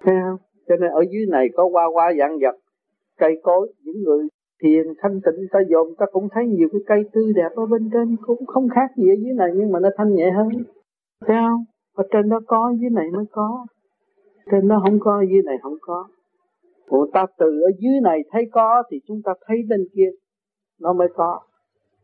Thấy 0.00 0.14
không? 0.22 0.36
Cho 0.68 0.76
nên 0.76 0.90
ở 0.90 1.02
dưới 1.10 1.26
này 1.30 1.48
có 1.54 1.68
hoa 1.72 1.84
hoa 1.92 2.12
dạng 2.18 2.38
vật, 2.42 2.56
cây 3.18 3.40
cối, 3.42 3.72
những 3.84 4.02
người 4.02 4.26
thiền, 4.62 4.86
thanh 5.02 5.20
tịnh, 5.24 5.46
ta 5.52 5.60
dồn, 5.68 5.94
ta 5.98 6.06
cũng 6.12 6.28
thấy 6.34 6.46
nhiều 6.46 6.68
cái 6.72 6.80
cây 6.86 7.02
tươi 7.12 7.32
đẹp 7.36 7.48
ở 7.56 7.66
bên 7.66 7.90
trên, 7.92 8.16
cũng 8.26 8.46
không 8.46 8.68
khác 8.68 8.90
gì 8.96 9.08
ở 9.08 9.16
dưới 9.24 9.34
này, 9.34 9.48
nhưng 9.54 9.72
mà 9.72 9.80
nó 9.80 9.88
thanh 9.96 10.14
nhẹ 10.14 10.30
hơn. 10.30 10.48
Thấy 11.26 11.36
không? 11.48 11.64
Ở 11.96 12.04
trên 12.12 12.28
đó 12.28 12.40
có, 12.46 12.74
dưới 12.80 12.90
này 12.90 13.06
mới 13.12 13.24
có. 13.30 13.66
Trên 14.50 14.68
đó 14.68 14.80
không 14.84 15.00
có, 15.00 15.24
dưới 15.30 15.42
này 15.42 15.56
không 15.62 15.76
có. 15.80 16.08
Còn 16.92 17.10
ta 17.12 17.26
từ 17.38 17.46
ở 17.46 17.70
dưới 17.78 18.00
này 18.02 18.18
thấy 18.30 18.42
có 18.52 18.82
thì 18.90 19.00
chúng 19.06 19.22
ta 19.24 19.32
thấy 19.46 19.56
bên 19.68 19.86
kia. 19.94 20.10
Nó 20.80 20.92
mới 20.92 21.08
có. 21.14 21.40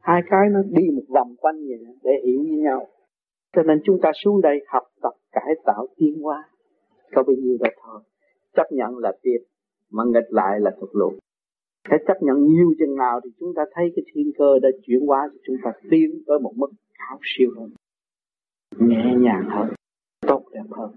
Hai 0.00 0.22
cái 0.30 0.48
nó 0.50 0.60
đi 0.68 0.90
một 0.90 1.02
vòng 1.08 1.36
quanh 1.40 1.56
vậy 1.68 1.96
để 2.02 2.12
hiểu 2.26 2.42
với 2.42 2.58
nhau. 2.58 2.86
Cho 3.56 3.62
nên 3.62 3.80
chúng 3.84 3.98
ta 4.02 4.10
xuống 4.14 4.40
đây 4.40 4.64
học 4.66 4.82
tập 5.02 5.12
cải 5.32 5.54
tạo 5.64 5.86
tiến 5.96 6.22
hóa. 6.22 6.48
Có 7.14 7.22
bao 7.22 7.36
nhiêu 7.36 7.56
đó 7.60 7.70
thôi. 7.82 8.00
Chấp 8.56 8.66
nhận 8.70 8.98
là 8.98 9.12
tiền, 9.22 9.42
mà 9.90 10.04
nghịch 10.06 10.28
lại 10.30 10.60
là 10.60 10.70
thuộc 10.80 10.90
lụt 10.92 11.14
hãy 11.90 11.98
chấp 12.06 12.14
nhận 12.20 12.36
nhiều 12.46 12.74
chừng 12.78 12.96
nào 12.96 13.20
thì 13.24 13.30
chúng 13.40 13.54
ta 13.56 13.62
thấy 13.74 13.92
cái 13.96 14.04
thiên 14.14 14.30
cơ 14.38 14.58
đã 14.62 14.68
chuyển 14.86 15.06
hóa 15.06 15.28
thì 15.32 15.38
chúng 15.46 15.56
ta 15.64 15.70
tiến 15.90 16.22
tới 16.26 16.38
một 16.38 16.52
mức 16.56 16.70
cao 16.98 17.18
siêu 17.22 17.50
hơn. 17.56 17.70
Nhẹ 18.88 19.14
nhàng 19.18 19.48
hơn. 19.50 19.68
Tốt 20.26 20.42
đẹp 20.52 20.64
hơn. 20.70 20.90